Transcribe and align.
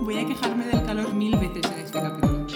Voy 0.00 0.18
a 0.18 0.26
quejarme 0.26 0.66
del 0.66 0.84
calor 0.84 1.14
mil 1.14 1.36
veces 1.36 1.70
en 1.72 1.78
este 1.78 2.00
capítulo. 2.00 2.46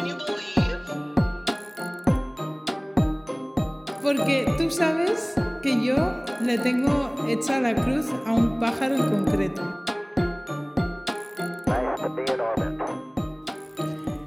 Porque 4.03 4.55
tú 4.57 4.71
sabes 4.71 5.35
que 5.63 5.85
yo 5.85 5.97
le 6.41 6.59
tengo 6.59 7.15
hecha 7.29 7.61
la 7.61 7.75
cruz 7.75 8.07
a 8.27 8.33
un 8.33 8.59
pájaro 8.59 8.95
en 8.95 9.11
concreto. 9.11 9.85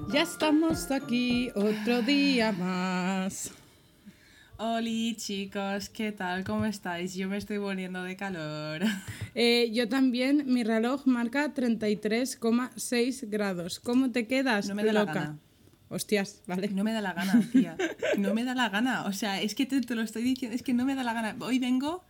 Ya 0.07 0.21
estamos 0.21 0.91
aquí 0.91 1.51
otro 1.55 2.01
día 2.01 2.51
más. 2.51 3.51
Hola 4.63 5.15
chicos, 5.15 5.89
¿qué 5.89 6.11
tal? 6.11 6.43
¿Cómo 6.43 6.65
estáis? 6.65 7.15
Yo 7.15 7.27
me 7.27 7.37
estoy 7.37 7.57
poniendo 7.57 8.03
de 8.03 8.15
calor. 8.15 8.83
Eh, 9.33 9.71
yo 9.73 9.89
también, 9.89 10.43
mi 10.53 10.63
reloj 10.63 11.07
marca 11.07 11.53
33,6 11.55 13.27
grados. 13.29 13.79
¿Cómo 13.79 14.11
te 14.11 14.27
quedas? 14.27 14.67
No 14.67 14.75
me 14.75 14.83
da 14.83 14.93
la 14.93 15.05
gana. 15.05 15.39
Hostias, 15.89 16.43
vale. 16.45 16.67
No 16.67 16.83
me 16.83 16.93
da 16.93 17.01
la 17.01 17.13
gana, 17.13 17.41
tía. 17.51 17.75
No 18.19 18.35
me 18.35 18.43
da 18.43 18.53
la 18.53 18.69
gana. 18.69 19.05
O 19.05 19.13
sea, 19.13 19.41
es 19.41 19.55
que 19.55 19.65
te, 19.65 19.81
te 19.81 19.95
lo 19.95 20.03
estoy 20.03 20.21
diciendo, 20.21 20.53
es 20.53 20.61
que 20.61 20.73
no 20.73 20.85
me 20.85 20.93
da 20.93 21.03
la 21.03 21.13
gana. 21.13 21.35
Hoy 21.39 21.57
vengo 21.57 22.03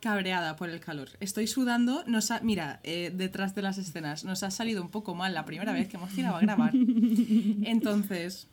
cabreada 0.00 0.56
por 0.56 0.68
el 0.70 0.80
calor. 0.80 1.10
Estoy 1.20 1.46
sudando. 1.46 2.02
Nos 2.08 2.32
ha- 2.32 2.40
mira, 2.40 2.80
eh, 2.82 3.12
detrás 3.14 3.54
de 3.54 3.62
las 3.62 3.78
escenas, 3.78 4.24
nos 4.24 4.42
ha 4.42 4.50
salido 4.50 4.82
un 4.82 4.88
poco 4.88 5.14
mal 5.14 5.32
la 5.32 5.44
primera 5.44 5.72
vez 5.72 5.86
que 5.88 5.96
hemos 5.98 6.10
tirado 6.12 6.36
a 6.36 6.40
grabar. 6.40 6.72
Entonces, 7.62 8.48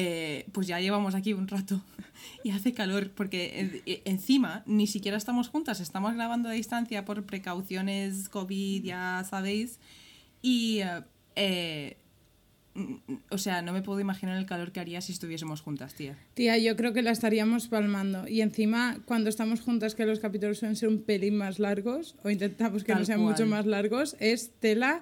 eh, 0.00 0.46
pues 0.52 0.66
ya 0.68 0.78
llevamos 0.80 1.14
aquí 1.16 1.32
un 1.32 1.48
rato 1.48 1.82
y 2.44 2.50
hace 2.50 2.72
calor 2.72 3.10
porque 3.10 3.58
en- 3.60 3.82
e- 3.84 4.02
encima 4.04 4.62
ni 4.66 4.86
siquiera 4.86 5.16
estamos 5.16 5.48
juntas, 5.48 5.80
estamos 5.80 6.14
grabando 6.14 6.48
a 6.48 6.52
distancia 6.52 7.04
por 7.04 7.24
precauciones 7.24 8.28
COVID, 8.28 8.84
ya 8.84 9.24
sabéis. 9.28 9.80
Y, 10.40 10.80
eh, 10.82 11.02
eh, 11.34 11.96
o 13.30 13.38
sea, 13.38 13.60
no 13.62 13.72
me 13.72 13.82
puedo 13.82 13.98
imaginar 13.98 14.38
el 14.38 14.46
calor 14.46 14.70
que 14.70 14.78
haría 14.78 15.00
si 15.00 15.10
estuviésemos 15.10 15.62
juntas, 15.62 15.94
tía. 15.94 16.16
Tía, 16.34 16.56
yo 16.58 16.76
creo 16.76 16.92
que 16.92 17.02
la 17.02 17.10
estaríamos 17.10 17.66
palmando. 17.66 18.28
Y 18.28 18.40
encima, 18.40 18.98
cuando 19.04 19.28
estamos 19.30 19.60
juntas, 19.62 19.96
que 19.96 20.06
los 20.06 20.20
capítulos 20.20 20.58
suelen 20.58 20.76
ser 20.76 20.88
un 20.88 21.02
pelín 21.02 21.36
más 21.36 21.58
largos, 21.58 22.14
o 22.22 22.30
intentamos 22.30 22.84
que 22.84 22.92
Tal 22.92 23.00
no 23.00 23.06
sean 23.06 23.20
cual. 23.22 23.32
mucho 23.32 23.46
más 23.46 23.66
largos, 23.66 24.16
es 24.20 24.52
tela. 24.60 25.00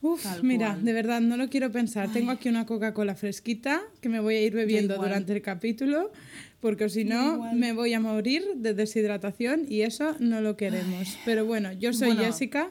Uf, 0.00 0.22
Tal 0.22 0.44
mira, 0.44 0.68
cual. 0.74 0.84
de 0.84 0.92
verdad, 0.92 1.20
no 1.20 1.36
lo 1.36 1.48
quiero 1.48 1.72
pensar. 1.72 2.12
Tengo 2.12 2.30
aquí 2.30 2.48
una 2.48 2.66
Coca-Cola 2.66 3.14
fresquita 3.16 3.82
que 4.00 4.08
me 4.08 4.20
voy 4.20 4.36
a 4.36 4.42
ir 4.42 4.54
bebiendo 4.54 4.96
durante 4.96 5.32
el 5.32 5.42
capítulo, 5.42 6.12
porque 6.60 6.88
si 6.88 7.04
no, 7.04 7.52
me 7.54 7.72
voy 7.72 7.94
a 7.94 8.00
morir 8.00 8.44
de 8.56 8.74
deshidratación 8.74 9.64
y 9.68 9.82
eso 9.82 10.14
no 10.20 10.40
lo 10.40 10.56
queremos. 10.56 11.16
Pero 11.24 11.44
bueno, 11.44 11.72
yo 11.72 11.92
soy 11.92 12.08
Bueno. 12.14 12.24
Jessica 12.24 12.70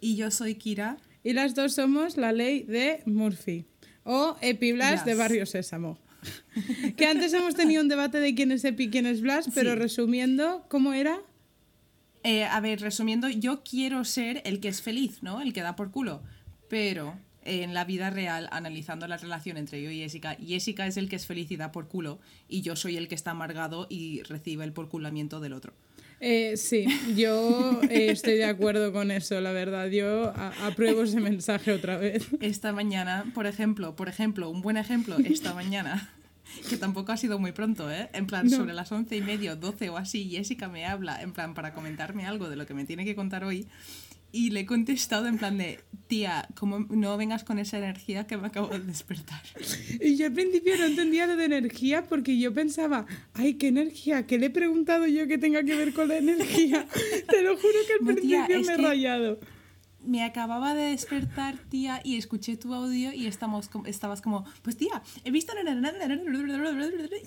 Y 0.00 0.16
yo 0.16 0.30
soy 0.32 0.56
Kira. 0.56 0.96
y 1.22 1.32
las 1.34 1.54
dos 1.54 1.74
somos 1.74 2.16
la 2.16 2.32
ley 2.32 2.62
de 2.64 3.02
Murphy 3.06 3.64
o 4.02 4.36
Epi 4.40 4.72
Blas 4.72 5.04
de 5.04 5.12
Yes. 5.12 5.18
Barrio 5.18 5.46
Sésamo. 5.46 5.98
que 6.96 7.06
antes 7.06 7.32
hemos 7.32 7.54
tenido 7.54 7.80
un 7.82 7.88
debate 7.88 8.18
de 8.18 8.34
quién 8.34 8.50
es 8.50 8.64
Epi 8.64 8.84
y 8.84 8.90
quién 8.90 9.06
es 9.06 9.20
Blas, 9.20 9.48
pero 9.54 9.72
Sí. 9.72 9.78
resumiendo, 9.78 10.64
¿cómo 10.68 10.92
era? 10.94 11.20
Eh, 12.24 12.44
a 12.44 12.58
ver, 12.60 12.80
resumiendo, 12.80 13.28
yo 13.28 13.62
quiero 13.62 14.04
ser 14.04 14.42
el 14.44 14.58
que 14.58 14.68
es 14.68 14.82
feliz, 14.82 15.22
¿no? 15.22 15.40
El 15.40 15.52
que 15.52 15.60
da 15.60 15.76
por 15.76 15.90
culo. 15.90 16.22
Pero 16.68 17.14
en 17.44 17.74
la 17.74 17.84
vida 17.84 18.10
real, 18.10 18.48
analizando 18.50 19.06
la 19.06 19.18
relación 19.18 19.58
entre 19.58 19.82
yo 19.82 19.90
y 19.90 19.98
Jessica, 19.98 20.36
Jessica 20.44 20.86
es 20.86 20.96
el 20.96 21.08
que 21.08 21.16
es 21.16 21.26
feliz 21.26 21.50
y 21.50 21.56
da 21.56 21.70
por 21.70 21.88
culo, 21.88 22.18
y 22.48 22.62
yo 22.62 22.76
soy 22.76 22.96
el 22.96 23.08
que 23.08 23.14
está 23.14 23.32
amargado 23.32 23.86
y 23.90 24.22
recibe 24.22 24.64
el 24.64 24.72
porculamiento 24.72 25.40
del 25.40 25.52
otro. 25.52 25.74
Eh, 26.20 26.56
sí, 26.56 26.86
yo 27.14 27.80
eh, 27.82 28.08
estoy 28.10 28.34
de 28.34 28.46
acuerdo 28.46 28.92
con 28.92 29.10
eso, 29.10 29.38
la 29.42 29.52
verdad. 29.52 29.88
Yo 29.88 30.32
apruebo 30.62 31.02
ese 31.02 31.20
mensaje 31.20 31.72
otra 31.72 31.98
vez. 31.98 32.26
Esta 32.40 32.72
mañana, 32.72 33.30
por 33.34 33.46
ejemplo, 33.46 33.94
por 33.94 34.08
ejemplo, 34.08 34.48
un 34.48 34.62
buen 34.62 34.78
ejemplo, 34.78 35.18
esta 35.18 35.52
mañana, 35.52 36.10
que 36.68 36.76
tampoco 36.76 37.12
ha 37.12 37.16
sido 37.16 37.38
muy 37.38 37.52
pronto, 37.52 37.90
¿eh? 37.90 38.08
En 38.12 38.26
plan, 38.26 38.46
No. 38.48 38.56
sobre 38.56 38.72
las 38.74 38.90
once 38.92 39.16
y 39.16 39.20
media, 39.22 39.56
doce 39.56 39.90
o 39.90 39.96
así, 39.96 40.28
Jessica 40.30 40.68
me 40.68 40.86
habla, 40.86 41.20
en 41.22 41.32
plan, 41.32 41.54
para 41.54 41.72
comentarme 41.74 42.26
algo 42.26 42.48
de 42.48 42.56
lo 42.56 42.66
que 42.66 42.74
me 42.74 42.84
tiene 42.84 43.04
que 43.04 43.14
contar 43.14 43.44
hoy. 43.44 43.66
Y 44.32 44.50
le 44.50 44.60
he 44.60 44.66
contestado 44.66 45.28
en 45.28 45.38
plan 45.38 45.56
de, 45.58 45.78
tía, 46.08 46.48
como 46.56 46.80
no 46.80 47.16
vengas 47.16 47.44
con 47.44 47.60
esa 47.60 47.78
energía 47.78 48.26
que 48.26 48.36
me 48.36 48.48
acabo 48.48 48.66
de 48.66 48.80
despertar. 48.80 49.40
Y 50.00 50.16
yo 50.16 50.26
al 50.26 50.32
principio 50.32 50.76
no 50.76 50.86
entendía 50.86 51.28
lo 51.28 51.36
de 51.36 51.44
energía 51.44 52.02
porque 52.08 52.36
yo 52.36 52.52
pensaba, 52.52 53.06
ay, 53.34 53.54
qué 53.54 53.68
energía, 53.68 54.26
¿qué 54.26 54.38
le 54.38 54.46
he 54.46 54.50
preguntado 54.50 55.06
yo 55.06 55.28
que 55.28 55.38
tenga 55.38 55.62
que 55.62 55.76
ver 55.76 55.92
con 55.94 56.08
la 56.08 56.16
energía? 56.18 56.84
Te 57.30 57.42
lo 57.42 57.56
juro 57.56 57.74
que 57.86 57.92
al 57.92 57.98
No, 58.00 58.06
principio 58.06 58.40
me 58.48 58.72
he 58.72 58.76
que- 58.76 58.82
rayado. 58.82 59.38
Me 60.04 60.22
acababa 60.22 60.74
de 60.74 60.90
despertar, 60.90 61.56
tía, 61.70 62.00
y 62.04 62.16
escuché 62.16 62.56
tu 62.56 62.74
audio 62.74 63.12
y 63.12 63.26
estamos, 63.26 63.70
estabas 63.86 64.20
como, 64.20 64.44
pues 64.62 64.76
tía, 64.76 65.02
he 65.24 65.30
visto... 65.30 65.52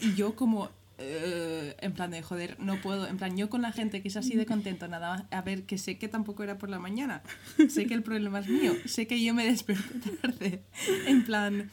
Y 0.02 0.16
yo 0.16 0.36
como, 0.36 0.70
eh, 1.00 1.76
en 1.80 1.94
plan 1.94 2.12
de, 2.12 2.22
joder, 2.22 2.60
no 2.60 2.82
puedo. 2.82 3.08
En 3.08 3.18
plan, 3.18 3.36
yo 3.38 3.50
con 3.50 3.62
la 3.62 3.72
gente 3.72 4.02
que 4.02 4.08
es 4.08 4.18
así 4.18 4.36
de 4.36 4.46
contento, 4.46 4.88
nada 4.88 5.10
más, 5.10 5.24
a 5.32 5.42
ver, 5.42 5.64
que 5.64 5.78
sé 5.78 5.98
que 5.98 6.08
tampoco 6.08 6.44
era 6.44 6.58
por 6.58 6.70
la 6.70 6.80
mañana. 6.80 7.22
Sé 7.70 7.86
que 7.86 7.94
el 7.94 8.04
problema 8.04 8.40
es 8.40 8.48
mío. 8.48 8.74
Sé 8.86 9.08
que 9.08 9.24
yo 9.24 9.34
me 9.34 9.46
desperté 9.46 10.10
tarde. 10.22 10.64
En 11.08 11.24
plan... 11.24 11.70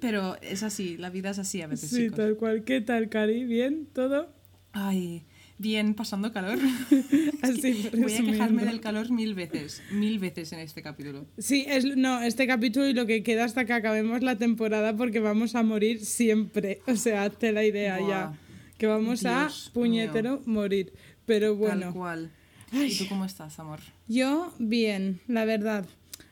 Pero 0.00 0.36
es 0.40 0.62
así, 0.62 0.96
la 0.96 1.10
vida 1.10 1.30
es 1.30 1.38
así 1.40 1.60
a 1.62 1.66
veces, 1.66 1.90
Sí, 1.90 2.04
chicos. 2.04 2.16
tal 2.16 2.36
cual. 2.36 2.62
¿Qué 2.64 2.80
tal, 2.80 3.08
Cari? 3.08 3.44
¿Bien? 3.44 3.86
¿Todo? 3.92 4.32
Ay, 4.72 5.24
bien, 5.60 5.94
pasando 5.94 6.32
calor. 6.32 6.58
Así, 7.42 7.90
Voy 7.96 8.14
a 8.14 8.22
quejarme 8.22 8.64
del 8.64 8.80
calor 8.80 9.10
mil 9.10 9.34
veces, 9.34 9.82
mil 9.92 10.18
veces 10.18 10.52
en 10.52 10.60
este 10.60 10.82
capítulo. 10.82 11.26
Sí, 11.38 11.64
es, 11.68 11.84
no, 11.96 12.22
este 12.22 12.46
capítulo 12.46 12.88
y 12.88 12.94
lo 12.94 13.06
que 13.06 13.22
queda 13.22 13.44
hasta 13.44 13.64
que 13.64 13.72
acabemos 13.72 14.22
la 14.22 14.36
temporada 14.36 14.96
porque 14.96 15.20
vamos 15.20 15.54
a 15.54 15.62
morir 15.62 16.04
siempre. 16.04 16.80
O 16.86 16.96
sea, 16.96 17.24
hazte 17.24 17.52
la 17.52 17.64
idea 17.64 17.98
ya. 18.00 18.38
Que 18.78 18.86
vamos 18.86 19.24
a 19.26 19.40
Dios 19.40 19.70
puñetero 19.74 20.42
morir. 20.46 20.92
Pero 21.26 21.48
Tal 21.48 21.56
bueno, 21.56 21.92
cual. 21.92 22.30
Ay. 22.72 22.92
¿Y 22.92 22.98
tú 22.98 23.06
cómo 23.08 23.24
estás, 23.24 23.58
amor? 23.58 23.80
yo 24.08 24.52
bien, 24.58 25.20
la 25.28 25.44
verdad. 25.44 25.86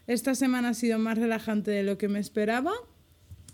Esta 0.06 0.34
semana 0.34 0.70
ha 0.70 0.74
sido 0.74 0.98
más 0.98 1.18
relajante 1.18 1.70
de 1.70 1.82
lo 1.82 1.98
que 1.98 2.08
me 2.08 2.18
esperaba. 2.18 2.72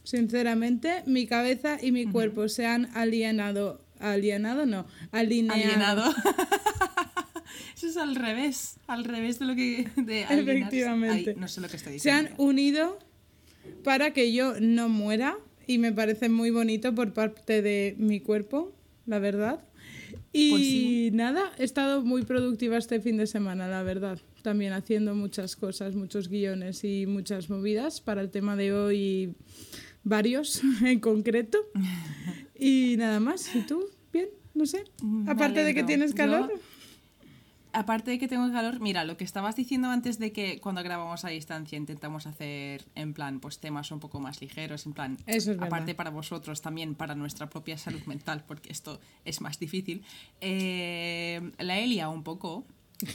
Sinceramente, 0.04 1.02
mi 1.06 1.26
cabeza 1.26 1.78
y 1.82 1.90
mi 1.90 2.06
cuerpo 2.06 2.48
se 2.48 2.66
han 2.66 2.86
alienado. 2.94 3.83
Alienado, 4.12 4.66
no. 4.66 4.86
Alineado. 5.12 5.62
Alienado. 5.62 6.14
Eso 7.76 7.88
es 7.88 7.96
al 7.96 8.14
revés, 8.16 8.76
al 8.86 9.04
revés 9.04 9.38
de 9.38 9.44
lo 9.46 9.54
que... 9.54 9.88
De. 9.96 10.22
Efectivamente. 10.30 11.30
Ay, 11.30 11.36
no 11.38 11.48
sé 11.48 11.60
lo 11.60 11.68
que 11.68 11.76
estoy 11.76 11.98
se 11.98 12.10
han 12.10 12.24
diciendo. 12.26 12.42
unido 12.42 12.98
para 13.82 14.12
que 14.12 14.32
yo 14.32 14.54
no 14.60 14.88
muera 14.88 15.36
y 15.66 15.78
me 15.78 15.92
parece 15.92 16.28
muy 16.28 16.50
bonito 16.50 16.94
por 16.94 17.12
parte 17.12 17.62
de 17.62 17.94
mi 17.98 18.20
cuerpo, 18.20 18.72
la 19.06 19.18
verdad. 19.18 19.64
Y 20.32 20.50
Pues 20.50 20.62
sí. 20.62 21.10
nada, 21.12 21.52
he 21.58 21.64
estado 21.64 22.02
muy 22.02 22.22
productiva 22.24 22.76
este 22.76 23.00
fin 23.00 23.16
de 23.16 23.26
semana, 23.26 23.68
la 23.68 23.82
verdad. 23.82 24.18
También 24.42 24.72
haciendo 24.72 25.14
muchas 25.14 25.56
cosas, 25.56 25.94
muchos 25.94 26.28
guiones 26.28 26.84
y 26.84 27.06
muchas 27.06 27.48
movidas 27.50 28.00
para 28.00 28.20
el 28.20 28.30
tema 28.30 28.56
de 28.56 28.72
hoy, 28.72 29.34
varios 30.02 30.60
en 30.84 31.00
concreto. 31.00 31.58
Y 32.58 32.96
nada 32.98 33.20
más, 33.20 33.54
¿y 33.54 33.60
tú? 33.60 33.84
No 34.54 34.66
sé. 34.66 34.84
Me 35.02 35.30
Aparte 35.30 35.64
de 35.64 35.74
que 35.74 35.82
tienes 35.84 36.12
Yo- 36.12 36.16
calor. 36.16 36.52
Aparte 37.76 38.12
de 38.12 38.20
que 38.20 38.28
tengo 38.28 38.52
calor, 38.52 38.78
mira, 38.78 39.02
lo 39.04 39.16
que 39.16 39.24
estabas 39.24 39.56
diciendo 39.56 39.88
antes 39.90 40.20
de 40.20 40.30
que 40.30 40.60
cuando 40.60 40.80
grabamos 40.84 41.24
a 41.24 41.30
distancia 41.30 41.76
intentamos 41.76 42.24
hacer 42.28 42.84
en 42.94 43.14
plan, 43.14 43.40
pues 43.40 43.58
temas 43.58 43.90
un 43.90 43.98
poco 43.98 44.20
más 44.20 44.40
ligeros, 44.40 44.86
en 44.86 44.92
plan, 44.92 45.16
Eso 45.26 45.38
es 45.50 45.56
verdad. 45.58 45.66
aparte 45.66 45.96
para 45.96 46.10
vosotros, 46.10 46.62
también 46.62 46.94
para 46.94 47.16
nuestra 47.16 47.50
propia 47.50 47.76
salud 47.76 48.00
mental, 48.06 48.44
porque 48.46 48.70
esto 48.70 49.00
es 49.24 49.40
más 49.40 49.58
difícil, 49.58 50.04
eh, 50.40 51.50
la 51.58 51.80
he 51.80 51.88
liado 51.88 52.12
un 52.12 52.22
poco. 52.22 52.64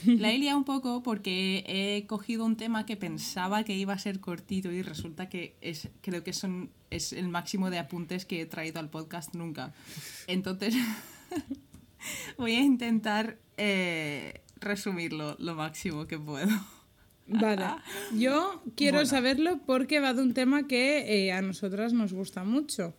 La 0.04 0.30
he 0.30 0.36
liado 0.36 0.58
un 0.58 0.64
poco 0.64 1.02
porque 1.02 1.64
he 1.66 2.06
cogido 2.06 2.44
un 2.44 2.56
tema 2.56 2.84
que 2.84 2.98
pensaba 2.98 3.64
que 3.64 3.74
iba 3.74 3.94
a 3.94 3.98
ser 3.98 4.20
cortito 4.20 4.70
y 4.70 4.82
resulta 4.82 5.30
que 5.30 5.56
es, 5.62 5.88
creo 6.02 6.22
que 6.22 6.34
son, 6.34 6.68
es 6.90 7.14
el 7.14 7.28
máximo 7.28 7.70
de 7.70 7.78
apuntes 7.78 8.26
que 8.26 8.42
he 8.42 8.46
traído 8.46 8.78
al 8.78 8.90
podcast 8.90 9.34
nunca. 9.34 9.72
Entonces, 10.26 10.74
voy 12.38 12.54
a 12.54 12.60
intentar 12.60 13.38
eh, 13.56 14.40
resumirlo 14.56 15.36
lo 15.38 15.54
máximo 15.54 16.06
que 16.06 16.18
puedo. 16.18 16.48
Vale, 17.26 17.64
yo 18.16 18.62
quiero 18.76 18.98
Bueno. 18.98 19.08
saberlo 19.10 19.60
porque 19.66 20.00
va 20.00 20.14
de 20.14 20.22
un 20.22 20.34
tema 20.34 20.66
que 20.66 21.26
eh, 21.26 21.32
a 21.32 21.42
nosotras 21.42 21.92
nos 21.92 22.12
gusta 22.12 22.44
mucho. 22.44 22.94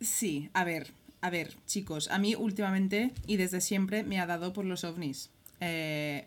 Sí, 0.00 0.50
a 0.52 0.64
ver, 0.64 0.92
a 1.20 1.30
ver, 1.30 1.56
chicos, 1.66 2.08
a 2.10 2.18
mí 2.18 2.34
últimamente 2.34 3.12
y 3.26 3.36
desde 3.36 3.60
siempre 3.60 4.02
me 4.02 4.20
ha 4.20 4.26
dado 4.26 4.52
por 4.52 4.64
los 4.64 4.84
ovnis. 4.84 5.30
Eh, 5.60 6.26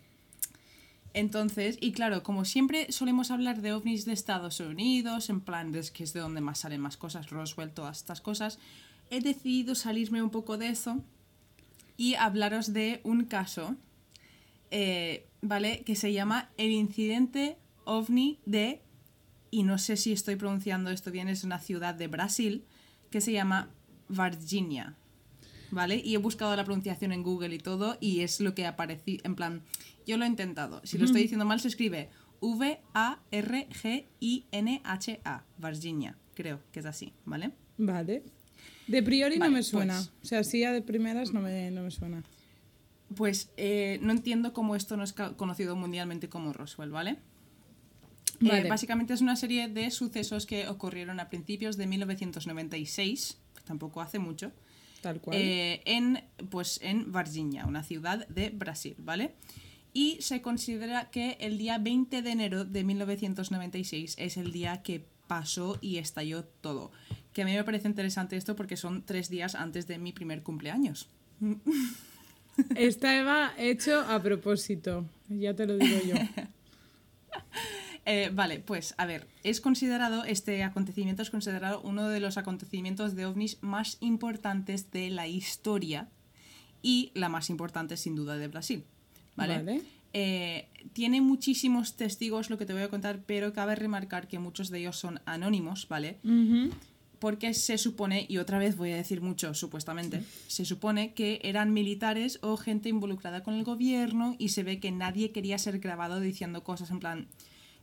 entonces, 1.13 1.77
y 1.81 1.91
claro, 1.93 2.21
como 2.23 2.45
siempre 2.45 2.91
solemos 2.91 3.31
hablar 3.31 3.61
de 3.61 3.73
ovnis 3.73 4.05
de 4.05 4.13
Estados 4.13 4.59
Unidos, 4.59 5.29
en 5.29 5.41
plan, 5.41 5.73
es 5.75 5.89
que 5.91 6.03
es 6.03 6.13
de 6.13 6.19
donde 6.19 6.41
más 6.41 6.59
salen 6.59 6.81
más 6.81 6.95
cosas, 6.97 7.29
Roswell, 7.29 7.71
todas 7.71 7.97
estas 7.97 8.21
cosas, 8.21 8.59
he 9.09 9.19
decidido 9.21 9.73
salirme 9.75 10.21
un 10.21 10.29
poco 10.29 10.57
de 10.57 10.69
eso 10.69 11.03
y 11.97 12.15
hablaros 12.15 12.71
de 12.71 13.01
un 13.03 13.25
caso 13.25 13.75
eh, 14.71 15.27
¿vale? 15.41 15.83
Que 15.83 15.95
se 15.95 16.13
llama 16.13 16.49
el 16.57 16.71
incidente 16.71 17.57
ovni 17.85 18.39
de, 18.45 18.81
y 19.49 19.63
no 19.63 19.77
sé 19.77 19.95
si 19.97 20.11
estoy 20.11 20.35
pronunciando 20.35 20.89
esto 20.91 21.11
bien, 21.11 21.29
es 21.29 21.43
una 21.43 21.59
ciudad 21.59 21.93
de 21.95 22.07
Brasil, 22.07 22.65
que 23.09 23.21
se 23.21 23.31
llama 23.31 23.69
Virginia. 24.09 24.95
¿Vale? 25.69 25.97
Y 25.97 26.15
he 26.15 26.17
buscado 26.17 26.55
la 26.55 26.63
pronunciación 26.63 27.11
en 27.11 27.23
Google 27.23 27.53
y 27.53 27.59
todo, 27.59 27.97
y 27.99 28.21
es 28.21 28.39
lo 28.39 28.55
que 28.55 28.65
apareció, 28.65 29.17
en 29.23 29.35
plan, 29.35 29.63
yo 30.05 30.15
lo 30.17 30.23
he 30.23 30.27
intentado. 30.27 30.79
Si 30.85 30.97
lo 30.97 31.03
estoy 31.03 31.23
diciendo 31.23 31.43
mal, 31.43 31.59
se 31.59 31.67
escribe 31.67 32.09
V-A-R-G-I-N-H-A, 32.39 33.03
Virginia, 35.57 36.17
creo 36.35 36.61
que 36.71 36.79
es 36.79 36.85
así, 36.85 37.11
¿vale? 37.25 37.51
Vale. 37.77 38.23
De 38.87 39.03
priori 39.03 39.37
Vale, 39.37 39.51
no 39.51 39.57
me 39.57 39.63
suena. 39.63 39.95
pues- 39.95 40.11
O 40.23 40.25
sea, 40.25 40.43
sí, 40.43 40.63
a 40.63 40.71
de 40.71 40.81
primeras 40.81 41.33
no 41.33 41.41
me, 41.41 41.71
no 41.71 41.83
me 41.83 41.91
suena. 41.91 42.23
Pues 43.15 43.49
eh, 43.57 43.99
no 44.01 44.11
entiendo 44.11 44.53
cómo 44.53 44.75
esto 44.75 44.97
no 44.97 45.03
es 45.03 45.13
conocido 45.13 45.75
mundialmente 45.75 46.27
como 46.29 46.53
Roswell, 46.53 46.89
¿vale? 46.91 47.11
Eh, 47.11 47.17
Vale. 48.41 48.69
básicamente 48.69 49.13
es 49.13 49.21
una 49.21 49.35
serie 49.35 49.67
de 49.67 49.89
sucesos 49.91 50.45
que 50.45 50.67
ocurrieron 50.67 51.19
a 51.19 51.29
principios 51.29 51.75
de 51.77 51.87
1996, 51.87 53.37
que 53.55 53.61
tampoco 53.61 54.01
hace 54.01 54.19
mucho, 54.19 54.51
Tal 55.01 55.19
cual. 55.21 55.37
eh, 55.39 55.81
en, 55.85 56.21
pues, 56.49 56.79
en 56.83 57.11
Virginia, 57.11 57.65
una 57.65 57.83
ciudad 57.83 58.27
de 58.27 58.49
Brasil, 58.49 58.95
¿vale? 58.99 59.33
Y 59.93 60.17
se 60.21 60.41
considera 60.41 61.09
que 61.09 61.37
el 61.39 61.57
día 61.57 61.77
20 61.79 62.21
de 62.21 62.29
enero 62.29 62.65
de 62.65 62.83
1996 62.83 64.15
es 64.19 64.37
el 64.37 64.51
día 64.51 64.83
que 64.83 65.05
pasó 65.27 65.77
y 65.81 65.97
estalló 65.97 66.43
todo. 66.43 66.91
Que 67.37 67.43
a 67.43 67.45
mí 67.45 67.53
me 67.53 67.63
parece 67.63 67.87
interesante 67.87 68.35
esto 68.35 68.55
porque 68.55 68.77
son 68.77 69.03
tres 69.03 69.29
días 69.29 69.53
antes 69.53 69.85
de 69.85 69.99
mi 69.99 70.11
primer 70.11 70.41
cumpleaños. 70.41 71.07
Estaba 72.75 73.53
hecho 73.59 73.99
a 73.99 74.19
propósito, 74.23 75.05
ya 75.29 75.53
te 75.53 75.67
lo 75.67 75.77
digo 75.77 75.99
yo. 76.03 76.15
Eh, 78.09 78.31
vale, 78.33 78.59
pues 78.59 78.95
a 78.97 79.05
ver, 79.05 79.27
es 79.43 79.59
considerado, 79.59 80.23
este 80.23 80.63
acontecimiento 80.63 81.21
es 81.21 81.29
considerado 81.29 81.81
uno 81.81 82.07
de 82.07 82.21
los 82.21 82.37
acontecimientos 82.37 83.15
de 83.17 83.25
ovnis 83.25 83.57
más 83.59 83.97
importantes 83.99 84.89
de 84.91 85.09
la 85.09 85.27
historia 85.27 86.07
y 86.81 87.11
la 87.15 87.27
más 87.27 87.49
importante 87.49 87.97
sin 87.97 88.15
duda 88.15 88.37
de 88.37 88.47
Brasil. 88.47 88.85
¿Vale? 89.35 89.57
Vale. 89.57 89.81
Eh, 90.13 90.69
tiene 90.93 91.19
muchísimos 91.19 91.97
testigos 91.97 92.49
lo 92.49 92.57
que 92.57 92.65
te 92.65 92.71
voy 92.71 92.83
a 92.83 92.89
contar, 92.89 93.23
pero 93.25 93.51
cabe 93.51 93.75
remarcar 93.75 94.29
que 94.29 94.39
muchos 94.39 94.69
de 94.69 94.79
ellos 94.79 94.97
son 94.97 95.19
anónimos, 95.25 95.89
¿vale? 95.89 96.17
Porque 97.19 97.53
se 97.53 97.77
supone, 97.77 98.25
y 98.29 98.37
otra 98.37 98.59
vez 98.59 98.77
voy 98.77 98.91
a 98.91 98.95
decir 98.95 99.21
mucho 99.21 99.53
supuestamente, 99.53 100.23
se 100.47 100.65
supone 100.65 101.13
que 101.13 101.39
eran 101.43 101.73
militares 101.73 102.37
o 102.41 102.57
gente 102.57 102.89
involucrada 102.89 103.41
con 103.43 103.55
el 103.55 103.63
gobierno 103.63 104.35
y 104.37 104.49
se 104.49 104.63
ve 104.63 104.79
que 104.79 104.91
nadie 104.91 105.31
quería 105.31 105.57
ser 105.57 105.79
grabado 105.79 106.19
diciendo 106.19 106.63
cosas 106.63 106.91
en 106.91 106.99
plan 106.99 107.27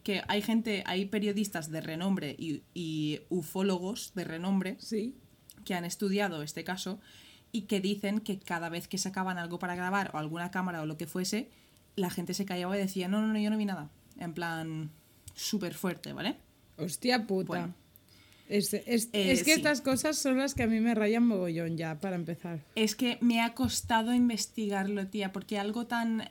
que 0.04 0.22
hay 0.28 0.42
gente, 0.42 0.82
hay 0.86 1.06
periodistas 1.06 1.70
de 1.70 1.80
renombre 1.80 2.36
y, 2.38 2.62
y 2.74 3.20
ufólogos 3.30 4.12
de 4.14 4.24
renombre 4.24 4.76
Sí. 4.78 5.14
que 5.64 5.74
han 5.74 5.84
estudiado 5.86 6.42
este 6.42 6.62
caso 6.62 7.00
y 7.52 7.62
que 7.62 7.80
dicen 7.80 8.20
que 8.20 8.38
cada 8.38 8.68
vez 8.68 8.86
que 8.86 8.98
sacaban 8.98 9.38
algo 9.38 9.58
para 9.58 9.74
grabar 9.74 10.10
o 10.12 10.18
alguna 10.18 10.50
cámara 10.50 10.82
o 10.82 10.86
lo 10.86 10.96
que 10.98 11.06
fuese, 11.06 11.48
la 11.96 12.10
gente 12.10 12.34
se 12.34 12.44
callaba 12.44 12.76
y 12.76 12.80
decía, 12.80 13.08
no, 13.08 13.20
no, 13.22 13.28
no, 13.32 13.38
yo 13.38 13.48
no 13.48 13.56
vi 13.56 13.64
nada. 13.64 13.90
En 14.18 14.34
plan, 14.34 14.90
súper 15.34 15.72
fuerte, 15.74 16.12
¿vale? 16.12 16.36
Hostia 16.76 17.26
puta. 17.26 17.46
Bueno. 17.48 17.74
Es, 18.48 18.74
es- 18.74 19.08
Eh, 19.12 19.32
es 19.32 19.40
que 19.42 19.52
sí. 19.54 19.58
estas 19.60 19.80
cosas 19.80 20.18
son 20.18 20.38
las 20.38 20.54
que 20.54 20.62
a 20.64 20.66
mí 20.66 20.80
me 20.80 20.94
rayan 20.94 21.26
mogollón 21.26 21.76
ya, 21.76 21.98
para 22.00 22.16
empezar. 22.16 22.60
Es 22.74 22.94
que 22.94 23.18
me 23.20 23.40
ha 23.40 23.54
costado 23.54 24.12
investigarlo, 24.14 25.06
tía, 25.06 25.32
porque 25.32 25.58
algo 25.58 25.86
tan... 25.86 26.20
eh, 26.22 26.28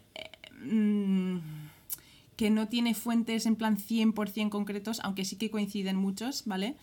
mm, 0.65 1.39
que 2.35 2.49
no 2.49 2.67
tiene 2.67 2.95
fuentes 2.95 3.45
en 3.45 3.55
plan 3.55 3.77
100% 3.77 4.49
concretos, 4.49 4.99
aunque 5.03 5.23
sí 5.23 5.35
que 5.37 5.51
coinciden 5.51 5.95
muchos, 5.95 6.43
¿vale? 6.45 6.75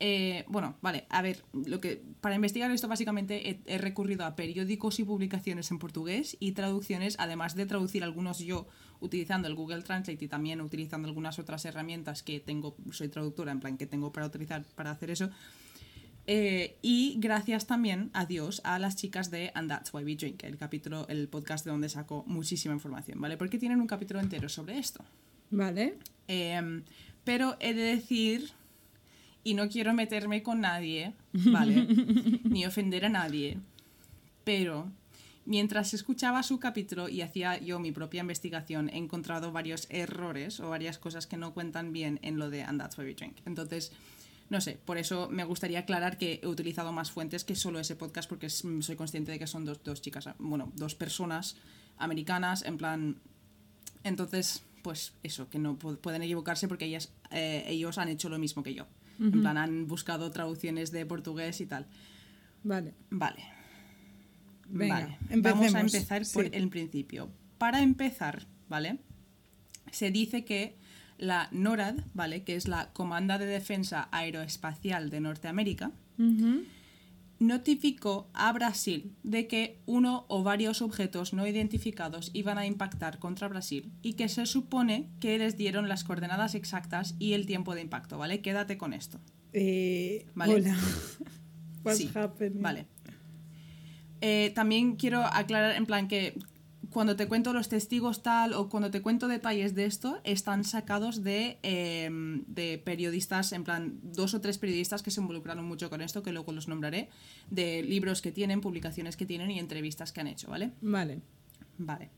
Eh, 0.00 0.44
bueno, 0.48 0.76
vale, 0.82 1.06
a 1.08 1.22
ver, 1.22 1.42
lo 1.52 1.80
que, 1.80 2.02
para 2.20 2.34
investigar 2.34 2.70
esto 2.70 2.86
básicamente 2.88 3.48
he, 3.50 3.60
he 3.66 3.78
recurrido 3.78 4.26
a 4.26 4.34
periódicos 4.36 4.98
y 4.98 5.04
publicaciones 5.04 5.70
en 5.70 5.78
portugués 5.78 6.36
y 6.40 6.52
traducciones, 6.52 7.14
además 7.18 7.54
de 7.54 7.66
traducir 7.66 8.02
algunos 8.04 8.40
yo 8.40 8.66
utilizando 9.00 9.48
el 9.48 9.54
Google 9.54 9.82
Translate 9.82 10.24
y 10.24 10.28
también 10.28 10.60
utilizando 10.60 11.08
algunas 11.08 11.38
otras 11.38 11.64
herramientas 11.64 12.22
que 12.22 12.40
tengo, 12.40 12.76
soy 12.90 13.08
traductora, 13.08 13.52
en 13.52 13.60
plan 13.60 13.76
que 13.76 13.86
tengo 13.86 14.12
para 14.12 14.26
utilizar 14.26 14.64
para 14.74 14.90
hacer 14.90 15.10
eso. 15.10 15.30
Eh, 16.28 16.76
y 16.82 17.16
gracias 17.18 17.66
también 17.66 18.10
a 18.12 18.26
Dios 18.26 18.60
a 18.64 18.80
las 18.80 18.96
chicas 18.96 19.30
de 19.30 19.52
And 19.54 19.68
That's 19.68 19.94
Why 19.94 20.02
We 20.02 20.16
Drink, 20.16 20.42
el 20.42 20.56
capítulo, 20.56 21.06
el 21.08 21.28
podcast 21.28 21.64
de 21.64 21.70
donde 21.70 21.88
saco 21.88 22.24
muchísima 22.26 22.74
información, 22.74 23.20
¿vale? 23.20 23.36
Porque 23.36 23.58
tienen 23.58 23.80
un 23.80 23.86
capítulo 23.86 24.18
entero 24.18 24.48
sobre 24.48 24.78
esto. 24.78 25.04
¿Vale? 25.50 25.98
Em, 26.26 26.82
pero 27.22 27.56
he 27.60 27.74
de 27.74 27.82
decir, 27.82 28.50
y 29.44 29.54
no 29.54 29.68
quiero 29.68 29.94
meterme 29.94 30.42
con 30.42 30.60
nadie, 30.60 31.12
¿vale? 31.32 31.86
Ni 32.42 32.66
ofender 32.66 33.04
a 33.04 33.08
nadie, 33.08 33.58
pero 34.42 34.90
mientras 35.46 35.94
escuchaba 35.94 36.42
su 36.42 36.58
capítulo 36.60 37.08
y 37.08 37.22
hacía 37.22 37.58
yo 37.58 37.78
mi 37.78 37.92
propia 37.92 38.20
investigación, 38.20 38.88
he 38.90 38.98
encontrado 38.98 39.52
varios 39.52 39.86
errores 39.90 40.60
o 40.60 40.68
varias 40.70 40.98
cosas 40.98 41.26
que 41.26 41.36
no 41.36 41.54
cuentan 41.54 41.92
bien 41.92 42.18
en 42.22 42.38
lo 42.38 42.50
de 42.50 42.62
And 42.62 42.80
That's 42.80 42.98
Why 42.98 43.04
We 43.06 43.14
Drink. 43.14 43.36
Entonces, 43.46 43.92
no 44.50 44.60
sé, 44.60 44.78
por 44.84 44.98
eso 44.98 45.28
me 45.30 45.44
gustaría 45.44 45.80
aclarar 45.80 46.18
que 46.18 46.40
he 46.42 46.46
utilizado 46.46 46.92
más 46.92 47.10
fuentes 47.10 47.42
que 47.44 47.54
solo 47.56 47.78
ese 47.80 47.96
podcast 47.96 48.28
porque 48.28 48.46
es- 48.46 48.62
soy 48.80 48.94
consciente 48.96 49.32
de 49.32 49.38
que 49.38 49.46
son 49.46 49.64
dos, 49.64 49.82
dos 49.82 50.00
chicas, 50.02 50.28
bueno, 50.38 50.70
dos 50.76 50.94
personas 50.94 51.56
americanas, 51.98 52.62
en 52.62 52.76
plan, 52.76 53.16
entonces, 54.04 54.62
pues 54.82 55.14
eso, 55.22 55.48
que 55.48 55.58
no 55.58 55.78
pu- 55.78 55.96
pueden 55.98 56.22
equivocarse 56.22 56.68
porque 56.68 56.84
ellas, 56.84 57.10
eh, 57.30 57.64
ellos 57.66 57.98
han 57.98 58.08
hecho 58.08 58.28
lo 58.28 58.38
mismo 58.38 58.62
que 58.62 58.74
yo. 58.74 58.86
En 59.18 59.40
plan, 59.40 59.56
han 59.56 59.86
buscado 59.86 60.30
traducciones 60.30 60.90
de 60.92 61.06
portugués 61.06 61.60
y 61.62 61.66
tal. 61.66 61.86
Vale. 62.62 62.92
Vale. 63.10 63.42
Venga, 64.68 65.16
vale. 65.30 65.40
Vamos 65.42 65.74
a 65.74 65.80
empezar 65.80 66.22
por 66.32 66.44
Sí. 66.44 66.50
el 66.52 66.68
principio. 66.68 67.28
Para 67.58 67.82
empezar, 67.82 68.46
¿vale? 68.68 68.98
Se 69.92 70.10
dice 70.10 70.44
que 70.44 70.76
la 71.18 71.48
NORAD, 71.52 71.96
¿vale? 72.14 72.42
Que 72.42 72.56
es 72.56 72.68
la 72.68 72.92
Comanda 72.92 73.38
de 73.38 73.46
Defensa 73.46 74.08
Aeroespacial 74.12 75.08
de 75.10 75.20
Norteamérica, 75.20 75.90
notificó 77.38 78.28
a 78.32 78.50
Brasil 78.52 79.12
de 79.22 79.46
que 79.46 79.78
uno 79.86 80.24
o 80.28 80.42
varios 80.42 80.80
objetos 80.80 81.34
no 81.34 81.46
identificados 81.46 82.30
iban 82.32 82.56
a 82.58 82.66
impactar 82.66 83.18
contra 83.18 83.48
Brasil 83.48 83.92
y 84.02 84.14
que 84.14 84.28
se 84.28 84.46
supone 84.46 85.08
que 85.20 85.36
les 85.38 85.56
dieron 85.58 85.88
las 85.88 86.02
coordenadas 86.04 86.54
exactas 86.54 87.14
y 87.18 87.34
el 87.34 87.44
tiempo 87.46 87.74
de 87.74 87.82
impacto, 87.82 88.16
¿vale? 88.16 88.40
Quédate 88.40 88.78
con 88.78 88.92
esto. 88.94 89.20
Eh, 89.52 90.26
Vale. 90.34 90.54
Hola. 90.54 90.76
What's 91.84 91.98
Sí, 91.98 92.10
happening? 92.14 92.62
Vale. 92.62 92.86
Eh, 94.20 94.52
también 94.54 94.96
quiero 94.96 95.22
aclarar 95.22 95.76
en 95.76 95.86
plan 95.86 96.08
que 96.08 96.38
cuando 96.90 97.14
te 97.16 97.28
cuento 97.28 97.52
los 97.52 97.68
testigos 97.68 98.22
tal 98.22 98.54
o 98.54 98.70
cuando 98.70 98.90
te 98.90 99.02
cuento 99.02 99.28
detalles 99.28 99.74
de 99.74 99.84
esto, 99.84 100.18
están 100.24 100.64
sacados 100.64 101.22
de, 101.22 101.58
eh, 101.62 102.08
de 102.46 102.78
periodistas, 102.78 103.52
en 103.52 103.64
plan 103.64 104.00
dos 104.02 104.32
o 104.32 104.40
tres 104.40 104.56
periodistas 104.56 105.02
que 105.02 105.10
se 105.10 105.20
involucraron 105.20 105.66
mucho 105.66 105.90
con 105.90 106.00
esto, 106.00 106.22
que 106.22 106.32
luego 106.32 106.52
los 106.52 106.68
nombraré, 106.68 107.10
de 107.50 107.82
libros 107.82 108.22
que 108.22 108.32
tienen, 108.32 108.62
publicaciones 108.62 109.16
que 109.16 109.26
tienen 109.26 109.50
y 109.50 109.58
entrevistas 109.58 110.12
que 110.12 110.20
han 110.22 110.26
hecho, 110.26 110.48
¿vale? 110.48 110.72
Vale. 110.80 111.20
Vale. 111.76 112.08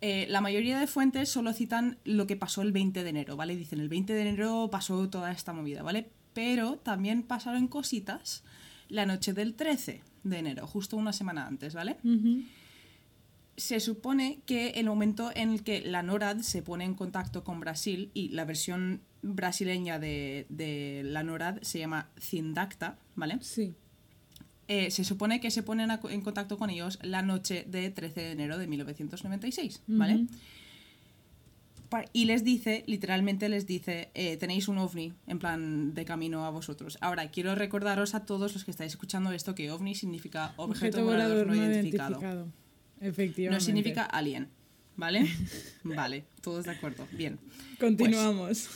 Eh, 0.00 0.26
la 0.30 0.40
mayoría 0.40 0.78
de 0.78 0.86
fuentes 0.86 1.28
solo 1.28 1.52
citan 1.52 1.98
lo 2.04 2.26
que 2.26 2.36
pasó 2.36 2.62
el 2.62 2.72
20 2.72 3.02
de 3.02 3.10
enero, 3.10 3.36
¿vale? 3.36 3.56
Dicen 3.56 3.80
el 3.80 3.90
20 3.90 4.14
de 4.14 4.22
enero 4.22 4.68
pasó 4.70 5.10
toda 5.10 5.32
esta 5.32 5.52
movida, 5.52 5.82
¿vale? 5.82 6.08
Pero 6.32 6.76
también 6.78 7.24
pasaron 7.24 7.68
cositas 7.68 8.44
la 8.88 9.06
noche 9.06 9.34
del 9.34 9.54
13 9.54 10.02
de 10.24 10.38
enero, 10.38 10.66
justo 10.66 10.96
una 10.96 11.12
semana 11.12 11.46
antes, 11.46 11.74
¿vale? 11.74 11.96
Se 13.56 13.80
supone 13.80 14.40
que 14.46 14.70
el 14.70 14.86
momento 14.86 15.30
en 15.34 15.50
el 15.50 15.62
que 15.64 15.80
la 15.80 16.02
NORAD 16.02 16.40
se 16.40 16.62
pone 16.62 16.84
en 16.84 16.94
contacto 16.94 17.42
con 17.42 17.58
Brasil 17.60 18.10
y 18.14 18.28
la 18.28 18.44
versión 18.44 19.00
brasileña 19.22 19.98
de, 19.98 20.46
de 20.48 21.02
la 21.04 21.24
NORAD 21.24 21.60
se 21.62 21.80
llama 21.80 22.08
Cindacta, 22.20 22.98
¿vale? 23.16 23.38
Sí. 23.40 23.74
Eh, 24.68 24.90
se 24.90 25.02
supone 25.02 25.40
que 25.40 25.50
se 25.50 25.62
ponen 25.62 25.90
a 25.90 25.98
en 26.10 26.20
contacto 26.20 26.58
con 26.58 26.68
ellos 26.68 26.98
la 27.02 27.22
noche 27.22 27.64
de 27.66 27.88
13 27.90 28.20
de 28.20 28.30
enero 28.32 28.58
de 28.58 28.66
1996, 28.66 29.82
¿vale? 29.86 30.26
Y 32.12 32.26
les 32.26 32.44
dice, 32.44 32.84
literalmente 32.86 33.48
les 33.48 33.66
dice, 33.66 34.10
eh, 34.14 34.36
tenéis 34.36 34.68
un 34.68 34.78
ovni 34.78 35.14
en 35.26 35.38
plan 35.38 35.94
de 35.94 36.04
camino 36.04 36.44
a 36.44 36.50
vosotros. 36.50 36.98
Ahora, 37.00 37.30
quiero 37.30 37.54
recordaros 37.54 38.14
a 38.14 38.26
todos 38.26 38.52
los 38.52 38.64
que 38.64 38.70
estáis 38.70 38.92
escuchando 38.92 39.32
esto 39.32 39.54
que 39.54 39.70
ovni 39.70 39.94
significa 39.94 40.52
objeto, 40.56 41.04
volador, 41.04 41.46
no 41.46 41.54
identificado. 41.54 42.48
Efectivamente. 43.00 43.50
No 43.54 43.60
significa 43.64 44.04
alien, 44.04 44.48
¿vale? 44.96 45.26
vale, 45.84 46.24
todos 46.42 46.64
de 46.66 46.72
acuerdo. 46.72 47.06
Bien. 47.12 47.38
Continuamos. 47.80 48.68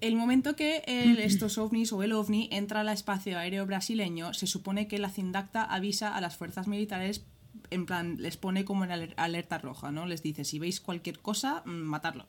El 0.00 0.16
momento 0.16 0.56
que 0.56 0.82
el- 0.86 1.18
estos 1.20 1.58
ovnis 1.58 1.92
o 1.92 2.02
el 2.02 2.12
ovni 2.12 2.48
entra 2.52 2.80
al 2.80 2.88
espacio 2.88 3.38
aéreo 3.38 3.66
brasileño, 3.66 4.34
se 4.34 4.46
supone 4.46 4.88
que 4.88 4.98
la 4.98 5.10
Cindacta 5.10 5.62
avisa 5.64 6.14
a 6.16 6.20
las 6.20 6.36
fuerzas 6.36 6.66
militares 6.66 7.24
en 7.70 7.86
plan, 7.86 8.16
les 8.20 8.36
pone 8.36 8.64
como 8.64 8.84
en 8.84 8.90
aler- 8.90 9.14
alerta 9.16 9.58
roja, 9.58 9.90
¿no? 9.90 10.06
Les 10.06 10.22
dice, 10.22 10.44
si 10.44 10.58
veis 10.58 10.80
cualquier 10.80 11.18
cosa, 11.20 11.62
mm, 11.64 11.70
matarlo. 11.70 12.26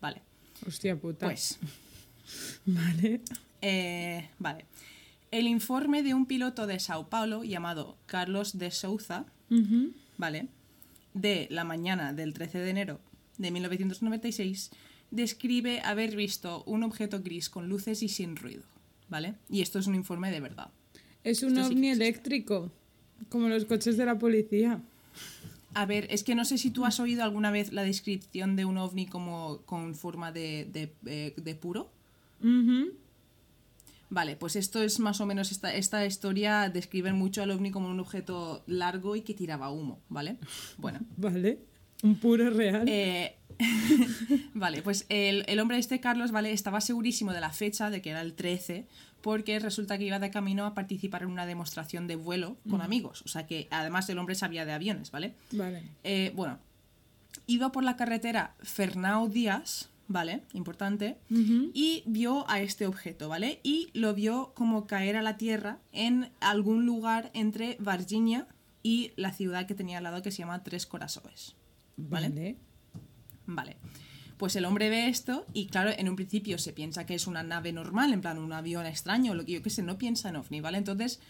Vale, 0.00 0.22
Hostia 0.66 0.96
puta. 0.96 1.26
pues, 1.26 1.58
Vale. 2.66 3.20
eh, 3.62 4.28
vale. 4.38 4.64
El 5.30 5.46
informe 5.48 6.02
de 6.02 6.14
un 6.14 6.26
piloto 6.26 6.66
de 6.66 6.78
Sao 6.80 7.08
Paulo 7.08 7.44
llamado 7.44 7.96
Carlos 8.06 8.58
de 8.58 8.70
Souza. 8.70 9.24
¿vale? 10.18 10.48
De 11.14 11.46
la 11.50 11.64
mañana 11.64 12.12
del 12.12 12.32
13 12.34 12.58
de 12.58 12.70
enero 12.70 13.00
de 13.38 13.50
1996, 13.50 14.70
describe 15.10 15.80
haber 15.82 16.16
visto 16.16 16.62
un 16.64 16.82
objeto 16.82 17.22
gris 17.22 17.48
con 17.48 17.68
luces 17.68 18.02
y 18.02 18.08
sin 18.08 18.34
ruido, 18.36 18.62
¿vale? 19.08 19.34
Y 19.48 19.60
esto 19.62 19.78
es 19.78 19.86
un 19.86 19.94
informe 19.94 20.30
de 20.30 20.40
verdad. 20.40 20.70
Es 21.22 21.42
un 21.42 21.56
Esto 21.58 21.68
ovni 21.72 21.88
eléctrico, 21.90 22.72
como 23.28 23.48
los 23.48 23.64
coches 23.64 23.96
de 23.96 24.06
la 24.06 24.18
policía. 24.18 24.80
A 25.74 25.84
ver, 25.84 26.06
es 26.10 26.24
que 26.24 26.34
no 26.34 26.44
sé 26.44 26.56
si 26.56 26.70
tú 26.70 26.86
has 26.86 27.00
oído 27.00 27.22
alguna 27.22 27.50
vez 27.50 27.72
la 27.72 27.82
descripción 27.82 28.56
de 28.56 28.64
un 28.64 28.78
ovni 28.78 29.06
como 29.06 29.58
con 29.66 29.94
forma 29.94 30.32
de, 30.32 30.66
de, 30.72 30.92
eh, 31.04 31.34
de 31.36 31.54
puro. 31.54 31.90
Vale, 34.08 34.36
pues 34.36 34.56
esto 34.56 34.82
es 34.82 35.00
más 35.00 35.20
o 35.20 35.26
menos 35.26 35.50
esta, 35.50 35.74
esta 35.74 36.06
historia 36.06 36.70
describe 36.70 37.12
mucho 37.12 37.42
al 37.42 37.50
ovni 37.50 37.70
como 37.70 37.90
un 37.90 37.98
objeto 37.98 38.62
largo 38.66 39.16
y 39.16 39.22
que 39.22 39.34
tiraba 39.34 39.70
humo, 39.70 40.00
¿vale? 40.08 40.36
Bueno. 40.78 41.00
Vale. 41.16 41.58
Un 42.02 42.16
puro 42.16 42.50
real. 42.50 42.88
Eh, 42.88 43.34
vale, 44.54 44.82
pues 44.82 45.06
el, 45.08 45.44
el 45.48 45.60
hombre 45.60 45.78
este, 45.78 46.00
Carlos, 46.00 46.32
¿vale? 46.32 46.52
Estaba 46.52 46.80
segurísimo 46.80 47.32
de 47.32 47.40
la 47.40 47.50
fecha, 47.50 47.90
de 47.90 48.02
que 48.02 48.10
era 48.10 48.20
el 48.20 48.34
13, 48.34 48.86
porque 49.20 49.58
resulta 49.58 49.98
que 49.98 50.04
iba 50.04 50.18
de 50.18 50.30
camino 50.30 50.66
a 50.66 50.74
participar 50.74 51.22
en 51.22 51.30
una 51.30 51.46
demostración 51.46 52.06
de 52.06 52.16
vuelo 52.16 52.56
con 52.68 52.80
amigos. 52.80 53.22
O 53.22 53.28
sea 53.28 53.46
que 53.46 53.68
además 53.70 54.08
el 54.08 54.18
hombre 54.18 54.34
sabía 54.34 54.64
de 54.64 54.72
aviones, 54.72 55.10
¿vale? 55.10 55.34
Vale. 55.52 55.82
Eh, 56.04 56.32
bueno, 56.34 56.58
iba 57.46 57.72
por 57.72 57.84
la 57.84 57.96
carretera 57.96 58.54
Fernão 58.62 59.28
Díaz, 59.28 59.90
¿vale? 60.08 60.42
Importante. 60.52 61.18
Y 61.28 62.02
vio 62.06 62.48
a 62.48 62.60
este 62.60 62.86
objeto, 62.86 63.28
¿vale? 63.28 63.60
Y 63.62 63.88
lo 63.94 64.14
vio 64.14 64.52
como 64.54 64.86
caer 64.86 65.16
a 65.16 65.22
la 65.22 65.36
tierra 65.36 65.78
en 65.92 66.30
algún 66.40 66.86
lugar 66.86 67.30
entre 67.34 67.76
Virginia 67.80 68.46
y 68.82 69.12
la 69.16 69.32
ciudad 69.32 69.66
que 69.66 69.74
tenía 69.74 69.98
al 69.98 70.04
lado 70.04 70.22
que 70.22 70.30
se 70.30 70.38
llama 70.38 70.62
Tres 70.62 70.86
Corazones. 70.86 71.56
¿Vale? 71.96 72.28
Vale. 72.28 72.56
Vale. 73.46 73.76
Pues 74.36 74.54
el 74.56 74.66
hombre 74.66 74.90
ve 74.90 75.08
esto 75.08 75.46
y 75.54 75.66
claro, 75.66 75.90
en 75.96 76.08
un 76.08 76.16
principio 76.16 76.58
se 76.58 76.72
piensa 76.72 77.06
que 77.06 77.14
es 77.14 77.26
una 77.26 77.42
nave 77.42 77.72
normal, 77.72 78.12
en 78.12 78.20
plan 78.20 78.38
un 78.38 78.52
avión 78.52 78.84
extraño, 78.84 79.34
lo 79.34 79.44
que 79.46 79.52
yo 79.52 79.62
que 79.62 79.70
sé, 79.70 79.82
no 79.82 79.96
piensa 79.96 80.28
en 80.28 80.36
ovni, 80.36 80.60
¿vale? 80.60 80.76
Entonces 80.76 81.20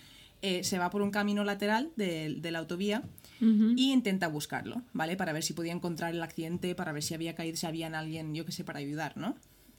eh, 0.42 0.64
se 0.64 0.78
va 0.78 0.90
por 0.90 1.02
un 1.02 1.10
camino 1.12 1.44
lateral 1.44 1.92
de, 1.96 2.34
de 2.34 2.50
la 2.50 2.58
autovía 2.58 3.02
Ujú. 3.40 3.74
y 3.76 3.92
intenta 3.92 4.26
buscarlo, 4.28 4.82
¿vale? 4.92 5.16
Para 5.16 5.32
ver 5.32 5.44
si 5.44 5.52
podía 5.52 5.72
encontrar 5.72 6.14
el 6.14 6.22
accidente, 6.22 6.74
para 6.74 6.92
ver 6.92 7.02
si 7.02 7.14
había 7.14 7.34
caído, 7.34 7.56
si 7.56 7.66
había 7.66 7.86
alguien, 7.86 8.34
yo 8.34 8.44
que 8.44 8.52
sé, 8.52 8.64
para 8.64 8.80
ayudar, 8.80 9.16
¿no? 9.16 9.36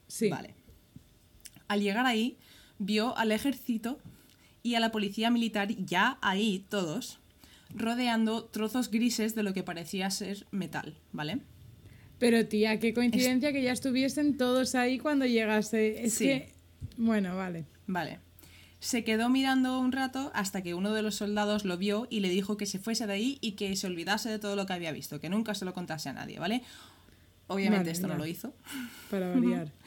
Sí. 0.08 0.29
Vale. 0.29 0.56
Al 1.67 1.82
llegar 1.82 2.06
ahí, 2.06 2.38
vio 2.79 3.17
al 3.17 3.32
ejército 3.34 4.00
y 4.63 4.75
a 4.75 4.79
la 4.79 4.91
policía 4.91 5.29
militar 5.32 5.70
ya 5.70 6.17
ahí 6.22 6.65
todos, 6.70 7.20
rodeando 7.75 8.46
trozos 8.46 8.89
grises 8.89 9.36
de 9.36 9.44
lo 9.44 9.53
que 9.53 9.63
parecía 9.63 10.10
ser 10.12 10.48
metal, 10.51 10.96
¿vale? 11.12 11.41
Pero 12.19 12.45
tía, 12.47 12.79
qué 12.79 12.93
coincidencia 12.93 13.51
que 13.51 13.62
ya 13.62 13.71
estuviesen 13.71 14.38
todos 14.38 14.75
ahí 14.75 14.97
cuando 15.00 15.25
llegase. 15.25 16.03
Es 16.05 16.15
Sí. 16.15 16.25
que. 16.25 16.51
Bueno, 16.97 17.36
vale. 17.36 17.65
Vale. 17.86 18.19
Se 18.79 19.03
quedó 19.03 19.29
mirando 19.29 19.79
un 19.79 19.91
rato 19.91 20.31
hasta 20.36 20.62
que 20.62 20.74
uno 20.74 20.93
de 20.93 21.01
los 21.01 21.15
soldados 21.15 21.65
lo 21.65 21.77
vio 21.77 22.07
y 22.09 22.19
le 22.19 22.29
dijo 22.29 22.57
que 22.57 22.65
se 22.67 22.79
fuese 22.79 23.07
de 23.07 23.13
ahí 23.13 23.38
y 23.41 23.53
que 23.53 23.75
se 23.75 23.88
olvidase 23.88 24.29
de 24.29 24.38
todo 24.39 24.55
lo 24.55 24.65
que 24.65 24.74
había 24.74 24.91
visto, 24.91 25.19
que 25.19 25.29
nunca 25.29 25.55
se 25.55 25.65
lo 25.65 25.74
contase 25.74 26.09
a 26.09 26.13
nadie, 26.13 26.38
¿vale? 26.39 26.62
Obviamente 27.47 27.86
Vale, 27.86 27.91
esto 27.91 28.07
ya. 28.07 28.13
no 28.13 28.19
lo 28.19 28.25
hizo. 28.27 28.53
Para 29.09 29.29
variar. 29.29 29.71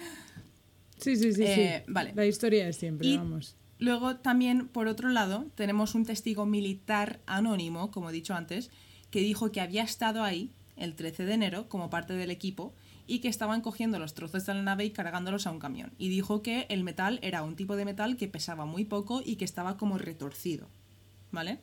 Sí, 0.98 1.16
sí, 1.16 1.32
sí, 1.32 1.44
Eh, 1.44 1.82
sí. 1.86 1.92
vale. 1.92 2.12
La 2.14 2.26
historia 2.26 2.68
es 2.68 2.76
siempre, 2.76 3.08
Y- 3.08 3.16
vamos. 3.16 3.56
Luego 3.78 4.16
también, 4.16 4.68
por 4.68 4.86
otro 4.86 5.08
lado, 5.08 5.46
tenemos 5.54 5.94
un 5.94 6.04
testigo 6.04 6.44
militar 6.44 7.20
anónimo, 7.24 7.90
como 7.90 8.10
he 8.10 8.12
dicho 8.12 8.34
antes, 8.34 8.70
que 9.10 9.20
dijo 9.20 9.50
que 9.50 9.62
había 9.62 9.82
estado 9.82 10.22
ahí 10.22 10.50
el 10.80 10.94
13 10.94 11.24
de 11.24 11.34
enero 11.34 11.68
como 11.68 11.90
parte 11.90 12.14
del 12.14 12.30
equipo 12.30 12.74
y 13.06 13.18
que 13.20 13.28
estaban 13.28 13.60
cogiendo 13.60 13.98
los 13.98 14.14
trozos 14.14 14.46
de 14.46 14.54
la 14.54 14.62
nave 14.62 14.84
y 14.84 14.90
cargándolos 14.90 15.46
a 15.46 15.50
un 15.50 15.58
camión. 15.58 15.92
Y 15.98 16.08
dijo 16.08 16.42
que 16.42 16.66
el 16.68 16.84
metal 16.84 17.18
era 17.22 17.42
un 17.42 17.56
tipo 17.56 17.76
de 17.76 17.84
metal 17.84 18.16
que 18.16 18.28
pesaba 18.28 18.66
muy 18.66 18.84
poco 18.84 19.22
y 19.24 19.36
que 19.36 19.44
estaba 19.44 19.76
como 19.76 19.98
retorcido. 19.98 20.68
¿Vale? 21.32 21.58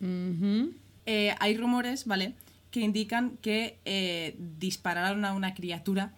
Eh, 0.00 1.34
hay 1.38 1.56
rumores, 1.56 2.06
¿vale? 2.06 2.34
Que 2.70 2.80
indican 2.80 3.36
que 3.38 3.78
eh, 3.84 4.36
dispararon 4.58 5.24
a 5.24 5.32
una 5.32 5.54
criatura 5.54 6.12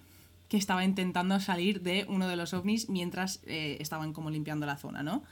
que 0.48 0.56
estaba 0.56 0.84
intentando 0.84 1.38
salir 1.40 1.82
de 1.82 2.06
uno 2.08 2.26
de 2.26 2.36
los 2.36 2.54
ovnis 2.54 2.88
mientras 2.88 3.40
eh, 3.46 3.76
estaban 3.80 4.12
como 4.12 4.30
limpiando 4.30 4.64
la 4.64 4.76
zona, 4.76 5.02
¿no? 5.02 5.22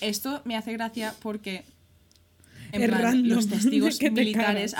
Esto 0.00 0.42
me 0.44 0.56
hace 0.56 0.72
gracia 0.72 1.14
porque 1.20 1.64
en 2.72 2.90
plan, 2.90 3.28
los 3.28 3.48
testigos 3.50 4.00
militares, 4.00 4.74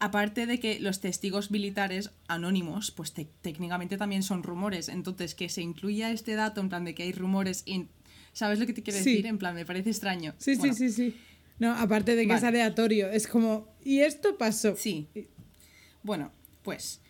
aparte 0.00 0.46
de 0.46 0.60
que 0.60 0.80
los 0.80 1.00
testigos 1.00 1.50
militares 1.50 2.10
anónimos, 2.28 2.90
pues 2.90 3.12
te- 3.12 3.28
técnicamente 3.42 3.96
también 3.96 4.22
son 4.22 4.42
rumores. 4.42 4.88
Entonces, 4.88 5.34
que 5.34 5.48
se 5.48 5.62
incluya 5.62 6.10
este 6.12 6.34
dato 6.34 6.60
en 6.60 6.68
plan 6.68 6.84
de 6.84 6.94
que 6.94 7.02
hay 7.04 7.12
rumores, 7.12 7.64
¿sabes 8.32 8.58
lo 8.58 8.66
que 8.66 8.72
te 8.72 8.82
quiero 8.82 8.98
Sí. 9.02 9.10
decir? 9.10 9.26
En 9.26 9.38
plan, 9.38 9.54
me 9.54 9.64
parece 9.66 9.90
extraño. 9.90 10.34
Sí, 10.38 10.54
Bueno, 10.56 10.74
sí, 10.74 10.90
sí, 10.90 11.10
sí. 11.10 11.16
No, 11.58 11.72
aparte 11.74 12.14
de 12.14 12.22
que 12.22 12.28
Vale. 12.28 12.38
es 12.38 12.44
aleatorio, 12.44 13.10
es 13.10 13.26
como. 13.26 13.66
¿Y 13.84 14.00
esto 14.00 14.38
pasó? 14.38 14.76
Sí. 14.76 15.08
Bueno, 16.04 16.30
pues 16.62 17.00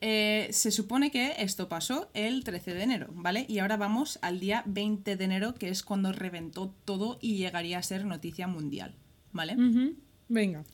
eh, 0.00 0.48
se 0.52 0.70
supone 0.70 1.10
que 1.10 1.34
esto 1.38 1.68
pasó 1.68 2.08
el 2.14 2.44
13 2.44 2.72
de 2.72 2.82
enero, 2.84 3.08
¿vale? 3.12 3.44
Y 3.48 3.58
ahora 3.58 3.76
vamos 3.76 4.18
al 4.22 4.40
día 4.40 4.62
20 4.66 5.16
de 5.16 5.24
enero, 5.24 5.54
que 5.54 5.68
es 5.68 5.82
cuando 5.82 6.12
reventó 6.12 6.74
todo 6.86 7.18
y 7.20 7.36
llegaría 7.36 7.78
a 7.78 7.82
ser 7.82 8.06
noticia 8.06 8.46
mundial, 8.46 8.94
¿vale? 9.32 9.56
Venga. 10.28 10.64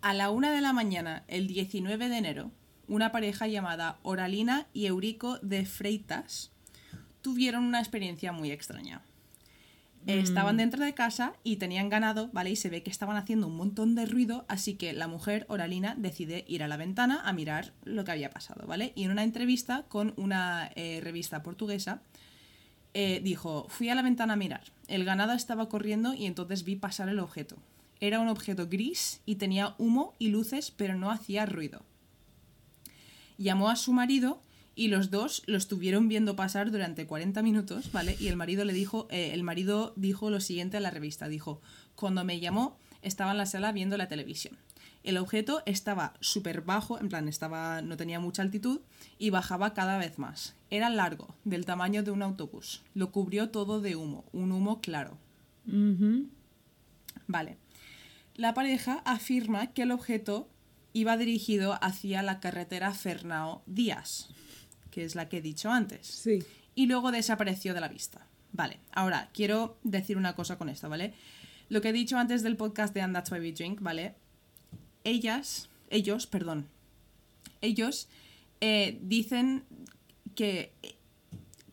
A 0.00 0.14
la 0.14 0.30
una 0.30 0.52
de 0.52 0.60
la 0.60 0.72
mañana, 0.72 1.24
el 1.28 1.46
19 1.46 2.08
de 2.08 2.16
enero, 2.16 2.50
una 2.88 3.12
pareja 3.12 3.46
llamada 3.46 3.98
Oralina 4.02 4.66
y 4.72 4.86
Eurico 4.86 5.38
de 5.38 5.64
Freitas 5.64 6.50
tuvieron 7.20 7.64
una 7.64 7.78
experiencia 7.80 8.32
muy 8.32 8.50
extraña. 8.50 9.02
Eh, 10.06 10.18
Estaban 10.18 10.56
dentro 10.56 10.82
de 10.82 10.94
casa 10.94 11.34
y 11.44 11.56
tenían 11.56 11.90
ganado, 11.90 12.30
¿vale? 12.32 12.50
Y 12.50 12.56
se 12.56 12.70
ve 12.70 12.82
que 12.82 12.90
estaban 12.90 13.16
haciendo 13.16 13.46
un 13.46 13.56
montón 13.56 13.94
de 13.94 14.06
ruido, 14.06 14.46
así 14.48 14.74
que 14.74 14.94
la 14.94 15.08
mujer, 15.08 15.44
Oralina, 15.48 15.94
decide 15.94 16.44
ir 16.48 16.62
a 16.62 16.68
la 16.68 16.78
ventana 16.78 17.20
a 17.22 17.32
mirar 17.34 17.74
lo 17.84 18.02
que 18.04 18.12
había 18.12 18.30
pasado, 18.30 18.66
¿vale? 18.66 18.92
Y 18.96 19.04
en 19.04 19.10
una 19.10 19.24
entrevista 19.24 19.84
con 19.88 20.14
una 20.16 20.70
eh, 20.74 21.00
revista 21.02 21.42
portuguesa, 21.42 22.00
eh, 22.94 23.20
dijo, 23.22 23.66
fui 23.68 23.90
a 23.90 23.94
la 23.94 24.02
ventana 24.02 24.32
a 24.32 24.36
mirar. 24.36 24.72
El 24.88 25.04
ganado 25.04 25.32
estaba 25.32 25.68
corriendo 25.68 26.14
y 26.14 26.24
entonces 26.24 26.64
vi 26.64 26.76
pasar 26.76 27.10
el 27.10 27.18
objeto. 27.18 27.56
Era 28.00 28.20
un 28.20 28.28
objeto 28.28 28.68
gris 28.68 29.20
y 29.26 29.36
tenía 29.36 29.74
humo 29.78 30.14
y 30.18 30.28
luces, 30.28 30.70
pero 30.70 30.96
no 30.96 31.10
hacía 31.10 31.46
ruido. 31.46 31.82
Llamó 33.36 33.68
a 33.70 33.76
su 33.76 33.92
marido 33.92 34.42
y 34.74 34.88
los 34.88 35.10
dos 35.10 35.42
lo 35.46 35.58
estuvieron 35.58 36.08
viendo 36.08 36.36
pasar 36.36 36.70
durante 36.70 37.06
40 37.06 37.42
minutos, 37.42 37.92
¿vale? 37.92 38.16
Y 38.18 38.28
el 38.28 38.36
marido 38.36 38.64
le 38.64 38.72
dijo, 38.72 39.06
eh, 39.10 39.32
el 39.34 39.42
marido 39.42 39.92
dijo 39.96 40.30
lo 40.30 40.40
siguiente 40.40 40.78
a 40.78 40.80
la 40.80 40.90
revista, 40.90 41.28
dijo, 41.28 41.60
cuando 41.94 42.24
me 42.24 42.40
llamó 42.40 42.78
estaba 43.02 43.32
en 43.32 43.38
la 43.38 43.46
sala 43.46 43.72
viendo 43.72 43.96
la 43.96 44.08
televisión. 44.08 44.56
El 45.02 45.16
objeto 45.16 45.62
estaba 45.64 46.14
súper 46.20 46.60
bajo, 46.60 47.00
en 47.00 47.08
plan 47.08 47.28
estaba, 47.28 47.80
no 47.80 47.96
tenía 47.96 48.20
mucha 48.20 48.42
altitud 48.42 48.80
y 49.18 49.30
bajaba 49.30 49.72
cada 49.72 49.96
vez 49.96 50.18
más. 50.18 50.54
Era 50.68 50.90
largo, 50.90 51.34
del 51.44 51.64
tamaño 51.64 52.02
de 52.02 52.10
un 52.10 52.22
autobús. 52.22 52.82
Lo 52.94 53.10
cubrió 53.10 53.48
todo 53.48 53.80
de 53.80 53.96
humo, 53.96 54.24
un 54.32 54.52
humo 54.52 54.80
claro. 54.80 55.16
Vale. 57.26 57.56
La 58.40 58.54
pareja 58.54 59.02
afirma 59.04 59.66
que 59.74 59.82
el 59.82 59.90
objeto 59.90 60.48
iba 60.94 61.18
dirigido 61.18 61.78
hacia 61.84 62.22
la 62.22 62.40
carretera 62.40 62.94
Fernao 62.94 63.62
Díaz, 63.66 64.28
que 64.90 65.04
es 65.04 65.14
la 65.14 65.28
que 65.28 65.36
he 65.38 65.42
dicho 65.42 65.70
antes, 65.70 66.06
Sí. 66.06 66.38
y 66.74 66.86
luego 66.86 67.12
desapareció 67.12 67.74
de 67.74 67.82
la 67.82 67.88
vista. 67.88 68.26
Vale, 68.52 68.78
ahora 68.92 69.28
quiero 69.34 69.78
decir 69.84 70.16
una 70.16 70.34
cosa 70.34 70.56
con 70.56 70.70
esto, 70.70 70.88
¿vale? 70.88 71.12
Lo 71.68 71.82
que 71.82 71.90
he 71.90 71.92
dicho 71.92 72.16
antes 72.16 72.42
del 72.42 72.56
podcast 72.56 72.94
de 72.94 73.02
And 73.02 73.12
That's 73.14 73.30
Why 73.30 73.40
We 73.40 73.52
Drink, 73.52 73.82
¿vale? 73.82 74.14
Ellas, 75.04 75.68
ellos, 75.90 76.26
perdón, 76.26 76.66
ellos 77.60 78.08
eh, 78.62 78.98
dicen 79.02 79.64
que, 80.34 80.72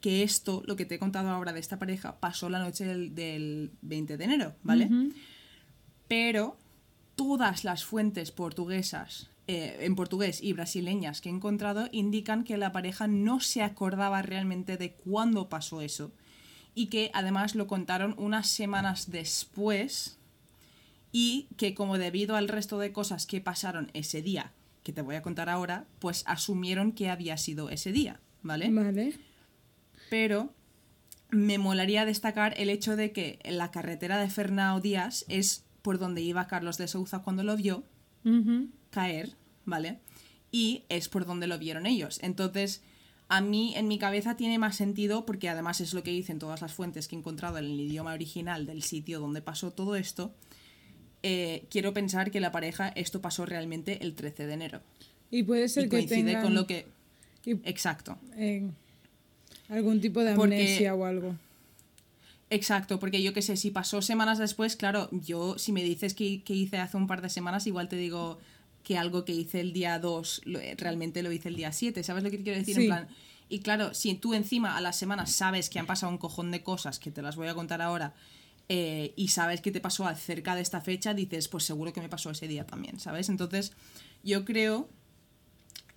que 0.02 0.22
esto, 0.24 0.64
lo 0.68 0.76
que 0.76 0.84
te 0.86 0.96
he 0.96 1.00
contado 1.00 1.30
ahora 1.30 1.54
de 1.54 1.62
esta 1.62 1.80
pareja, 1.80 2.20
pasó 2.20 2.50
la 2.50 2.60
noche 2.60 2.84
del, 2.84 3.16
del 3.16 3.72
20 3.84 4.18
de 4.18 4.24
enero, 4.26 4.56
¿vale? 4.64 4.90
Pero 6.08 6.58
todas 7.16 7.64
las 7.64 7.84
fuentes 7.84 8.32
portuguesas, 8.32 9.30
eh, 9.48 9.78
en 9.82 9.96
portugués 9.96 10.42
y 10.42 10.54
brasileñas 10.54 11.22
que 11.22 11.30
he 11.30 11.32
encontrado, 11.32 11.90
indican 11.92 12.44
que 12.44 12.58
la 12.58 12.72
pareja 12.72 13.08
no 13.08 13.40
se 13.40 13.64
acordaba 13.64 14.22
realmente 14.22 14.78
de 14.78 14.92
cuándo 14.92 15.50
pasó 15.50 15.82
eso 15.82 16.12
y 16.76 16.88
que 16.88 17.10
además 17.14 17.56
lo 17.56 17.66
contaron 17.66 18.14
unas 18.18 18.48
semanas 18.48 19.10
después 19.10 20.18
y 21.12 21.48
que 21.58 21.74
como 21.74 21.98
debido 21.98 22.36
al 22.36 22.48
resto 22.48 22.78
de 22.78 22.92
cosas 22.92 23.26
que 23.26 23.42
pasaron 23.42 23.90
ese 23.94 24.22
día, 24.22 24.52
que 24.84 24.94
te 24.94 25.02
voy 25.02 25.16
a 25.16 25.22
contar 25.22 25.50
ahora, 25.50 25.86
pues 26.00 26.24
asumieron 26.28 26.92
que 26.92 27.10
había 27.10 27.38
sido 27.38 27.70
ese 27.70 27.92
día, 27.92 28.20
¿vale? 28.44 28.70
Vale. 28.70 29.18
Pero 30.10 30.54
me 31.30 31.58
molaría 31.58 32.06
destacar 32.06 32.54
el 32.58 32.70
hecho 32.70 32.96
de 32.96 33.12
que 33.12 33.40
la 33.44 33.72
carretera 33.72 34.20
de 34.20 34.30
Fernao 34.30 34.80
Díaz 34.80 35.26
es 35.28 35.64
por 35.88 36.00
donde 36.00 36.22
iba 36.22 36.48
Carlos 36.48 36.78
de 36.78 36.86
Souza 36.90 37.20
cuando 37.20 37.44
lo 37.44 37.56
vio 37.56 37.82
caer, 38.90 39.30
¿vale? 39.64 40.00
Y 40.52 40.84
es 40.90 41.08
por 41.08 41.26
donde 41.26 41.48
lo 41.48 41.58
vieron 41.58 41.86
ellos. 41.86 42.20
Entonces, 42.22 42.82
a 43.30 43.40
mí 43.40 43.74
en 43.78 43.88
mi 43.88 43.98
cabeza 43.98 44.36
tiene 44.36 44.60
más 44.60 44.76
sentido 44.76 45.26
porque 45.26 45.48
además 45.48 45.80
es 45.80 45.94
lo 45.94 46.04
que 46.04 46.12
dicen 46.12 46.40
todas 46.40 46.62
las 46.62 46.74
fuentes 46.74 47.08
que 47.08 47.16
he 47.16 47.20
encontrado 47.20 47.58
en 47.58 47.64
el 47.64 47.80
idioma 47.80 48.12
original 48.12 48.66
del 48.66 48.84
sitio 48.84 49.22
donde 49.22 49.42
pasó 49.42 49.72
todo 49.72 49.96
esto. 49.96 50.34
Eh, 51.24 51.64
quiero 51.70 51.94
pensar 51.94 52.32
que 52.32 52.42
la 52.42 52.52
pareja 52.52 52.90
esto 52.90 53.22
pasó 53.22 53.46
realmente 53.46 54.04
el 54.04 54.14
13 54.14 54.46
de 54.46 54.54
enero. 54.56 54.82
Y 55.32 55.44
puede 55.44 55.70
ser 55.70 55.84
y 55.86 55.86
que 55.86 55.96
coincide 56.00 56.24
tengan 56.26 56.44
con 56.44 56.54
lo 56.54 56.68
que... 56.68 56.86
y, 57.46 57.52
Exacto. 57.64 58.18
eh, 58.36 58.70
algún 59.70 60.02
tipo 60.02 60.20
de 60.20 60.36
Porque- 60.36 60.56
amnesia 60.56 60.94
o 60.96 61.06
algo. 61.06 61.34
Exacto, 62.50 63.00
porque 63.00 63.22
yo 63.22 63.34
qué 63.34 63.42
sé, 63.42 63.58
si 63.58 63.72
pasó 63.72 64.02
semanas 64.02 64.38
después, 64.38 64.76
claro, 64.78 65.10
yo 65.12 65.58
si 65.58 65.72
me 65.74 65.84
dices 65.84 66.14
que, 66.14 66.44
que 66.44 66.54
hice 66.54 66.78
hace 66.78 66.96
un 66.96 67.08
par 67.08 67.22
de 67.22 67.30
semanas, 67.30 67.68
igual 67.68 67.90
te 67.90 67.98
digo 67.98 68.40
que 68.84 68.98
algo 68.98 69.26
que 69.26 69.34
hice 69.34 69.60
el 69.60 69.74
día 69.74 70.00
2 70.00 70.42
lo- 70.46 70.60
eh, 70.60 70.74
realmente 70.78 71.22
lo 71.24 71.32
hice 71.34 71.50
el 71.50 71.56
día 71.58 71.74
7, 71.74 72.04
¿sabes 72.04 72.24
lo 72.24 72.32
que 72.32 72.38
te 72.38 72.44
quiero 72.44 72.58
decir? 72.60 72.76
Sí. 72.76 72.82
En 72.84 72.88
plan, 72.88 73.08
y 73.50 73.60
claro, 73.60 73.94
si 73.94 74.14
tú 74.16 74.34
encima 74.34 74.78
a 74.78 74.82
las 74.82 74.96
semanas 74.98 75.32
sabes 75.34 75.70
que 75.70 75.78
han 75.80 75.86
pasado 75.88 76.10
un 76.12 76.18
cojón 76.18 76.52
de 76.52 76.64
cosas, 76.64 77.00
que 77.00 77.12
te 77.12 77.22
las 77.22 77.36
voy 77.36 77.50
a 77.50 77.54
contar 77.54 77.82
ahora, 77.82 78.14
eh, 78.70 79.14
y 79.18 79.28
sabes 79.30 79.60
que 79.62 79.72
te 79.72 79.82
pasó 79.82 80.06
cerca 80.16 80.56
de 80.56 80.62
esta 80.62 80.80
fecha, 80.80 81.14
dices, 81.14 81.50
pues 81.50 81.66
seguro 81.66 81.92
que 81.92 82.02
me 82.02 82.08
pasó 82.10 82.32
ese 82.32 82.48
día 82.48 82.66
también, 82.66 83.00
¿sabes? 83.00 83.28
Entonces, 83.28 83.74
yo 84.24 84.46
creo 84.46 84.90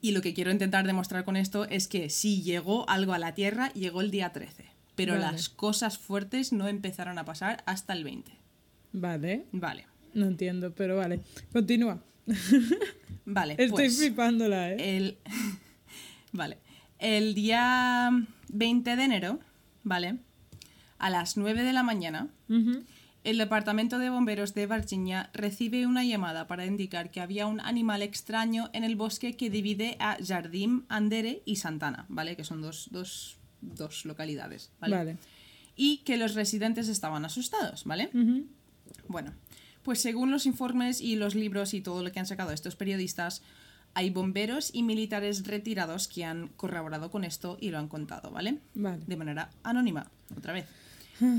y 0.01 0.13
lo 0.13 0.21
que 0.23 0.35
quiero 0.35 0.51
intentar 0.51 0.87
demostrar 0.87 1.25
con 1.25 1.37
esto 1.37 1.65
es 1.67 1.87
que 1.87 2.09
si 2.11 2.43
llegó 2.43 2.89
algo 2.89 3.13
a 3.13 3.19
la 3.19 3.35
Tierra, 3.35 3.73
llegó 3.75 4.01
el 4.01 4.11
día 4.11 4.33
13. 4.33 4.65
Pero 5.01 5.15
Vale. 5.15 5.33
las 5.33 5.49
cosas 5.49 5.97
fuertes 5.97 6.53
no 6.53 6.69
empezaron 6.69 7.17
a 7.17 7.25
pasar 7.25 7.63
hasta 7.65 7.95
el 7.95 8.05
20. 8.05 8.33
Vale. 8.93 9.47
Vale. 9.51 9.87
No 10.13 10.27
entiendo, 10.27 10.75
pero 10.75 10.99
vale. 10.99 11.21
Continúa. 11.55 12.03
Vale. 13.25 13.53
Estoy 13.53 13.87
pues, 13.87 13.97
flipándola, 13.97 14.73
¿eh? 14.73 14.97
el... 14.97 15.19
vale. 16.33 16.59
El 16.99 17.35
día 17.35 18.11
20 18.49 18.97
de 18.97 19.03
enero, 19.03 19.41
¿vale? 19.85 20.19
A 20.99 21.09
las 21.09 21.39
9 21.39 21.63
de 21.63 21.73
la 21.73 21.83
mañana, 21.83 22.29
el 23.25 23.39
Departamento 23.39 23.99
de 23.99 24.11
Bomberos 24.11 24.53
de 24.53 24.67
Virginia 24.67 25.31
recibe 25.33 25.87
una 25.87 26.05
llamada 26.05 26.47
para 26.47 26.67
indicar 26.67 27.11
que 27.11 27.21
había 27.21 27.47
un 27.47 27.61
animal 27.61 28.03
extraño 28.03 28.69
en 28.75 28.85
el 28.85 28.97
bosque 28.97 29.35
que 29.35 29.49
divide 29.49 29.97
a 29.99 30.19
Jardim, 30.23 30.85
Andere 30.89 31.43
y 31.47 31.57
Santana, 31.57 32.05
¿vale? 32.09 32.37
Que 32.37 32.45
son 32.45 32.61
dos, 32.61 32.89
dos, 32.91 33.40
dos 33.61 34.05
localidades, 34.05 34.71
¿vale? 34.81 34.97
Vale. 34.97 35.17
Y 35.77 35.99
que 35.99 36.17
los 36.17 36.35
residentes 36.35 36.89
estaban 36.89 37.25
asustados, 37.25 37.85
¿vale? 37.85 38.11
Bueno, 39.09 39.33
pues 39.83 40.01
según 40.01 40.31
los 40.31 40.47
informes 40.47 41.01
y 41.01 41.17
los 41.17 41.35
libros 41.35 41.75
y 41.75 41.81
todo 41.81 42.03
lo 42.03 42.13
que 42.13 42.21
han 42.21 42.27
sacado 42.27 42.53
estos 42.53 42.77
periodistas, 42.77 43.43
hay 43.95 44.11
bomberos 44.11 44.71
y 44.73 44.83
militares 44.83 45.47
retirados 45.47 46.07
que 46.07 46.25
han 46.25 46.49
corroborado 46.49 47.11
con 47.11 47.25
esto 47.25 47.59
y 47.61 47.71
lo 47.71 47.79
han 47.79 47.89
contado, 47.89 48.31
¿vale? 48.31 48.59
Vale. 48.75 49.03
De 49.07 49.17
manera 49.17 49.51
anónima, 49.63 50.11
otra 50.37 50.53
vez. 50.53 50.67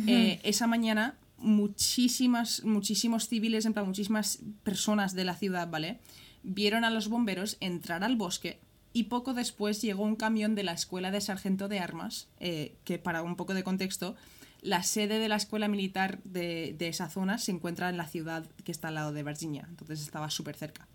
Eh, 0.08 0.40
esa 0.44 0.68
mañana, 0.68 1.16
muchísimas, 1.38 2.64
muchísimos 2.64 3.28
civiles, 3.28 3.66
en 3.66 3.74
plan, 3.74 3.86
muchísimas 3.86 4.40
personas 4.64 5.14
de 5.14 5.24
la 5.24 5.36
ciudad, 5.36 5.70
¿vale? 5.70 6.00
Vieron 6.44 6.84
a 6.84 6.90
los 6.90 7.08
bomberos 7.08 7.58
entrar 7.62 8.04
al 8.04 8.16
bosque 8.16 8.60
y 8.94 9.04
poco 9.04 9.34
después 9.34 9.82
llegó 9.82 10.04
un 10.04 10.16
camión 10.16 10.56
de 10.56 10.64
la 10.64 10.74
Escuela 10.74 11.12
de 11.12 11.22
Sargento 11.22 11.68
de 11.68 11.80
Armas, 11.80 12.28
eh, 12.40 12.76
que 12.84 13.00
para 13.00 13.22
un 13.22 13.36
poco 13.36 13.54
de 13.54 13.64
contexto, 13.64 14.16
la 14.62 14.84
sede 14.84 15.20
de 15.20 15.30
la 15.30 15.38
escuela 15.38 15.68
militar 15.68 16.22
de, 16.24 16.76
de 16.78 16.88
esa 16.88 17.10
zona 17.10 17.38
se 17.38 17.52
encuentra 17.52 17.90
en 17.90 17.98
la 17.98 18.08
ciudad 18.08 18.46
que 18.64 18.72
está 18.72 18.90
al 18.90 18.96
lado 18.96 19.14
de 19.14 19.24
Virginia, 19.24 19.66
entonces 19.70 20.02
estaba 20.02 20.30
súper 20.30 20.56
cerca. 20.56 20.88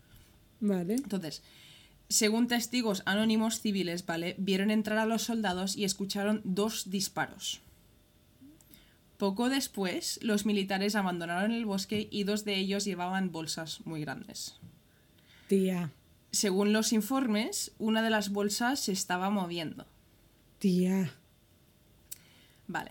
Vale. 0.61 0.94
Entonces, 0.94 1.42
según 2.09 2.46
testigos 2.48 3.02
anónimos 3.04 3.61
civiles, 3.61 4.06
¿vale? 4.06 4.37
Vieron 4.38 4.70
entrar 4.70 4.98
a 4.98 5.06
los 5.06 5.22
soldados 5.22 5.76
y 5.76 5.85
escucharon 5.85 6.40
dos 6.44 6.90
disparos. 6.90 7.61
Poco 9.18 9.48
después, 9.48 10.20
los 10.22 10.44
militares 10.44 10.94
abandonaron 10.94 11.50
el 11.50 11.64
bosque 11.64 12.06
y 12.11 12.24
dos 12.24 12.44
de 12.44 12.56
ellos 12.56 12.85
llevaban 12.85 13.32
bolsas 13.32 13.80
muy 13.87 14.02
grandes. 14.02 14.56
Tía. 15.48 15.90
Según 16.37 16.75
los 16.75 16.92
informes, 16.92 17.72
una 17.79 18.03
de 18.03 18.11
las 18.11 18.29
bolsas 18.29 18.81
se 18.81 18.92
estaba 18.92 19.31
moviendo. 19.31 19.87
Tía. 20.59 21.14
Vale. 22.66 22.90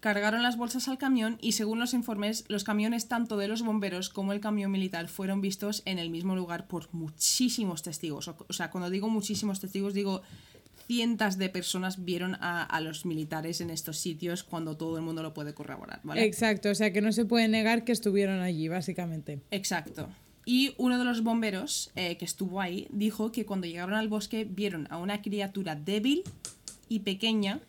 Cargaron 0.00 0.42
las 0.42 0.58
bolsas 0.58 0.88
al 0.88 0.98
camión 0.98 1.38
y 1.40 1.52
según 1.52 1.78
los 1.78 1.94
informes, 1.94 2.44
los 2.48 2.62
camiones 2.62 3.08
tanto 3.08 3.38
de 3.38 3.48
los 3.48 3.62
bomberos 3.62 4.10
como 4.10 4.34
el 4.34 4.40
camión 4.40 4.70
militar 4.70 5.08
fueron 5.08 5.40
vistos 5.40 5.80
en 5.86 5.98
el 5.98 6.10
mismo 6.10 6.36
lugar 6.36 6.66
por 6.68 6.92
muchísimos 6.92 7.82
testigos. 7.82 8.28
O, 8.28 8.52
sea, 8.52 8.70
cuando 8.70 8.90
digo 8.90 9.08
muchísimos 9.08 9.60
testigos, 9.60 9.94
digo 9.94 10.20
cientos 10.86 11.38
de 11.38 11.48
personas 11.48 12.04
vieron 12.04 12.34
a, 12.34 12.62
a 12.62 12.80
los 12.82 13.06
militares 13.06 13.62
en 13.62 13.70
estos 13.70 13.96
sitios 13.96 14.44
cuando 14.44 14.76
todo 14.76 14.98
el 14.98 15.02
mundo 15.02 15.22
lo 15.22 15.32
puede 15.32 15.54
corroborar, 15.54 16.00
¿vale? 16.02 16.24
Exacto, 16.24 16.68
o 16.68 16.74
sea 16.74 16.92
que 16.92 17.00
no 17.00 17.10
se 17.10 17.24
puede 17.24 17.48
negar 17.48 17.84
que 17.84 17.92
estuvieron 17.92 18.40
allí, 18.40 18.68
básicamente. 18.68 19.40
Exacto. 19.50 20.10
Y 20.44 20.74
uno 20.76 20.98
de 20.98 21.04
los 21.04 21.22
bomberos 21.22 21.90
eh, 21.96 22.16
que 22.16 22.24
estuvo 22.24 22.60
ahí 22.60 22.86
dijo 22.90 23.32
que 23.32 23.46
cuando 23.46 23.66
llegaron 23.66 23.94
al 23.94 24.08
bosque 24.08 24.44
vieron 24.44 24.86
a 24.90 24.98
una 24.98 25.22
criatura 25.22 25.74
débil 25.74 26.22
y 26.88 27.00
pequeña 27.00 27.60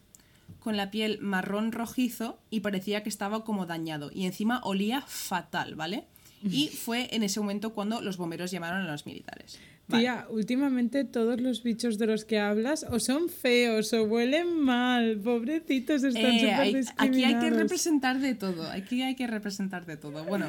con 0.60 0.78
la 0.78 0.92
piel 0.92 1.20
marrón 1.22 1.72
rojizo 1.72 2.40
y 2.50 2.62
parecía 2.62 3.04
que 3.04 3.10
estaba 3.10 3.44
como 3.44 3.66
dañado 3.66 4.10
y 4.14 4.26
encima 4.26 4.62
olía 4.64 5.02
fatal, 5.08 5.76
¿vale? 5.76 6.06
Y 6.44 6.68
fue 6.86 7.08
en 7.12 7.24
ese 7.24 7.40
momento 7.40 7.74
cuando 7.74 8.02
los 8.02 8.18
bomberos 8.18 8.52
llamaron 8.52 8.82
a 8.82 8.92
los 8.92 9.06
militares. 9.06 9.60
Vale. 9.88 10.02
Tía, 10.02 10.26
últimamente 10.32 11.04
todos 11.04 11.40
los 11.40 11.62
bichos 11.62 12.00
de 12.00 12.08
los 12.08 12.26
que 12.26 12.40
hablas 12.40 12.84
o 12.90 13.00
son 13.00 13.30
feos 13.30 13.94
o 13.94 14.04
huelen 14.04 14.60
mal. 14.60 15.20
Pobrecitos, 15.24 16.04
están 16.04 16.26
Eh, 16.26 16.40
súper 16.40 16.94
aquí 16.98 17.24
hay 17.24 17.38
que 17.38 17.52
representar 17.52 18.20
de 18.20 18.34
todo, 18.34 18.68
aquí 18.72 19.04
hay 19.04 19.16
que 19.16 19.28
representar 19.28 19.86
de 19.86 19.98
todo. 19.98 20.26
Bueno, 20.26 20.48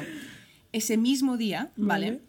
ese 0.71 0.97
mismo 0.97 1.37
día, 1.37 1.71
¿vale? 1.75 2.11
Vale. 2.11 2.21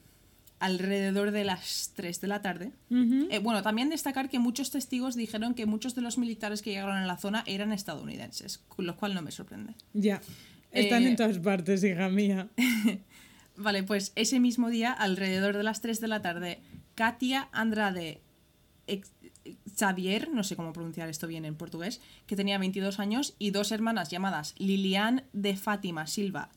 Alrededor 0.61 1.31
de 1.31 1.45
las 1.45 1.93
3 1.95 2.21
de 2.21 2.27
la 2.27 2.43
tarde. 2.43 2.73
Eh, 2.91 3.39
bueno, 3.39 3.63
también 3.63 3.91
destacar 3.91 4.29
que 4.29 4.41
muchos 4.41 4.73
testigos 4.73 5.15
dijeron 5.15 5.55
que 5.55 5.67
muchos 5.67 5.95
de 5.95 6.03
los 6.03 6.19
militares 6.19 6.63
que 6.63 6.71
llegaron 6.71 6.97
a 6.97 7.07
la 7.07 7.17
zona 7.17 7.45
eran 7.47 7.73
estadounidenses, 7.73 8.61
lo 8.77 8.97
cual 8.97 9.15
no 9.15 9.23
me 9.23 9.31
sorprende. 9.31 9.75
Ya. 9.93 10.21
Están 10.73 11.05
Eh, 11.05 11.11
en 11.11 11.17
todas 11.17 11.39
partes, 11.39 11.85
hija 11.85 12.09
mía. 12.09 12.49
Vale, 13.57 13.85
pues 13.85 14.11
ese 14.17 14.41
mismo 14.41 14.69
día, 14.69 14.93
alrededor 14.93 15.57
de 15.57 15.63
las 15.63 15.81
3 15.81 16.01
de 16.01 16.09
la 16.09 16.23
tarde, 16.23 16.59
Katia 16.97 17.49
Andrade 17.53 18.21
Xavier, 19.77 20.29
no 20.33 20.43
sé 20.45 20.57
cómo 20.57 20.73
pronunciar 20.73 21.09
esto 21.09 21.27
bien 21.27 21.45
en 21.45 21.55
portugués, 21.55 22.01
que 22.27 22.37
tenía 22.37 22.59
22 22.59 22.99
años, 22.99 23.35
y 23.39 23.51
dos 23.51 23.73
hermanas 23.73 24.11
llamadas 24.11 24.55
Lilian 24.59 25.23
de 25.33 25.57
Fátima 25.57 26.07
Silva, 26.07 26.51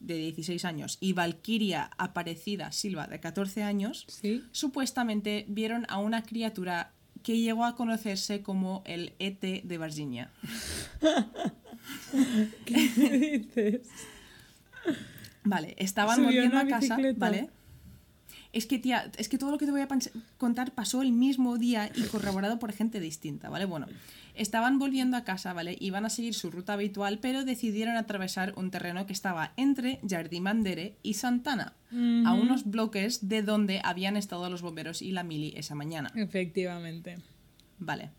de 0.00 0.14
16 0.16 0.64
años, 0.64 0.96
y 1.00 1.12
Valquiria 1.12 1.90
Aparecida 1.98 2.70
Silva, 2.72 3.06
de 3.06 3.20
14 3.20 3.62
años, 3.62 4.04
Sí. 4.08 4.44
supuestamente 4.52 5.44
vieron 5.48 5.86
a 5.88 5.98
una 5.98 6.22
criatura 6.22 6.92
que 7.22 7.38
llegó 7.38 7.64
a 7.64 7.74
conocerse 7.74 8.42
como 8.42 8.82
el 8.86 9.12
ET 9.18 9.40
de 9.64 9.78
Virginia. 9.78 10.30
¿Qué 12.64 12.88
dices? 12.88 13.88
Vale, 15.44 15.74
estaban 15.78 16.16
Subió 16.16 16.28
volviendo 16.28 16.58
a 16.58 16.66
casa, 16.66 16.96
bicicleta. 16.96 17.18
¿vale? 17.18 17.50
Es 18.52 18.66
que, 18.66 18.78
tía, 18.78 19.10
es 19.18 19.28
que 19.28 19.36
todo 19.38 19.50
lo 19.50 19.58
que 19.58 19.66
te 19.66 19.72
voy 19.72 19.82
a 19.82 19.88
contar 20.38 20.72
pasó 20.72 21.02
el 21.02 21.12
mismo 21.12 21.58
día 21.58 21.90
y 21.94 22.02
corroborado 22.04 22.58
por 22.58 22.72
gente 22.72 22.98
distinta, 22.98 23.50
¿vale? 23.50 23.66
Bueno, 23.66 23.86
estaban 24.38 24.78
volviendo 24.78 25.16
a 25.16 25.24
casa, 25.24 25.52
¿vale? 25.52 25.76
Iban 25.80 26.04
a 26.04 26.10
seguir 26.10 26.34
su 26.34 26.50
ruta 26.50 26.74
habitual, 26.74 27.18
pero 27.18 27.44
decidieron 27.44 27.96
atravesar 27.96 28.54
un 28.56 28.70
terreno 28.70 29.06
que 29.06 29.12
estaba 29.12 29.52
entre 29.56 30.00
Jardí 30.08 30.40
Mandere 30.40 30.96
y 31.02 31.14
Santana, 31.14 31.74
a 31.90 32.32
unos 32.34 32.70
bloques 32.70 33.28
de 33.28 33.42
donde 33.42 33.80
habían 33.84 34.16
estado 34.16 34.48
los 34.50 34.62
bomberos 34.62 35.02
y 35.02 35.12
la 35.12 35.22
mili 35.22 35.52
esa 35.56 35.74
mañana. 35.74 36.10
Efectivamente. 36.14 37.18
Vale. 37.78 38.10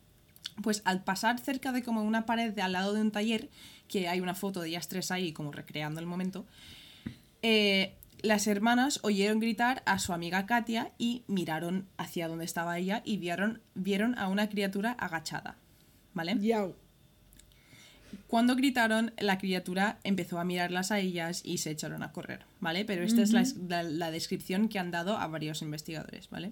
Pues 0.61 0.81
al 0.85 1.03
pasar 1.03 1.39
cerca 1.39 1.71
de 1.71 1.83
como 1.83 2.03
una 2.03 2.25
pared 2.25 2.53
de 2.53 2.61
al 2.61 2.73
lado 2.73 2.93
de 2.93 3.01
un 3.01 3.11
taller, 3.11 3.49
que 3.87 4.07
hay 4.07 4.19
una 4.19 4.35
foto 4.35 4.61
de 4.61 4.69
ellas 4.69 4.87
tres 4.87 5.11
ahí 5.11 5.31
como 5.31 5.51
recreando 5.51 5.99
el 5.99 6.05
momento, 6.05 6.45
eh, 7.41 7.95
las 8.21 8.47
hermanas 8.47 8.99
oyeron 9.03 9.39
gritar 9.39 9.81
a 9.85 9.97
su 9.99 10.11
amiga 10.11 10.45
Katia 10.45 10.91
y 10.97 11.23
miraron 11.27 11.87
hacia 11.97 12.27
donde 12.27 12.45
estaba 12.45 12.77
ella 12.77 13.01
y 13.05 13.17
vieron, 13.17 13.61
vieron 13.75 14.17
a 14.17 14.27
una 14.27 14.49
criatura 14.49 14.91
agachada. 14.91 15.57
¿Vale? 16.13 16.35
Cuando 18.27 18.55
gritaron, 18.55 19.13
la 19.19 19.37
criatura 19.37 19.99
empezó 20.03 20.39
a 20.39 20.43
mirarlas 20.43 20.91
a 20.91 20.99
ellas 20.99 21.41
y 21.43 21.59
se 21.59 21.71
echaron 21.71 22.01
a 22.03 22.11
correr, 22.11 22.45
¿vale? 22.59 22.85
Pero 22.85 23.03
esta 23.03 23.21
es 23.21 23.31
la, 23.33 23.43
la- 23.67 23.83
la 23.83 24.11
descripción 24.11 24.67
que 24.69 24.79
han 24.79 24.91
dado 24.91 25.17
a 25.17 25.27
varios 25.27 25.61
investigadores, 25.61 26.29
¿vale? 26.29 26.51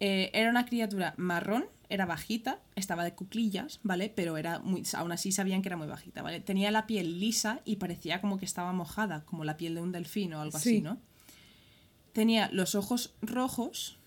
Eh, 0.00 0.30
era 0.32 0.50
una 0.50 0.64
criatura 0.66 1.14
marrón, 1.16 1.66
era 1.88 2.06
bajita, 2.06 2.60
estaba 2.74 3.04
de 3.04 3.14
cuclillas, 3.14 3.78
¿vale? 3.82 4.12
Pero 4.14 4.36
era 4.36 4.58
muy, 4.60 4.82
aún 4.94 5.12
así 5.12 5.30
sabían 5.30 5.62
que 5.62 5.68
era 5.68 5.76
muy 5.76 5.86
bajita, 5.88 6.22
¿vale? 6.22 6.40
Tenía 6.40 6.70
la 6.70 6.86
piel 6.86 7.20
lisa 7.20 7.60
y 7.64 7.76
parecía 7.76 8.20
como 8.20 8.38
que 8.38 8.44
estaba 8.44 8.72
mojada, 8.72 9.24
como 9.24 9.44
la 9.44 9.56
piel 9.56 9.74
de 9.76 9.80
un 9.82 9.92
delfín 9.92 10.34
o 10.34 10.40
algo 10.40 10.58
Sí. 10.58 10.68
así, 10.70 10.80
¿no? 10.82 10.98
Tenía 12.12 12.48
los 12.52 12.74
ojos 12.74 13.14
rojos 13.22 13.98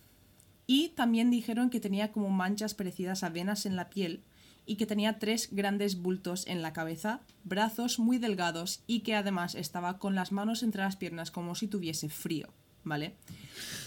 y 0.67 0.89
también 0.89 1.29
dijeron 1.31 1.69
que 1.69 1.79
tenía 1.79 2.11
como 2.11 2.29
manchas 2.29 2.73
parecidas 2.73 3.23
a 3.23 3.29
venas 3.29 3.65
en 3.65 3.75
la 3.75 3.89
piel 3.89 4.23
y 4.65 4.77
que 4.77 4.85
tenía 4.85 5.19
tres 5.19 5.49
grandes 5.51 6.01
bultos 6.01 6.47
en 6.47 6.61
la 6.61 6.73
cabeza, 6.73 7.21
brazos 7.43 7.99
muy 7.99 8.17
delgados 8.17 8.81
y 8.87 9.01
que 9.01 9.15
además 9.15 9.55
estaba 9.55 9.99
con 9.99 10.15
las 10.15 10.31
manos 10.31 10.63
entre 10.63 10.81
las 10.81 10.95
piernas 10.95 11.31
como 11.31 11.55
si 11.55 11.67
tuviese 11.67 12.09
frío, 12.09 12.49
¿vale? 12.83 13.15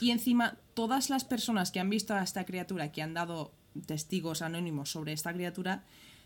Y 0.01 0.11
encima 0.11 0.57
todas 0.75 1.11
las 1.11 1.25
personas 1.25 1.73
que 1.73 1.81
han 1.81 1.91
visto 1.91 2.15
a 2.15 2.23
esta 2.23 2.45
criatura, 2.45 2.93
que 2.93 3.03
han 3.03 3.15
dado 3.15 3.53
testigos 3.87 4.43
anónimos 4.43 4.91
sobre 4.91 5.13
esta 5.13 5.33
criatura, 5.33 5.85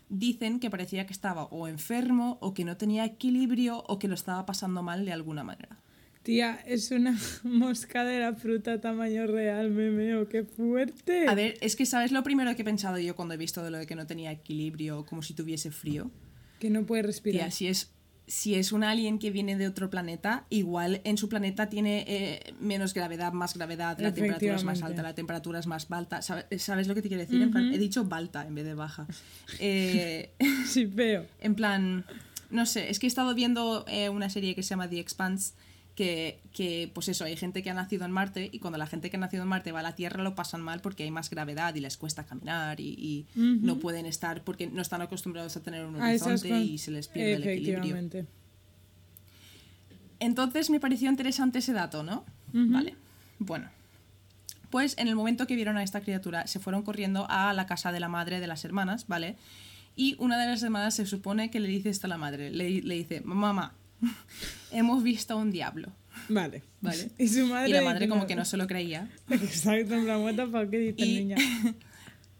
dicen 0.09 0.59
que 0.59 0.69
parecía 0.69 1.07
que 1.07 1.13
estaba 1.13 1.45
o 1.45 1.67
enfermo 1.67 2.37
o 2.41 2.53
que 2.53 2.65
no 2.65 2.77
tenía 2.77 3.05
equilibrio 3.05 3.83
o 3.87 3.97
que 3.97 4.07
lo 4.07 4.13
estaba 4.13 4.45
pasando 4.45 4.83
mal 4.83 5.05
de 5.05 5.13
alguna 5.13 5.43
manera. 5.43 5.79
Tía, 6.23 6.59
es 6.65 6.89
una 6.91 7.17
mosca 7.43 8.05
de 8.05 8.19
la 8.19 8.33
fruta 8.33 8.79
tamaño 8.79 9.27
real, 9.27 9.69
me 9.71 9.89
meo, 9.91 10.29
qué 10.29 10.43
fuerte. 10.43 11.27
A 11.27 11.35
ver, 11.35 11.57
es 11.61 11.75
que 11.75 11.85
sabes 11.85 12.11
lo 12.11 12.23
primero 12.23 12.55
que 12.55 12.61
he 12.61 12.65
pensado 12.65 12.97
yo 12.97 13.15
cuando 13.15 13.33
he 13.33 13.37
visto 13.37 13.61
de 13.63 13.71
lo 13.71 13.77
de 13.77 13.85
que 13.85 13.95
no 13.95 14.07
tenía 14.07 14.31
equilibrio, 14.31 15.05
como 15.05 15.21
si 15.21 15.33
tuviese 15.33 15.69
frío. 15.71 16.09
Que 16.59 16.69
no 16.69 16.85
puede 16.85 17.03
respirar. 17.03 17.41
Tía, 17.43 17.51
si 17.51 17.67
es, 17.67 17.91
si 18.25 18.55
es 18.55 18.71
un 18.71 18.85
alien 18.85 19.19
que 19.19 19.31
viene 19.31 19.57
de 19.57 19.67
otro 19.67 19.89
planeta, 19.89 20.45
igual 20.49 21.01
en 21.03 21.17
su 21.17 21.27
planeta 21.27 21.67
tiene 21.67 22.05
eh, 22.07 22.53
menos 22.61 22.93
gravedad, 22.93 23.33
más 23.33 23.53
gravedad, 23.53 23.99
la 23.99 24.13
temperatura 24.13 24.55
es 24.55 24.63
más 24.63 24.81
alta, 24.81 25.03
la 25.03 25.13
temperatura 25.13 25.59
es 25.59 25.67
más 25.67 25.91
alta. 25.91 26.21
¿Sabes, 26.21 26.45
sabes 26.59 26.87
lo 26.87 26.95
que 26.95 27.01
te 27.01 27.09
quiero 27.09 27.21
decir? 27.21 27.41
En 27.41 27.51
plan, 27.51 27.73
he 27.73 27.77
dicho 27.77 28.05
balta 28.05 28.47
en 28.47 28.55
vez 28.55 28.63
de 28.63 28.75
baja. 28.75 29.07
Eh, 29.59 30.31
Sí, 30.65 30.85
veo. 30.85 31.25
en 31.41 31.55
plan, 31.55 32.05
no 32.49 32.65
sé, 32.65 32.89
es 32.89 32.99
que 32.99 33.07
he 33.07 33.09
estado 33.09 33.35
viendo 33.35 33.83
eh, 33.89 34.07
una 34.07 34.29
serie 34.29 34.55
que 34.55 34.63
se 34.63 34.69
llama 34.69 34.89
The 34.89 34.99
Expanse. 35.01 35.53
Que, 35.95 36.39
que, 36.53 36.89
pues 36.91 37.07
eso, 37.07 37.23
hay 37.23 37.37
gente 37.37 37.61
que 37.61 37.69
ha 37.69 37.73
nacido 37.75 38.03
en 38.05 38.11
Marte 38.11 38.49
y 38.51 38.57
cuando 38.57 38.79
la 38.79 38.87
gente 38.87 39.11
que 39.11 39.17
ha 39.17 39.19
nacido 39.19 39.43
en 39.43 39.49
Marte 39.49 39.71
va 39.71 39.81
a 39.81 39.83
la 39.83 39.93
Tierra 39.95 40.23
lo 40.23 40.33
pasan 40.33 40.59
mal 40.61 40.81
porque 40.81 41.03
hay 41.03 41.11
más 41.11 41.29
gravedad 41.29 41.75
y 41.75 41.81
les 41.81 41.97
cuesta 41.97 42.23
caminar 42.25 42.79
y, 42.79 42.87
y 42.87 43.25
no 43.35 43.77
pueden 43.77 44.07
estar 44.07 44.43
porque 44.43 44.65
no 44.65 44.81
están 44.81 45.03
acostumbrados 45.03 45.55
a 45.55 45.61
tener 45.61 45.85
un 45.85 46.01
A 46.01 46.11
esas 46.11 46.27
horizonte 46.27 46.49
con- 46.49 46.61
y 46.63 46.77
se 46.79 46.89
les 46.89 47.07
pierde 47.07 47.33
el 47.35 47.43
equilibrio. 47.47 47.95
Entonces 50.19 50.69
me 50.69 50.79
pareció 50.79 51.09
interesante 51.09 51.59
ese 51.59 51.73
dato, 51.73 52.03
¿no? 52.03 52.25
Vale. 52.53 52.95
Bueno. 53.39 53.69
Pues 54.69 54.97
en 54.97 55.07
el 55.07 55.15
momento 55.15 55.45
que 55.45 55.55
vieron 55.55 55.77
a 55.77 55.83
esta 55.83 56.01
criatura, 56.01 56.47
se 56.47 56.59
fueron 56.59 56.81
corriendo 56.81 57.27
a 57.29 57.53
la 57.53 57.67
casa 57.67 57.91
de 57.91 57.99
la 57.99 58.07
madre 58.09 58.39
de 58.39 58.47
las 58.47 58.65
hermanas, 58.65 59.05
¿vale? 59.07 59.35
Y 59.95 60.15
una 60.17 60.39
de 60.39 60.47
las 60.47 60.63
hermanas 60.63 60.95
se 60.95 61.05
supone 61.05 61.51
que 61.51 61.59
le 61.59 61.67
dice 61.67 61.89
esto 61.89 62.07
a 62.07 62.09
la 62.09 62.17
madre. 62.17 62.49
Le, 62.49 62.81
le 62.81 62.95
dice, 62.95 63.21
mamá, 63.21 63.73
hemos 64.71 65.03
visto 65.03 65.33
a 65.33 65.37
un 65.37 65.51
diablo, 65.51 65.91
Vale. 66.29 66.63
¿vale? 66.81 67.11
Y 67.17 67.27
su 67.27 67.45
madre. 67.47 67.69
Y 67.69 67.73
la 67.73 67.81
madre 67.81 68.07
como 68.07 68.27
que 68.27 68.35
no 68.35 68.45
se 68.45 68.57
lo 68.57 68.67
creía. 68.67 69.09
Exacto, 69.29 69.93
en 69.95 70.05
plan, 70.05 70.51
fuck, 70.51 70.69
¿qué 70.69 70.79
dice 70.79 71.05
Y- 71.05 71.15
niña? 71.19 71.37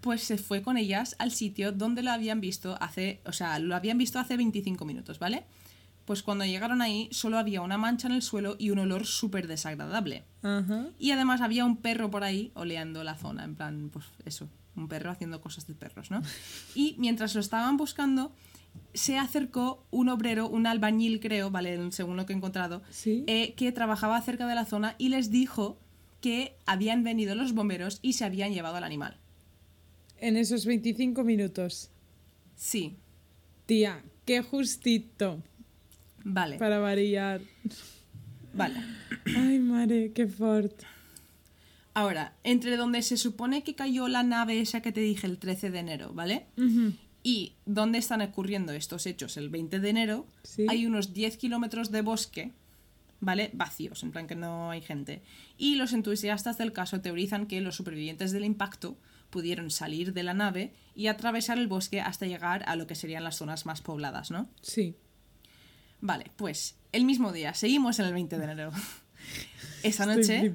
Pues 0.02 0.22
se 0.22 0.38
fue 0.38 0.62
con 0.62 0.76
ellas 0.76 1.16
al 1.18 1.32
sitio 1.32 1.72
donde 1.72 2.04
lo 2.04 2.12
habían 2.12 2.42
visto 2.42 2.76
hace, 2.82 3.22
o 3.26 3.32
sea, 3.32 3.58
lo 3.60 3.74
habían 3.74 3.98
visto 3.98 4.20
hace 4.20 4.36
25 4.36 4.84
minutos, 4.84 5.18
¿vale? 5.18 5.46
Pues 6.04 6.24
cuando 6.24 6.44
llegaron 6.44 6.82
ahí 6.82 7.08
solo 7.14 7.38
había 7.38 7.62
una 7.62 7.78
mancha 7.78 8.10
en 8.10 8.14
el 8.14 8.22
suelo 8.22 8.58
y 8.60 8.72
un 8.72 8.80
olor 8.80 9.06
súper 9.06 9.48
desagradable. 9.48 10.26
Ajá. 10.42 10.88
Y 11.00 11.12
además 11.12 11.40
había 11.40 11.64
un 11.64 11.78
perro 11.78 12.12
por 12.12 12.26
ahí 12.26 12.52
oleando 12.56 13.02
la 13.06 13.16
zona, 13.16 13.46
en 13.46 13.56
plan, 13.56 13.90
pues 13.94 14.04
eso, 14.26 14.50
un 14.76 14.90
perro 14.90 15.10
haciendo 15.10 15.40
cosas 15.40 15.68
de 15.68 15.74
perros, 15.74 16.12
¿no? 16.12 16.22
Y 16.76 16.98
mientras 17.00 17.34
lo 17.34 17.40
estaban 17.40 17.78
buscando, 17.78 18.34
se 18.94 19.18
acercó 19.18 19.84
un 19.92 20.10
obrero, 20.10 20.48
un 20.48 20.68
albañil 20.68 21.20
creo, 21.20 21.50
¿vale? 21.52 21.92
Según 21.92 22.16
lo 22.18 22.26
que 22.26 22.34
he 22.34 22.36
encontrado, 22.36 22.82
Sí. 22.90 23.24
eh, 23.28 23.54
que 23.56 23.72
trabajaba 23.72 24.22
cerca 24.22 24.46
de 24.48 24.56
la 24.56 24.66
zona 24.66 24.96
y 24.98 25.10
les 25.10 25.32
dijo 25.32 25.80
que 26.22 26.56
habían 26.66 27.04
venido 27.04 27.36
los 27.36 27.54
bomberos 27.54 28.00
y 28.02 28.14
se 28.14 28.24
habían 28.26 28.54
llevado 28.54 28.76
al 28.78 28.84
animal. 28.84 29.18
En 30.20 30.38
esos 30.38 30.66
25 30.66 31.24
minutos. 31.24 31.90
Sí, 32.56 32.96
Tía, 33.66 34.04
qué 34.26 34.42
justito. 34.42 35.42
vale, 36.24 36.58
Para 36.58 36.80
variar. 36.80 37.42
vale. 38.54 38.80
Ay, 39.36 39.60
madre, 39.60 40.12
qué 40.14 40.28
fort. 40.28 40.84
Ahora, 41.96 42.34
entre 42.44 42.76
donde 42.78 43.02
se 43.02 43.18
supone 43.18 43.64
que 43.64 43.76
cayó 43.76 44.08
la 44.08 44.24
nave 44.24 44.60
esa 44.60 44.82
que 44.82 44.92
te 44.92 45.02
dije 45.02 45.28
el 45.28 45.38
13 45.38 45.70
de 45.72 45.80
enero, 45.80 46.12
¿vale? 46.14 46.46
Y 47.24 47.54
dónde 47.66 48.00
están 48.00 48.22
ocurriendo 48.22 48.74
estos 48.74 49.06
hechos 49.06 49.38
el 49.38 49.50
20 49.50 49.80
de 49.80 49.90
enero, 49.90 50.28
Sí. 50.44 50.66
hay 50.70 50.86
unos 50.86 51.14
10 51.14 51.38
kilómetros 51.38 51.90
de 51.90 52.02
bosque, 52.02 52.52
¿vale? 53.22 53.50
Vacíos, 53.54 54.04
en 54.04 54.12
plan 54.12 54.28
que 54.28 54.36
no 54.36 54.72
hay 54.72 54.82
gente. 54.82 55.22
Y 55.58 55.76
los 55.76 55.94
entusiastas 55.94 56.58
del 56.58 56.74
caso 56.74 57.00
teorizan 57.02 57.48
que 57.48 57.62
los 57.62 57.76
supervivientes 57.76 58.34
del 58.34 58.44
impacto 58.44 58.98
pudieron 59.30 59.72
salir 59.72 60.14
de 60.14 60.22
la 60.24 60.34
nave 60.34 60.74
y 60.96 61.08
atravesar 61.08 61.58
el 61.58 61.68
bosque 61.68 62.02
hasta 62.02 62.26
llegar 62.28 62.64
a 62.68 62.76
lo 62.76 62.86
que 62.88 62.96
serían 62.96 63.24
las 63.24 63.38
zonas 63.38 63.66
más 63.66 63.82
pobladas, 63.82 64.30
¿no? 64.30 64.50
Sí. 64.62 64.96
Vale, 66.02 66.30
pues 66.36 66.76
el 66.92 67.06
mismo 67.06 67.32
día, 67.32 67.54
seguimos 67.54 67.98
en 68.00 68.06
el 68.08 68.14
20 68.14 68.38
de 68.38 68.44
enero. 68.44 68.72
Esa 69.84 70.06
noche 70.06 70.52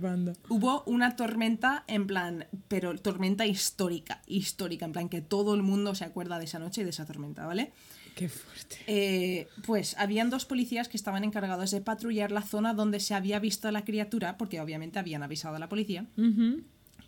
hubo 0.48 0.82
una 0.84 1.16
tormenta 1.16 1.84
en 1.86 2.06
plan, 2.06 2.46
pero 2.68 2.96
tormenta 2.98 3.46
histórica, 3.46 4.22
histórica, 4.26 4.86
en 4.86 4.92
plan 4.92 5.08
que 5.08 5.20
todo 5.20 5.54
el 5.54 5.62
mundo 5.62 5.94
se 5.94 6.04
acuerda 6.04 6.38
de 6.38 6.46
esa 6.46 6.58
noche 6.58 6.80
y 6.80 6.84
de 6.84 6.90
esa 6.90 7.04
tormenta, 7.04 7.46
¿vale? 7.46 7.72
Qué 8.14 8.28
fuerte. 8.28 8.78
Eh, 8.86 9.46
pues 9.64 9.96
habían 9.98 10.28
dos 10.30 10.44
policías 10.44 10.88
que 10.88 10.96
estaban 10.96 11.22
encargados 11.22 11.70
de 11.70 11.80
patrullar 11.80 12.32
la 12.32 12.42
zona 12.42 12.74
donde 12.74 12.98
se 13.00 13.14
había 13.14 13.38
visto 13.38 13.68
a 13.68 13.72
la 13.72 13.84
criatura, 13.84 14.36
porque 14.36 14.60
obviamente 14.60 14.98
habían 14.98 15.22
avisado 15.22 15.56
a 15.56 15.58
la 15.58 15.68
policía, 15.68 16.06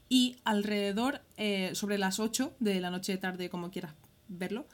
y 0.08 0.36
alrededor, 0.44 1.22
eh, 1.36 1.70
sobre 1.74 1.98
las 1.98 2.20
8 2.20 2.54
de 2.60 2.80
la 2.80 2.90
noche 2.90 3.16
tarde, 3.16 3.48
como 3.48 3.70
quieras 3.70 3.94
verlo, 4.28 4.66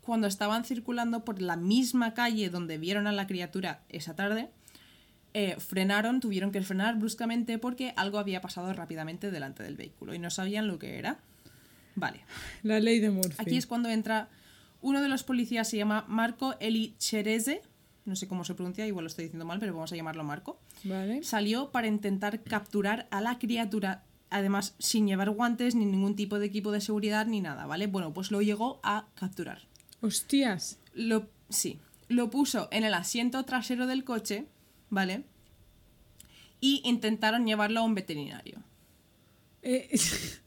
cuando 0.00 0.26
estaban 0.26 0.64
circulando 0.64 1.24
por 1.24 1.40
la 1.40 1.56
misma 1.56 2.14
calle 2.14 2.50
donde 2.50 2.78
vieron 2.78 3.06
a 3.06 3.12
la 3.12 3.26
criatura 3.26 3.82
esa 3.88 4.14
tarde, 4.14 4.50
eh, 5.34 5.56
frenaron, 5.58 6.20
tuvieron 6.20 6.52
que 6.52 6.62
frenar 6.62 6.96
bruscamente 6.96 7.58
porque 7.58 7.92
algo 7.96 8.18
había 8.18 8.40
pasado 8.40 8.72
rápidamente 8.72 9.30
delante 9.30 9.64
del 9.64 9.76
vehículo 9.76 10.14
y 10.14 10.18
no 10.18 10.30
sabían 10.30 10.68
lo 10.68 10.78
que 10.78 10.98
era. 10.98 11.18
Vale. 11.96 12.20
La 12.62 12.80
ley 12.80 13.00
de 13.00 13.10
Murphy. 13.10 13.34
Aquí 13.38 13.56
es 13.56 13.66
cuando 13.66 13.88
entra 13.88 14.28
uno 14.80 15.02
de 15.02 15.08
los 15.08 15.24
policías, 15.24 15.68
se 15.68 15.76
llama 15.76 16.04
Marco 16.08 16.54
Eli 16.60 16.94
Chereze, 16.98 17.62
no 18.04 18.16
sé 18.16 18.28
cómo 18.28 18.44
se 18.44 18.54
pronuncia, 18.54 18.86
igual 18.86 19.04
lo 19.04 19.08
estoy 19.08 19.24
diciendo 19.24 19.44
mal, 19.44 19.58
pero 19.58 19.72
vamos 19.74 19.92
a 19.92 19.96
llamarlo 19.96 20.24
Marco. 20.24 20.60
Vale. 20.84 21.22
Salió 21.24 21.70
para 21.70 21.86
intentar 21.86 22.42
capturar 22.42 23.08
a 23.10 23.20
la 23.20 23.38
criatura, 23.38 24.04
además 24.30 24.74
sin 24.78 25.06
llevar 25.06 25.30
guantes 25.30 25.74
ni 25.74 25.84
ningún 25.84 26.14
tipo 26.14 26.38
de 26.38 26.46
equipo 26.46 26.70
de 26.70 26.80
seguridad 26.80 27.26
ni 27.26 27.40
nada, 27.40 27.66
¿vale? 27.66 27.86
Bueno, 27.86 28.12
pues 28.12 28.30
lo 28.30 28.42
llegó 28.42 28.80
a 28.82 29.06
capturar. 29.14 29.62
Hostias. 30.00 30.78
Lo, 30.92 31.28
sí, 31.48 31.80
lo 32.08 32.30
puso 32.30 32.68
en 32.70 32.84
el 32.84 32.94
asiento 32.94 33.44
trasero 33.44 33.86
del 33.86 34.04
coche, 34.04 34.46
¿vale? 34.90 35.24
Y 36.60 36.80
intentaron 36.84 37.46
llevarlo 37.46 37.80
a 37.80 37.82
un 37.84 37.94
veterinario. 37.94 38.62
Eh, 39.62 39.90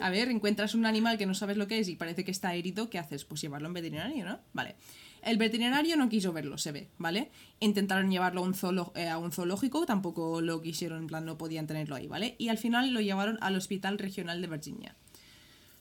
A 0.00 0.08
ver, 0.08 0.30
encuentras 0.30 0.74
un 0.74 0.86
animal 0.86 1.18
que 1.18 1.26
no 1.26 1.34
sabes 1.34 1.58
lo 1.58 1.66
que 1.68 1.78
es 1.78 1.88
y 1.88 1.94
parece 1.96 2.24
que 2.24 2.30
está 2.30 2.54
herido, 2.54 2.88
¿qué 2.88 2.98
haces? 2.98 3.26
Pues 3.26 3.42
llevarlo 3.42 3.66
a 3.66 3.70
un 3.70 3.74
veterinario, 3.74 4.24
¿no? 4.24 4.40
Vale. 4.54 4.76
El 5.22 5.36
veterinario 5.36 5.94
no 5.98 6.08
quiso 6.08 6.32
verlo, 6.32 6.56
se 6.56 6.72
ve, 6.72 6.88
¿vale? 6.96 7.30
Intentaron 7.58 8.10
llevarlo 8.10 8.40
a 8.40 8.44
un, 8.44 8.54
zoolo- 8.54 8.92
eh, 8.96 9.08
a 9.08 9.18
un 9.18 9.30
zoológico, 9.30 9.84
tampoco 9.84 10.40
lo 10.40 10.62
quisieron, 10.62 11.00
en 11.02 11.06
plan, 11.06 11.26
no 11.26 11.36
podían 11.36 11.66
tenerlo 11.66 11.96
ahí, 11.96 12.06
¿vale? 12.06 12.34
Y 12.38 12.48
al 12.48 12.56
final 12.56 12.94
lo 12.94 13.02
llevaron 13.02 13.36
al 13.42 13.56
Hospital 13.56 13.98
Regional 13.98 14.40
de 14.40 14.46
Virginia. 14.46 14.96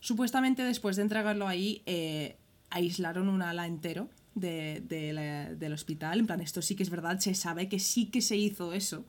Supuestamente 0.02 0.64
después 0.64 0.98
de 0.98 1.04
entregarlo 1.04 1.48
ahí, 1.48 1.82
eh, 1.86 2.36
aislaron 2.72 3.30
un 3.30 3.42
ala 3.42 3.66
entero 3.68 4.10
de- 4.36 4.82
de 4.88 5.14
la- 5.14 5.54
del 5.54 5.74
hospital. 5.74 6.20
En 6.20 6.28
plan, 6.28 6.42
esto 6.42 6.62
sí 6.62 6.76
que 6.76 6.84
es 6.84 6.90
verdad, 6.90 7.20
se 7.20 7.34
sabe 7.36 7.68
que 7.70 7.80
sí 7.80 8.06
que 8.08 8.22
se 8.22 8.38
hizo 8.38 8.74
eso, 8.74 9.06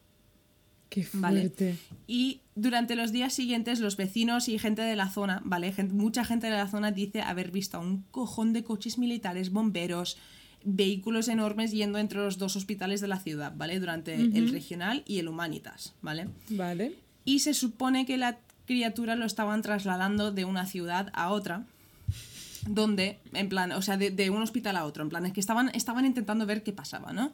qué 0.89 1.07
¿vale? 1.13 1.41
fuerte. 1.41 1.77
Y 2.07 2.41
durante 2.57 2.97
los 2.97 3.13
días 3.13 3.33
siguientes, 3.33 3.81
los 3.81 3.97
vecinos 3.97 4.49
y 4.49 4.59
gente 4.59 4.83
de 4.83 4.97
la 4.97 5.09
zona, 5.09 5.41
¿vale? 5.45 5.73
Mucha 5.93 6.25
gente 6.25 6.49
de 6.49 6.55
la 6.55 6.69
zona 6.69 6.91
dice 6.91 7.23
haber 7.23 7.51
visto 7.53 7.77
a 7.77 7.81
un 7.81 8.03
cojón 8.11 8.53
de 8.53 8.65
coches 8.65 8.99
militares, 8.99 9.51
bomberos, 9.51 10.17
vehículos 10.65 11.29
enormes 11.29 11.71
yendo 11.73 11.99
entre 11.99 12.19
los 12.19 12.37
dos 12.39 12.57
hospitales 12.57 13.01
de 13.01 13.09
la 13.09 13.19
ciudad, 13.21 13.53
¿vale? 13.57 13.79
Durante 13.81 14.15
el 14.15 14.51
regional 14.53 15.03
y 15.07 15.19
el 15.19 15.29
Humanitas, 15.29 15.95
¿vale? 16.03 16.29
Vale. 16.51 16.95
Y 17.25 17.39
se 17.39 17.55
supone 17.55 18.05
que 18.05 18.19
la 18.19 18.39
criatura 18.67 19.17
lo 19.17 19.25
estaban 19.25 19.63
trasladando 19.63 20.33
de 20.33 20.45
una 20.45 20.67
ciudad 20.67 21.11
a 21.15 21.31
otra. 21.31 21.65
Donde, 22.67 23.19
en 23.33 23.49
plan, 23.49 23.73
o 23.73 23.83
sea, 23.83 23.97
de, 23.97 24.11
de 24.11 24.31
un 24.31 24.43
hospital 24.43 24.77
a 24.77 24.85
otro, 24.85 25.03
en 25.03 25.09
plan, 25.09 25.27
es 25.27 25.33
que 25.33 25.41
estaban, 25.41 25.71
estaban 25.75 26.05
intentando 26.05 26.47
ver 26.47 26.63
qué 26.63 26.73
pasaba, 26.73 27.13
¿no? 27.13 27.33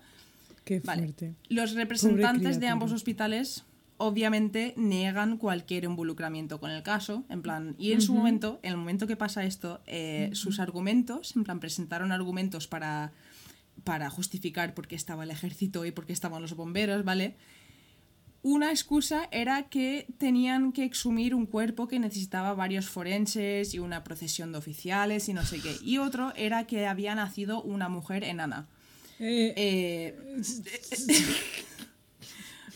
Qué 0.64 0.80
Vale. 0.80 1.02
fuerte. 1.02 1.34
Los 1.48 1.74
representantes 1.74 2.60
de 2.60 2.68
ambos 2.68 2.92
hospitales 2.92 3.64
obviamente 3.98 4.74
niegan 4.76 5.38
cualquier 5.38 5.84
involucramiento 5.84 6.60
con 6.60 6.70
el 6.70 6.82
caso, 6.82 7.24
en 7.28 7.42
plan, 7.42 7.74
y 7.78 7.92
en 7.92 8.02
su 8.02 8.14
momento, 8.14 8.60
en 8.62 8.72
el 8.72 8.76
momento 8.76 9.06
que 9.06 9.16
pasa 9.16 9.44
esto, 9.44 9.80
eh, 9.86 10.30
sus 10.32 10.60
argumentos, 10.60 11.34
en 11.36 11.44
plan, 11.44 11.60
presentaron 11.60 12.12
argumentos 12.12 12.66
para, 12.66 13.12
para 13.84 14.10
justificar 14.10 14.74
por 14.74 14.86
qué 14.86 14.96
estaba 14.96 15.24
el 15.24 15.30
ejército 15.30 15.86
y 15.86 15.92
por 15.92 16.04
qué 16.04 16.12
estaban 16.12 16.42
los 16.42 16.54
bomberos, 16.54 17.04
¿vale? 17.04 17.36
Una 18.48 18.70
excusa 18.70 19.28
era 19.32 19.64
que 19.64 20.06
tenían 20.18 20.70
que 20.70 20.84
exhumir 20.84 21.34
un 21.34 21.46
cuerpo 21.46 21.88
que 21.88 21.98
necesitaba 21.98 22.54
varios 22.54 22.86
forenses 22.88 23.74
y 23.74 23.80
una 23.80 24.04
procesión 24.04 24.52
de 24.52 24.58
oficiales 24.58 25.28
y 25.28 25.32
no 25.32 25.44
sé 25.44 25.60
qué. 25.60 25.74
Y 25.82 25.98
otro 25.98 26.32
era 26.36 26.64
que 26.64 26.86
había 26.86 27.16
nacido 27.16 27.60
una 27.62 27.88
mujer 27.88 28.22
enana. 28.22 28.68
Eh, 29.18 29.52
Eh, 29.56 30.14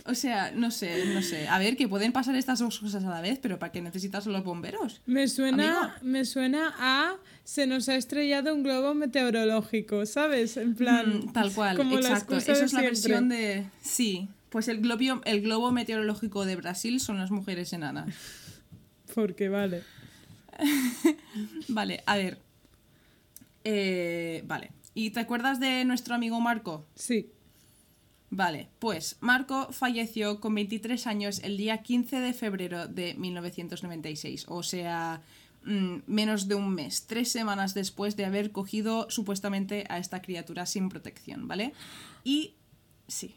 o 0.07 0.15
sea, 0.15 0.51
no 0.53 0.71
sé, 0.73 1.05
no 1.15 1.23
sé. 1.23 1.47
A 1.47 1.59
ver, 1.61 1.77
que 1.77 1.87
pueden 1.87 2.11
pasar 2.11 2.35
estas 2.35 2.59
dos 2.59 2.81
cosas 2.81 3.05
a 3.05 3.11
la 3.11 3.21
vez, 3.21 3.39
pero 3.41 3.59
¿para 3.61 3.71
qué 3.71 3.81
necesitas 3.81 4.27
los 4.27 4.43
bomberos? 4.43 5.03
me 5.07 5.29
suena, 5.29 5.85
amigo. 5.85 5.95
me 6.03 6.25
suena 6.25 6.75
a 6.79 7.15
se 7.45 7.67
nos 7.69 7.89
ha 7.89 7.95
estrellado 7.95 8.53
un 8.55 8.63
globo 8.65 8.95
meteorológico, 8.95 10.05
¿sabes? 10.07 10.57
En 10.57 10.75
plan, 10.75 11.21
Mm, 11.27 11.33
tal 11.33 11.53
cual, 11.53 11.77
exacto. 11.93 12.35
de 12.35 12.41
es 12.41 12.49
la 12.49 12.55
siempre. 12.69 12.83
versión 12.87 13.29
de... 13.29 13.67
Sí, 13.83 14.29
pues 14.51 14.69
el 14.69 14.81
globo, 14.81 15.23
el 15.25 15.41
globo 15.41 15.73
meteorológico 15.73 16.45
de 16.45 16.57
Brasil 16.57 17.01
son 17.01 17.19
las 17.19 17.31
mujeres 17.31 17.73
enanas. 17.73 18.15
Porque 19.15 19.49
vale. 19.49 19.83
Vale, 21.69 22.03
a 22.07 22.17
ver. 22.17 22.39
Eh, 23.65 24.43
vale. 24.47 24.73
¿Y 24.95 25.11
te 25.11 25.21
acuerdas 25.21 25.61
de 25.61 25.85
nuestro 25.85 26.15
amigo 26.15 26.41
Marco? 26.41 26.87
Sí. 26.95 27.31
Vale, 28.31 28.69
pues 28.79 29.17
Marco 29.21 29.73
falleció 29.73 30.41
con 30.41 30.55
23 30.55 31.07
años 31.07 31.41
el 31.43 31.57
día 31.57 31.83
15 31.83 32.21
de 32.21 32.33
febrero 32.33 32.87
de 32.87 33.15
1996, 33.15 34.47
o 34.49 34.63
sea, 34.63 35.23
mm, 35.65 35.97
menos 36.07 36.47
de 36.47 36.55
un 36.55 36.73
mes, 36.73 37.07
tres 37.07 37.33
semanas 37.33 37.75
después 37.75 38.17
de 38.17 38.25
haber 38.25 38.53
cogido 38.53 39.11
supuestamente 39.11 39.85
a 39.89 39.99
esta 39.99 40.23
criatura 40.23 40.67
sin 40.67 40.89
protección, 40.89 41.49
¿vale? 41.49 41.73
Y 42.23 42.55
sí. 43.09 43.35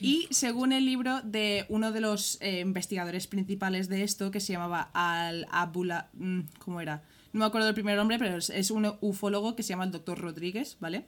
Y 0.00 0.28
según 0.30 0.72
el 0.72 0.84
libro 0.86 1.20
de 1.22 1.66
uno 1.68 1.90
de 1.92 2.00
los 2.00 2.38
eh, 2.40 2.60
investigadores 2.60 3.26
principales 3.26 3.88
de 3.88 4.02
esto, 4.02 4.30
que 4.30 4.40
se 4.40 4.52
llamaba 4.52 4.90
Al 4.94 5.46
Abula... 5.50 6.08
mm, 6.14 6.40
¿Cómo 6.58 6.80
era? 6.80 7.02
No 7.32 7.40
me 7.40 7.46
acuerdo 7.46 7.66
del 7.66 7.74
primer 7.74 7.96
nombre, 7.96 8.18
pero 8.18 8.36
es, 8.36 8.50
es 8.50 8.70
un 8.70 8.92
ufólogo 9.00 9.54
que 9.56 9.62
se 9.62 9.70
llama 9.70 9.84
el 9.84 9.90
doctor 9.92 10.18
Rodríguez, 10.18 10.76
¿vale? 10.80 11.04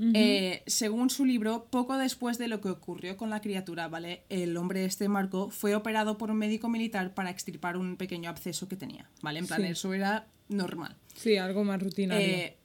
Eh, 0.00 0.64
según 0.66 1.08
su 1.08 1.24
libro, 1.24 1.66
poco 1.70 1.96
después 1.96 2.36
de 2.36 2.48
lo 2.48 2.60
que 2.60 2.68
ocurrió 2.68 3.16
con 3.16 3.30
la 3.30 3.40
criatura, 3.40 3.86
¿vale? 3.86 4.24
El 4.28 4.56
hombre 4.56 4.84
este 4.84 5.08
Marco 5.08 5.50
fue 5.50 5.76
operado 5.76 6.18
por 6.18 6.32
un 6.32 6.36
médico 6.38 6.68
militar 6.68 7.14
para 7.14 7.30
extirpar 7.30 7.76
un 7.76 7.96
pequeño 7.96 8.28
absceso 8.28 8.66
que 8.68 8.74
tenía, 8.74 9.08
¿vale? 9.22 9.38
En 9.38 9.46
plan, 9.46 9.60
Sí. 9.62 9.68
eso 9.68 9.94
era 9.94 10.26
normal. 10.48 10.96
Sí, 11.14 11.36
algo 11.36 11.62
más 11.62 11.80
rutinario. 11.80 12.26
Eh, 12.26 12.56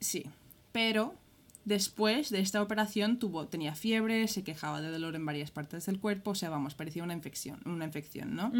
sí, 0.00 0.24
pero 0.72 1.14
después 1.70 2.28
de 2.28 2.40
esta 2.40 2.60
operación 2.60 3.18
tuvo, 3.18 3.46
tenía 3.46 3.74
fiebre, 3.74 4.28
se 4.28 4.44
quejaba 4.44 4.82
de 4.82 4.90
dolor 4.90 5.14
en 5.16 5.24
varias 5.24 5.50
partes 5.50 5.86
del 5.86 5.98
cuerpo, 5.98 6.32
o 6.32 6.34
sea, 6.34 6.50
vamos, 6.50 6.74
parecía 6.74 7.02
una 7.02 7.14
infección, 7.14 7.60
una 7.64 7.86
infección, 7.86 8.34
¿no? 8.36 8.50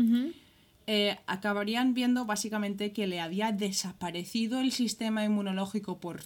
Eh, 0.87 1.19
acabarían 1.27 1.93
viendo 1.93 2.25
básicamente 2.25 2.93
que 2.93 3.07
le 3.07 3.21
había 3.21 3.53
desaparecido 3.53 4.61
el 4.61 4.73
sistema 4.73 5.25
inmunológico 5.25 6.01
por, 6.01 6.21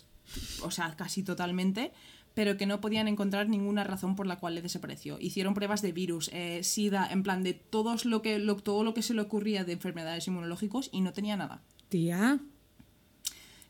o 0.62 0.70
sea, 0.70 0.94
casi 0.96 1.22
totalmente, 1.24 1.90
pero 2.34 2.56
que 2.56 2.66
no 2.66 2.80
podían 2.80 3.06
encontrar 3.08 3.48
ninguna 3.48 3.84
razón 3.84 4.16
por 4.16 4.26
la 4.26 4.38
cual 4.38 4.54
le 4.54 4.62
desapareció. 4.62 5.18
Hicieron 5.20 5.54
pruebas 5.54 5.82
de 5.82 5.92
virus, 5.92 6.30
eh, 6.32 6.62
sida, 6.62 7.08
en 7.10 7.22
plan 7.22 7.42
de 7.42 7.54
todos 7.54 8.04
lo 8.06 8.22
que, 8.22 8.38
lo- 8.38 8.56
todo 8.56 8.84
lo 8.84 8.94
que 8.94 9.02
se 9.02 9.14
le 9.14 9.20
ocurría 9.22 9.64
de 9.64 9.72
enfermedades 9.72 10.26
inmunológicos 10.28 10.88
y 10.92 11.00
no 11.00 11.12
tenía 11.12 11.36
nada. 11.36 11.62
Tía. 11.88 12.38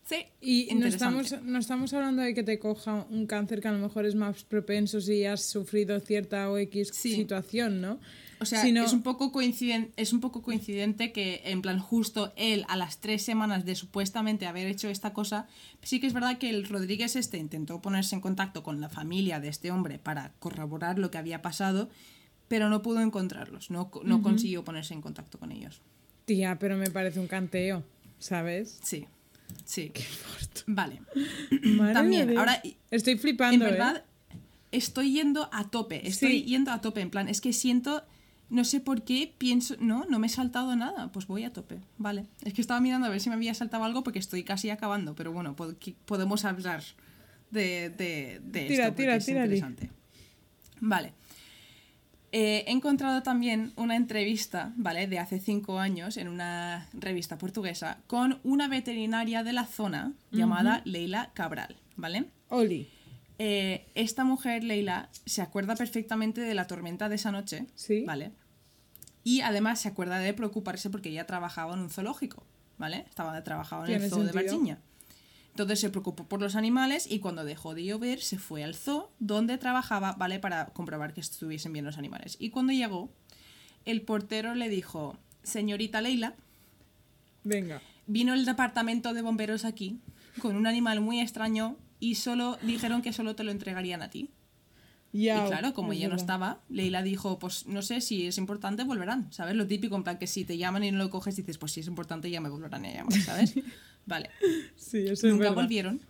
Sí, 0.07 0.27
Y 0.43 0.69
no 0.75 0.87
estamos, 0.87 1.41
no 1.43 1.59
estamos 1.59 1.95
hablando 1.95 2.21
de 2.21 2.35
que 2.35 2.43
te 2.43 2.59
coja 2.59 3.07
un 3.11 3.27
cáncer 3.27 3.63
que 3.63 3.69
a 3.69 3.73
lo 3.73 3.79
mejor 3.79 4.05
es 4.05 4.15
más 4.15 4.45
propenso 4.45 5.01
si 5.01 5.25
has 5.25 5.43
sufrido 5.43 5.99
cierta 6.01 6.51
o 6.51 6.59
X 6.59 6.91
Sí. 6.93 7.15
situación, 7.15 7.81
¿no? 7.81 7.99
O 8.39 8.45
sea, 8.45 8.61
Sino- 8.61 8.85
es, 8.85 8.93
un 8.93 9.03
poco 9.03 9.33
coinciden- 9.33 9.93
es 9.97 10.13
un 10.13 10.21
poco 10.21 10.43
coincidente 10.43 11.11
que, 11.13 11.41
en 11.47 11.63
plan, 11.63 11.79
justo 11.79 12.35
él, 12.37 12.67
a 12.69 12.77
las 12.77 12.99
tres 13.01 13.23
semanas 13.23 13.65
de 13.65 13.75
supuestamente 13.77 14.45
haber 14.45 14.67
hecho 14.67 14.91
esta 14.91 15.15
cosa, 15.15 15.47
sí 15.83 16.01
que 16.01 16.07
es 16.07 16.13
verdad 16.13 16.37
que 16.37 16.51
el 16.51 16.69
Rodríguez 16.69 17.17
este 17.17 17.39
intentó 17.39 17.81
ponerse 17.81 18.15
en 18.15 18.21
contacto 18.21 18.63
con 18.63 18.83
la 18.83 18.91
familia 18.91 19.41
de 19.41 19.49
este 19.49 19.71
hombre 19.71 19.99
para 19.99 20.33
corroborar 20.39 20.99
lo 20.99 21.11
que 21.11 21.17
había 21.17 21.41
pasado, 21.41 21.89
pero 22.49 22.69
no 22.69 22.83
pudo 22.83 23.01
encontrarlos, 23.01 23.71
no, 23.71 23.91
no 24.05 24.21
consiguió 24.21 24.65
ponerse 24.65 24.93
en 24.93 25.01
contacto 25.01 25.39
con 25.39 25.51
ellos. 25.51 25.81
Tía, 26.27 26.59
pero 26.59 26.77
me 26.77 26.91
parece 26.91 27.21
un 27.21 27.27
canteo, 27.29 27.85
¿sabes? 28.19 28.79
Sí, 28.83 29.07
sí. 29.65 29.93
Vale. 30.67 31.01
Madre 31.63 31.95
También, 31.95 32.27
Dios. 32.29 32.39
ahora, 32.39 32.63
Estoy 32.91 33.15
En 33.15 33.19
flipando, 33.19 33.65
verdad, 33.65 34.05
¿eh? 34.31 34.37
estoy 34.73 35.13
yendo 35.13 35.49
a 35.53 35.69
tope, 35.71 36.07
estoy 36.09 36.41
Sí. 36.41 36.45
yendo 36.45 36.71
a 36.73 36.81
tope, 36.81 37.01
en 37.01 37.11
plan, 37.11 37.29
es 37.29 37.41
que 37.41 37.53
siento, 37.53 38.05
no 38.51 38.65
sé 38.65 38.81
por 38.81 39.03
qué, 39.03 39.35
pienso, 39.37 39.75
no, 39.81 40.05
no 40.07 40.19
me 40.19 40.27
he 40.27 40.31
saltado 40.31 40.75
nada, 40.77 41.11
pues 41.13 41.27
voy 41.27 41.45
a 41.45 41.53
tope, 41.53 41.79
vale. 41.99 42.27
Es 42.43 42.53
que 42.55 42.61
estaba 42.61 42.81
mirando 42.81 43.07
a 43.07 43.11
ver 43.11 43.21
si 43.21 43.29
me 43.31 43.35
había 43.37 43.55
saltado 43.55 43.85
algo 43.85 44.03
porque 44.05 44.19
estoy 44.19 44.45
casi 44.45 44.71
acabando, 44.71 45.15
pero 45.15 45.33
bueno, 45.33 45.55
pod- 45.57 45.77
podemos 46.07 46.45
hablar 46.45 46.83
de, 47.51 47.91
de, 47.91 48.41
de 48.45 48.67
Tira, 48.67 48.85
esto 48.85 48.85
porque 48.89 49.03
tira, 49.03 49.17
es 49.17 49.29
interesante. 49.29 49.91
Vale. 50.81 51.13
Eh, 52.37 52.65
he 52.67 52.73
encontrado 52.73 53.23
también 53.23 53.73
una 53.77 53.95
entrevista, 53.95 54.73
¿vale? 54.75 55.07
De 55.07 55.21
hace 55.21 55.39
cinco 55.39 55.79
años 55.79 56.17
en 56.17 56.27
una 56.27 56.89
revista 56.93 57.39
portuguesa 57.39 57.99
con 58.09 58.41
una 58.43 58.67
veterinaria 58.67 59.45
de 59.45 59.53
la 59.53 59.67
zona 59.67 60.15
llamada 60.33 60.83
Leila 60.85 61.31
Cabral, 61.33 61.77
¿vale? 61.95 62.25
Oli. 62.49 62.89
Eh, 63.39 63.87
esta 63.95 64.25
mujer, 64.25 64.65
Leila, 64.65 65.11
se 65.25 65.43
acuerda 65.43 65.77
perfectamente 65.77 66.41
de 66.41 66.55
la 66.55 66.67
tormenta 66.67 67.09
de 67.09 67.15
esa 67.15 67.31
noche, 67.31 67.67
Sí. 67.77 68.03
¿vale? 68.05 68.33
Y 69.23 69.43
además 69.43 69.81
se 69.81 69.89
acuerda 69.89 70.19
de 70.19 70.35
preocuparse 70.35 70.91
porque 70.91 71.11
ella 71.11 71.27
trabajaba 71.27 71.75
en 71.75 71.81
un 71.83 71.91
zoológico, 71.91 72.43
¿vale? 72.79 73.05
Estaba 73.09 73.45
trabajaba 73.45 73.87
en 73.87 74.03
el 74.03 74.11
zoo 74.11 74.25
de. 74.25 74.33
Virginia. 74.33 74.81
Entonces 75.55 75.79
se 75.79 75.89
preocupó 75.91 76.25
por 76.25 76.41
los 76.41 76.57
animales 76.57 77.07
y 77.09 77.21
cuando 77.21 77.45
dejó 77.45 77.77
de 77.77 77.85
llover 77.85 78.21
se 78.21 78.39
fue 78.41 78.65
al 78.65 78.75
zoo 78.75 79.13
donde 79.21 79.57
trabajaba, 79.57 80.15
¿vale? 80.15 80.41
Para 80.41 80.67
comprobar 80.67 81.15
que 81.15 81.21
estuviesen 81.21 81.73
bien 81.73 81.85
los 81.85 81.97
animales. 81.97 82.37
Y 82.41 82.51
cuando 82.51 82.73
llegó, 82.73 83.09
el 83.85 84.03
portero 84.03 84.57
le 84.57 84.69
dijo, 84.69 85.17
señorita 85.45 86.01
Leila, 86.01 86.35
Venga. 87.45 87.81
vino 88.09 88.35
el 88.35 88.47
departamento 88.47 89.15
de 89.15 89.23
bomberos 89.23 89.65
aquí 89.65 90.01
con 90.41 90.57
un 90.57 90.67
animal 90.67 91.01
muy 91.01 91.21
extraño 91.21 91.77
y 92.01 92.17
solo 92.17 92.59
dijeron 92.63 93.01
que 93.01 93.13
solo 93.13 93.37
te 93.37 93.45
lo 93.45 93.53
entregarían 93.53 94.03
a 94.03 94.11
ti. 94.11 94.31
Y 95.17 95.29
claro, 95.29 95.73
como 95.75 95.93
es 95.93 95.99
ella 95.99 96.09
no 96.09 96.17
estaba, 96.17 96.61
Leila 96.69 97.01
dijo, 97.05 97.39
pues 97.39 97.67
no 97.67 97.83
sé 97.83 98.01
si 98.01 98.27
es 98.27 98.37
importante, 98.37 98.83
volverán, 98.83 99.33
¿sabes? 99.33 99.55
Lo 99.55 99.65
típico, 99.65 99.95
en 99.95 100.03
plan 100.03 100.19
que 100.19 100.27
si 100.27 100.45
te 100.45 100.59
llaman 100.59 100.83
y 100.83 100.91
no 100.91 100.99
lo 100.99 101.09
coges, 101.09 101.37
dices, 101.37 101.57
pues 101.57 101.71
si 101.71 101.81
es 101.81 101.87
importante 101.87 102.29
ya 102.31 102.41
me 102.41 102.49
volverán 102.49 102.85
a 102.85 102.93
llamar, 102.93 103.21
¿sabes? 103.21 103.55
Vale. 104.07 104.31
Sí, 104.75 105.07
eso 105.07 105.29
es 105.29 105.33
Nunca 105.33 105.53
volvieron. 105.53 106.01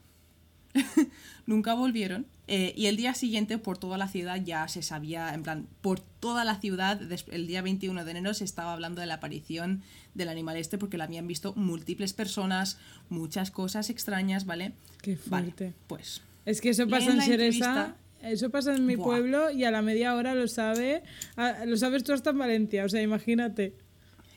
Nunca 1.47 1.75
volvieron. 1.75 2.25
Eh, 2.47 2.73
y 2.79 2.87
el 2.87 2.97
día 2.97 3.13
siguiente, 3.13 3.59
por 3.59 3.77
toda 3.77 3.99
la 3.99 4.09
ciudad, 4.09 4.43
ya 4.43 4.67
se 4.69 4.83
sabía, 4.83 5.35
en 5.35 5.43
plan, 5.43 5.69
por 5.83 6.01
toda 6.01 6.47
la 6.47 6.59
ciudad, 6.59 6.99
el 7.31 7.47
día 7.47 7.61
21 7.61 8.07
de 8.07 8.11
enero 8.11 8.33
se 8.33 8.45
estaba 8.45 8.73
hablando 8.73 9.03
de 9.03 9.07
la 9.07 9.15
aparición 9.15 9.83
del 10.15 10.31
animal 10.31 10.57
este 10.57 10.79
porque 10.79 10.97
lo 10.97 11.05
habían 11.05 11.27
visto 11.27 11.53
múltiples 11.57 12.15
personas, 12.15 12.79
muchas 13.11 13.51
cosas 13.51 13.91
extrañas, 13.91 14.47
¿vale? 14.47 14.73
Qué 15.03 15.19
Vale, 15.27 15.53
fuerte. 15.53 15.75
pues 15.89 16.23
Es 16.47 16.63
que 16.63 16.71
eso 16.71 16.89
pasa 16.89 17.11
en 17.11 17.19
la 17.19 17.27
entrevista. 17.27 17.97
Eso 18.31 18.51
pasa 18.51 18.75
en 18.75 18.87
mi 18.87 18.97
Buah. 18.97 19.05
pueblo 19.07 19.51
y 19.51 19.65
a 19.65 19.71
la 19.71 19.83
media 19.83 20.15
hora 20.15 20.35
lo 20.35 20.49
sabe, 20.49 21.03
a- 21.37 21.65
lo 21.65 21.77
sabes 21.77 22.05
tú 22.05 22.13
hasta 22.13 22.31
en 22.31 22.39
Valencia, 22.39 22.85
o 22.85 22.89
sea, 22.89 23.03
imagínate, 23.03 23.75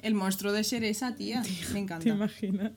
el 0.02 0.14
monstruo 0.14 0.52
de 0.54 0.64
Seresa, 0.64 1.16
tía, 1.16 1.42
me 1.42 1.74
¿te 1.74 1.80
encanta. 1.80 2.10
imaginas? 2.10 2.72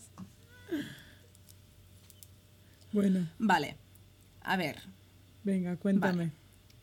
Bueno, 2.92 3.29
Vale, 3.38 3.77
a 4.42 4.57
ver, 4.57 4.77
venga, 5.44 5.77
cuéntame. 5.77 6.16
Vale. 6.27 6.33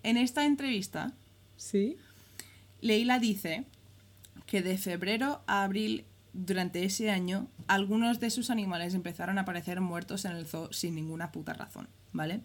en 0.04 0.18
esta 0.18 0.46
entrevista, 0.46 1.14
¿Sí? 1.58 1.98
Leila 2.82 3.20
dice 3.20 3.66
que 4.46 4.62
de 4.62 4.78
febrero 4.78 5.42
a 5.48 5.64
abril 5.64 6.06
durante 6.34 6.84
ese 6.86 7.10
año 7.10 7.48
algunos 7.68 8.20
de 8.20 8.30
sus 8.30 8.50
animales 8.52 8.94
empezaron 8.94 9.38
a 9.38 9.42
aparecer 9.42 9.82
muertos 9.82 10.24
en 10.26 10.34
el 10.34 10.46
zoo 10.46 10.72
sin 10.72 10.96
ninguna 10.96 11.32
puta 11.32 11.54
razón, 11.54 11.90
¿vale? 12.14 12.42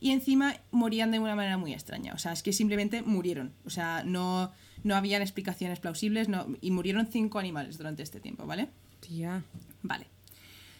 Y 0.00 0.10
encima 0.10 0.56
morían 0.70 1.10
de 1.10 1.18
una 1.18 1.36
manera 1.36 1.58
muy 1.58 1.72
extraña, 1.72 2.14
o 2.14 2.18
sea, 2.18 2.32
es 2.32 2.42
que 2.42 2.52
simplemente 2.52 3.02
murieron, 3.02 3.52
o 3.66 3.70
sea, 3.70 4.02
no, 4.04 4.50
no 4.82 4.96
habían 4.96 5.20
explicaciones 5.20 5.78
plausibles 5.78 6.28
no, 6.28 6.46
y 6.60 6.70
murieron 6.70 7.06
cinco 7.06 7.38
animales 7.38 7.76
durante 7.76 8.02
este 8.02 8.18
tiempo, 8.18 8.46
¿vale? 8.46 8.68
Tía, 9.00 9.42
Vale. 9.82 10.06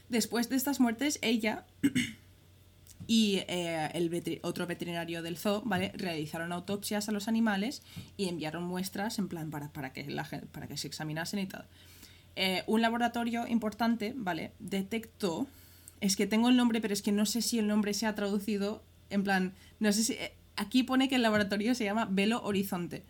Después 0.08 0.48
de 0.48 0.56
estas 0.56 0.80
muertes, 0.80 1.18
ella 1.22 1.64
y 3.06 3.42
eh, 3.48 3.90
el 3.94 4.40
otro 4.42 4.66
veterinario 4.66 5.22
del 5.22 5.36
zoo, 5.36 5.62
¿vale? 5.64 5.92
Realizaron 5.96 6.52
autopsias 6.52 7.08
a 7.08 7.12
los 7.12 7.28
animales 7.28 7.82
y 8.16 8.28
enviaron 8.28 8.62
muestras 8.62 9.18
en 9.18 9.28
plan 9.28 9.50
para, 9.50 9.72
para, 9.72 9.92
que, 9.92 10.08
la, 10.08 10.28
para 10.52 10.66
que 10.66 10.76
se 10.76 10.86
examinasen 10.86 11.40
y 11.40 11.46
tal. 11.46 11.66
Eh, 12.36 12.62
un 12.66 12.80
laboratorio 12.80 13.46
importante, 13.46 14.14
¿vale? 14.16 14.52
Detectó, 14.58 15.46
es 16.00 16.16
que 16.16 16.26
tengo 16.26 16.48
el 16.48 16.56
nombre, 16.56 16.80
pero 16.80 16.94
es 16.94 17.02
que 17.02 17.12
no 17.12 17.26
sé 17.26 17.42
si 17.42 17.58
el 17.58 17.66
nombre 17.66 17.94
se 17.94 18.06
ha 18.06 18.14
traducido, 18.14 18.82
en 19.10 19.24
plan, 19.24 19.52
no 19.78 19.92
sé 19.92 20.04
si... 20.04 20.12
eh, 20.14 20.32
Aquí 20.56 20.82
pone 20.82 21.08
que 21.08 21.14
el 21.16 21.22
laboratorio 21.22 21.74
se 21.74 21.84
llama 21.84 22.06
Velo 22.10 22.42
Horizonte, 22.42 23.02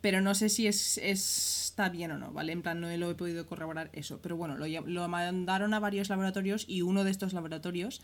pero 0.00 0.20
no 0.20 0.34
sé 0.34 0.48
si 0.48 0.66
es, 0.66 0.98
es- 0.98 1.66
está 1.66 1.88
bien 1.90 2.10
o 2.10 2.18
no, 2.18 2.32
¿vale? 2.32 2.52
En 2.52 2.62
plan, 2.62 2.80
no 2.80 2.88
lo 2.96 3.10
he 3.10 3.14
podido 3.14 3.46
corroborar 3.46 3.88
eso, 3.92 4.18
pero 4.20 4.36
bueno, 4.36 4.56
lo, 4.56 4.66
lo 4.66 5.08
mandaron 5.08 5.74
a 5.74 5.78
varios 5.80 6.08
laboratorios 6.08 6.64
y 6.68 6.82
uno 6.82 7.04
de 7.04 7.12
estos 7.12 7.32
laboratorios 7.34 8.00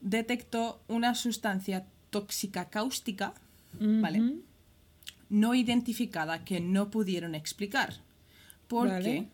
detectó 0.00 0.80
una 0.88 1.14
sustancia 1.14 1.84
tóxica 2.10 2.70
cáustica, 2.70 3.34
¿vale? 3.78 4.36
No 5.28 5.54
identificada 5.54 6.44
que 6.44 6.60
no 6.60 6.90
pudieron 6.90 7.34
explicar. 7.34 7.94
Porque 8.68 8.90
Vale. 8.92 9.28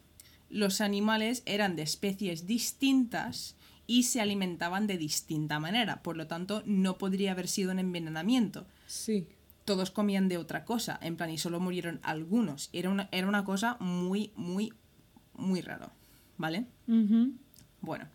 los 0.50 0.80
animales 0.80 1.42
eran 1.46 1.76
de 1.76 1.82
especies 1.82 2.46
distintas 2.46 3.54
y 3.86 4.04
se 4.04 4.20
alimentaban 4.20 4.86
de 4.86 4.98
distinta 4.98 5.58
manera. 5.60 6.02
Por 6.02 6.16
lo 6.16 6.26
tanto, 6.26 6.62
no 6.66 6.98
podría 6.98 7.32
haber 7.32 7.48
sido 7.48 7.72
un 7.72 7.78
envenenamiento. 7.78 8.66
Sí. 8.86 9.26
Todos 9.64 9.90
comían 9.90 10.28
de 10.28 10.36
otra 10.38 10.64
cosa, 10.64 10.98
en 11.02 11.16
plan, 11.16 11.30
y 11.30 11.38
solo 11.38 11.58
murieron 11.60 12.00
algunos. 12.02 12.68
Era 12.72 12.90
una, 12.90 13.08
era 13.12 13.26
una 13.26 13.44
cosa 13.44 13.76
muy, 13.80 14.30
muy, 14.36 14.72
muy 15.34 15.60
raro. 15.62 15.90
¿Vale? 16.36 16.66
Bueno, 17.80 18.08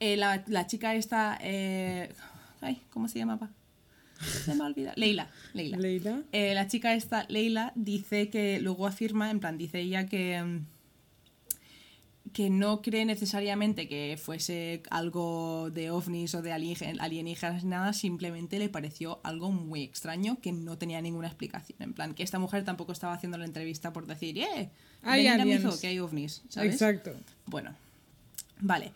eh, 0.00 0.16
la, 0.16 0.42
la 0.48 0.66
chica 0.66 0.94
esta. 0.94 1.38
eh, 1.40 2.12
ay, 2.60 2.82
¿cómo 2.90 3.08
se 3.08 3.18
llamaba? 3.18 3.50
Se 4.20 4.54
me 4.54 4.62
ha 4.62 4.66
olvidado. 4.66 4.94
Leila. 4.96 5.30
Leila. 5.54 5.78
Leila. 5.78 6.22
Eh, 6.32 6.54
la 6.54 6.66
chica 6.68 6.94
esta, 6.94 7.24
Leila, 7.28 7.72
dice 7.74 8.28
que 8.30 8.60
luego 8.60 8.86
afirma, 8.86 9.30
en 9.30 9.40
plan, 9.40 9.58
dice 9.58 9.80
ella 9.80 10.06
que, 10.06 10.42
mm, 10.42 10.66
que 12.32 12.50
no 12.50 12.82
cree 12.82 13.04
necesariamente 13.04 13.88
que 13.88 14.18
fuese 14.20 14.82
algo 14.90 15.70
de 15.70 15.90
ovnis 15.90 16.34
o 16.34 16.42
de 16.42 16.52
alien- 16.52 16.98
alienígenas, 17.00 17.64
nada, 17.64 17.92
simplemente 17.92 18.58
le 18.58 18.68
pareció 18.68 19.20
algo 19.22 19.50
muy 19.50 19.82
extraño 19.82 20.38
que 20.40 20.52
no 20.52 20.78
tenía 20.78 21.00
ninguna 21.02 21.28
explicación. 21.28 21.76
En 21.80 21.92
plan, 21.92 22.14
que 22.14 22.22
esta 22.22 22.38
mujer 22.38 22.64
tampoco 22.64 22.92
estaba 22.92 23.12
haciendo 23.14 23.38
la 23.38 23.44
entrevista 23.44 23.92
por 23.92 24.06
decir, 24.06 24.38
¡eh! 24.38 24.70
Hay 25.02 25.26
aliens". 25.26 25.80
que 25.80 25.86
hay 25.88 25.98
ovnis, 25.98 26.42
¿sabes? 26.48 26.72
Exacto. 26.72 27.12
Bueno, 27.46 27.74
vale. 28.60 28.92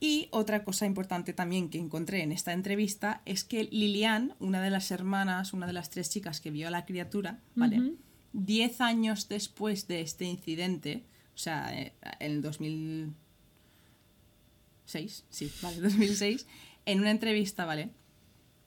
Y 0.00 0.28
otra 0.32 0.64
cosa 0.64 0.84
importante 0.86 1.32
también 1.32 1.70
que 1.70 1.78
encontré 1.78 2.22
en 2.22 2.32
esta 2.32 2.52
entrevista 2.52 3.22
es 3.24 3.42
que 3.44 3.64
Lilian, 3.64 4.34
una 4.38 4.60
de 4.60 4.70
las 4.70 4.90
hermanas, 4.90 5.52
una 5.52 5.66
de 5.66 5.72
las 5.72 5.88
tres 5.90 6.10
chicas 6.10 6.40
que 6.40 6.50
vio 6.50 6.68
a 6.68 6.70
la 6.70 6.84
criatura, 6.84 7.38
¿vale? 7.54 7.92
Diez 8.32 8.80
años 8.80 9.28
después 9.28 9.86
de 9.86 10.00
este 10.02 10.24
incidente, 10.24 11.04
o 11.34 11.38
sea, 11.38 11.78
eh, 11.78 11.92
en 12.20 12.32
el 12.32 12.42
2006, 12.42 15.24
sí, 15.28 15.52
vale, 15.62 15.80
2006, 15.80 16.46
en 16.86 17.00
una 17.00 17.10
entrevista, 17.10 17.64
¿vale? 17.64 17.90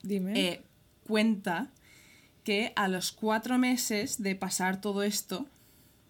Dime. 0.04 0.40
eh, 0.40 0.62
cuenta 1.06 1.72
que 2.44 2.72
a 2.76 2.88
los 2.88 3.12
cuatro 3.12 3.58
meses 3.58 4.22
de 4.22 4.36
pasar 4.36 4.80
todo 4.80 5.04
esto, 5.04 5.48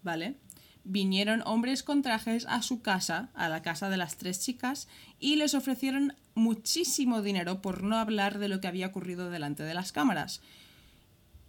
¿vale? 0.02 0.36
Vinieron 0.84 1.42
hombres 1.44 1.82
con 1.82 2.02
trajes 2.02 2.46
a 2.46 2.62
su 2.62 2.80
casa, 2.80 3.30
a 3.34 3.48
la 3.48 3.62
casa 3.62 3.90
de 3.90 3.96
las 3.96 4.16
tres 4.16 4.40
chicas, 4.40 4.88
y 5.18 5.36
les 5.36 5.54
ofrecieron 5.54 6.14
muchísimo 6.34 7.22
dinero 7.22 7.60
por 7.60 7.82
no 7.82 7.96
hablar 7.96 8.38
de 8.38 8.48
lo 8.48 8.60
que 8.60 8.68
había 8.68 8.86
ocurrido 8.86 9.30
delante 9.30 9.64
de 9.64 9.74
las 9.74 9.92
cámaras. 9.92 10.40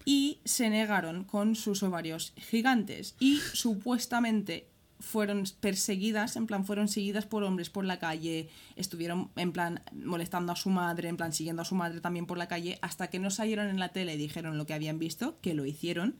Y 0.05 0.39
se 0.43 0.69
negaron 0.69 1.23
con 1.23 1.55
sus 1.55 1.83
ovarios 1.83 2.33
gigantes. 2.35 3.15
Y 3.19 3.39
supuestamente 3.53 4.67
fueron 4.99 5.43
perseguidas, 5.61 6.35
en 6.35 6.45
plan, 6.45 6.65
fueron 6.65 6.87
seguidas 6.89 7.25
por 7.25 7.43
hombres 7.43 7.69
por 7.69 7.85
la 7.85 7.99
calle, 7.99 8.49
estuvieron, 8.75 9.29
en 9.37 9.51
plan, 9.53 9.81
molestando 9.93 10.51
a 10.51 10.55
su 10.57 10.69
madre, 10.69 11.07
en 11.07 11.15
plan, 11.15 11.31
siguiendo 11.31 11.61
a 11.61 11.65
su 11.65 11.75
madre 11.75 12.01
también 12.01 12.25
por 12.25 12.37
la 12.37 12.47
calle, 12.49 12.77
hasta 12.81 13.09
que 13.09 13.17
no 13.19 13.29
salieron 13.31 13.67
en 13.69 13.79
la 13.79 13.89
tele 13.89 14.15
y 14.15 14.17
dijeron 14.17 14.57
lo 14.57 14.65
que 14.65 14.73
habían 14.73 14.99
visto, 14.99 15.37
que 15.41 15.53
lo 15.53 15.65
hicieron, 15.65 16.15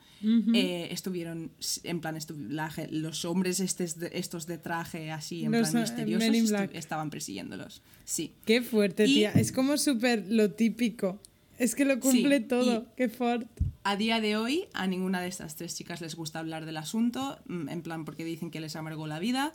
eh, 0.53 0.87
estuvieron, 0.91 1.51
en 1.83 1.99
plan, 1.99 2.15
estu- 2.15 2.37
la 2.49 2.71
los 2.91 3.25
hombres 3.25 3.59
estes 3.59 3.97
estos 4.13 4.47
de 4.47 4.57
traje 4.57 5.11
así, 5.11 5.43
en 5.43 5.51
Los, 5.51 5.69
plan, 5.71 5.83
eh, 5.83 5.85
misteriosos, 5.85 6.29
estu- 6.51 6.69
estaban 6.73 7.09
persiguiéndolos. 7.09 7.81
Sí. 8.05 8.33
Qué 8.45 8.61
fuerte, 8.61 9.05
y- 9.05 9.13
tía. 9.15 9.31
Es 9.33 9.51
como 9.51 9.77
súper 9.77 10.25
lo 10.29 10.51
típico. 10.51 11.19
Es 11.59 11.75
que 11.75 11.85
lo 11.85 11.99
cumple 11.99 12.37
Sí, 12.39 12.43
todo. 12.45 12.85
Qué 12.95 13.09
fuerte. 13.09 13.47
A 13.83 13.95
día 13.95 14.21
de 14.21 14.37
hoy, 14.37 14.65
a 14.73 14.87
ninguna 14.87 15.21
de 15.21 15.27
estas 15.27 15.55
tres 15.55 15.75
chicas 15.75 16.01
les 16.01 16.15
gusta 16.15 16.39
hablar 16.39 16.65
del 16.65 16.77
asunto, 16.77 17.37
mm, 17.47 17.69
en 17.69 17.81
plan 17.81 18.05
porque 18.05 18.23
dicen 18.25 18.49
que 18.49 18.59
les 18.61 18.75
amargó 18.75 19.05
la 19.07 19.19
vida. 19.19 19.51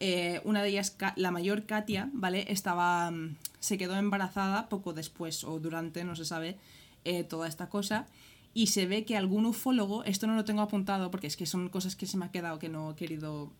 Eh, 0.00 0.40
una 0.44 0.62
de 0.62 0.70
ellas, 0.70 0.96
la 1.16 1.30
mayor 1.30 1.64
Katia, 1.66 2.10
¿vale? 2.12 2.44
Estaba. 2.48 3.10
mm, 3.10 3.36
se 3.60 3.78
quedó 3.78 3.96
embarazada 3.96 4.68
poco 4.68 4.92
después 4.92 5.42
o 5.44 5.58
durante, 5.60 6.04
no 6.04 6.16
se 6.16 6.24
sabe, 6.26 6.58
eh, 7.04 7.24
toda 7.24 7.48
esta 7.48 7.68
cosa. 7.70 8.06
Y 8.52 8.66
se 8.68 8.86
ve 8.86 9.04
que 9.04 9.16
algún 9.16 9.46
ufólogo, 9.46 10.04
esto 10.04 10.26
no 10.26 10.34
lo 10.34 10.44
tengo 10.44 10.60
apuntado 10.62 11.10
porque 11.10 11.26
es 11.28 11.36
que 11.36 11.46
son 11.46 11.68
cosas 11.70 11.96
que 11.96 12.06
se 12.06 12.16
me 12.16 12.26
ha 12.26 12.30
quedado 12.30 12.58
que 12.58 12.68
no 12.68 12.90
he 12.90 12.94
querido 12.94 13.52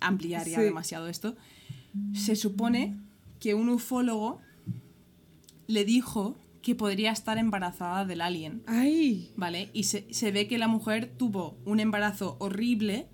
ampliar 0.00 0.46
ya 0.48 0.58
Sí. 0.58 0.64
demasiado 0.64 1.08
esto. 1.08 1.36
Se 2.14 2.34
supone 2.36 2.96
que 3.40 3.54
un 3.54 3.68
ufólogo 3.68 4.40
le 5.66 5.84
dijo 5.84 6.36
que 6.64 6.74
podría 6.74 7.12
estar 7.12 7.36
embarazada 7.36 8.06
del 8.06 8.22
alien. 8.22 8.62
¡Ay! 8.66 9.30
¿vale? 9.36 9.68
Y 9.74 9.84
se, 9.84 10.06
se 10.12 10.32
ve 10.32 10.48
que 10.48 10.56
la 10.56 10.66
mujer 10.66 11.12
tuvo 11.16 11.58
un 11.66 11.78
embarazo 11.78 12.36
horrible, 12.40 13.06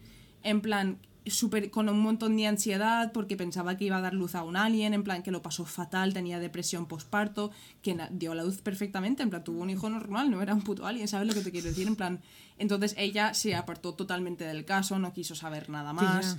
en 0.44 0.60
plan, 0.60 1.00
súper 1.26 1.70
con 1.70 1.88
un 1.88 1.98
montón 1.98 2.36
de 2.36 2.46
ansiedad 2.46 3.10
porque 3.12 3.36
pensaba 3.36 3.76
que 3.76 3.86
iba 3.86 3.96
a 3.96 4.00
dar 4.00 4.14
luz 4.14 4.36
a 4.36 4.44
un 4.44 4.56
alien, 4.56 4.94
en 4.94 5.02
plan 5.02 5.24
que 5.24 5.32
lo 5.32 5.42
pasó 5.42 5.64
fatal, 5.66 6.14
tenía 6.14 6.38
depresión 6.38 6.86
postparto, 6.86 7.50
que 7.82 7.98
dio 8.12 8.32
a 8.32 8.34
la 8.36 8.44
luz 8.44 8.62
perfectamente, 8.62 9.24
en 9.24 9.30
plan 9.30 9.42
tuvo 9.42 9.60
un 9.60 9.70
hijo 9.70 9.90
normal, 9.90 10.30
no 10.30 10.40
era 10.42 10.54
un 10.54 10.62
puto 10.62 10.86
alien, 10.86 11.08
¿sabes 11.08 11.26
lo 11.26 11.34
que 11.34 11.40
te 11.40 11.50
quiero 11.50 11.66
decir? 11.68 11.88
En 11.88 11.96
plan, 11.96 12.20
entonces 12.56 12.94
ella 12.96 13.34
se 13.34 13.56
apartó 13.56 13.94
totalmente 13.94 14.44
del 14.44 14.64
caso, 14.64 14.98
no 15.00 15.12
quiso 15.12 15.34
saber 15.34 15.70
nada 15.70 15.92
más. 15.92 16.38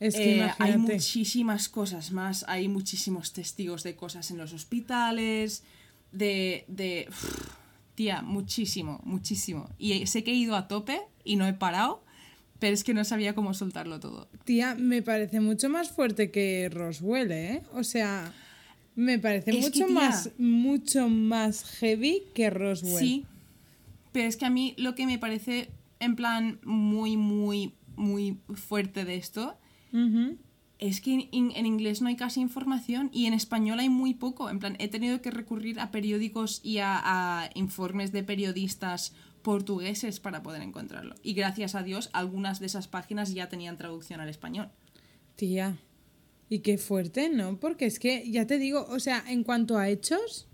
Es 0.00 0.14
que 0.16 0.40
Eh, 0.40 0.50
hay 0.58 0.78
muchísimas 0.78 1.68
cosas 1.68 2.10
más, 2.10 2.44
hay 2.48 2.68
muchísimos 2.68 3.34
testigos 3.34 3.82
de 3.82 3.94
cosas 3.94 4.30
en 4.30 4.38
los 4.38 4.52
hospitales, 4.52 5.62
de... 6.12 6.64
de 6.68 7.08
tía, 7.94 8.22
muchísimo, 8.22 9.00
muchísimo. 9.04 9.68
Y 9.78 10.06
sé 10.06 10.24
que 10.24 10.30
he 10.32 10.34
ido 10.34 10.56
a 10.56 10.66
tope 10.68 11.00
y 11.24 11.36
no 11.36 11.46
he 11.46 11.52
parado, 11.52 12.02
pero 12.58 12.72
es 12.74 12.84
que 12.84 12.94
no 12.94 13.04
sabía 13.04 13.34
cómo 13.34 13.52
soltarlo 13.54 14.00
todo. 14.00 14.28
Tía, 14.44 14.74
me 14.74 15.02
parece 15.02 15.40
mucho 15.40 15.68
más 15.68 15.90
fuerte 15.90 16.30
que 16.30 16.68
Roswell, 16.72 17.30
¿eh? 17.32 17.62
O 17.74 17.84
sea, 17.84 18.32
me 18.96 19.18
parece 19.18 19.50
Es 19.50 19.56
que, 19.56 19.62
mucho 19.80 19.86
tía- 19.86 19.94
más, 19.94 20.30
mucho 20.38 21.08
más 21.08 21.64
heavy 21.80 22.22
que 22.34 22.48
Roswell. 22.50 22.98
Sí, 22.98 23.26
pero 24.12 24.26
es 24.28 24.36
que 24.36 24.46
a 24.46 24.50
mí 24.50 24.74
lo 24.78 24.94
que 24.94 25.06
me 25.06 25.18
parece 25.18 25.68
en 26.00 26.16
plan 26.16 26.60
muy, 26.64 27.16
muy, 27.16 27.74
muy 27.96 28.38
fuerte 28.54 29.04
de 29.04 29.16
esto. 29.16 29.56
Es 30.84 31.00
que 31.00 31.12
en, 31.14 31.28
in- 31.30 31.52
en 31.54 31.64
inglés 31.64 32.02
no 32.02 32.08
hay 32.08 32.16
casi 32.16 32.40
información 32.40 33.08
y 33.12 33.26
en 33.26 33.34
español 33.34 33.78
hay 33.78 33.88
muy 33.88 34.14
poco. 34.14 34.50
En 34.50 34.58
plan, 34.58 34.74
he 34.80 34.88
tenido 34.88 35.22
que 35.22 35.30
recurrir 35.30 35.78
a 35.78 35.90
periódicos 35.92 36.60
y 36.64 36.78
a, 36.78 36.98
a 37.04 37.50
informes 37.54 38.10
de 38.10 38.24
periodistas 38.24 39.12
portugueses 39.42 40.18
para 40.18 40.42
poder 40.42 40.62
encontrarlo. 40.62 41.14
Y 41.22 41.34
gracias 41.34 41.74
a 41.76 41.82
Dios, 41.84 42.10
algunas 42.12 42.58
de 42.58 42.66
esas 42.66 42.88
páginas 42.88 43.32
ya 43.32 43.48
tenían 43.48 43.76
traducción 43.76 44.20
al 44.20 44.28
español. 44.28 44.70
Tía, 45.36 45.76
y 46.48 46.58
qué 46.60 46.78
fuerte, 46.78 47.28
¿no? 47.28 47.58
Porque 47.60 47.86
es 47.86 47.98
que, 48.00 48.28
ya 48.30 48.46
te 48.48 48.58
digo, 48.58 48.84
o 48.88 48.98
sea, 48.98 49.22
en 49.28 49.44
cuanto 49.44 49.78
a 49.78 49.88
hechos, 49.88 50.48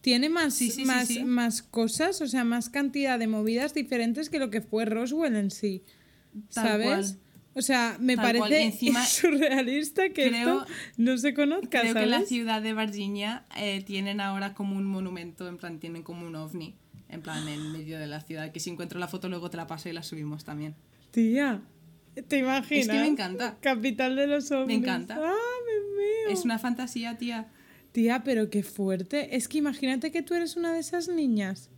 tiene 0.00 0.28
más, 0.28 0.54
Sí, 0.54 0.70
sí, 0.70 0.82
sí, 0.82 0.84
más, 0.84 1.08
sí. 1.08 1.24
más 1.24 1.62
cosas, 1.62 2.20
o 2.20 2.26
sea, 2.28 2.44
más 2.44 2.70
cantidad 2.70 3.18
de 3.18 3.26
movidas 3.26 3.74
diferentes 3.74 4.30
que 4.30 4.38
lo 4.38 4.50
que 4.50 4.60
fue 4.60 4.84
Roswell 4.84 5.34
en 5.34 5.50
sí. 5.50 5.82
Tal 6.52 6.66
¿Sabes? 6.68 6.86
cual. 6.86 7.18
O 7.56 7.62
sea, 7.62 7.96
me 8.00 8.16
Tal 8.16 8.38
parece 8.38 8.62
encima, 8.62 9.04
surrealista 9.06 10.08
que 10.08 10.28
creo- 10.28 10.62
esto 10.62 10.66
no 10.96 11.16
se 11.18 11.34
conozca, 11.34 11.80
Creo 11.82 11.94
que 11.94 12.02
en 12.02 12.10
la 12.10 12.22
ciudad 12.22 12.60
de 12.62 12.74
Virginia 12.74 13.44
eh, 13.56 13.82
tienen 13.86 14.20
ahora 14.20 14.54
como 14.54 14.76
un 14.76 14.84
monumento, 14.86 15.46
en 15.48 15.56
plan, 15.56 15.78
tienen 15.78 16.02
como 16.02 16.26
un 16.26 16.34
ovni, 16.34 16.74
en 17.08 17.22
plan, 17.22 17.46
en 17.48 17.72
medio 17.72 17.98
de 17.98 18.06
la 18.08 18.20
ciudad. 18.20 18.50
Que 18.50 18.58
si 18.60 18.70
encuentro 18.70 18.98
la 18.98 19.06
foto 19.08 19.28
luego 19.28 19.50
te 19.50 19.56
la 19.56 19.66
paso 19.68 19.88
y 19.88 19.92
la 19.92 20.02
subimos 20.02 20.44
también. 20.44 20.74
Tía, 21.12 21.62
¿te 22.26 22.38
imaginas? 22.38 22.86
Es 22.86 22.88
que 22.92 22.98
me 23.00 23.06
encanta. 23.06 23.56
Capital 23.60 24.16
de 24.16 24.26
los 24.26 24.50
ovnis. 24.50 24.78
encanta. 24.78 25.16
¡Ah, 25.22 25.32
me! 26.26 26.32
Es 26.32 26.44
una 26.44 26.58
fantasía, 26.58 27.16
tía. 27.18 27.46
Tía, 27.92 28.24
pero 28.24 28.50
qué 28.50 28.64
fuerte. 28.64 29.36
Es 29.36 29.46
que 29.46 29.58
imagínate 29.58 30.10
que 30.10 30.22
tú 30.22 30.34
eres 30.34 30.56
una 30.56 30.72
de 30.72 30.80
esas 30.80 31.06
niñas. 31.08 31.70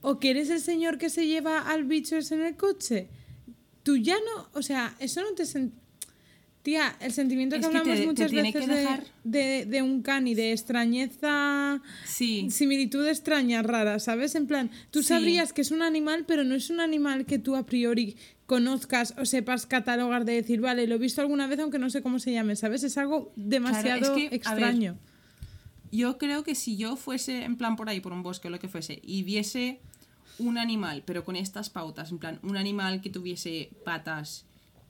O 0.00 0.20
que 0.20 0.30
eres 0.30 0.48
el 0.50 0.60
señor 0.60 0.96
que 0.98 1.10
se 1.10 1.26
lleva 1.26 1.58
al 1.68 1.82
bicho 1.84 2.16
ese 2.16 2.36
en 2.36 2.42
el 2.42 2.56
coche. 2.56 3.08
Tú 3.88 3.96
ya 3.96 4.16
no, 4.16 4.46
o 4.52 4.60
sea, 4.60 4.94
eso 4.98 5.22
no 5.22 5.28
te 5.34 5.44
Tía, 6.62 6.94
el 7.00 7.10
sentimiento 7.14 7.54
que 7.56 7.60
Es 7.62 7.68
que 7.68 7.78
hablamos 7.78 8.00
te- 8.00 8.06
muchas 8.06 8.32
veces 8.32 8.66
de- 8.66 8.98
de, 9.24 9.64
de 9.64 9.80
un 9.80 10.02
cani, 10.02 10.34
de 10.34 10.52
extrañeza, 10.52 11.80
Sí. 12.04 12.50
similitud 12.50 13.06
extraña, 13.08 13.62
rara, 13.62 13.98
¿sabes? 13.98 14.34
En 14.34 14.46
plan, 14.46 14.70
tú 14.90 15.00
Sí. 15.00 15.08
sabrías 15.08 15.54
que 15.54 15.62
es 15.62 15.70
un 15.70 15.80
animal, 15.80 16.26
pero 16.28 16.44
no 16.44 16.54
es 16.54 16.68
un 16.68 16.80
animal 16.80 17.24
que 17.24 17.38
tú 17.38 17.56
a 17.56 17.64
priori 17.64 18.16
conozcas 18.44 19.14
o 19.16 19.24
sepas 19.24 19.64
catalogar 19.64 20.26
de 20.26 20.34
decir, 20.34 20.60
vale, 20.60 20.86
lo 20.86 20.96
he 20.96 20.98
visto 20.98 21.22
alguna 21.22 21.46
vez 21.46 21.58
aunque 21.60 21.78
no 21.78 21.88
sé 21.88 22.02
cómo 22.02 22.18
se 22.18 22.30
llame, 22.32 22.56
¿sabes? 22.56 22.82
Es 22.82 22.98
algo 22.98 23.32
demasiado 23.36 24.14
que, 24.14 24.26
a 24.26 24.28
ver, 24.28 24.34
extraño. 24.34 24.98
Yo 25.90 26.18
creo 26.18 26.44
que 26.44 26.54
si 26.54 26.76
yo 26.76 26.96
fuese 26.96 27.44
en 27.44 27.56
plan 27.56 27.74
por 27.76 27.88
ahí, 27.88 28.00
por 28.00 28.12
un 28.12 28.22
bosque 28.22 28.48
o 28.48 28.50
lo 28.50 28.58
que 28.58 28.68
fuese, 28.68 29.00
y 29.02 29.22
viese 29.22 29.80
un 30.38 30.58
animal, 30.58 31.02
pero 31.06 31.24
con 31.24 31.36
estas 31.36 31.70
pautas, 31.70 32.10
en 32.10 32.18
plan, 32.18 32.38
un 32.42 32.56
animal 32.56 33.00
que 33.00 33.10
tuviese 33.10 33.70
patas 33.84 34.44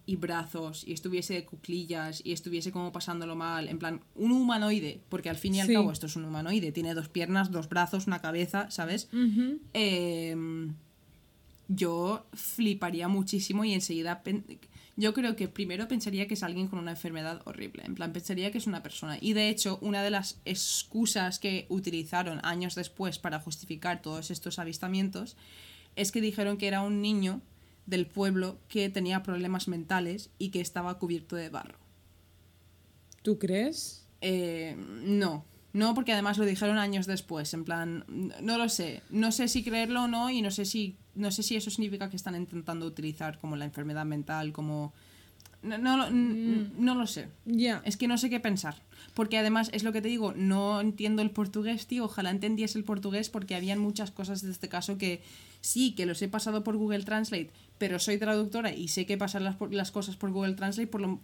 y 0.06 0.16
brazos 0.16 0.84
y 0.86 0.92
estuviese 0.94 1.34
de 1.34 1.44
cuclillas 1.44 2.22
y 2.24 2.32
estuviese 2.32 2.72
como 2.72 2.92
pasándolo 2.92 3.36
mal, 3.36 3.68
en 3.68 3.78
plan, 3.78 4.00
un 4.14 4.32
humanoide, 4.32 5.02
porque 5.10 5.28
al 5.28 5.36
fin 5.36 5.54
y 5.54 5.60
al 5.60 5.66
Sí. 5.66 5.74
cabo 5.74 5.92
esto 5.92 6.06
es 6.06 6.16
un 6.16 6.24
humanoide, 6.24 6.72
tiene 6.72 6.94
dos 6.94 7.08
piernas, 7.10 7.50
dos 7.50 7.68
brazos, 7.68 8.06
una 8.06 8.20
cabeza, 8.20 8.70
¿sabes? 8.70 9.08
Em, 9.74 10.74
yo 11.68 12.26
fliparía 12.32 13.08
muchísimo 13.08 13.64
y 13.64 13.74
enseguida 13.74 14.22
yo 14.98 15.14
creo 15.14 15.36
que 15.36 15.46
primero 15.46 15.86
pensaría 15.86 16.26
que 16.26 16.34
es 16.34 16.42
alguien 16.42 16.66
con 16.66 16.80
una 16.80 16.90
enfermedad 16.90 17.40
horrible, 17.44 17.84
en 17.86 17.94
plan 17.94 18.12
pensaría 18.12 18.50
que 18.50 18.58
es 18.58 18.66
una 18.66 18.82
persona 18.82 19.16
y 19.20 19.32
de 19.32 19.48
hecho 19.48 19.78
una 19.80 20.02
de 20.02 20.10
las 20.10 20.40
excusas 20.44 21.38
que 21.38 21.66
utilizaron 21.68 22.40
años 22.42 22.74
después 22.74 23.20
para 23.20 23.38
justificar 23.38 24.02
todos 24.02 24.32
estos 24.32 24.58
avistamientos 24.58 25.36
es 25.94 26.10
que 26.10 26.20
dijeron 26.20 26.58
que 26.58 26.66
era 26.66 26.82
un 26.82 27.00
niño 27.00 27.40
del 27.86 28.08
pueblo 28.08 28.58
que 28.68 28.90
tenía 28.90 29.22
problemas 29.22 29.68
mentales 29.68 30.30
y 30.36 30.50
que 30.50 30.60
estaba 30.60 30.98
cubierto 30.98 31.36
de 31.36 31.48
barro. 31.48 31.78
¿Tú 33.22 33.38
crees? 33.38 34.04
Eh, 34.20 34.74
no, 34.76 35.44
no, 35.72 35.94
porque 35.94 36.12
además 36.12 36.38
lo 36.38 36.44
dijeron 36.46 36.78
años 36.78 37.06
después, 37.06 37.52
en 37.54 37.64
plan, 37.64 38.04
no 38.42 38.58
lo 38.58 38.68
sé, 38.68 39.02
no 39.10 39.32
sé 39.32 39.48
si 39.48 39.62
creerlo 39.62 40.04
o 40.04 40.08
no 40.08 40.30
y 40.30 40.40
no 40.42 40.50
sé 40.50 40.64
si, 40.64 40.96
no 41.14 41.30
sé 41.30 41.42
si 41.42 41.56
eso 41.56 41.70
significa 41.70 42.08
que 42.10 42.16
están 42.16 42.34
intentando 42.36 42.86
utilizar 42.86 43.38
como 43.38 43.56
la 43.56 43.64
enfermedad 43.66 44.04
mental, 44.06 44.52
como... 44.52 44.92
No, 45.60 45.76
no, 45.76 45.96
lo- 45.96 46.06
n- 46.06 46.70
no 46.78 46.94
lo 46.94 47.08
sé. 47.08 47.28
Ya. 47.44 47.82
Es 47.84 47.96
que 47.96 48.06
no 48.06 48.16
sé 48.16 48.30
qué 48.30 48.38
pensar. 48.38 48.76
Porque 49.14 49.38
además, 49.38 49.70
es 49.72 49.82
lo 49.82 49.92
que 49.92 50.00
te 50.00 50.06
digo, 50.06 50.32
no 50.36 50.80
entiendo 50.80 51.20
el 51.20 51.32
portugués, 51.32 51.88
tío. 51.88 52.04
Ojalá 52.04 52.30
entendiese 52.30 52.78
el 52.78 52.84
portugués 52.84 53.28
porque 53.28 53.56
habían 53.56 53.80
muchas 53.80 54.12
cosas 54.12 54.40
de 54.42 54.52
este 54.52 54.68
caso 54.68 54.98
que 54.98 55.20
sí, 55.60 55.96
que 55.96 56.06
los 56.06 56.22
he 56.22 56.28
pasado 56.28 56.62
por 56.62 56.76
Google 56.76 57.02
Translate, 57.02 57.50
pero 57.76 57.98
soy 57.98 58.18
traductora 58.18 58.72
y 58.72 58.86
sé 58.86 59.04
que 59.04 59.18
pasan 59.18 59.42
las, 59.42 59.56
las 59.72 59.90
cosas 59.90 60.14
por 60.14 60.30
Google 60.30 60.54
Translate, 60.54 60.86
por, 60.86 61.00
lo- 61.00 61.20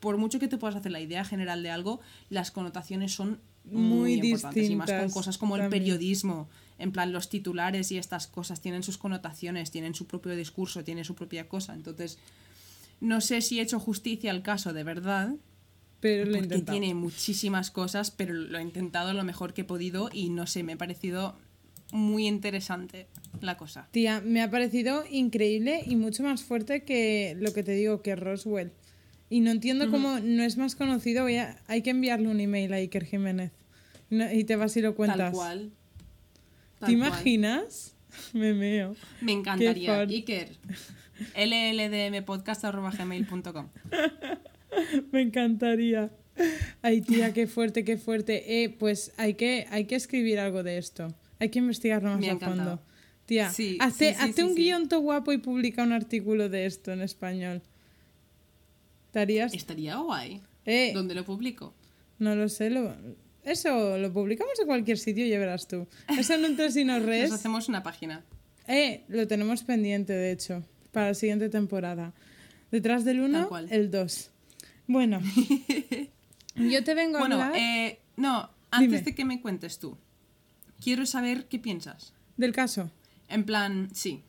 por 0.00 0.16
mucho 0.16 0.40
que 0.40 0.48
te 0.48 0.58
puedas 0.58 0.74
hacer 0.74 0.90
la 0.90 1.00
idea 1.00 1.24
general 1.24 1.62
de 1.62 1.70
algo, 1.70 2.00
las 2.30 2.50
connotaciones 2.50 3.12
son 3.14 3.38
muy, 3.70 4.16
Muy 4.18 4.28
importantes. 4.30 4.70
Y 4.70 4.76
más 4.76 4.90
con 4.90 5.10
cosas 5.10 5.38
como 5.38 5.56
el 5.56 5.62
también. 5.62 5.82
periodismo. 5.82 6.48
En 6.78 6.92
plan, 6.92 7.12
los 7.12 7.28
titulares 7.28 7.90
y 7.90 7.98
estas 7.98 8.26
cosas 8.26 8.60
tienen 8.60 8.82
sus 8.82 8.98
connotaciones, 8.98 9.70
tienen 9.70 9.94
su 9.94 10.06
propio 10.06 10.36
discurso, 10.36 10.84
tienen 10.84 11.04
su 11.04 11.14
propia 11.14 11.48
cosa. 11.48 11.74
Entonces, 11.74 12.18
no 13.00 13.20
sé 13.20 13.40
si 13.40 13.58
he 13.58 13.62
hecho 13.62 13.80
justicia 13.80 14.30
al 14.30 14.42
caso 14.42 14.72
de 14.72 14.84
verdad, 14.84 15.34
Pero 16.00 16.24
lo 16.24 16.30
he 16.30 16.38
porque 16.38 16.54
intentado. 16.54 16.78
tiene 16.78 16.94
muchísimas 16.94 17.70
cosas, 17.72 18.10
pero 18.12 18.32
lo 18.34 18.58
he 18.58 18.62
intentado 18.62 19.12
lo 19.12 19.24
mejor 19.24 19.54
que 19.54 19.62
he 19.62 19.64
podido 19.64 20.08
y 20.12 20.30
no 20.30 20.46
sé, 20.46 20.62
me 20.62 20.74
ha 20.74 20.78
parecido 20.78 21.36
muy 21.90 22.26
interesante 22.28 23.06
la 23.40 23.56
cosa. 23.56 23.88
Tía, 23.90 24.20
me 24.20 24.42
ha 24.42 24.50
parecido 24.50 25.04
increíble 25.10 25.82
y 25.86 25.96
mucho 25.96 26.22
más 26.22 26.42
fuerte 26.44 26.84
que 26.84 27.36
lo 27.40 27.52
que 27.52 27.62
te 27.64 27.72
digo, 27.72 28.02
que 28.02 28.14
Roswell. 28.14 28.70
Y 29.30 29.40
no 29.40 29.50
entiendo 29.50 29.90
cómo 29.90 30.20
no 30.20 30.42
es 30.42 30.56
más 30.56 30.74
conocido. 30.74 31.24
Voy 31.24 31.36
a- 31.36 31.58
hay 31.66 31.82
que 31.82 31.90
enviarle 31.90 32.28
un 32.28 32.40
email 32.40 32.72
a 32.72 32.76
Iker 32.76 33.04
Jiménez. 33.04 33.52
No- 34.10 34.32
y 34.32 34.44
te 34.44 34.56
vas 34.56 34.76
y 34.76 34.80
lo 34.82 34.94
cuentas. 34.94 35.18
Tal 35.18 35.32
cual. 35.32 35.68
¿Te 35.68 36.80
Tal 36.80 36.80
cual. 36.80 36.92
imaginas? 36.92 37.94
Me 38.32 38.54
meo. 38.54 38.94
Me 39.20 39.32
encantaría. 39.32 40.00
Iker, 40.00 40.56
lldmpodcast.gmail.com 41.36 43.68
Me 45.12 45.20
encantaría. 45.22 46.10
Ay, 46.82 47.00
tía, 47.00 47.32
qué 47.32 47.46
fuerte, 47.48 47.84
qué 47.84 47.96
fuerte. 47.98 48.62
Eh, 48.62 48.70
pues 48.70 49.12
hay 49.16 49.34
que, 49.34 49.66
hay 49.70 49.86
que 49.86 49.96
escribir 49.96 50.38
algo 50.38 50.62
de 50.62 50.78
esto. 50.78 51.08
Hay 51.40 51.48
que 51.50 51.58
investigarlo 51.58 52.10
más 52.10 52.20
Me 52.20 52.28
a 52.28 52.32
encantado. 52.32 52.76
fondo. 52.78 52.82
Tía, 53.26 53.50
Sí, 53.52 53.76
hazte, 53.80 54.12
sí, 54.14 54.18
sí, 54.18 54.24
hazte 54.24 54.44
un 54.44 54.54
guion 54.54 54.88
todo 54.88 55.00
guapo 55.00 55.32
y 55.32 55.38
publica 55.38 55.82
un 55.82 55.92
artículo 55.92 56.48
de 56.48 56.66
esto 56.66 56.92
en 56.92 57.02
español. 57.02 57.60
¿Estarías? 59.06 59.52
Estaría 59.52 59.96
guay. 59.96 60.40
Eh, 60.64 60.92
¿Dónde 60.94 61.14
lo 61.14 61.24
publico? 61.24 61.74
no 62.18 62.34
lo 62.34 62.48
sé. 62.48 62.70
Lo, 62.70 62.94
eso 63.50 63.98
lo 63.98 64.12
publicamos 64.12 64.58
en 64.60 64.66
cualquier 64.66 64.98
sitio 64.98 65.26
ya 65.26 65.38
verás 65.38 65.66
tú. 65.68 65.86
Eso 66.18 66.36
no 66.38 66.46
entres 66.46 66.76
y 66.76 66.84
no 66.84 66.98
res. 67.00 67.30
Nos 67.30 67.40
hacemos 67.40 67.68
una 67.68 67.82
página. 67.82 68.24
Eh, 68.66 69.04
lo 69.08 69.26
tenemos 69.26 69.62
pendiente, 69.62 70.12
de 70.12 70.30
hecho, 70.32 70.62
para 70.92 71.08
la 71.08 71.14
siguiente 71.14 71.48
temporada. 71.48 72.12
Detrás 72.70 73.04
del 73.04 73.20
1, 73.20 73.38
Tal 73.38 73.48
cual. 73.48 73.66
el 73.70 73.90
2. 73.90 74.30
Bueno, 74.86 75.20
yo 76.56 76.84
te 76.84 76.94
vengo 76.94 77.16
a 77.18 77.20
Bueno, 77.20 77.42
hablar 77.42 77.56
eh, 77.60 77.98
no, 78.16 78.50
antes 78.70 78.90
Dime. 78.90 79.02
de 79.02 79.14
que 79.14 79.24
me 79.24 79.40
cuentes 79.40 79.78
tú, 79.78 79.96
quiero 80.82 81.06
saber 81.06 81.46
qué 81.46 81.58
piensas. 81.58 82.12
del 82.36 82.52
caso. 82.52 82.90
En 83.28 83.44
plan, 83.44 83.88
sí. 83.94 84.22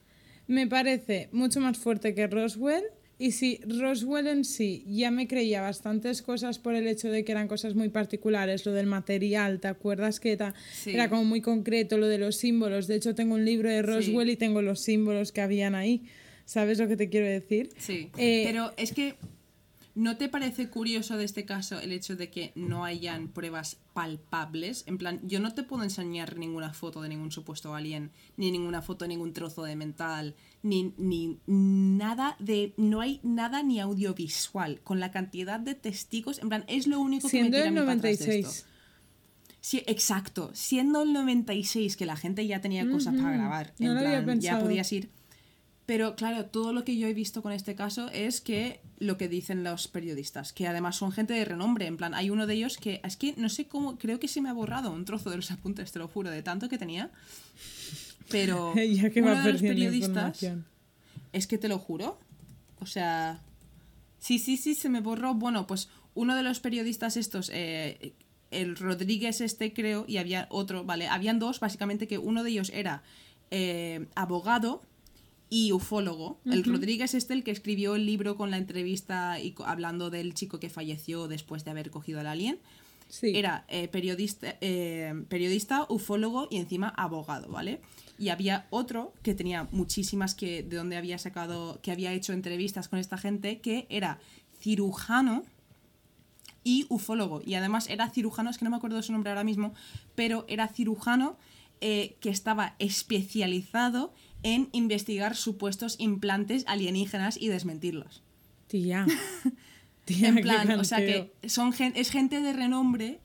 Me 0.48 0.68
parece 0.68 1.30
mucho 1.32 1.60
más 1.60 1.78
fuerte 1.78 2.14
que 2.16 2.28
Roswell. 2.28 2.84
Y 3.22 3.34
si 3.34 3.60
Roswell 3.68 4.28
en 4.28 4.46
sí 4.46 4.86
ya 4.88 5.12
me 5.12 5.28
creía 5.28 5.62
bastantes 5.62 6.22
cosas 6.22 6.58
por 6.58 6.74
el 6.74 6.88
hecho 6.88 7.12
de 7.12 7.26
que 7.26 7.34
eran 7.34 7.50
cosas 7.50 7.76
muy 7.76 7.90
particulares, 7.90 8.66
lo 8.66 8.72
del 8.72 8.86
material, 8.88 9.60
¿te 9.60 9.68
acuerdas 9.68 10.22
que 10.22 10.38
Sí. 10.74 10.92
era 10.92 11.10
como 11.10 11.26
muy 11.26 11.42
concreto, 11.42 11.98
lo 11.98 12.08
de 12.08 12.18
los 12.18 12.38
símbolos? 12.38 12.88
De 12.88 12.96
hecho, 12.96 13.16
tengo 13.16 13.36
un 13.36 13.44
libro 13.44 13.70
de 13.70 13.82
Roswell 13.82 14.28
Sí. 14.28 14.34
y 14.34 14.38
tengo 14.38 14.62
los 14.62 14.80
símbolos 14.80 15.34
que 15.34 15.42
habían 15.42 15.76
ahí. 15.76 16.04
¿Sabes 16.46 16.80
lo 16.80 16.88
que 16.88 16.96
te 16.96 17.10
quiero 17.10 17.28
decir? 17.28 17.70
Sí, 17.78 18.10
Eh, 18.18 18.44
pero 18.48 18.72
es 18.78 18.94
que 18.94 19.16
¿no 19.96 20.18
te 20.18 20.30
parece 20.30 20.70
curioso 20.70 21.18
de 21.18 21.24
este 21.24 21.46
caso 21.46 21.80
el 21.80 21.92
hecho 21.92 22.16
de 22.16 22.30
que 22.30 22.52
no 22.56 22.86
hayan 22.86 23.28
pruebas 23.28 23.78
palpables? 23.94 24.84
En 24.88 24.98
plan, 24.98 25.20
yo 25.24 25.40
no 25.40 25.54
te 25.54 25.64
puedo 25.64 25.84
enseñar 25.84 26.38
ninguna 26.38 26.74
foto 26.74 27.02
de 27.02 27.10
ningún 27.10 27.32
supuesto 27.32 27.76
alien, 27.76 28.12
ni 28.38 28.52
ninguna 28.52 28.82
foto 28.82 29.06
de 29.06 29.10
ningún 29.10 29.34
trozo 29.34 29.64
de 29.64 29.76
mental, 29.76 30.36
ni, 30.64 30.94
ni 30.98 31.40
nada 31.48 32.36
de... 32.40 32.74
No 32.78 33.02
hay 33.02 33.20
nada 33.24 33.64
ni 33.64 33.80
audiovisual 33.80 34.82
con 34.82 35.00
la 35.00 35.12
cantidad 35.12 35.60
de 35.60 35.76
testigos. 35.76 36.40
En 36.40 36.50
plan, 36.50 36.66
es 36.68 36.88
lo 36.88 37.00
único 37.00 37.28
que 37.28 37.32
Siendo 37.32 37.58
me 37.58 37.64
tira 37.64 37.70
el 37.70 37.78
a 37.78 37.82
mí 37.82 37.86
para 37.88 37.98
atrás 37.98 38.20
de 38.20 38.26
96. 38.26 38.46
esto. 38.46 38.70
Sí, 39.62 39.84
exacto. 39.88 40.52
Siendo 40.54 41.04
el 41.04 41.14
96, 41.14 41.98
que 41.98 42.06
la 42.06 42.16
gente 42.16 42.48
ya 42.48 42.62
tenía 42.62 42.90
cosas 42.90 43.16
para 43.16 43.34
grabar. 43.34 43.74
No 43.80 43.88
en 43.88 43.94
lo 43.96 44.00
había 44.00 44.24
plan, 44.24 44.40
ya 44.40 44.60
podías 44.60 44.92
ir. 44.94 45.10
Pero 45.90 46.16
claro, 46.16 46.46
todo 46.46 46.72
lo 46.72 46.86
que 46.86 46.98
yo 46.98 47.08
he 47.08 47.16
visto 47.16 47.42
con 47.42 47.52
este 47.52 47.74
caso 47.74 48.12
es 48.14 48.42
que 48.42 48.80
lo 49.00 49.18
que 49.18 49.28
dicen 49.28 49.64
los 49.64 49.88
periodistas, 49.88 50.54
que 50.54 50.68
además 50.68 50.98
son 50.98 51.12
gente 51.12 51.34
de 51.34 51.44
renombre. 51.44 51.88
En 51.88 51.98
plan, 51.98 52.14
hay 52.14 52.30
uno 52.30 52.46
de 52.46 52.54
ellos 52.54 52.78
que 52.78 53.02
es 53.04 53.18
que 53.18 53.34
no 53.38 53.50
sé 53.50 53.66
cómo, 53.66 53.98
creo 53.98 54.20
que 54.20 54.28
se 54.28 54.40
me 54.40 54.50
ha 54.50 54.54
borrado 54.54 54.92
un 54.92 55.04
trozo 55.04 55.32
de 55.32 55.38
los 55.38 55.50
apuntes, 55.50 55.92
te 55.92 55.98
lo 55.98 56.08
juro, 56.08 56.30
de 56.30 56.44
tanto 56.44 56.70
que 56.70 56.78
tenía. 56.78 57.10
Pero 58.30 58.76
ya 58.76 59.10
que 59.10 59.24
uno 59.24 59.42
de 59.42 59.52
los 59.52 59.62
periodistas, 59.64 60.46
es 61.34 61.48
que 61.48 61.58
te 61.58 61.68
lo 61.68 61.80
juro. 61.80 62.20
O 62.82 62.86
sea. 62.86 63.42
Sí, 64.20 64.38
sí, 64.38 64.58
sí, 64.58 64.76
se 64.76 64.90
me 64.90 65.02
borró. 65.02 65.34
Bueno, 65.34 65.66
pues 65.66 65.90
uno 66.14 66.36
de 66.36 66.44
los 66.44 66.60
periodistas 66.60 67.18
estos, 67.18 67.50
eh, 67.52 68.14
el 68.52 68.76
Rodríguez 68.76 69.42
este 69.42 69.74
creo, 69.74 70.06
y 70.08 70.18
había 70.18 70.46
otro, 70.52 70.84
¿vale? 70.84 71.08
Habían 71.08 71.40
dos, 71.40 71.60
básicamente, 71.60 72.08
que 72.08 72.20
uno 72.20 72.44
de 72.44 72.52
ellos 72.52 72.70
era 72.76 73.02
eh, 73.50 74.06
abogado 74.14 74.84
y 75.50 75.72
ufólogo. 75.72 76.40
El 76.46 76.64
Rodríguez 76.64 77.14
este, 77.16 77.34
el 77.34 77.44
que 77.44 77.52
escribió 77.52 77.96
el 77.96 78.06
libro 78.06 78.38
con 78.38 78.52
la 78.52 78.58
entrevista 78.58 79.40
y 79.40 79.56
hablando 79.66 80.10
del 80.10 80.34
chico 80.34 80.60
que 80.60 80.70
falleció 80.70 81.28
después 81.28 81.66
de 81.66 81.72
haber 81.72 81.90
cogido 81.90 82.20
al 82.20 82.28
alien. 82.28 82.60
Sí. 83.08 83.32
Era 83.36 83.66
eh, 83.68 83.88
periodista, 83.88 84.56
eh, 84.62 85.26
periodista, 85.30 85.88
ufólogo 85.90 86.48
y 86.52 86.58
encima 86.58 86.90
abogado, 86.90 87.50
¿vale? 87.50 87.82
Y 88.20 88.30
había 88.30 88.68
otro 88.70 89.14
que 89.24 89.34
tenía 89.34 89.68
muchísimas 89.72 90.36
que 90.36 90.62
de 90.62 90.78
donde 90.78 90.98
había 90.98 91.18
sacado, 91.18 91.80
que 91.82 91.92
había 91.92 92.14
hecho 92.14 92.34
entrevistas 92.34 92.88
con 92.88 93.00
esta 93.00 93.18
gente, 93.18 93.62
que 93.62 93.88
era 93.90 94.20
cirujano 94.60 95.44
y 96.64 96.86
ufólogo. 96.90 97.42
Y 97.44 97.56
además 97.56 97.90
era 97.90 98.10
cirujano, 98.12 98.52
es 98.52 98.60
que 98.60 98.66
no 98.66 98.72
me 98.72 98.78
acuerdo 98.78 98.98
de 98.98 99.04
su 99.04 99.12
nombre 99.12 99.32
ahora 99.32 99.44
mismo, 99.44 99.74
pero 100.14 100.46
era 100.48 100.68
cirujano 100.68 101.38
eh, 101.82 102.18
que 102.20 102.30
estaba 102.30 102.76
especializado 102.78 104.14
en 104.44 104.70
investigar 104.72 105.36
supuestos 105.36 105.96
implantes 106.00 106.64
alienígenas 106.68 107.38
y 107.40 107.48
desmentirlos. 107.48 108.24
Tía. 108.68 109.06
Tía, 110.06 110.30
en 110.30 110.38
plan, 110.38 110.72
o 110.80 110.84
sea 110.84 110.98
que 110.98 111.32
son 111.48 111.72
es 111.78 112.10
gente 112.10 112.42
de 112.42 112.52
renombre, 112.52 113.20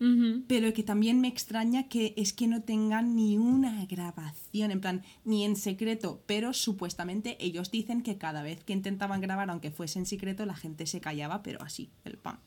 pero 0.47 0.75
que 0.75 0.83
también 0.83 1.19
me 1.19 1.29
extraña 1.29 1.89
que 1.89 2.13
es 2.19 2.35
que 2.35 2.47
no 2.47 2.61
tengan 2.61 3.17
ni 3.17 3.39
una 3.39 3.87
grabación, 3.87 4.71
en 4.71 4.83
plan, 4.83 5.03
ni 5.25 5.47
en 5.47 5.57
secreto, 5.57 6.23
pero 6.27 6.53
supuestamente 6.53 7.39
ellos 7.41 7.71
dicen 7.71 8.03
que 8.03 8.19
cada 8.19 8.43
vez 8.43 8.63
que 8.65 8.75
intentaban 8.75 9.23
grabar, 9.23 9.49
aunque 9.49 9.71
fuese 9.71 9.99
en 9.99 10.05
secreto, 10.05 10.45
la 10.45 10.57
gente 10.57 10.85
se 10.85 11.01
callaba, 11.01 11.43
pero 11.43 11.63
así, 11.63 11.89
el 12.05 12.19
pan. 12.19 12.39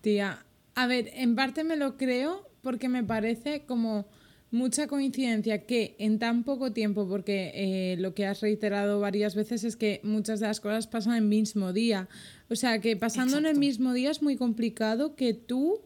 Tía, 0.00 0.46
a 0.74 0.86
ver, 0.86 1.10
en 1.12 1.36
parte 1.36 1.62
me 1.62 1.76
lo 1.76 1.98
creo 1.98 2.48
porque 2.62 2.88
me 2.88 3.04
parece 3.04 3.66
como 3.66 4.06
mucha 4.54 4.86
coincidencia 4.86 5.66
que 5.66 5.96
en 5.98 6.20
tan 6.20 6.44
poco 6.44 6.72
tiempo, 6.72 7.08
porque 7.08 7.50
eh, 7.54 7.96
lo 7.98 8.14
que 8.14 8.24
has 8.24 8.40
reiterado 8.40 9.00
varias 9.00 9.34
veces 9.34 9.64
es 9.64 9.74
que 9.74 10.00
muchas 10.04 10.38
de 10.38 10.46
las 10.46 10.60
cosas 10.60 10.86
pasan 10.86 11.14
en 11.14 11.24
el 11.24 11.28
mismo 11.28 11.72
día. 11.72 12.08
O 12.48 12.54
sea, 12.54 12.80
que 12.80 12.96
pasando 12.96 13.36
en 13.36 13.46
el 13.46 13.58
mismo 13.58 13.92
día 13.92 14.12
es 14.12 14.22
muy 14.22 14.36
complicado 14.36 15.16
que 15.16 15.34
tú, 15.34 15.80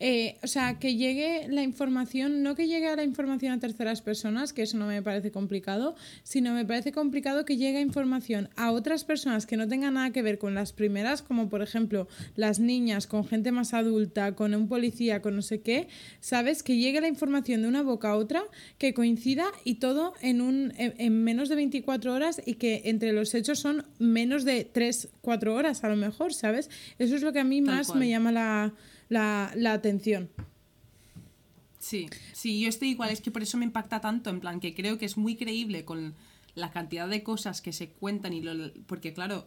eh, 0.00 0.38
o 0.42 0.48
sea, 0.48 0.78
que 0.80 0.96
llegue 0.96 1.46
la 1.48 1.62
información, 1.62 2.42
no 2.42 2.56
que 2.56 2.66
llegue 2.66 2.88
a 2.88 2.96
la 2.96 3.04
información 3.04 3.52
a 3.52 3.60
terceras 3.60 4.02
personas, 4.02 4.52
que 4.52 4.62
eso 4.62 4.76
no 4.76 4.86
me 4.86 5.00
parece 5.02 5.30
complicado, 5.30 5.94
sino 6.24 6.52
me 6.52 6.64
parece 6.64 6.90
complicado 6.90 7.44
que 7.44 7.56
llegue 7.56 7.80
información 7.80 8.48
a 8.56 8.72
otras 8.72 9.04
personas 9.04 9.46
que 9.46 9.56
no 9.56 9.68
tengan 9.68 9.94
nada 9.94 10.10
que 10.10 10.22
ver 10.22 10.38
con 10.38 10.54
las 10.54 10.72
primeras, 10.72 11.22
como 11.22 11.48
por 11.48 11.62
ejemplo 11.62 12.08
las 12.34 12.58
niñas, 12.58 13.06
con 13.06 13.24
gente 13.24 13.52
más 13.52 13.72
adulta, 13.72 14.34
con 14.34 14.54
un 14.54 14.68
policía, 14.68 15.22
con 15.22 15.36
no 15.36 15.42
sé 15.42 15.60
qué, 15.60 15.86
¿sabes? 16.20 16.62
Que 16.62 16.76
llegue 16.76 17.00
la 17.00 17.08
información 17.08 17.62
de 17.62 17.68
una 17.68 17.82
boca 17.82 18.10
a 18.10 18.16
otra, 18.16 18.42
que 18.78 18.94
coincida 18.94 19.46
y 19.62 19.76
todo 19.76 20.14
en, 20.20 20.40
un, 20.40 20.72
en, 20.76 20.94
en 20.98 21.22
menos 21.22 21.48
de 21.48 21.54
24 21.54 22.12
horas 22.12 22.42
y 22.44 22.54
que 22.54 22.82
entre 22.86 23.12
los 23.12 23.32
hechos 23.34 23.60
son 23.60 23.84
menos 23.98 24.44
de 24.44 24.64
3, 24.64 25.08
4 25.20 25.54
horas 25.54 25.84
a 25.84 25.88
lo 25.88 25.96
mejor, 25.96 26.34
¿sabes? 26.34 26.68
Eso 26.98 27.14
es 27.14 27.22
lo 27.22 27.32
que 27.32 27.40
a 27.40 27.44
mí 27.44 27.62
Tal 27.62 27.76
más 27.76 27.86
cual. 27.88 28.00
me 28.00 28.08
llama 28.08 28.32
la, 28.32 28.72
la, 29.14 29.52
la 29.54 29.72
atención. 29.72 30.28
Sí, 31.78 32.08
sí, 32.32 32.60
yo 32.60 32.68
estoy 32.68 32.90
igual, 32.90 33.10
es 33.10 33.20
que 33.20 33.30
por 33.30 33.42
eso 33.42 33.56
me 33.58 33.64
impacta 33.64 34.00
tanto, 34.00 34.30
en 34.30 34.40
plan, 34.40 34.58
que 34.58 34.74
creo 34.74 34.98
que 34.98 35.04
es 35.04 35.16
muy 35.16 35.36
creíble 35.36 35.84
con 35.84 36.14
la 36.54 36.70
cantidad 36.70 37.08
de 37.08 37.22
cosas 37.22 37.60
que 37.60 37.72
se 37.72 37.90
cuentan 37.90 38.32
y 38.32 38.40
lo, 38.40 38.72
porque 38.86 39.12
claro, 39.12 39.46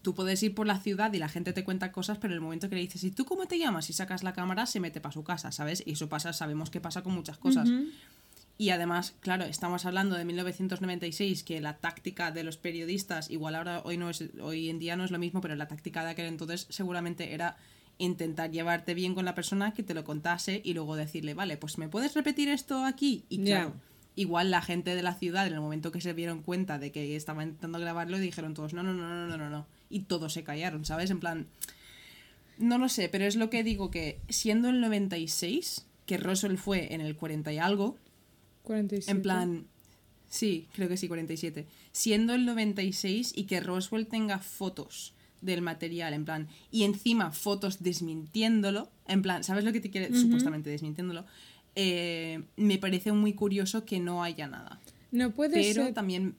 tú 0.00 0.14
puedes 0.14 0.42
ir 0.42 0.54
por 0.54 0.66
la 0.66 0.80
ciudad 0.80 1.12
y 1.12 1.18
la 1.18 1.28
gente 1.28 1.52
te 1.52 1.64
cuenta 1.64 1.92
cosas, 1.92 2.18
pero 2.18 2.32
en 2.32 2.36
el 2.36 2.40
momento 2.40 2.68
que 2.68 2.76
le 2.76 2.82
dices, 2.82 3.04
¿y 3.04 3.10
tú 3.10 3.24
cómo 3.24 3.46
te 3.46 3.58
llamas? 3.58 3.90
Y 3.90 3.92
sacas 3.92 4.22
la 4.22 4.32
cámara, 4.32 4.64
se 4.66 4.80
mete 4.80 5.00
para 5.00 5.12
su 5.12 5.24
casa, 5.24 5.52
¿sabes? 5.52 5.82
Y 5.84 5.92
eso 5.92 6.08
pasa, 6.08 6.32
sabemos 6.32 6.70
que 6.70 6.80
pasa 6.80 7.02
con 7.02 7.14
muchas 7.14 7.36
cosas. 7.36 7.68
Y 8.58 8.70
además, 8.70 9.14
claro, 9.20 9.44
estamos 9.44 9.84
hablando 9.84 10.16
de 10.16 10.24
1996, 10.24 11.42
que 11.42 11.60
la 11.60 11.78
táctica 11.78 12.30
de 12.30 12.44
los 12.44 12.56
periodistas, 12.56 13.30
igual 13.30 13.56
ahora 13.56 13.82
hoy 13.84 13.96
no 13.96 14.08
es, 14.08 14.24
hoy 14.40 14.70
en 14.70 14.78
día 14.78 14.96
no 14.96 15.04
es 15.04 15.10
lo 15.10 15.18
mismo, 15.18 15.40
pero 15.40 15.56
la 15.56 15.68
táctica 15.68 16.04
de 16.04 16.10
aquel 16.10 16.26
entonces 16.26 16.66
seguramente 16.70 17.34
era 17.34 17.56
intentar 17.98 18.50
llevarte 18.50 18.94
bien 18.94 19.14
con 19.14 19.24
la 19.24 19.34
persona 19.34 19.72
que 19.74 19.82
te 19.82 19.94
lo 19.94 20.04
contase 20.04 20.60
y 20.64 20.74
luego 20.74 20.96
decirle, 20.96 21.34
vale, 21.34 21.56
pues 21.56 21.78
me 21.78 21.88
puedes 21.88 22.14
repetir 22.14 22.48
esto 22.48 22.84
aquí. 22.84 23.24
Y 23.28 23.44
claro, 23.44 23.74
igual 24.16 24.50
la 24.50 24.62
gente 24.62 24.94
de 24.94 25.02
la 25.02 25.14
ciudad, 25.14 25.46
en 25.46 25.54
el 25.54 25.60
momento 25.60 25.92
que 25.92 26.00
se 26.00 26.14
dieron 26.14 26.42
cuenta 26.42 26.78
de 26.78 26.92
que 26.92 27.16
estaba 27.16 27.42
intentando 27.42 27.78
grabarlo, 27.78 28.18
dijeron 28.18 28.54
todos, 28.54 28.74
no, 28.74 28.82
no, 28.82 28.92
no, 28.92 29.08
no, 29.08 29.26
no, 29.26 29.36
no, 29.36 29.50
no. 29.50 29.66
Y 29.88 30.00
todos 30.00 30.32
se 30.32 30.42
callaron, 30.42 30.84
¿sabes? 30.84 31.10
En 31.10 31.20
plan, 31.20 31.46
no 32.58 32.78
lo 32.78 32.88
sé, 32.88 33.08
pero 33.08 33.24
es 33.24 33.36
lo 33.36 33.50
que 33.50 33.62
digo 33.62 33.90
que 33.90 34.20
siendo 34.28 34.68
el 34.68 34.80
96, 34.80 35.86
que 36.06 36.16
Roswell 36.16 36.58
fue 36.58 36.94
en 36.94 37.00
el 37.00 37.16
40 37.16 37.52
y 37.52 37.58
algo, 37.58 37.96
47. 38.62 39.10
en 39.10 39.22
plan, 39.22 39.66
sí, 40.28 40.68
creo 40.72 40.88
que 40.88 40.96
sí, 40.96 41.08
47. 41.08 41.66
Siendo 41.92 42.34
el 42.34 42.46
96 42.46 43.32
y 43.34 43.44
que 43.44 43.60
Roswell 43.60 44.06
tenga 44.06 44.38
fotos 44.38 45.14
del 45.42 45.60
material, 45.60 46.14
en 46.14 46.24
plan, 46.24 46.48
y 46.70 46.84
encima 46.84 47.30
fotos 47.32 47.82
desmintiéndolo, 47.82 48.88
en 49.06 49.20
plan, 49.22 49.44
¿sabes 49.44 49.64
lo 49.64 49.72
que 49.72 49.80
te 49.80 49.90
quiere? 49.90 50.14
Supuestamente 50.16 50.70
desmintiéndolo. 50.70 51.24
eh, 51.74 52.42
me 52.56 52.78
parece 52.78 53.12
muy 53.12 53.32
curioso 53.34 53.84
que 53.84 53.98
no 54.00 54.22
haya 54.22 54.46
nada. 54.46 54.80
No 55.10 55.30
puede 55.32 55.54
Pero 55.54 55.84
ser. 55.84 55.94
también 55.94 56.36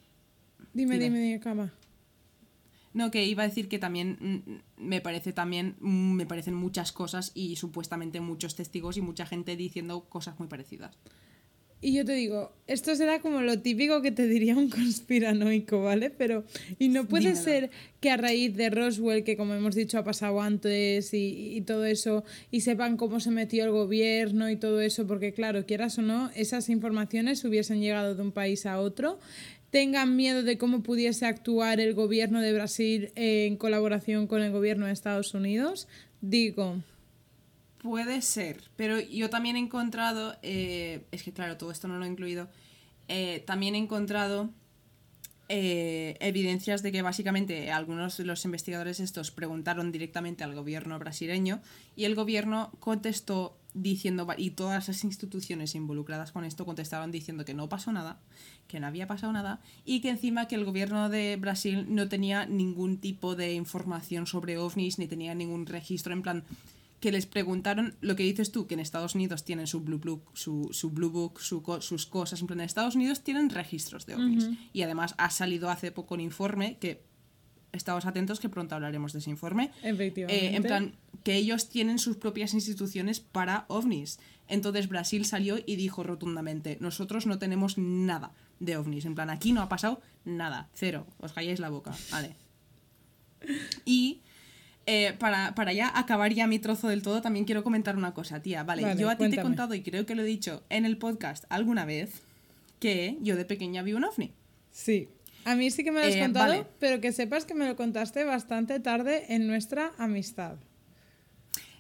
Dime, 0.74 0.98
dime. 0.98 1.20
dime. 1.20 1.40
No, 2.94 3.10
que 3.10 3.26
iba 3.26 3.44
a 3.44 3.48
decir 3.48 3.68
que 3.70 3.80
también 3.80 4.18
mm, 4.78 4.84
me 4.84 5.02
parece 5.02 5.34
también 5.34 5.76
mm, 5.80 6.14
me 6.14 6.26
parecen 6.28 6.54
muchas 6.54 6.92
cosas 6.92 7.32
y 7.34 7.56
supuestamente 7.56 8.22
muchos 8.22 8.56
testigos 8.56 8.98
y 8.98 9.02
mucha 9.02 9.26
gente 9.26 9.56
diciendo 9.56 10.02
cosas 10.10 10.38
muy 10.40 10.48
parecidas. 10.48 10.96
Y 11.84 11.92
yo 11.92 12.06
te 12.06 12.14
digo, 12.14 12.54
esto 12.66 12.96
será 12.96 13.20
como 13.20 13.42
lo 13.42 13.60
típico 13.60 14.02
que 14.02 14.12
te 14.12 14.26
diría 14.26 14.56
un 14.56 14.70
conspiranoico, 14.70 15.84
¿vale? 15.84 16.10
Pero, 16.10 16.46
y 16.80 16.88
no 16.88 17.10
puede 17.10 17.34
Dímelo. 17.34 17.44
ser 17.44 17.72
que 18.00 18.10
a 18.10 18.16
raíz 18.16 18.56
de 18.56 18.70
Roswell, 18.70 19.26
que 19.26 19.36
como 19.36 19.54
hemos 19.54 19.76
dicho 19.76 19.98
ha 19.98 20.04
pasado 20.06 20.42
antes 20.42 21.14
y, 21.14 21.58
y 21.58 21.62
todo 21.62 21.84
eso, 21.84 22.24
y 22.52 22.62
sepan 22.62 22.96
cómo 22.96 23.20
se 23.20 23.32
metió 23.32 23.66
el 23.66 23.72
gobierno 23.72 24.50
y 24.50 24.56
todo 24.56 24.80
eso, 24.80 25.06
porque 25.06 25.34
claro, 25.34 25.66
quieras 25.66 25.98
o 25.98 26.02
no, 26.02 26.32
esas 26.36 26.70
informaciones 26.70 27.44
hubiesen 27.44 27.82
llegado 27.82 28.16
de 28.16 28.22
un 28.22 28.32
país 28.32 28.66
a 28.66 28.80
otro, 28.80 29.20
tengan 29.70 30.16
miedo 30.16 30.42
de 30.42 30.58
cómo 30.58 30.84
pudiese 30.84 31.26
actuar 31.26 31.82
el 31.82 31.94
gobierno 31.96 32.40
de 32.40 32.54
Brasil 32.54 33.12
en 33.16 33.58
colaboración 33.58 34.28
con 34.28 34.42
el 34.42 34.54
gobierno 34.54 34.86
de 34.86 34.94
Estados 34.94 35.34
Unidos, 35.34 35.90
digo, 36.22 36.78
Puede 37.84 38.22
ser, 38.22 38.62
pero 38.78 38.98
yo 38.98 39.30
también 39.30 39.58
he 39.58 39.60
encontrado, 39.60 40.38
eh, 40.42 41.06
es 41.12 41.22
que 41.22 41.34
claro, 41.34 41.58
todo 41.58 41.70
esto 41.70 41.90
no 41.90 42.00
lo 42.00 42.06
he 42.06 42.08
incluido, 42.08 42.48
eh, 43.10 43.44
también 43.46 43.76
he 43.76 43.78
encontrado 43.78 44.50
eh, 45.50 46.16
evidencias 46.22 46.82
de 46.82 46.94
que 46.94 47.02
básicamente 47.02 47.74
algunos 47.74 48.16
de 48.16 48.24
los 48.24 48.46
investigadores 48.46 49.02
estos 49.02 49.32
preguntaron 49.32 49.92
directamente 49.92 50.46
al 50.46 50.56
gobierno 50.56 50.98
brasileño 50.98 51.62
y 51.98 52.06
el 52.06 52.16
gobierno 52.16 52.72
contestó 52.80 53.58
diciendo, 53.74 54.26
y 54.38 54.52
todas 54.52 54.88
las 54.88 55.04
instituciones 55.04 55.76
involucradas 55.76 56.32
con 56.32 56.46
esto 56.46 56.66
contestaron 56.66 57.12
diciendo 57.12 57.44
que 57.44 57.54
no 57.54 57.68
pasó 57.68 57.92
nada, 57.92 58.18
que 58.70 58.80
no 58.80 58.88
había 58.88 59.08
pasado 59.08 59.34
nada 59.34 59.60
y 59.84 60.00
que 60.00 60.10
encima 60.10 60.48
que 60.48 60.56
el 60.56 60.64
gobierno 60.64 61.10
de 61.10 61.36
Brasil 61.36 61.86
no 61.90 62.08
tenía 62.08 62.46
ningún 62.46 63.00
tipo 63.00 63.36
de 63.36 63.56
información 63.56 64.26
sobre 64.26 64.58
ovnis 64.58 65.00
ni 65.00 65.08
tenía 65.08 65.36
ningún 65.36 65.66
registro 65.66 66.14
en 66.14 66.22
plan 66.22 66.44
que 67.04 67.12
les 67.12 67.26
preguntaron 67.26 67.98
lo 68.00 68.16
que 68.16 68.24
dices 68.24 68.54
tú, 68.54 68.66
que 68.66 68.76
en 68.76 68.80
Estados 68.80 69.14
Unidos 69.14 69.44
tienen 69.44 69.68
su 69.68 69.82
Blue 69.82 70.00
Book, 70.00 70.32
su, 70.36 70.70
su 70.72 70.90
Blue 70.90 71.10
Book 71.10 71.42
su 71.42 71.62
sus 71.82 72.06
cosas. 72.06 72.40
En 72.40 72.48
plan, 72.48 72.62
en 72.62 72.66
Estados 72.66 72.96
Unidos 72.96 73.26
tienen 73.26 73.50
registros 73.50 74.06
de 74.06 74.16
ovnis. 74.16 74.48
Y 74.72 74.84
además 74.84 75.14
ha 75.18 75.30
salido 75.30 75.70
hace 75.70 75.92
poco 75.92 76.14
un 76.14 76.22
informe 76.22 76.78
que 76.80 77.04
estamos 77.74 78.06
atentos 78.06 78.40
que 78.40 78.48
pronto 78.48 78.76
hablaremos 78.76 79.12
de 79.12 79.20
ese 79.20 79.30
informe. 79.32 79.72
Efectivamente. 79.84 80.46
Eh, 80.46 80.56
en 80.56 80.64
plan, 80.64 80.96
que 81.26 81.36
ellos 81.36 81.68
tienen 81.68 82.00
sus 82.00 82.16
propias 82.16 82.54
instituciones 82.54 83.20
para 83.20 83.66
ovnis. 83.68 84.22
Entonces 84.48 84.88
Brasil 84.88 85.26
salió 85.26 85.58
y 85.58 85.76
dijo 85.76 86.04
rotundamente, 86.04 86.78
nosotros 86.80 87.26
no 87.26 87.38
tenemos 87.38 87.78
nada 87.78 88.32
de 88.62 88.78
ovnis. 88.78 89.04
En 89.04 89.16
plan, 89.16 89.30
aquí 89.30 89.52
no 89.52 89.62
ha 89.62 89.68
pasado 89.68 90.02
nada, 90.24 90.70
cero. 90.74 91.06
Os 91.20 91.34
calláis 91.34 91.60
la 91.60 91.68
boca, 91.68 91.94
vale. 92.12 92.38
Y 93.86 94.22
eh, 94.86 95.14
para, 95.18 95.56
para 95.56 95.74
ya 95.74 95.92
acabar 95.98 96.34
ya 96.34 96.46
mi 96.48 96.60
trozo 96.60 96.88
del 96.90 97.02
todo, 97.02 97.22
también 97.22 97.46
quiero 97.46 97.64
comentar 97.64 97.96
una 97.98 98.14
cosa, 98.14 98.42
tía. 98.42 98.64
Vale, 98.64 98.82
Vale, 98.84 99.00
yo 99.02 99.10
a 99.10 99.18
ti 99.18 99.30
te 99.30 99.40
he 99.40 99.42
contado 99.42 99.74
y 99.76 99.82
creo 99.82 100.06
que 100.06 100.16
lo 100.16 100.24
he 100.24 100.26
dicho 100.26 100.64
en 100.70 100.86
el 100.86 100.98
podcast 100.98 101.46
alguna 101.50 101.86
vez 101.86 102.22
que 102.80 103.18
yo 103.22 103.36
de 103.36 103.46
pequeña 103.46 103.82
vi 103.82 103.94
un 103.94 104.04
ovni. 104.04 104.32
Sí. 104.72 105.08
A 105.46 105.56
mí 105.56 105.72
sí 105.72 105.84
que 105.84 105.92
me 105.92 106.00
lo 106.02 106.08
has 106.08 106.16
Eh, 106.16 106.20
contado, 106.22 106.48
vale. 106.50 106.66
pero 106.80 107.00
que 107.02 107.12
sepas 107.12 107.46
que 107.46 107.54
me 107.54 107.68
lo 107.68 107.76
contaste 107.76 108.24
bastante 108.24 108.80
tarde 108.80 109.26
en 109.30 109.48
nuestra 109.48 109.92
amistad. 109.98 110.56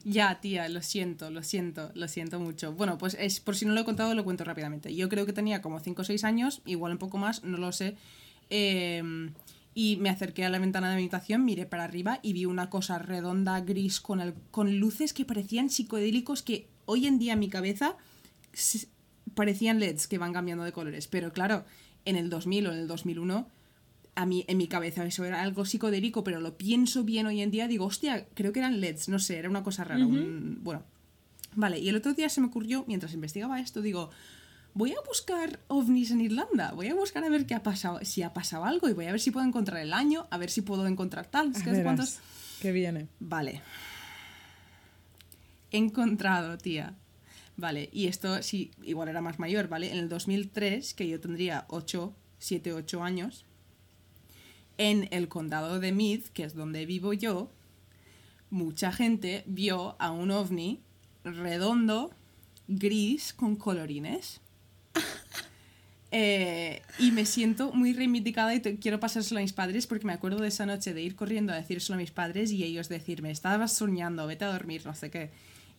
Ya, 0.06 0.42
tía, 0.42 0.68
lo 0.68 0.82
siento, 0.82 1.30
lo 1.30 1.44
siento, 1.44 1.90
lo 1.96 2.10
siento 2.10 2.38
mucho. 2.40 2.74
Bueno, 2.74 2.98
pues 2.98 3.16
es 3.20 3.40
por 3.40 3.56
si 3.56 3.66
no 3.66 3.72
lo 3.74 3.80
he 3.82 3.86
contado, 3.86 4.14
lo 4.16 4.26
cuento 4.26 4.44
rápidamente. 4.44 4.94
Yo 4.94 5.08
creo 5.08 5.26
que 5.26 5.32
tenía 5.32 5.62
como 5.62 5.80
5 5.80 6.02
o 6.02 6.06
6 6.06 6.26
años, 6.26 6.62
igual 6.66 6.92
un 6.92 6.98
poco 6.98 7.18
más, 7.18 7.44
no 7.44 7.58
lo 7.58 7.72
sé. 7.72 7.96
eh, 8.50 9.02
y 9.76 9.98
me 9.98 10.10
acerqué 10.10 10.46
a 10.46 10.50
la 10.50 10.60
ventana 10.60 10.90
de 10.90 10.96
mi 10.96 11.02
habitación, 11.04 11.46
miré 11.46 11.66
para 11.66 11.84
arriba 11.84 12.20
y 12.22 12.34
vi 12.34 12.46
una 12.46 12.70
cosa 12.70 13.00
redonda, 13.00 13.60
gris, 13.62 14.00
con, 14.00 14.20
el- 14.22 14.34
con 14.52 14.80
luces 14.80 15.14
que 15.14 15.26
parecían 15.26 15.70
psicodélicos 15.70 16.44
que 16.44 16.68
hoy 16.86 17.08
en 17.08 17.18
día 17.20 17.34
en 17.34 17.40
mi 17.40 17.50
cabeza 17.50 17.96
parecían 19.36 19.80
LEDs 19.80 20.08
que 20.08 20.18
van 20.18 20.34
cambiando 20.34 20.64
de 20.64 20.72
colores. 20.72 21.08
Pero 21.08 21.34
claro, 21.34 21.66
en 22.06 22.16
el 22.16 22.30
2000 22.30 22.68
o 22.68 22.72
en 22.72 22.80
el 22.80 22.88
2001 22.88 23.48
a 24.16 24.26
mí, 24.28 24.46
en 24.48 24.58
mi 24.58 24.68
cabeza 24.68 25.04
eso 25.06 25.26
era 25.26 25.42
algo 25.42 25.66
psicodélico, 25.66 26.24
pero 26.24 26.40
lo 26.40 26.56
pienso 26.56 27.04
bien 27.04 27.26
hoy 27.26 27.42
en 27.42 27.50
día, 27.50 27.68
digo, 27.68 27.86
hostia, 27.86 28.28
creo 28.36 28.54
que 28.54 28.60
eran 28.60 28.80
LEDs, 28.80 29.10
no 29.10 29.18
sé, 29.18 29.38
era 29.40 29.50
una 29.50 29.64
cosa 29.64 29.84
rara. 29.84 30.06
un- 30.06 30.60
bueno, 30.64 30.84
vale, 31.56 31.80
y 31.80 31.90
el 31.90 31.96
otro 31.96 32.14
día 32.14 32.30
se 32.30 32.40
me 32.40 32.48
ocurrió, 32.48 32.86
mientras 32.88 33.14
investigaba 33.16 33.60
esto, 33.60 33.82
digo, 33.82 34.12
voy 34.74 34.92
a 34.92 35.02
buscar 35.08 35.60
ovnis 35.68 36.12
en 36.12 36.22
Irlanda, 36.22 36.72
voy 36.72 36.88
a 36.88 36.96
buscar 36.96 37.24
a 37.24 37.30
ver 37.30 37.46
qué 37.46 37.54
ha 37.54 37.64
pasado, 37.64 38.00
si 38.04 38.24
ha 38.24 38.34
pasado 38.34 38.66
algo, 38.66 38.90
y 38.90 38.94
voy 38.94 39.06
a 39.06 39.12
ver 39.12 39.20
si 39.20 39.32
puedo 39.32 39.46
encontrar 39.46 39.82
el 39.82 39.94
año, 39.94 40.28
a 40.32 40.38
ver 40.38 40.50
si 40.50 40.62
puedo 40.62 40.86
encontrar 40.88 41.28
tal, 41.28 41.52
es 41.52 41.64
que 41.64 41.84
cuántos. 41.84 42.20
viene. 42.64 43.08
Vale. 43.20 43.62
He 45.72 45.78
encontrado, 45.78 46.58
tía. 46.58 46.96
Vale, 47.56 47.90
y 47.92 48.08
esto 48.08 48.42
sí, 48.42 48.72
igual 48.82 49.10
era 49.10 49.22
más 49.22 49.38
mayor, 49.38 49.68
¿vale? 49.68 49.92
En 49.92 49.98
el 50.00 50.10
2003, 50.10 50.94
que 50.94 51.08
yo 51.08 51.20
tendría 51.20 51.66
8, 51.70 52.16
7, 52.40 52.74
8 52.74 53.04
años, 53.04 53.46
en 54.78 55.08
el 55.12 55.28
condado 55.28 55.80
de 55.80 55.92
Meath, 55.92 56.28
que 56.30 56.44
es 56.44 56.56
donde 56.56 56.86
vivo 56.88 57.14
yo, 57.14 57.52
mucha 58.50 58.92
gente 58.92 59.44
vio 59.46 59.96
a 60.00 60.12
un 60.12 60.32
ovni 60.32 60.82
redondo, 61.24 62.12
gris, 62.68 63.34
con 63.34 63.56
colorines. 63.56 64.42
Eh, 66.16 66.82
y 67.00 67.10
me 67.12 67.26
siento 67.26 67.72
muy 67.74 67.94
reivindicada 67.94 68.54
y 68.54 68.60
te- 68.60 68.78
quiero 68.78 69.00
pasárselo 69.00 69.40
a 69.40 69.42
mis 69.42 69.52
padres 69.54 69.88
porque 69.88 70.06
me 70.06 70.14
acuerdo 70.14 70.42
de 70.44 70.50
esa 70.50 70.66
noche 70.68 70.94
de 70.94 71.02
ir 71.02 71.16
corriendo 71.16 71.52
a 71.54 71.56
decírselo 71.56 71.96
a 71.96 71.98
mis 71.98 72.12
padres 72.12 72.52
y 72.52 72.64
ellos 72.64 72.88
decirme, 72.88 73.32
estabas 73.32 73.74
soñando, 73.74 74.28
vete 74.28 74.46
a 74.46 74.52
dormir, 74.52 74.84
no 74.86 74.94
sé 74.94 75.10
qué. 75.10 75.32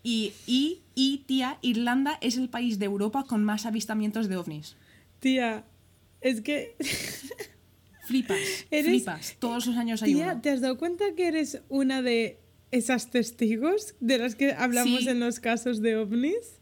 Y, 0.03 0.33
y, 0.47 0.81
y, 0.97 1.19
tía, 1.27 1.59
Irlanda 1.63 2.19
es 2.21 2.37
el 2.37 2.49
país 2.49 2.81
de 2.81 2.87
Europa 2.87 3.25
con 3.29 3.45
más 3.45 3.65
avistamientos 3.65 4.29
de 4.29 4.37
ovnis. 4.37 4.75
Tía, 5.21 5.65
es 6.21 6.41
que, 6.41 6.75
Flipas, 8.07 8.37
Eres- 8.73 8.87
flipas. 8.91 9.37
Todos 9.39 9.67
los 9.67 9.77
años 9.77 10.03
hay 10.03 10.15
tía, 10.15 10.33
uno. 10.33 10.41
¿te 10.43 10.51
has 10.51 10.61
dado 10.61 10.77
cuenta 10.79 11.05
que 11.17 11.29
eres 11.29 11.61
una 11.69 12.03
de 12.03 12.39
esas 12.73 13.09
testigos 13.11 13.95
de 14.01 14.19
las 14.19 14.35
que 14.35 14.53
hablamos 14.53 15.03
Sí. 15.05 15.09
en 15.09 15.21
los 15.21 15.39
casos 15.39 15.81
de 15.81 15.97
ovnis? 15.97 16.59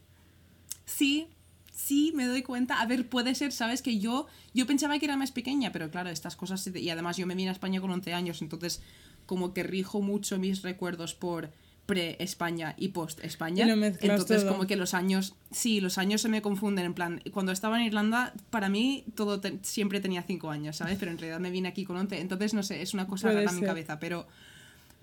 Sí, 0.85 1.27
sí, 1.73 2.13
me 2.15 2.25
doy 2.25 2.43
cuenta. 2.43 2.79
A 2.79 2.85
ver, 2.85 3.09
puede 3.09 3.35
ser, 3.35 3.51
¿sabes? 3.51 3.81
Que 3.81 3.99
yo, 3.99 4.27
yo 4.53 4.65
pensaba 4.65 4.97
que 4.99 5.05
era 5.05 5.17
más 5.17 5.31
pequeña, 5.31 5.71
pero 5.71 5.89
claro, 5.91 6.09
estas 6.09 6.35
cosas... 6.35 6.65
Y 6.73 6.89
además 6.89 7.17
yo 7.17 7.27
me 7.27 7.35
vine 7.35 7.49
a 7.49 7.53
España 7.53 7.81
con 7.81 7.91
11 7.91 8.13
años, 8.13 8.41
entonces 8.41 8.81
como 9.25 9.53
que 9.53 9.63
rijo 9.63 10.01
mucho 10.01 10.37
mis 10.37 10.61
recuerdos 10.61 11.13
por 11.15 11.51
pre-España 11.85 12.75
y 12.77 12.89
post-España. 12.89 13.65
Y 13.65 13.69
lo 13.69 13.75
mezclas 13.75 14.11
Entonces 14.11 14.43
todo. 14.43 14.53
como 14.53 14.67
que 14.67 14.75
los 14.75 14.93
años... 14.93 15.35
Sí, 15.51 15.81
los 15.81 15.97
años 15.97 16.21
se 16.21 16.29
me 16.29 16.41
confunden. 16.41 16.85
En 16.85 16.93
plan, 16.93 17.21
cuando 17.33 17.51
estaba 17.51 17.79
en 17.79 17.85
Irlanda, 17.87 18.33
para 18.49 18.69
mí 18.69 19.03
todo 19.15 19.39
te- 19.41 19.59
siempre 19.63 19.99
tenía 19.99 20.23
5 20.23 20.49
años, 20.49 20.77
¿sabes? 20.77 20.97
Pero 20.99 21.11
en 21.11 21.17
realidad 21.17 21.39
me 21.39 21.51
vine 21.51 21.67
aquí 21.69 21.83
con 21.83 21.97
11. 21.97 22.21
Entonces, 22.21 22.53
no 22.53 22.63
sé, 22.63 22.81
es 22.81 22.93
una 22.93 23.07
cosa 23.07 23.29
rara 23.31 23.49
en 23.49 23.55
mi 23.59 23.65
cabeza, 23.65 23.99
pero... 23.99 24.27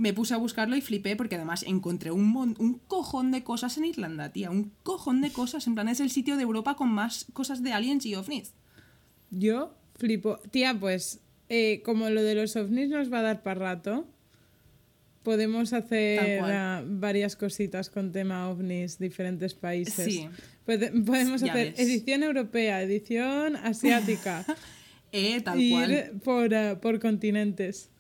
Me 0.01 0.15
puse 0.15 0.33
a 0.33 0.39
buscarlo 0.39 0.77
y 0.77 0.81
flipé 0.81 1.15
porque 1.15 1.35
además 1.37 1.63
encontré 1.63 2.11
un, 2.11 2.27
mon- 2.27 2.57
un 2.59 2.79
cojón 2.89 3.31
de 3.33 3.43
cosas 3.45 3.77
en 3.77 3.85
Irlanda, 3.85 4.33
tía. 4.33 4.51
Un 4.51 4.73
cojón 4.83 5.21
de 5.21 5.31
cosas. 5.31 5.67
En 5.67 5.75
plan, 5.75 5.89
es 5.89 6.01
el 6.01 6.11
sitio 6.11 6.37
de 6.37 6.43
Europa 6.45 6.75
con 6.75 6.89
más 6.89 7.27
cosas 7.35 7.63
de 7.63 7.73
aliens 7.73 8.07
y 8.07 8.15
ovnis. 8.15 8.55
Yo 9.31 9.75
flipo. 9.97 10.39
Tía, 10.51 10.73
pues 10.79 11.21
eh, 11.51 11.83
como 11.85 12.09
lo 12.09 12.23
de 12.23 12.35
los 12.35 12.57
ovnis 12.57 12.89
nos 12.89 13.13
va 13.13 13.19
a 13.19 13.23
dar 13.23 13.43
para 13.43 13.61
rato, 13.61 14.07
podemos 15.23 15.73
hacer 15.75 16.41
ah, 16.45 16.83
varias 16.87 17.37
cositas 17.37 17.91
con 17.91 18.11
tema 18.11 18.49
ovnis, 18.49 18.99
diferentes 18.99 19.53
países. 19.55 20.05
Sí. 20.07 20.29
Podemos 20.65 21.43
Ya 21.43 21.53
hacer 21.53 21.73
ves. 21.73 21.79
edición 21.79 22.23
europea, 22.23 22.83
edición 22.83 23.57
asiática, 23.57 24.45
Eh, 25.13 25.41
tal 25.41 25.61
ir 25.61 25.73
cual. 25.73 26.21
por, 26.25 26.55
ah, 26.55 26.81
por 26.81 27.01
continentes. 27.01 27.91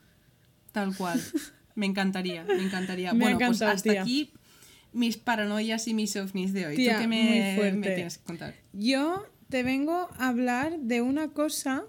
Tal 0.72 0.96
cual. 0.96 1.20
Me 1.80 1.86
encantaría, 1.86 2.44
me 2.44 2.62
encantaría. 2.62 3.12
Me 3.14 3.24
bueno, 3.24 3.38
pues 3.38 3.62
hasta 3.62 3.90
tía. 3.90 4.02
aquí 4.02 4.30
mis 4.92 5.16
paranoias 5.16 5.88
y 5.88 5.94
mis 5.94 6.14
ovnis 6.16 6.52
de 6.52 6.66
hoy. 6.66 6.76
Tía, 6.76 6.96
¿Tú 6.96 7.00
qué 7.02 7.08
me, 7.08 7.72
me 7.74 7.90
tienes 7.94 8.18
que 8.18 8.24
contar? 8.24 8.54
Yo 8.74 9.24
te 9.48 9.62
vengo 9.62 10.08
a 10.18 10.28
hablar 10.28 10.78
de 10.80 11.00
una 11.00 11.28
cosa 11.28 11.84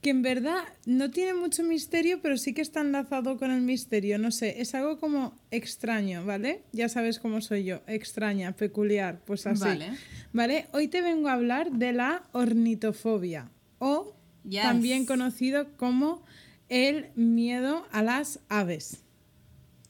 que 0.00 0.10
en 0.10 0.22
verdad 0.22 0.58
no 0.86 1.10
tiene 1.10 1.34
mucho 1.34 1.62
misterio, 1.64 2.20
pero 2.22 2.36
sí 2.36 2.52
que 2.54 2.60
está 2.62 2.80
enlazado 2.80 3.38
con 3.38 3.50
el 3.50 3.60
misterio. 3.62 4.18
No 4.18 4.30
sé, 4.30 4.60
es 4.60 4.74
algo 4.74 4.98
como 4.98 5.38
extraño, 5.50 6.24
¿vale? 6.24 6.62
Ya 6.72 6.88
sabes 6.88 7.18
cómo 7.18 7.40
soy 7.40 7.64
yo, 7.64 7.80
extraña, 7.86 8.52
peculiar, 8.52 9.20
pues 9.24 9.46
así. 9.46 9.64
Vale. 9.64 9.88
¿Vale? 10.32 10.66
Hoy 10.72 10.88
te 10.88 11.00
vengo 11.00 11.28
a 11.28 11.32
hablar 11.34 11.70
de 11.72 11.92
la 11.92 12.22
ornitofobia 12.32 13.50
o 13.78 14.14
Yes. 14.46 14.62
también 14.62 15.06
conocido 15.06 15.74
como 15.78 16.22
el 16.68 17.10
miedo 17.14 17.86
a 17.92 18.02
las 18.02 18.40
aves. 18.48 19.02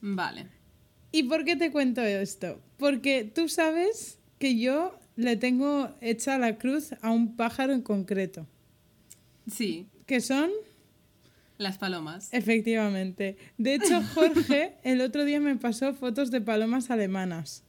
Vale. 0.01 0.47
¿Y 1.13 1.25
por 1.25 1.45
qué 1.45 1.57
te 1.57 1.71
cuento 1.71 2.03
esto? 2.03 2.61
Porque 2.79 3.25
tú 3.25 3.49
sabes 3.49 4.19
que 4.39 4.59
yo 4.59 4.99
le 5.17 5.37
tengo 5.37 5.91
hecha 6.01 6.39
la 6.39 6.59
cruz 6.59 6.93
a 7.03 7.11
un 7.11 7.37
pájaro 7.37 7.73
en 7.73 7.83
concreto, 7.83 8.47
Sí, 9.51 9.87
que 10.07 10.21
son, 10.21 10.51
las 11.59 11.79
palomas. 11.79 12.29
efectivamente. 12.33 13.37
De 13.59 13.75
hecho, 13.75 14.03
Jorge 14.15 14.75
el 14.83 15.01
otro 15.01 15.25
día 15.25 15.41
me 15.41 15.57
pasó 15.57 15.95
fotos 15.95 16.31
de 16.31 16.41
palomas 16.41 16.91
alemanas. 16.91 17.63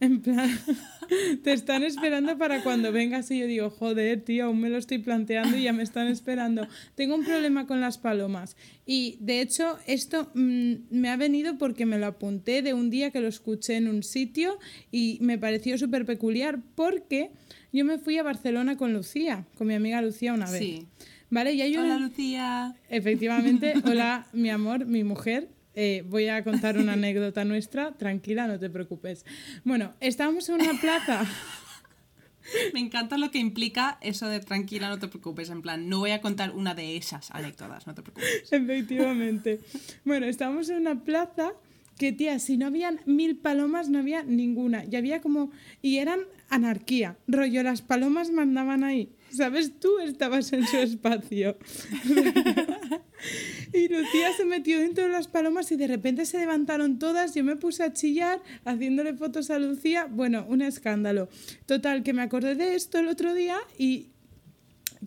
En 0.00 0.22
plan, 0.22 0.50
te 1.44 1.52
están 1.52 1.82
esperando 1.82 2.38
para 2.38 2.62
cuando 2.62 2.90
vengas 2.90 3.30
y 3.30 3.38
yo 3.38 3.46
digo, 3.46 3.68
joder, 3.68 4.22
tío, 4.22 4.46
aún 4.46 4.60
me 4.60 4.70
lo 4.70 4.78
estoy 4.78 4.98
planteando 4.98 5.58
y 5.58 5.64
ya 5.64 5.74
me 5.74 5.82
están 5.82 6.08
esperando. 6.08 6.66
Tengo 6.94 7.14
un 7.14 7.24
problema 7.24 7.66
con 7.66 7.82
las 7.82 7.98
palomas. 7.98 8.56
Y 8.86 9.18
de 9.20 9.42
hecho, 9.42 9.78
esto 9.86 10.30
mm, 10.34 10.74
me 10.90 11.10
ha 11.10 11.16
venido 11.16 11.58
porque 11.58 11.84
me 11.84 11.98
lo 11.98 12.06
apunté 12.06 12.62
de 12.62 12.72
un 12.72 12.88
día 12.88 13.10
que 13.10 13.20
lo 13.20 13.28
escuché 13.28 13.76
en 13.76 13.88
un 13.88 14.02
sitio 14.02 14.58
y 14.90 15.18
me 15.20 15.36
pareció 15.36 15.76
súper 15.76 16.06
peculiar 16.06 16.60
porque 16.74 17.30
yo 17.70 17.84
me 17.84 17.98
fui 17.98 18.16
a 18.16 18.22
Barcelona 18.22 18.78
con 18.78 18.94
Lucía, 18.94 19.46
con 19.56 19.66
mi 19.66 19.74
amiga 19.74 20.00
Lucía 20.00 20.32
una 20.32 20.50
vez. 20.50 20.60
Sí. 20.60 20.86
¿Vale? 21.28 21.52
Y 21.52 21.60
hay 21.60 21.76
una... 21.76 21.96
Hola, 21.96 22.06
Lucía. 22.06 22.74
Efectivamente, 22.88 23.74
hola, 23.84 24.26
mi 24.32 24.48
amor, 24.48 24.86
mi 24.86 25.04
mujer. 25.04 25.48
Eh, 25.74 26.04
voy 26.08 26.28
a 26.28 26.42
contar 26.44 26.78
una 26.78 26.92
anécdota 26.94 27.44
nuestra, 27.44 27.92
tranquila, 27.92 28.46
no 28.46 28.58
te 28.58 28.70
preocupes. 28.70 29.24
Bueno, 29.64 29.94
estábamos 30.00 30.48
en 30.48 30.56
una 30.56 30.80
plaza. 30.80 31.24
Me 32.74 32.80
encanta 32.80 33.16
lo 33.18 33.30
que 33.30 33.38
implica 33.38 33.98
eso 34.00 34.28
de 34.28 34.40
tranquila, 34.40 34.88
no 34.88 34.98
te 34.98 35.08
preocupes. 35.08 35.50
En 35.50 35.62
plan, 35.62 35.88
no 35.88 35.98
voy 35.98 36.10
a 36.10 36.20
contar 36.20 36.52
una 36.52 36.74
de 36.74 36.96
esas 36.96 37.30
anécdotas, 37.30 37.86
no 37.86 37.94
te 37.94 38.02
preocupes. 38.02 38.44
Efectivamente. 38.50 39.60
Bueno, 40.04 40.26
estábamos 40.26 40.68
en 40.70 40.78
una 40.78 41.04
plaza 41.04 41.52
que, 41.96 42.12
tía, 42.12 42.38
si 42.38 42.56
no 42.56 42.66
habían 42.66 43.00
mil 43.04 43.36
palomas, 43.36 43.88
no 43.88 43.98
había 43.98 44.22
ninguna. 44.22 44.84
Y 44.90 44.96
había 44.96 45.20
como. 45.20 45.52
Y 45.82 45.98
eran 45.98 46.20
anarquía. 46.48 47.18
Rollo, 47.28 47.62
las 47.62 47.82
palomas 47.82 48.30
mandaban 48.30 48.84
ahí. 48.84 49.12
¿Sabes? 49.32 49.78
Tú 49.78 49.98
estabas 50.00 50.52
en 50.52 50.66
su 50.66 50.76
espacio. 50.78 51.56
y 53.72 53.88
Lucía 53.88 54.32
se 54.36 54.44
metió 54.44 54.78
dentro 54.78 55.04
de 55.04 55.10
las 55.10 55.28
palomas 55.28 55.70
y 55.72 55.76
de 55.76 55.86
repente 55.86 56.26
se 56.26 56.38
levantaron 56.38 56.98
todas. 56.98 57.34
Yo 57.34 57.44
me 57.44 57.56
puse 57.56 57.84
a 57.84 57.92
chillar 57.92 58.42
haciéndole 58.64 59.14
fotos 59.14 59.50
a 59.50 59.58
Lucía. 59.58 60.06
Bueno, 60.10 60.44
un 60.48 60.62
escándalo. 60.62 61.28
Total, 61.66 62.02
que 62.02 62.12
me 62.12 62.22
acordé 62.22 62.54
de 62.54 62.74
esto 62.74 62.98
el 62.98 63.08
otro 63.08 63.34
día 63.34 63.56
y 63.78 64.08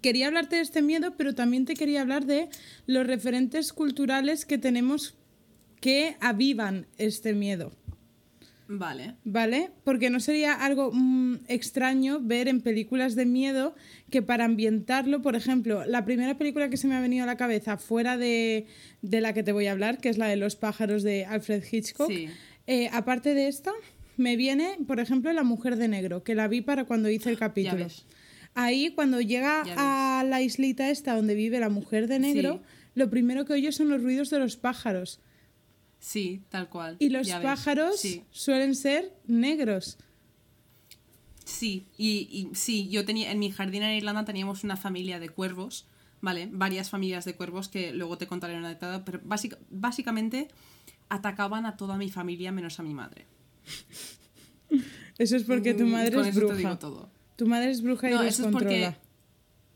quería 0.02 0.28
hablarte 0.28 0.56
de 0.58 0.62
este 0.62 0.82
miedo, 0.82 1.16
pero 1.18 1.36
también 1.36 1.66
te 1.66 1.76
quería 1.76 2.02
hablar 2.02 2.26
de 2.26 2.50
los 2.88 3.06
referentes 3.06 3.74
culturales 3.74 4.46
que 4.46 4.58
tenemos 4.58 5.16
que 5.80 6.16
avivan 6.22 6.88
este 6.98 7.34
miedo. 7.34 7.74
Vale. 8.68 9.16
¿Vale? 9.26 9.72
Porque 9.84 10.10
no 10.10 10.20
sería 10.20 10.54
algo 10.54 10.92
mm, 10.94 11.40
extraño 11.48 12.20
ver 12.22 12.48
en 12.48 12.62
películas 12.62 13.16
de 13.16 13.26
miedo 13.26 13.76
que 14.10 14.22
para 14.22 14.46
ambientarlo, 14.46 15.22
por 15.22 15.36
ejemplo, 15.36 15.86
la 15.86 16.06
primera 16.06 16.38
película 16.38 16.70
que 16.70 16.78
se 16.78 16.88
me 16.88 16.96
ha 16.96 17.02
venido 17.02 17.24
a 17.24 17.28
la 17.28 17.38
cabeza 17.38 17.78
fuera 17.78 18.18
de, 18.18 18.66
de 19.02 19.22
la 19.22 19.34
que 19.34 19.44
te 19.44 19.52
voy 19.52 19.68
a 19.68 19.72
hablar, 19.74 19.98
que 20.00 20.10
es 20.10 20.18
la 20.18 20.28
de 20.28 20.36
los 20.38 20.56
pájaros 20.56 21.04
de 21.04 21.26
Alfred 21.26 21.64
Hitchcock, 21.70 22.10
Sí. 22.10 22.30
eh, 22.68 22.90
aparte 22.94 23.34
de 23.34 23.48
esta, 23.48 23.72
me 24.18 24.36
viene, 24.38 24.78
por 24.88 25.00
ejemplo, 25.00 25.34
La 25.34 25.44
Mujer 25.44 25.76
de 25.76 25.88
Negro, 25.88 26.24
que 26.24 26.36
la 26.36 26.48
vi 26.48 26.62
para 26.62 26.86
cuando 26.86 27.10
hice 27.10 27.30
el 27.30 27.38
capítulo. 27.38 27.84
ves. 27.86 28.06
Ahí, 28.56 28.92
cuando 28.94 29.20
llega 29.20 29.64
a 29.78 30.24
la 30.24 30.42
islita 30.44 30.90
esta 30.92 31.16
donde 31.16 31.34
vive 31.34 31.60
la 31.60 31.70
mujer 31.70 32.08
de 32.08 32.20
negro, 32.20 32.58
Sí. 32.64 32.92
lo 32.94 33.10
primero 33.10 33.46
que 33.46 33.54
oye 33.54 33.72
son 33.72 33.90
los 33.90 34.04
ruidos 34.04 34.30
de 34.30 34.38
los 34.38 34.58
pájaros. 34.58 35.20
Sí, 36.06 36.42
tal 36.50 36.68
cual. 36.68 36.98
Y 37.00 37.08
los 37.10 37.26
Ya 37.26 37.42
pájaros 37.42 37.98
Sí. 37.98 38.24
suelen 38.30 38.76
ser 38.76 39.14
negros. 39.26 39.98
Sí, 41.46 41.88
y, 41.98 42.28
y 42.30 42.56
sí, 42.56 42.90
yo 42.90 43.06
tenía, 43.06 43.32
en 43.32 43.40
mi 43.40 43.52
jardín 43.52 43.84
en 43.84 43.96
Irlanda 43.96 44.26
teníamos 44.26 44.66
una 44.66 44.76
familia 44.76 45.20
de 45.22 45.30
cuervos, 45.30 45.86
¿vale? 46.20 46.50
Varias 46.52 46.90
familias 46.90 47.24
de 47.24 47.36
cuervos 47.36 47.70
que 47.70 47.94
luego 47.94 48.18
te 48.18 48.28
contaré 48.28 48.58
una 48.58 48.68
anécdota, 48.68 49.06
pero 49.06 49.22
básica- 49.24 49.58
básicamente 49.70 50.50
atacaban 51.08 51.66
a 51.66 51.78
toda 51.78 51.96
mi 51.98 52.10
familia 52.10 52.52
menos 52.52 52.80
a 52.82 52.84
mi 52.84 52.94
madre. 52.94 53.26
Eso 55.18 55.38
es 55.38 55.44
porque 55.44 55.74
tu 55.74 55.86
Mm, 55.86 55.90
madre 55.92 56.20
es 56.30 56.36
bruja. 56.36 56.56
digo 56.56 56.78
todo. 56.80 57.10
Tu 57.38 57.46
madre 57.48 57.72
es 57.72 57.82
bruja 57.82 58.10
y 58.10 58.14
No, 58.14 58.24
los 58.24 58.34
eso 58.34 58.46
es 58.48 58.52
porque. 58.52 58.94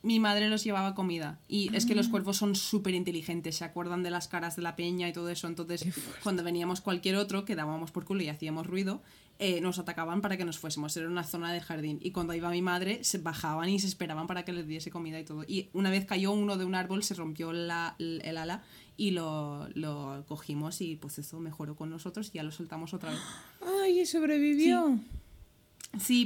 Mi 0.03 0.19
madre 0.19 0.49
los 0.49 0.63
llevaba 0.63 0.93
comida. 0.95 1.39
Y 1.47 1.75
es 1.75 1.85
que 1.85 1.93
Ah. 1.93 1.97
los 1.97 2.07
cuervos 2.07 2.37
son 2.37 2.55
súper 2.55 2.93
inteligentes, 2.93 3.55
se 3.57 3.65
acuerdan 3.65 4.03
de 4.03 4.11
las 4.11 4.27
caras 4.27 4.55
de 4.55 4.61
la 4.61 4.75
peña 4.75 5.09
y 5.09 5.13
todo 5.13 5.29
eso. 5.29 5.47
Entonces, 5.47 5.85
cuando 6.23 6.43
veníamos 6.43 6.81
cualquier 6.81 7.15
otro, 7.15 7.45
que 7.45 7.55
dábamos 7.55 7.91
por 7.91 8.05
culo 8.05 8.21
y 8.23 8.29
hacíamos 8.29 8.67
ruido, 8.67 9.01
eh, 9.39 9.61
nos 9.61 9.77
atacaban 9.79 10.21
para 10.21 10.35
que 10.37 10.45
nos 10.45 10.57
fuésemos. 10.57 10.95
Era 10.97 11.07
una 11.07 11.23
zona 11.23 11.51
del 11.53 11.61
jardín. 11.61 11.99
Y 12.01 12.11
cuando 12.11 12.33
iba 12.33 12.49
mi 12.49 12.61
madre, 12.61 13.03
se 13.03 13.17
bajaban 13.19 13.69
y 13.69 13.79
se 13.79 13.85
esperaban 13.87 14.25
para 14.27 14.43
que 14.45 14.51
les 14.53 14.67
diese 14.67 14.89
comida 14.89 15.19
y 15.19 15.25
todo. 15.25 15.43
Y 15.47 15.69
una 15.73 15.89
vez 15.91 16.05
cayó 16.05 16.31
uno 16.31 16.57
de 16.57 16.65
un 16.65 16.73
árbol, 16.73 17.03
se 17.03 17.13
rompió 17.13 17.51
la- 17.53 17.95
el 17.99 18.37
ala 18.37 18.63
y 18.97 19.11
lo, 19.11 19.67
lo 19.75 20.25
cogimos 20.27 20.81
y 20.81 20.95
pues 20.95 21.19
eso 21.19 21.39
mejoró 21.39 21.75
con 21.75 21.89
nosotros 21.91 22.29
y 22.33 22.37
ya 22.37 22.43
lo 22.43 22.49
soltamos 22.51 22.93
otra 22.95 23.11
vez. 23.11 23.19
Ay, 23.83 24.05
sobrevivió. 24.07 24.95
Sí, 24.97 25.17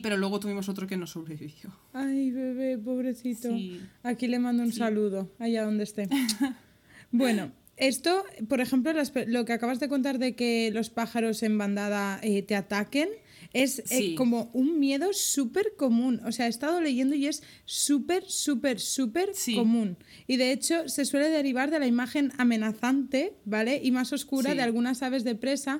pero 0.03 0.17
luego 0.17 0.39
tuvimos 0.39 0.69
otro 0.69 0.87
que 0.87 0.97
no 0.97 1.07
sobrevivió. 1.07 1.71
Ay, 1.93 2.31
bebé, 2.31 2.77
pobrecito. 2.77 3.49
Sí. 3.49 3.81
Aquí 4.03 4.27
le 4.27 4.39
mando 4.39 4.63
un 4.63 4.71
saludo, 4.73 5.31
allá 5.39 5.63
donde 5.63 5.83
esté. 5.83 6.07
bueno, 7.11 7.51
Esto, 7.77 8.23
por 8.47 8.61
ejemplo, 8.61 8.93
las 8.93 9.11
lo 9.27 9.43
que 9.45 9.53
acabas 9.53 9.79
de 9.79 9.89
contar 9.89 10.19
de 10.19 10.35
que 10.35 10.69
los 10.71 10.89
pájaros 10.91 11.41
en 11.41 11.57
bandada 11.57 12.19
eh, 12.21 12.43
te 12.43 12.55
ataquen, 12.55 13.09
es 13.53 13.79
eh, 13.79 13.83
Sí. 13.87 14.15
como 14.15 14.51
un 14.53 14.79
miedo 14.79 15.09
súper 15.13 15.73
común. 15.77 16.21
O 16.23 16.31
sea, 16.31 16.45
he 16.45 16.49
estado 16.49 16.79
leyendo 16.79 17.15
y 17.15 17.25
es 17.25 17.41
súper, 17.65 18.23
súper, 18.27 18.79
súper 18.79 19.31
Sí. 19.33 19.55
común. 19.55 19.97
Y 20.27 20.37
de 20.37 20.51
hecho, 20.51 20.87
se 20.89 21.05
suele 21.05 21.29
derivar 21.29 21.71
de 21.71 21.79
la 21.79 21.87
imagen 21.87 22.31
amenazante, 22.37 23.33
¿vale? 23.45 23.81
Y 23.83 23.89
más 23.91 24.13
oscura 24.13 24.51
Sí. 24.51 24.57
de 24.57 24.61
algunas 24.63 25.01
aves 25.01 25.23
de 25.23 25.33
presa. 25.35 25.79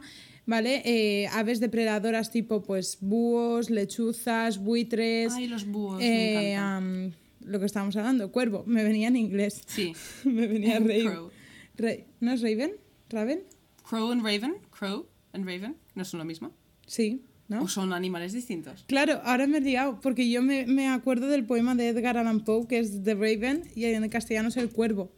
¿Vale? 0.51 0.81
Eh, 0.83 1.27
aves 1.27 1.61
depredadoras 1.61 2.29
tipo 2.29 2.61
pues 2.61 2.97
búhos, 2.99 3.69
lechuzas, 3.69 4.57
buitres. 4.57 5.31
Ay, 5.31 5.47
los 5.47 5.65
búhos, 5.65 5.99
me 5.99 6.55
eh, 6.55 7.11
lo 7.39 7.57
que 7.57 7.65
estábamos 7.65 7.95
hablando, 7.95 8.33
cuervo, 8.33 8.65
me 8.67 8.83
venía 8.83 9.07
en 9.07 9.15
inglés. 9.15 9.61
Sí. 9.65 9.93
me 10.25 10.47
venía 10.47 10.77
Raven. 10.79 11.29
Ra- 11.77 12.03
¿No 12.19 12.33
es 12.33 12.41
Raven? 12.41 12.73
¿Raven? 13.09 13.43
Crow 13.89 14.11
and 14.11 14.25
Raven. 14.25 14.55
Crow 14.77 15.07
and 15.31 15.45
Raven. 15.45 15.77
¿No 15.95 16.03
son 16.03 16.17
lo 16.17 16.25
mismo? 16.25 16.51
Sí, 16.85 17.23
¿no? 17.47 17.63
¿O 17.63 17.69
son 17.69 17.93
animales 17.93 18.33
distintos? 18.33 18.83
Claro, 18.89 19.21
ahora 19.23 19.47
me 19.47 19.59
he 19.59 19.61
liado, 19.61 20.01
porque 20.01 20.29
yo 20.29 20.41
me, 20.41 20.65
me 20.65 20.89
acuerdo 20.89 21.27
del 21.27 21.45
poema 21.45 21.75
de 21.75 21.87
Edgar 21.87 22.17
Allan 22.17 22.43
Poe, 22.43 22.67
que 22.67 22.79
es 22.79 23.01
The 23.05 23.13
Raven, 23.13 23.63
y 23.73 23.85
en 23.85 24.09
castellano 24.09 24.49
es 24.49 24.57
el 24.57 24.69
cuervo. 24.69 25.13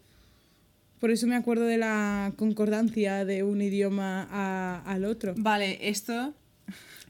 Por 1.04 1.12
eso 1.12 1.28
me 1.28 1.36
acuerdo 1.36 1.66
de 1.66 1.76
la 1.76 2.32
concordancia 2.38 3.26
de 3.26 3.44
un 3.44 3.62
idioma 3.62 4.26
a- 4.32 4.82
al 4.86 5.04
otro. 5.04 5.34
Vale, 5.36 5.90
esto, 5.90 6.34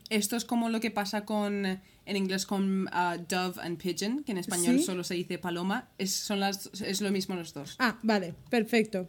esto 0.10 0.36
es 0.36 0.46
como 0.46 0.70
lo 0.70 0.80
que 0.80 0.90
pasa 0.90 1.26
con 1.26 1.68
en 1.68 2.18
inglés 2.18 2.48
con 2.48 2.90
ah, 2.92 3.18
dove 3.30 3.62
and 3.62 3.78
pigeon, 3.78 4.24
que 4.24 4.32
en 4.32 4.40
español 4.40 4.80
¿Sí? 4.80 4.84
solo 4.84 5.04
se 5.04 5.14
dice 5.14 5.38
paloma. 5.38 5.90
Es, 6.00 6.12
son 6.12 6.40
las, 6.40 6.72
es 6.82 7.02
lo 7.02 7.12
mismo 7.12 7.36
los 7.36 7.54
dos. 7.54 7.76
Ah, 7.78 8.00
vale, 8.02 8.34
perfecto. 8.50 9.08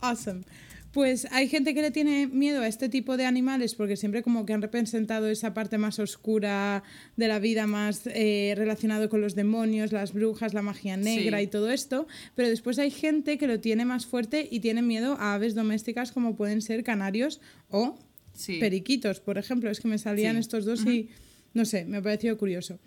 Awesome. 0.00 0.42
Pues 0.98 1.28
hay 1.30 1.46
gente 1.46 1.74
que 1.74 1.82
le 1.82 1.92
tiene 1.92 2.26
miedo 2.26 2.60
a 2.60 2.66
este 2.66 2.88
tipo 2.88 3.16
de 3.16 3.24
animales 3.24 3.76
porque 3.76 3.96
siempre 3.96 4.24
como 4.24 4.44
que 4.44 4.52
han 4.52 4.60
representado 4.62 5.28
esa 5.28 5.54
parte 5.54 5.78
más 5.78 6.00
oscura 6.00 6.82
de 7.16 7.28
la 7.28 7.38
vida, 7.38 7.68
más 7.68 8.02
eh, 8.06 8.52
relacionado 8.56 9.08
con 9.08 9.20
los 9.20 9.36
demonios, 9.36 9.92
las 9.92 10.12
brujas, 10.12 10.54
la 10.54 10.62
magia 10.62 10.96
negra 10.96 11.38
Sí. 11.38 11.44
y 11.44 11.46
todo 11.46 11.70
esto. 11.70 12.08
Pero 12.34 12.48
después 12.48 12.80
hay 12.80 12.90
gente 12.90 13.38
que 13.38 13.46
lo 13.46 13.60
tiene 13.60 13.84
más 13.84 14.06
fuerte 14.06 14.48
y 14.50 14.58
tiene 14.58 14.82
miedo 14.82 15.16
a 15.20 15.34
aves 15.34 15.54
domésticas 15.54 16.10
como 16.10 16.34
pueden 16.34 16.62
ser 16.62 16.82
canarios 16.82 17.40
o 17.70 17.96
Sí. 18.32 18.58
periquitos, 18.58 19.20
por 19.20 19.38
ejemplo. 19.38 19.70
Es 19.70 19.78
que 19.78 19.86
me 19.86 19.98
salían 19.98 20.34
Sí. 20.34 20.40
estos 20.40 20.64
dos 20.64 20.84
y 20.84 21.10
no 21.54 21.64
sé, 21.64 21.84
me 21.84 21.96
ha 21.96 22.02
parecido 22.02 22.36
curioso. 22.38 22.78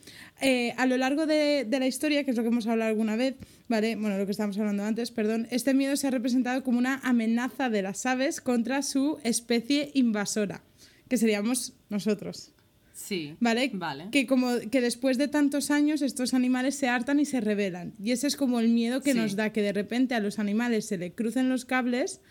Eh, 0.42 0.74
a 0.78 0.86
lo 0.86 0.98
largo 0.98 1.26
de, 1.26 1.66
de 1.68 1.80
la 1.80 1.88
historia, 1.88 2.24
que 2.24 2.32
es 2.32 2.38
lo 2.38 2.44
que 2.44 2.50
hemos 2.50 2.68
hablado 2.68 2.90
alguna 2.90 3.16
vez, 3.16 3.36
¿vale? 3.68 3.96
Bueno, 3.96 4.18
lo 4.18 4.26
que 4.26 4.32
estábamos 4.32 4.58
hablando 4.60 4.84
antes, 4.84 5.12
perdón, 5.12 5.48
este 5.52 5.74
miedo 5.74 5.96
se 5.98 6.08
ha 6.08 6.12
representado 6.12 6.64
como 6.64 6.78
una 6.78 7.00
amenaza 7.04 7.70
de 7.70 7.82
las 7.82 8.06
aves 8.06 8.40
contra 8.40 8.82
su 8.82 9.20
especie 9.24 9.92
invasora, 9.94 10.62
que 11.10 11.18
seríamos 11.18 11.74
nosotros. 11.90 12.52
Sí. 12.94 13.36
¿Vale? 13.40 13.72
Vale. 13.74 14.10
Que 14.12 14.28
como 14.28 14.60
que 14.70 14.80
después 14.80 15.18
de 15.18 15.28
tantos 15.28 15.72
años 15.72 16.04
estos 16.04 16.34
animales 16.36 16.76
se 16.76 16.88
hartan 16.88 17.20
y 17.20 17.26
se 17.26 17.42
rebelan. 17.42 17.94
Y 18.02 18.12
ese 18.12 18.28
es 18.28 18.36
como 18.36 18.60
el 18.60 18.70
miedo 18.70 19.02
que 19.02 19.14
Sí. 19.14 19.18
nos 19.18 19.36
da, 19.36 19.52
que 19.52 19.64
de 19.64 19.74
repente 19.74 20.14
a 20.14 20.20
los 20.20 20.38
animales 20.38 20.86
se 20.86 20.98
le 21.00 21.12
crucen 21.12 21.50
los 21.50 21.66
cables 21.66 22.22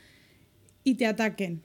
y 0.84 0.94
te 0.94 1.06
ataquen. 1.06 1.62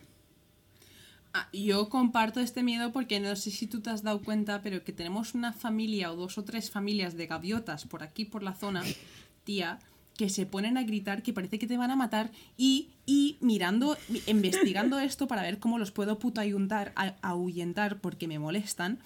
Ah, 1.37 1.49
yo 1.51 1.89
comparto 1.89 2.39
este 2.39 2.63
miedo 2.63 2.93
porque 2.93 3.19
no 3.19 3.35
sé 3.35 3.51
si 3.51 3.67
tú 3.67 3.81
te 3.81 3.89
has 3.89 4.03
dado 4.03 4.21
cuenta, 4.21 4.61
pero 4.61 4.85
que 4.85 4.93
tenemos 4.93 5.33
una 5.33 5.51
familia 5.51 6.09
o 6.09 6.15
dos 6.15 6.37
o 6.37 6.45
tres 6.45 6.71
familias 6.71 7.17
de 7.17 7.27
gaviotas 7.27 7.83
por 7.83 8.03
aquí, 8.03 8.23
por 8.23 8.41
la 8.41 8.53
zona, 8.53 8.83
tía, 9.43 9.79
que 10.15 10.29
se 10.29 10.45
ponen 10.45 10.77
a 10.77 10.83
gritar 10.83 11.23
que 11.23 11.33
parece 11.33 11.59
que 11.59 11.67
te 11.67 11.75
van 11.75 11.91
a 11.91 11.97
matar 11.97 12.31
y, 12.55 12.87
y 13.05 13.35
mirando, 13.41 13.97
investigando 14.27 14.97
esto 14.97 15.27
para 15.27 15.41
ver 15.41 15.59
cómo 15.59 15.77
los 15.77 15.91
puedo 15.91 16.19
puto 16.19 16.39
ayuntar, 16.39 16.93
a- 16.95 17.15
ahuyentar 17.21 17.99
porque 17.99 18.29
me 18.29 18.39
molestan, 18.39 18.99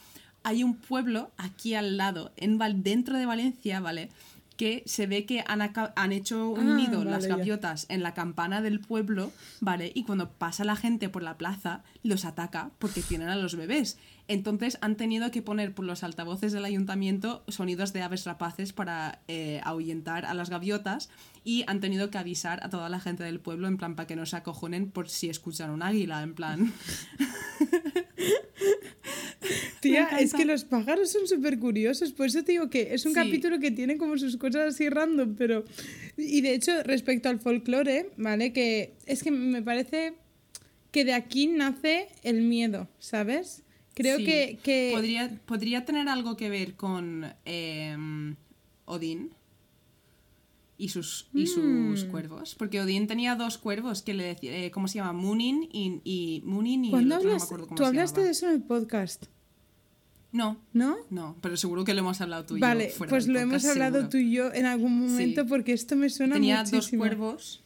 hay 0.44 0.64
un 0.64 0.76
pueblo 0.76 1.32
aquí 1.38 1.74
al 1.74 1.98
lado, 1.98 2.32
en 2.38 2.60
dentro 2.84 3.18
de 3.18 3.26
Valencia, 3.26 3.80
¿vale? 3.80 4.12
Que 4.60 4.84
se 4.86 5.08
ve 5.08 5.26
que 5.26 5.42
han, 5.48 5.62
han 5.96 6.12
hecho 6.12 6.50
un 6.50 6.72
Ah, 6.72 6.76
nido 6.76 6.98
vale, 7.00 7.12
las 7.12 7.24
ya. 7.24 7.30
gaviotas 7.38 7.86
en 7.88 8.04
la 8.04 8.14
campana 8.14 8.62
del 8.62 8.82
pueblo, 8.82 9.32
¿vale? 9.62 9.90
Y 9.96 10.04
cuando 10.04 10.32
pasa 10.34 10.66
la 10.66 10.76
gente 10.76 11.08
por 11.08 11.24
la 11.24 11.38
plaza, 11.38 11.82
los 12.04 12.26
ataca 12.26 12.72
porque 12.78 13.02
tienen 13.02 13.30
a 13.30 13.38
los 13.38 13.56
bebés. 13.56 13.98
Entonces 14.28 14.78
han 14.82 14.98
tenido 14.98 15.32
que 15.32 15.42
poner 15.42 15.74
por 15.74 15.86
los 15.86 16.04
altavoces 16.04 16.52
del 16.52 16.66
ayuntamiento 16.66 17.42
sonidos 17.48 17.94
de 17.94 18.02
aves 18.02 18.26
rapaces 18.26 18.74
para 18.74 19.22
eh, 19.30 19.62
ahuyentar 19.64 20.26
a 20.26 20.34
las 20.34 20.50
gaviotas 20.50 21.10
y 21.50 21.64
han 21.66 21.80
tenido 21.80 22.12
que 22.12 22.20
avisar 22.20 22.60
a 22.64 22.70
toda 22.70 22.90
la 22.90 23.00
gente 23.00 23.24
del 23.24 23.40
pueblo 23.40 23.68
en 23.68 23.78
plan 23.78 23.96
para 23.96 24.06
que 24.06 24.16
no 24.16 24.28
se 24.28 24.36
acojonen 24.36 24.92
por 24.92 25.10
si 25.10 25.30
escuchan 25.30 25.72
un 25.72 25.82
águila, 25.82 26.22
en 26.22 26.36
plan... 26.36 26.72
Tía, 29.80 30.10
es 30.20 30.34
que 30.34 30.46
los 30.46 30.66
pájaros 30.66 31.12
son 31.12 31.28
súper 31.28 31.58
curiosos, 31.58 32.12
por 32.12 32.28
eso 32.28 32.44
te 32.44 32.52
digo 32.52 32.70
que 32.70 32.94
es 32.94 33.06
un 33.06 33.14
Sí. 33.14 33.16
capítulo 33.16 33.60
que 33.60 33.72
tiene 33.72 33.98
como 33.98 34.18
sus 34.18 34.38
cosas 34.38 34.76
así 34.76 34.90
random, 34.90 35.36
pero... 35.36 35.64
Y 36.18 36.42
de 36.42 36.54
hecho, 36.54 36.84
respecto 36.84 37.30
al 37.30 37.40
folclore, 37.40 38.12
¿vale? 38.18 38.52
Que 38.54 38.94
es 39.06 39.24
que 39.24 39.32
me 39.32 39.62
parece 39.64 40.14
que 40.92 41.06
de 41.06 41.14
aquí 41.14 41.48
nace 41.48 42.10
el 42.24 42.42
miedo, 42.42 42.88
¿sabes? 43.00 43.64
Creo 43.96 44.18
Sí. 44.18 44.26
que... 44.26 44.60
que... 44.62 44.92
Podría, 44.94 45.30
podría 45.46 45.86
tener 45.86 46.10
algo 46.10 46.36
que 46.38 46.50
ver 46.50 46.76
con 46.76 47.26
em, 47.46 48.36
Odín 48.86 49.32
y 50.80 50.90
sus, 50.90 51.28
y 51.34 51.46
sus 51.46 52.06
Mm. 52.06 52.10
cuervos. 52.10 52.56
Porque 52.56 52.82
Odín 52.82 53.06
tenía 53.06 53.36
dos 53.36 53.58
cuervos 53.60 54.02
que 54.02 54.14
le 54.16 54.24
decía, 54.24 54.58
eh, 54.58 54.72
¿cómo 54.72 54.88
se 54.88 54.96
llama? 54.96 55.14
Munin 55.14 55.70
y, 55.72 56.02
y 56.04 56.42
Munin 56.46 56.86
y 56.86 56.88
el 56.88 56.92
¿Cuándo 56.94 57.18
otro 57.18 57.30
no 57.30 57.36
me 57.38 57.44
acuerdo 57.44 57.66
cómo 57.68 57.76
Tú 57.78 57.84
se 57.84 57.88
hablaste 57.90 58.16
llamaba. 58.22 58.26
de 58.26 58.32
eso 58.32 58.46
en 58.48 58.52
el 58.54 58.64
podcast, 58.64 59.26
No, 60.32 60.58
¿no? 60.74 60.98
no, 61.10 61.36
pero 61.42 61.58
seguro 61.58 61.84
que 61.86 61.94
lo 61.94 62.00
hemos 62.00 62.22
hablado 62.22 62.46
tú 62.46 62.58
y 62.58 62.60
vale, 62.60 62.90
yo 62.90 62.96
fuera 62.96 63.10
pues 63.10 63.28
lo 63.28 63.40
hemos 63.40 63.66
hablado 63.66 63.96
seguro. 63.98 64.10
tú 64.10 64.18
y 64.18 64.32
yo 64.32 64.54
en 64.54 64.66
algún 64.68 65.08
momento 65.08 65.42
Sí. 65.44 65.48
porque 65.50 65.74
esto 65.74 65.96
me 65.96 66.10
suena 66.10 66.36
Tenía 66.36 66.58
muchísimo. 66.64 66.82
dos 66.82 66.90
cuervos 67.10 67.64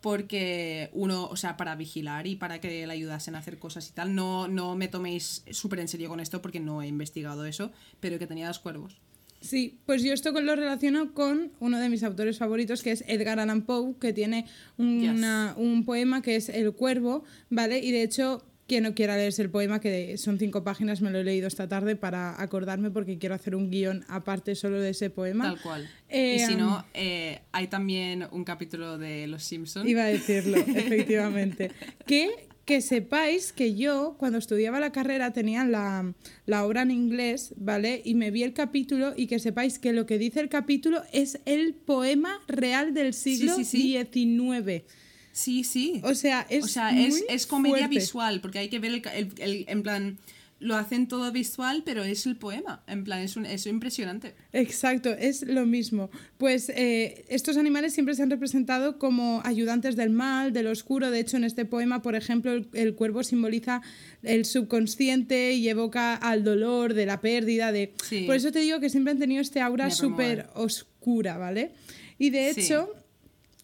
porque 0.00 0.88
uno, 0.92 1.26
o 1.26 1.36
sea, 1.36 1.56
para 1.56 1.76
vigilar 1.76 2.26
y 2.26 2.34
para 2.36 2.60
que 2.60 2.86
le 2.86 2.92
ayudasen 2.92 3.34
a 3.34 3.38
hacer 3.38 3.58
cosas 3.58 3.88
y 3.88 3.92
tal. 3.92 4.14
No, 4.14 4.48
no 4.48 4.74
me 4.74 4.88
toméis 4.88 5.44
súper 5.50 5.78
en 5.80 5.88
serio 5.88 6.08
con 6.08 6.20
esto 6.20 6.40
porque 6.42 6.58
no 6.58 6.80
he 6.82 6.86
investigado 6.88 7.44
eso, 7.44 7.70
pero 8.00 8.18
que 8.18 8.26
tenía 8.26 8.48
dos 8.48 8.58
cuervos. 8.60 8.98
Sí, 9.40 9.78
pues 9.86 10.02
yo 10.02 10.12
esto 10.12 10.32
lo 10.32 10.54
relaciono 10.54 11.14
con 11.14 11.52
uno 11.60 11.78
de 11.78 11.88
mis 11.88 12.02
autores 12.02 12.36
favoritos, 12.38 12.82
que 12.82 12.92
es 12.92 13.04
Edgar 13.08 13.38
Allan 13.40 13.62
Poe, 13.62 13.94
que 13.98 14.12
tiene 14.12 14.46
una- 14.76 15.54
un 15.56 15.84
poema 15.84 16.20
que 16.22 16.36
es 16.36 16.48
El 16.48 16.72
Cuervo, 16.72 17.24
¿vale? 17.48 17.78
Y 17.78 17.90
de 17.90 18.02
hecho, 18.02 18.44
quien 18.66 18.84
no 18.84 18.94
quiera 18.94 19.16
leerse 19.16 19.42
el 19.42 19.50
poema, 19.50 19.80
que 19.80 20.16
son 20.18 20.38
cinco 20.38 20.62
páginas, 20.62 21.00
me 21.00 21.10
lo 21.10 21.18
he 21.18 21.24
leído 21.24 21.48
esta 21.48 21.68
tarde 21.68 21.96
para 21.96 22.40
acordarme 22.40 22.90
porque 22.90 23.18
quiero 23.18 23.34
hacer 23.34 23.56
un 23.56 23.70
guion 23.70 24.04
aparte 24.08 24.54
solo 24.54 24.78
de 24.80 24.90
ese 24.90 25.10
poema. 25.10 25.44
Tal 25.44 25.60
cual. 25.60 25.88
Eh, 26.08 26.36
y 26.36 26.46
si 26.46 26.54
no, 26.54 26.84
eh, 26.94 27.40
hay 27.50 27.66
también 27.66 28.26
un 28.30 28.44
capítulo 28.44 28.96
de 28.98 29.26
Los 29.26 29.42
Simpsons. 29.42 29.88
Iba 29.88 30.02
a 30.04 30.06
decirlo, 30.06 30.58
efectivamente. 30.76 31.72
Que, 32.06 32.48
que 32.64 32.80
sepáis 32.80 33.52
que 33.52 33.74
yo, 33.74 34.14
cuando 34.18 34.38
estudiaba 34.38 34.78
la 34.78 34.92
carrera, 34.92 35.32
tenía 35.32 35.64
la, 35.64 36.12
la 36.46 36.64
obra 36.64 36.82
en 36.82 36.90
inglés, 36.92 37.52
¿vale? 37.56 38.00
Y 38.04 38.14
me 38.14 38.30
vi 38.30 38.42
el 38.44 38.52
capítulo 38.52 39.12
y 39.16 39.26
que 39.26 39.38
sepáis 39.40 39.78
que 39.78 39.92
lo 39.92 40.06
que 40.06 40.18
dice 40.18 40.40
el 40.40 40.48
capítulo 40.48 41.02
es 41.12 41.40
el 41.46 41.74
poema 41.74 42.38
real 42.46 42.94
del 42.94 43.12
siglo 43.14 43.56
sí, 43.56 43.64
sí. 43.64 43.98
XIX. 44.12 44.84
Sí, 45.32 45.64
sí. 45.64 46.00
O 46.04 46.14
sea, 46.14 46.46
es 46.50 46.64
o 46.64 46.68
sea, 46.68 46.90
es, 46.90 47.14
muy 47.14 47.22
es 47.28 47.46
comedia 47.46 47.76
fuerte. 47.78 47.94
visual, 47.96 48.40
porque 48.40 48.58
hay 48.60 48.68
que 48.68 48.78
ver 48.78 48.92
el, 48.92 49.02
el- 49.14 49.32
el- 49.38 49.64
en 49.68 49.82
plan, 49.82 50.18
lo 50.60 50.76
hacen 50.76 51.08
todo 51.08 51.32
visual, 51.32 51.82
pero 51.84 52.04
es 52.04 52.26
el 52.26 52.36
poema. 52.36 52.84
En 52.86 53.02
plan, 53.02 53.20
es, 53.20 53.36
un, 53.36 53.46
es 53.46 53.66
impresionante. 53.66 54.34
Exacto, 54.52 55.10
es 55.10 55.42
lo 55.46 55.64
mismo. 55.66 56.10
Pues 56.36 56.68
eh, 56.68 57.24
estos 57.28 57.56
animales 57.56 57.94
siempre 57.94 58.14
se 58.14 58.22
han 58.22 58.30
representado 58.30 58.98
como 58.98 59.40
ayudantes 59.44 59.96
del 59.96 60.10
mal, 60.10 60.52
del 60.52 60.66
oscuro. 60.66 61.10
De 61.10 61.18
hecho, 61.18 61.38
en 61.38 61.44
este 61.44 61.64
poema, 61.64 62.02
por 62.02 62.14
ejemplo, 62.14 62.52
el, 62.52 62.68
el 62.74 62.94
cuervo 62.94 63.22
simboliza 63.24 63.80
el 64.22 64.44
subconsciente 64.44 65.54
y 65.54 65.66
evoca 65.68 66.14
al 66.14 66.44
dolor, 66.44 66.92
de 66.94 67.06
la 67.06 67.20
pérdida, 67.22 67.72
de... 67.72 67.94
Sí. 68.06 68.24
Por 68.26 68.36
eso 68.36 68.52
te 68.52 68.58
digo 68.60 68.80
que 68.80 68.90
siempre 68.90 69.12
han 69.12 69.18
tenido 69.18 69.40
este 69.40 69.60
aura 69.62 69.90
súper 69.90 70.46
oscura, 70.54 71.38
¿vale? 71.38 71.72
Y 72.18 72.28
de 72.30 72.52
Sí. 72.52 72.60
hecho, 72.60 72.92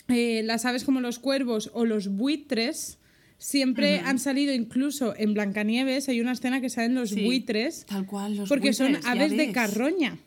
eh, 0.09 0.43
las 0.45 0.65
aves 0.65 0.83
como 0.85 1.01
los 1.03 1.19
cuervos 1.19 1.71
o 1.75 1.85
los 1.85 2.09
buitres 2.09 2.99
siempre 3.39 4.01
han 4.01 4.19
salido 4.19 4.53
incluso 4.55 5.15
en 5.17 5.35
Blancanieves. 5.35 6.09
Hay 6.09 6.21
una 6.21 6.33
escena 6.33 6.61
que 6.61 6.71
salen 6.71 6.95
los 6.95 7.11
Sí. 7.11 7.25
buitres 7.25 7.85
Tal 7.87 8.07
cual, 8.07 8.37
los 8.37 8.49
porque 8.49 8.73
son 8.73 8.93
buitres, 8.93 9.07
aves 9.07 9.37
de 9.37 9.53
carroña. 9.53 10.19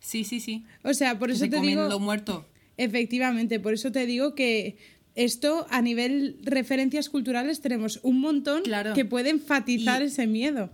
Sí, 0.00 0.24
sí, 0.24 0.40
sí. 0.40 0.64
O 0.82 0.94
sea, 0.94 1.18
por 1.18 1.28
Que 1.28 1.34
eso 1.34 1.44
se 1.44 1.50
te 1.50 1.56
comen 1.56 1.70
digo... 1.70 1.88
lo 1.88 1.98
muerto. 2.00 2.46
Efectivamente, 2.76 3.60
por 3.60 3.74
eso 3.74 3.92
te 3.92 4.06
digo 4.06 4.34
que 4.34 4.78
esto 5.14 5.66
a 5.70 5.82
nivel 5.82 6.38
referencias 6.42 7.10
culturales 7.10 7.60
tenemos 7.60 8.00
un 8.02 8.20
montón 8.20 8.62
Claro. 8.62 8.94
que 8.94 9.04
puede 9.04 9.30
enfatizar 9.30 10.00
Y- 10.00 10.06
ese 10.06 10.26
miedo. 10.26 10.70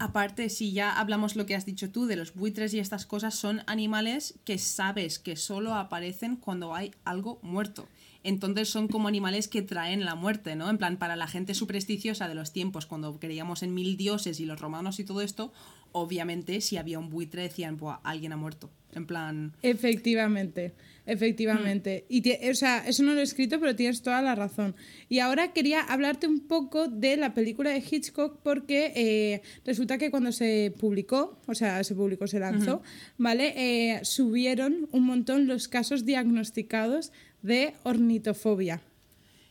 Aparte, 0.00 0.48
si 0.48 0.70
ya 0.70 0.92
hablamos 0.96 1.34
lo 1.34 1.44
que 1.44 1.56
has 1.56 1.66
dicho 1.66 1.90
tú 1.90 2.06
de 2.06 2.14
los 2.14 2.34
buitres 2.34 2.72
y 2.72 2.78
estas 2.78 3.04
cosas, 3.04 3.34
son 3.34 3.62
animales 3.66 4.34
que 4.44 4.56
sabes 4.58 5.18
que 5.18 5.34
solo 5.34 5.74
aparecen 5.74 6.36
cuando 6.36 6.72
hay 6.76 6.92
algo 7.04 7.40
muerto. 7.42 7.88
Entonces 8.24 8.68
son 8.68 8.88
como 8.88 9.08
animales 9.08 9.48
que 9.48 9.62
traen 9.62 10.04
la 10.04 10.14
muerte, 10.14 10.56
¿no? 10.56 10.70
En 10.70 10.78
plan, 10.78 10.98
para 10.98 11.16
la 11.16 11.26
gente 11.26 11.54
supersticiosa 11.54 12.28
de 12.28 12.34
los 12.34 12.52
tiempos, 12.52 12.86
cuando 12.86 13.18
creíamos 13.18 13.62
en 13.62 13.74
mil 13.74 13.96
dioses 13.96 14.40
y 14.40 14.46
los 14.46 14.60
romanos 14.60 14.98
y 14.98 15.04
todo 15.04 15.22
esto, 15.22 15.52
obviamente 15.92 16.60
si 16.60 16.76
había 16.76 16.98
un 16.98 17.10
buitre 17.10 17.42
decían, 17.42 17.76
Buah, 17.76 18.00
alguien 18.02 18.32
ha 18.32 18.36
muerto. 18.36 18.70
En 18.94 19.06
plan, 19.06 19.52
Efectivamente, 19.62 20.72
efectivamente. 21.04 22.06
Mm. 22.08 22.12
Y 22.14 22.48
o 22.50 22.54
sea, 22.54 22.86
eso 22.86 23.02
no 23.02 23.12
lo 23.12 23.20
he 23.20 23.22
escrito, 23.22 23.60
pero 23.60 23.76
tienes 23.76 24.00
toda 24.00 24.22
la 24.22 24.34
razón. 24.34 24.74
Y 25.10 25.18
ahora 25.18 25.52
quería 25.52 25.82
hablarte 25.82 26.26
un 26.26 26.40
poco 26.40 26.88
de 26.88 27.18
la 27.18 27.34
película 27.34 27.70
de 27.70 27.84
Hitchcock 27.88 28.40
porque 28.42 28.92
eh, 28.96 29.42
resulta 29.66 29.98
que 29.98 30.10
cuando 30.10 30.32
se 30.32 30.72
publicó, 30.78 31.38
o 31.46 31.54
sea, 31.54 31.84
se 31.84 31.94
publicó, 31.94 32.26
se 32.26 32.40
lanzó, 32.40 32.82
¿vale? 33.18 33.52
Eh, 33.56 34.00
subieron 34.04 34.88
un 34.90 35.04
montón 35.04 35.46
los 35.46 35.68
casos 35.68 36.06
diagnosticados 36.06 37.12
de 37.42 37.74
ornitofobia. 37.84 38.74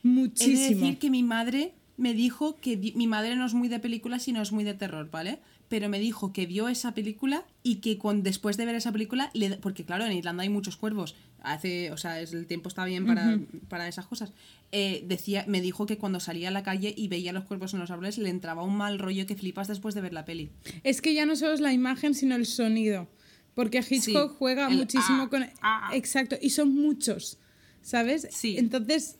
he 0.04 0.08
de 0.08 0.14
Muchísimo. 0.14 0.80
decir 0.80 0.98
que 0.98 1.10
mi 1.10 1.22
madre 1.22 1.72
me 1.96 2.14
dijo 2.14 2.56
que 2.60 2.76
mi 2.94 3.06
madre 3.08 3.34
no 3.34 3.44
es 3.44 3.54
muy 3.54 3.68
de 3.68 3.80
películas 3.80 4.28
y 4.28 4.32
no 4.32 4.40
es 4.42 4.52
muy 4.52 4.62
de 4.64 4.74
terror, 4.74 5.10
¿vale? 5.10 5.40
Pero 5.68 5.88
me 5.88 5.98
dijo 5.98 6.32
que 6.32 6.46
vio 6.46 6.68
esa 6.68 6.94
película 6.94 7.44
y 7.62 7.76
que 7.76 7.98
después 8.22 8.56
de 8.56 8.64
ver 8.64 8.76
esa 8.76 8.92
película, 8.92 9.30
le- 9.34 9.56
porque 9.58 9.84
claro, 9.84 10.06
en 10.06 10.12
Irlanda 10.12 10.44
hay 10.44 10.48
muchos 10.48 10.76
cuervos, 10.76 11.16
hace, 11.42 11.90
o 11.90 11.96
sea, 11.96 12.20
es- 12.20 12.32
el 12.32 12.46
tiempo 12.46 12.68
está 12.68 12.84
bien 12.84 13.04
para, 13.04 13.38
para 13.68 13.88
esas 13.88 14.06
cosas. 14.06 14.32
Eh, 14.70 15.04
decía, 15.08 15.44
me 15.48 15.60
dijo 15.60 15.84
que 15.86 15.98
cuando 15.98 16.20
salía 16.20 16.48
a 16.48 16.52
la 16.52 16.62
calle 16.62 16.94
y 16.96 17.08
veía 17.08 17.32
los 17.32 17.44
cuervos 17.44 17.74
en 17.74 17.80
los 17.80 17.90
árboles 17.90 18.16
le 18.18 18.28
entraba 18.30 18.62
un 18.62 18.76
mal 18.76 18.98
rollo 19.00 19.26
que 19.26 19.34
flipas 19.34 19.66
después 19.68 19.94
de 19.96 20.00
ver 20.00 20.12
la 20.12 20.24
peli. 20.24 20.50
Es 20.84 21.02
que 21.02 21.12
ya 21.14 21.26
no 21.26 21.34
solo 21.36 21.52
es 21.52 21.60
la 21.60 21.72
imagen, 21.72 22.14
sino 22.14 22.36
el 22.36 22.46
sonido. 22.46 23.08
Porque 23.54 23.78
Hitchcock 23.78 24.30
Sí, 24.30 24.36
juega 24.38 24.68
muchísimo 24.70 25.24
ah, 25.24 25.28
con. 25.30 25.46
ah. 25.62 25.90
Exacto, 25.94 26.36
y 26.40 26.50
son 26.50 26.72
muchos. 26.74 27.38
¿Sabes? 27.88 28.28
Sí. 28.30 28.56
Entonces. 28.58 29.16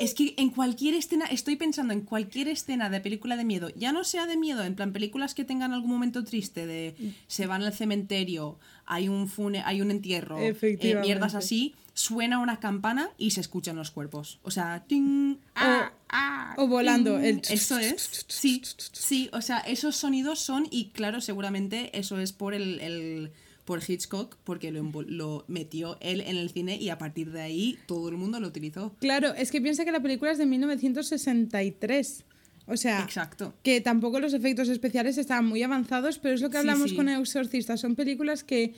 Es 0.00 0.12
que 0.12 0.34
en 0.36 0.50
cualquier 0.50 0.92
escena, 0.92 1.24
estoy 1.24 1.56
pensando 1.56 1.94
en 1.94 2.02
cualquier 2.02 2.48
escena 2.48 2.90
de 2.90 3.00
película 3.00 3.38
de 3.38 3.44
miedo, 3.46 3.70
ya 3.74 3.90
no 3.90 4.04
sea 4.04 4.26
de 4.26 4.36
miedo, 4.36 4.62
en 4.64 4.74
plan 4.74 4.92
películas 4.92 5.34
que 5.34 5.44
tengan 5.44 5.72
algún 5.72 5.90
momento 5.90 6.24
triste, 6.24 6.66
de 6.66 6.94
se 7.26 7.46
van 7.46 7.62
al 7.62 7.72
cementerio, 7.72 8.58
hay 8.84 9.08
un 9.08 9.28
fune, 9.28 9.62
hay 9.64 9.80
un 9.80 9.90
entierro, 9.90 10.38
eh, 10.38 10.54
mierdas 11.00 11.34
así, 11.34 11.74
suena 11.94 12.38
una 12.40 12.60
campana 12.60 13.08
y 13.16 13.30
se 13.30 13.40
escuchan 13.40 13.76
los 13.76 13.90
cuerpos. 13.90 14.40
O 14.42 14.50
sea, 14.50 14.84
ting, 14.86 15.36
ah, 15.54 15.90
ah, 16.10 16.54
o 16.58 16.66
volando, 16.66 17.16
ting. 17.16 17.24
el 17.24 17.40
Eso 17.48 17.78
es. 17.78 18.26
Sí, 18.28 18.60
sí, 18.92 19.30
o 19.32 19.40
sea, 19.40 19.60
esos 19.60 19.96
sonidos 19.96 20.38
son, 20.38 20.68
y 20.70 20.90
claro, 20.90 21.22
seguramente 21.22 21.98
eso 21.98 22.18
es 22.18 22.32
por 22.32 22.52
el. 22.52 22.78
el- 22.80 23.30
por 23.64 23.80
Hitchcock, 23.86 24.36
porque 24.44 24.70
lo, 24.72 24.82
lo 25.02 25.44
metió 25.48 25.96
él 26.00 26.20
en 26.22 26.36
el 26.36 26.50
cine 26.50 26.76
y 26.76 26.88
a 26.88 26.98
partir 26.98 27.30
de 27.30 27.40
ahí 27.40 27.78
todo 27.86 28.08
el 28.08 28.16
mundo 28.16 28.40
lo 28.40 28.48
utilizó. 28.48 28.94
Claro, 29.00 29.34
es 29.34 29.50
que 29.50 29.60
piensa 29.60 29.84
que 29.84 29.92
la 29.92 30.00
película 30.02 30.32
es 30.32 30.38
de 30.38 30.46
1963. 30.46 32.24
O 32.66 32.76
sea, 32.76 33.02
Exacto. 33.02 33.54
que 33.62 33.80
tampoco 33.80 34.20
los 34.20 34.34
efectos 34.34 34.68
especiales 34.68 35.18
estaban 35.18 35.46
muy 35.46 35.62
avanzados, 35.62 36.18
pero 36.18 36.34
es 36.34 36.40
lo 36.40 36.50
que 36.50 36.58
hablamos 36.58 36.90
sí. 36.90 36.96
con 36.96 37.08
El 37.08 37.20
Exorcista. 37.20 37.76
Son 37.76 37.96
películas 37.96 38.44
que 38.44 38.74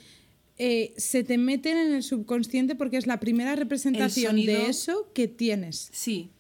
eh, 0.57 0.95
se 0.97 1.23
te 1.23 1.37
meten 1.37 1.77
en 1.77 1.93
el 1.93 2.03
subconsciente 2.03 2.75
porque 2.77 2.97
es 2.97 3.07
la 3.07 3.21
primera 3.21 3.57
representación 3.57 4.37
de 4.37 4.67
eso 4.69 5.11
que 5.15 5.29
tienes. 5.29 5.91
Sí. 5.93 6.31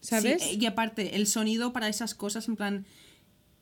¿Sabes? 0.00 0.42
Sí, 0.42 0.54
eh, 0.54 0.58
y 0.60 0.66
aparte, 0.66 1.16
el 1.16 1.26
sonido 1.26 1.72
para 1.72 1.88
esas 1.88 2.14
cosas, 2.14 2.48
en 2.48 2.56
plan. 2.56 2.86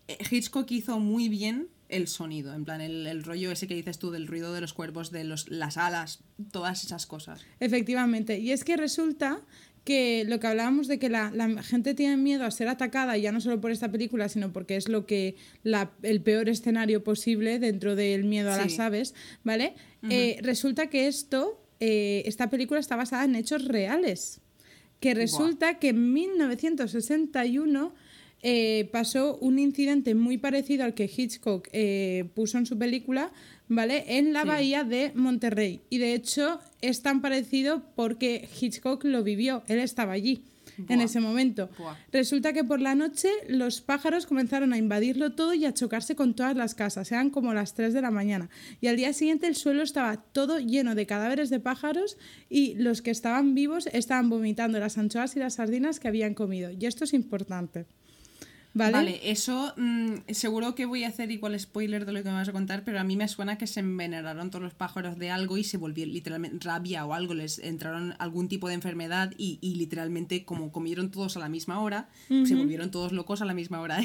eh, 0.09 0.19
Hitchcock 0.31 0.71
hizo 0.71 0.99
muy 1.01 1.29
bien 1.29 1.69
el 1.93 2.09
sonido, 2.09 2.55
en 2.55 2.65
plan, 2.65 2.81
el, 2.81 3.07
el 3.07 3.23
rollo 3.23 3.51
ese 3.53 3.67
que 3.69 3.75
dices 3.75 3.99
tú 3.99 4.11
del 4.11 4.27
ruido 4.27 4.53
de 4.53 4.61
los 4.61 4.73
cuervos, 4.75 5.11
de 5.11 5.25
los, 5.25 5.49
las 5.51 5.77
alas, 5.77 6.21
todas 6.51 6.83
esas 6.85 7.07
cosas. 7.07 7.41
Efectivamente. 7.61 8.39
Y 8.39 8.51
es 8.53 8.65
que 8.65 8.77
resulta 8.77 9.41
que 9.85 10.25
lo 10.29 10.39
que 10.39 10.47
hablábamos 10.47 10.87
de 10.87 10.99
que 11.01 11.09
la, 11.09 11.33
la 11.33 11.61
gente 11.63 11.95
tiene 11.95 12.17
miedo 12.17 12.45
a 12.45 12.51
ser 12.53 12.69
atacada, 12.69 13.17
ya 13.17 13.33
no 13.33 13.41
solo 13.41 13.61
por 13.61 13.73
esta 13.73 13.91
película, 13.91 14.29
sino 14.29 14.53
porque 14.53 14.77
es 14.77 14.89
lo 14.89 15.07
que 15.07 15.35
la- 15.65 15.91
el 16.03 16.21
peor 16.23 16.49
escenario 16.49 17.03
posible 17.03 17.59
dentro 17.59 17.97
del 17.97 18.23
miedo 18.25 18.51
a 18.53 18.57
Sí. 18.57 18.63
las 18.63 18.79
aves, 18.79 19.15
¿vale? 19.43 19.75
Eh, 20.09 20.39
resulta 20.43 20.87
que 20.89 21.09
esto, 21.09 21.61
eh, 21.81 22.23
esta 22.27 22.49
película 22.49 22.79
está 22.79 22.95
basada 22.95 23.25
en 23.25 23.35
hechos 23.35 23.65
reales. 23.67 24.41
Que 25.01 25.15
resulta 25.15 25.81
que 25.81 25.89
en 25.89 26.13
1961 26.13 27.93
eh, 28.43 28.89
pasó 28.93 29.37
un 29.39 29.59
incidente 29.59 30.15
muy 30.15 30.37
parecido 30.39 30.85
al 30.85 30.95
que 30.95 31.05
Hitchcock 31.15 31.69
eh, 31.73 32.25
puso 32.35 32.59
en 32.59 32.67
su 32.67 32.77
película, 32.79 33.31
¿vale? 33.69 34.05
En 34.19 34.33
la 34.33 34.43
Sí. 34.43 34.49
bahía 34.49 34.85
de 34.85 35.13
Monterrey. 35.15 35.81
Y 35.91 35.99
de 35.99 36.15
hecho 36.15 36.59
es 36.81 37.03
tan 37.03 37.21
parecido 37.23 37.83
porque 37.95 38.49
Hitchcock 38.61 39.05
lo 39.05 39.23
vivió, 39.23 39.63
él 39.69 39.79
estaba 39.79 40.13
allí. 40.13 40.43
En 40.89 41.03
ese 41.03 41.21
momento. 41.21 41.69
Buah. 41.79 41.95
Resulta 42.13 42.55
que 42.55 42.65
por 42.65 42.81
la 42.81 42.95
noche 42.95 43.29
los 43.47 43.83
pájaros 43.83 44.25
comenzaron 44.25 44.73
a 44.73 44.79
invadirlo 44.79 45.33
todo 45.35 45.53
y 45.53 45.67
a 45.67 45.75
chocarse 45.75 46.17
con 46.17 46.33
todas 46.35 46.57
las 46.57 46.75
casas. 46.75 47.13
Eran 47.13 47.29
como 47.29 47.53
las 47.53 47.75
3 47.75 47.93
de 47.93 48.01
la 48.01 48.11
mañana. 48.11 48.49
Y 48.81 48.87
al 48.87 48.97
día 48.97 49.13
siguiente 49.13 49.47
el 49.47 49.55
suelo 49.55 49.83
estaba 49.83 50.17
todo 50.17 50.59
lleno 50.61 50.95
de 50.95 51.05
cadáveres 51.07 51.51
de 51.51 51.61
pájaros 51.61 52.17
y 52.49 52.75
los 52.77 53.03
que 53.03 53.11
estaban 53.11 53.55
vivos 53.55 53.87
estaban 53.93 54.31
vomitando 54.31 54.81
las 54.81 54.97
anchoas 54.97 55.37
y 55.37 55.41
las 55.41 55.55
sardinas 55.57 56.01
que 56.01 56.09
habían 56.09 56.33
comido. 56.33 56.71
Y 56.71 56.87
esto 56.87 57.05
es 57.05 57.13
importante. 57.13 57.85
¿Vale? 58.75 58.93
Vale, 58.93 59.21
eso 59.25 59.75
mm, 59.77 60.31
seguro 60.31 60.75
que 60.75 60.87
voy 60.87 61.05
a 61.05 61.09
hacer 61.09 61.31
igual 61.31 61.59
spoiler 61.61 62.07
de 62.07 62.13
lo 62.13 62.23
que 62.23 62.29
me 62.31 62.37
vas 62.37 62.49
a 62.49 62.53
contar, 62.53 62.85
pero 62.85 63.01
a 63.01 63.05
mí 63.05 63.17
me 63.17 63.29
suena 63.29 63.59
que 63.59 63.67
se 63.67 63.81
envenenaron 63.81 64.51
todos 64.51 64.63
los 64.63 64.75
pájaros 64.75 65.19
de 65.19 65.31
algo 65.31 65.59
y 65.59 65.65
se 65.65 65.77
volvieron 65.77 66.15
literalmente 66.15 66.67
rabia 66.67 67.05
o 67.05 67.13
algo, 67.13 67.35
les 67.35 67.59
entraron 67.59 68.15
algún 68.19 68.49
tipo 68.49 68.69
de 68.69 68.75
enfermedad 68.75 69.33
y, 69.37 69.59
y 69.61 69.75
literalmente 69.75 70.45
como 70.45 70.73
comieron 70.73 71.11
todos 71.11 71.37
a 71.37 71.41
la 71.41 71.49
misma 71.49 71.81
hora, 71.81 72.09
se 72.29 72.55
volvieron 72.55 72.91
todos 72.91 73.13
locos 73.13 73.43
a 73.43 73.45
la 73.45 73.55
misma 73.55 73.81
hora. 73.81 74.01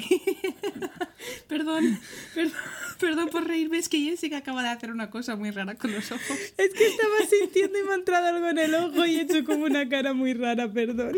perdón, 1.48 2.00
perdón, 2.36 2.54
perdón 3.00 3.30
por 3.30 3.48
reírme, 3.48 3.78
es 3.78 3.88
que 3.88 4.00
Jessica 4.02 4.38
acaba 4.38 4.64
de 4.64 4.70
hacer 4.70 4.92
una 4.92 5.10
cosa 5.10 5.36
muy 5.36 5.52
rara 5.52 5.76
con 5.76 5.92
los 5.92 6.12
ojos. 6.12 6.38
Es 6.58 6.74
que 6.74 6.88
estaba 6.88 7.16
sintiendo 7.30 7.80
y 7.80 7.84
me 7.84 7.92
ha 7.92 7.96
entrado 7.96 8.28
algo 8.28 8.50
en 8.50 8.58
el 8.58 8.76
ojo 8.76 9.06
y 9.06 9.16
he 9.16 9.22
hecho 9.22 9.44
como 9.46 9.66
una 9.66 9.88
cara 9.88 10.14
muy 10.14 10.34
rara, 10.34 10.72
perdón. 10.72 11.16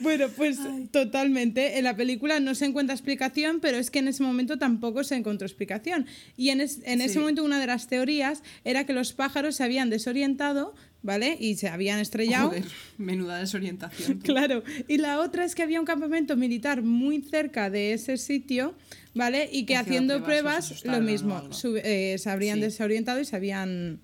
Bueno, 0.00 0.28
pues 0.36 0.58
totalmente. 0.92 1.78
En 1.78 1.84
la 1.84 1.96
película 1.96 2.40
no 2.40 2.54
se 2.54 2.64
encuentra 2.66 2.94
explicación, 2.94 3.60
pero 3.60 3.76
es 3.78 3.90
que 3.90 3.98
en 3.98 4.08
ese 4.08 4.22
momento 4.22 4.58
tampoco 4.58 5.04
se 5.04 5.16
encontró 5.16 5.46
explicación. 5.46 6.06
Y 6.36 6.50
en, 6.50 6.60
es- 6.60 6.80
en 6.84 7.00
ese 7.00 7.18
momento 7.20 7.44
una 7.44 7.60
de 7.60 7.66
las 7.66 7.86
teorías 7.88 8.42
era 8.64 8.84
que 8.86 8.92
los 8.92 9.12
pájaros 9.12 9.56
se 9.56 9.64
habían 9.64 9.90
desorientado, 9.90 10.74
¿vale? 11.02 11.36
Y 11.40 11.56
se 11.56 11.68
habían 11.68 11.98
estrellado. 11.98 12.48
Joder, 12.50 12.64
menuda 12.98 13.38
desorientación. 13.38 14.18
Claro, 14.22 14.62
y 14.88 14.98
la 14.98 15.20
otra 15.20 15.44
es 15.44 15.54
que 15.54 15.62
había 15.62 15.80
un 15.80 15.86
campamento 15.86 16.36
militar 16.36 16.82
muy 16.82 17.20
cerca 17.22 17.70
de 17.70 17.92
ese 17.94 18.16
sitio, 18.16 18.74
¿vale? 19.14 19.48
Y 19.50 19.64
que 19.64 19.76
Haciendo 19.76 20.22
pruebas, 20.22 20.84
lo 20.84 21.00
mismo, 21.00 21.52
sub- 21.52 21.80
eh, 21.82 22.16
se 22.18 22.28
habrían 22.30 22.56
Sí. 22.56 22.62
desorientado 22.62 23.20
y 23.20 23.24
se 23.24 23.36
habían 23.36 24.00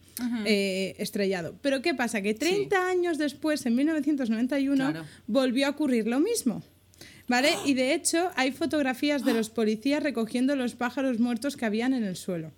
eh, 0.47 0.95
estrellado. 0.99 1.59
Pero 1.61 1.83
¿qué 1.83 1.93
pasa? 1.95 2.23
Que 2.23 2.33
30 2.33 2.89
años 2.89 3.19
después, 3.19 3.67
en 3.67 3.75
1991, 3.75 4.91
Claro. 4.93 5.07
volvió 5.27 5.67
a 5.67 5.71
ocurrir 5.71 6.07
lo 6.07 6.21
mismo. 6.21 6.63
¿Vale? 7.29 7.51
Y 7.67 7.75
de 7.75 7.93
hecho 7.93 8.31
hay 8.37 8.53
fotografías 8.53 9.25
de 9.25 9.35
los 9.39 9.51
policías 9.51 10.03
recogiendo 10.03 10.57
los 10.57 10.75
pájaros 10.75 11.19
muertos 11.19 11.57
que 11.57 11.67
habían 11.67 11.93
en 11.93 12.05
el 12.05 12.17
suelo. 12.17 12.53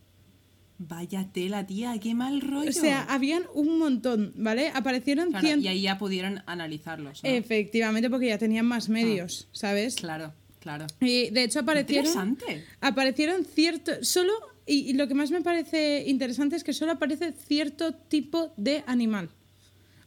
Vaya 0.80 1.26
tela, 1.32 1.66
tía, 1.66 1.98
qué 2.00 2.14
mal 2.14 2.40
rollo. 2.40 2.70
O 2.70 2.72
sea, 2.72 3.02
habían 3.02 3.42
un 3.52 3.78
montón, 3.78 4.32
¿vale? 4.36 4.68
Aparecieron 4.72 5.30
Claro, 5.30 5.44
100... 5.46 5.62
y 5.62 5.68
ahí 5.68 5.82
ya 5.82 5.98
pudieron 5.98 6.42
analizarlos. 6.46 7.24
¿no? 7.24 7.28
Efectivamente, 7.30 8.08
porque 8.08 8.28
ya 8.28 8.38
tenían 8.38 8.64
más 8.66 8.88
medios, 8.88 9.48
¿sabes? 9.50 9.96
Claro, 9.96 10.32
claro. 10.60 10.86
Y 11.00 11.30
de 11.30 11.42
hecho 11.42 11.60
aparecieron. 11.60 12.06
Interesante. 12.06 12.64
Aparecieron 12.80 13.44
cierto. 13.44 13.92
Solo. 14.02 14.32
Y, 14.66 14.90
y 14.90 14.92
lo 14.92 15.08
que 15.08 15.14
más 15.14 15.30
me 15.32 15.40
parece 15.40 16.04
interesante 16.06 16.54
es 16.54 16.62
que 16.62 16.72
solo 16.74 16.92
aparece 16.92 17.32
cierto 17.32 17.92
tipo 17.94 18.52
de 18.56 18.84
animal. 18.86 19.30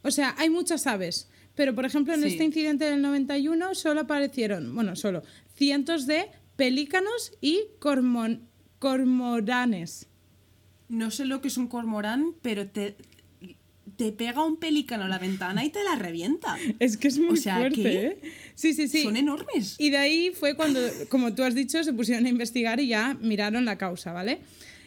O 0.02 0.10
sea, 0.10 0.34
hay 0.38 0.48
muchas 0.50 0.86
aves. 0.86 1.28
Pero, 1.54 1.74
por 1.74 1.84
ejemplo, 1.84 2.14
en 2.14 2.22
Sí. 2.22 2.28
este 2.28 2.44
incidente 2.44 2.86
del 2.86 3.02
91 3.02 3.74
solo 3.74 4.00
aparecieron, 4.00 4.74
bueno, 4.74 4.96
solo 4.96 5.22
cientos 5.54 6.06
de 6.06 6.30
pelícanos 6.56 7.32
y 7.42 7.64
cormon- 7.78 8.40
cormoranes. 8.78 10.06
No 10.92 11.10
sé 11.10 11.24
lo 11.24 11.40
que 11.40 11.48
es 11.48 11.56
un 11.56 11.68
cormorán, 11.68 12.34
pero 12.42 12.68
te, 12.68 12.96
te 13.96 14.12
pega 14.12 14.44
un 14.44 14.58
pelícano 14.58 15.04
a 15.04 15.08
la 15.08 15.18
ventana 15.18 15.64
y 15.64 15.70
te 15.70 15.82
la 15.82 15.96
revienta. 15.96 16.58
Es 16.78 16.98
que 16.98 17.08
es 17.08 17.18
muy 17.18 17.30
O 17.30 17.36
sea, 17.36 17.56
fuerte, 17.56 17.82
¿qué? 17.82 18.06
¿eh? 18.06 18.20
Sí, 18.54 18.74
sí, 18.74 18.88
sí. 18.88 19.02
Son 19.02 19.16
enormes. 19.16 19.76
Y 19.78 19.88
de 19.88 19.96
ahí 19.96 20.32
fue 20.38 20.54
cuando, 20.54 20.80
como 21.08 21.34
tú 21.34 21.44
has 21.44 21.54
dicho, 21.54 21.82
se 21.82 21.94
pusieron 21.94 22.26
a 22.26 22.28
investigar 22.28 22.78
y 22.78 22.88
ya 22.88 23.16
miraron 23.22 23.64
la 23.64 23.78
causa, 23.78 24.12
¿vale? 24.12 24.40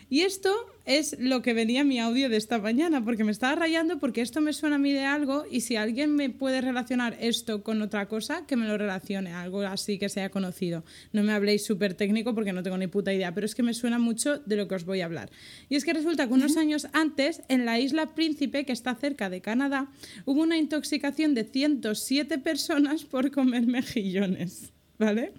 Y 0.10 0.22
esto 0.22 0.54
es 0.86 1.18
lo 1.20 1.42
que 1.42 1.54
venía 1.54 1.84
mi 1.84 2.00
audio 2.00 2.30
de 2.30 2.38
esta 2.38 2.60
mañana, 2.60 3.04
porque 3.04 3.24
me 3.24 3.32
estaba 3.32 3.56
rayando 3.56 3.98
porque 3.98 4.22
esto 4.22 4.40
me 4.40 4.54
suena 4.54 4.76
a 4.76 4.80
mí 4.80 4.94
de 4.94 5.04
algo 5.04 5.46
y 5.50 5.62
si 5.62 5.78
alguien 5.78 6.16
me 6.16 6.30
puede 6.30 6.62
relacionar 6.62 7.18
esto 7.20 7.64
con 7.64 7.82
otra 7.82 8.08
cosa, 8.08 8.46
que 8.46 8.56
me 8.56 8.68
lo 8.68 8.78
relacione, 8.78 9.34
algo 9.34 9.62
así 9.62 9.98
que 9.98 10.10
sea 10.10 10.30
conocido. 10.30 10.84
No 11.12 11.24
me 11.24 11.34
habléis 11.34 11.66
súper 11.66 11.96
técnico 11.96 12.36
porque 12.36 12.54
no 12.54 12.62
tengo 12.62 12.78
ni 12.78 12.86
puta 12.86 13.14
idea, 13.14 13.34
pero 13.34 13.46
es 13.46 13.56
que 13.56 13.64
me 13.64 13.74
suena 13.74 13.98
mucho 13.98 14.38
de 14.38 14.56
lo 14.56 14.68
que 14.68 14.76
os 14.76 14.86
voy 14.86 15.02
a 15.02 15.06
hablar. 15.06 15.32
Y 15.70 15.76
es 15.76 15.84
que 15.84 15.94
resulta 15.94 16.28
que 16.28 16.34
unos 16.34 16.56
años 16.56 16.88
antes, 16.94 17.42
en 17.48 17.66
la 17.66 17.80
isla 17.80 18.14
Príncipe, 18.14 18.64
que 18.64 18.74
está 18.74 18.94
cerca 18.94 19.32
de 19.32 19.42
Canadá, 19.42 19.92
hubo 20.26 20.44
una 20.44 20.58
intoxicación 20.58 21.34
de 21.34 21.46
107 21.46 22.38
personas 22.38 23.06
por 23.06 23.32
comer 23.32 23.66
mejillones. 23.66 24.75
¿Vale? 24.98 25.34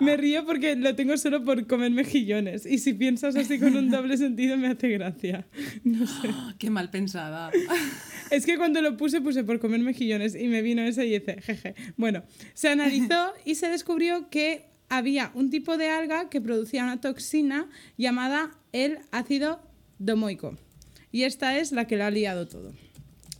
Me 0.00 0.16
río 0.16 0.44
porque 0.44 0.76
lo 0.76 0.94
tengo 0.94 1.16
solo 1.16 1.44
por 1.44 1.66
comer 1.66 1.90
mejillones. 1.92 2.66
Y 2.66 2.78
si 2.78 2.92
piensas 2.92 3.34
así 3.36 3.58
con 3.58 3.74
un 3.74 3.90
doble 3.90 4.18
sentido, 4.18 4.56
me 4.58 4.68
hace 4.68 4.88
gracia. 4.88 5.46
No 5.84 6.06
sé. 6.06 6.28
Qué 6.58 6.70
mal 6.70 6.90
pensada. 6.90 7.50
Es 8.30 8.46
que 8.46 8.56
cuando 8.56 8.80
lo 8.80 8.96
puse, 8.96 9.20
puse 9.20 9.44
por 9.44 9.60
comer 9.60 9.80
mejillones 9.80 10.34
y 10.34 10.48
me 10.48 10.62
vino 10.62 10.80
ese 10.80 11.06
y 11.06 11.18
dice, 11.18 11.40
jeje. 11.42 11.74
Bueno, 11.98 12.22
se 12.54 12.68
analizó 12.68 13.32
y 13.44 13.56
se 13.56 13.68
descubrió 13.68 14.30
que 14.30 14.64
había 14.88 15.30
un 15.34 15.50
tipo 15.50 15.76
de 15.76 15.90
alga 15.90 16.30
que 16.30 16.40
producía 16.40 16.84
una 16.84 17.00
toxina 17.00 17.68
llamada 17.98 18.56
el 18.72 19.00
ácido 19.10 19.60
domoico. 19.98 20.56
Y 21.10 21.24
esta 21.24 21.58
es 21.58 21.72
la 21.72 21.86
que 21.86 21.98
lo 21.98 22.04
ha 22.04 22.10
liado 22.10 22.48
todo. 22.48 22.72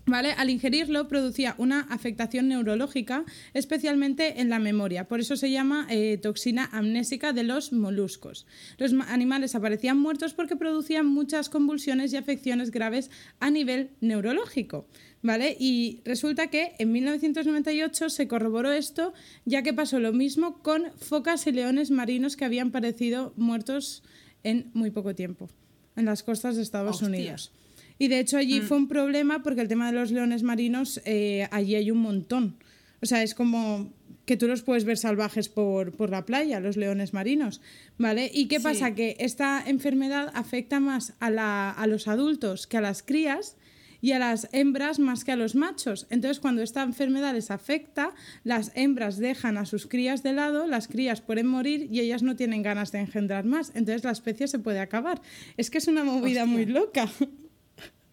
¿Vale? 0.05 0.32
Al 0.32 0.50
ingerirlo 0.50 1.07
producía 1.07 1.55
una 1.59 1.82
afectación 1.82 2.48
neurológica, 2.48 3.24
especialmente 3.55 4.40
en 4.40 4.50
la 4.50 4.59
memoria. 4.59 5.07
Por 5.07 5.20
eso 5.20 5.36
se 5.36 5.53
llama 5.53 5.86
eh, 5.90 6.18
toxina 6.20 6.68
amnésica 6.72 7.32
de 7.32 7.44
los 7.44 7.72
moluscos. 7.72 8.44
Los 8.78 8.92
ma- 8.92 9.07
animales 9.12 9.55
aparecían 9.55 9.98
muertos 9.98 10.34
porque 10.34 10.57
producían 10.57 11.07
muchas 11.07 11.48
convulsiones 11.48 12.12
y 12.12 12.16
afecciones 12.16 12.72
graves 12.72 13.11
a 13.38 13.50
nivel 13.50 13.90
neurológico. 14.00 14.88
¿Vale? 15.22 15.57
Y 15.57 16.00
resulta 16.05 16.48
que 16.48 16.72
en 16.80 16.90
1998 16.90 18.11
se 18.11 18.26
corroboró 18.26 18.72
esto, 18.72 19.14
ya 19.44 19.62
que 19.62 19.72
pasó 19.72 20.00
lo 20.00 20.12
mismo 20.12 20.59
con 20.64 20.90
focas 20.98 21.46
y 21.46 21.53
leones 21.53 21.92
marinos 21.92 22.36
que 22.36 22.44
habían 22.44 22.72
parecido 22.72 23.32
muertos 23.36 24.03
en 24.42 24.68
muy 24.74 24.90
poco 24.90 25.14
tiempo, 25.14 25.48
en 25.94 26.07
las 26.07 26.24
costas 26.24 26.57
de 26.57 26.62
Estados 26.62 26.96
Hostia. 26.96 27.07
Unidos. 27.09 27.53
Y 27.99 28.09
de 28.09 28.18
hecho 28.20 28.36
allí 28.36 28.61
fue 28.61 28.76
un 28.76 28.88
problema 28.88 29.43
porque 29.43 29.61
el 29.61 29.68
tema 29.68 29.86
de 29.90 29.99
los 29.99 30.11
leones 30.11 30.43
marinos, 30.43 31.01
eh, 31.05 31.49
allí 31.51 31.74
hay 31.76 31.90
un 31.90 31.99
montón. 31.99 32.57
O 33.01 33.07
sea, 33.07 33.22
es 33.22 33.34
como 33.34 33.93
que 34.24 34.36
tú 34.36 34.47
los 34.47 34.62
puedes 34.62 34.84
ver 34.84 34.97
salvajes 34.99 35.49
por, 35.49 35.93
por 35.97 36.11
la 36.11 36.24
playa, 36.24 36.61
los 36.61 36.76
leones 36.76 37.12
marinos, 37.12 37.61
¿vale? 37.99 38.30
¿Y 38.32 38.47
qué 38.47 38.59
Sí. 38.59 38.62
pasa? 38.62 38.95
Que 38.95 39.16
esta 39.18 39.62
enfermedad 39.66 40.30
afecta 40.34 40.78
más 40.78 41.14
a, 41.18 41.28
la- 41.30 41.70
a 41.70 41.86
los 41.88 42.07
adultos 42.07 42.66
que 42.68 42.76
a 42.76 42.80
las 42.80 43.03
crías 43.03 43.57
y 44.01 44.12
a 44.12 44.18
las 44.20 44.49
hembras 44.53 44.99
más 45.01 45.24
que 45.24 45.32
a 45.32 45.36
los 45.36 45.55
machos. 45.57 46.07
Entonces, 46.11 46.38
cuando 46.40 46.62
esta 46.62 46.82
enfermedad 46.82 47.34
les 47.34 47.51
afecta, 47.53 48.14
las 48.45 48.70
hembras 48.76 49.18
dejan 49.18 49.57
a 49.59 49.64
sus 49.64 49.86
crías 49.86 50.22
de 50.22 50.32
lado, 50.32 50.66
las 50.68 50.86
crías 50.88 51.20
pueden 51.20 51.47
morir 51.49 51.88
y 51.90 52.01
ellas 52.01 52.22
no 52.22 52.34
tienen 52.36 52.62
ganas 52.62 52.90
de 52.93 52.99
engendrar 53.01 53.45
más. 53.45 53.70
Entonces, 53.74 54.03
la 54.05 54.11
especie 54.12 54.47
se 54.49 54.59
puede 54.61 54.78
acabar. 54.80 55.20
Es 55.57 55.70
que 55.70 55.78
es 55.78 55.88
una 55.88 56.05
movida 56.05 56.43
Hostia. 56.43 56.47
muy 56.47 56.66
loca. 56.66 57.09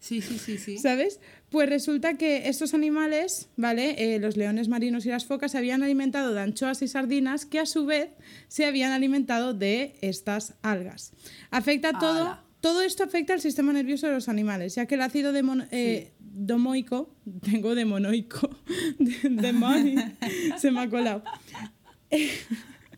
Sí, 0.00 0.22
sí, 0.22 0.38
sí, 0.38 0.56
sí. 0.58 0.78
¿Sabes? 0.78 1.20
Pues 1.50 1.68
resulta 1.68 2.14
que 2.16 2.48
estos 2.48 2.72
animales, 2.74 3.50
¿vale? 3.56 4.14
Eh, 4.14 4.18
los 4.18 4.36
leones 4.38 4.68
marinos 4.68 5.04
y 5.04 5.10
las 5.10 5.26
focas 5.26 5.52
se 5.52 5.58
habían 5.58 5.82
alimentado 5.82 6.32
de 6.32 6.40
anchoas 6.40 6.80
y 6.80 6.88
sardinas 6.88 7.44
que 7.44 7.58
a 7.58 7.66
su 7.66 7.84
vez 7.84 8.08
se 8.48 8.64
habían 8.64 8.92
alimentado 8.92 9.52
de 9.52 9.96
estas 10.00 10.54
algas. 10.62 11.12
Afecta 11.50 11.92
todo, 11.98 12.22
Ala. 12.22 12.44
todo 12.62 12.80
esto 12.82 13.04
afecta 13.04 13.34
al 13.34 13.40
sistema 13.42 13.72
nervioso 13.74 14.06
de 14.06 14.14
los 14.14 14.28
animales, 14.30 14.74
ya 14.74 14.86
que 14.86 14.94
el 14.94 15.02
ácido 15.02 15.32
demono- 15.34 15.66
eh, 15.70 16.12
domoico, 16.18 17.14
tengo 17.42 17.74
demonoico, 17.74 18.48
de, 18.98 19.16
demoni, 19.28 19.96
se 20.58 20.70
me 20.70 20.80
ha 20.80 20.88
colado. 20.88 21.22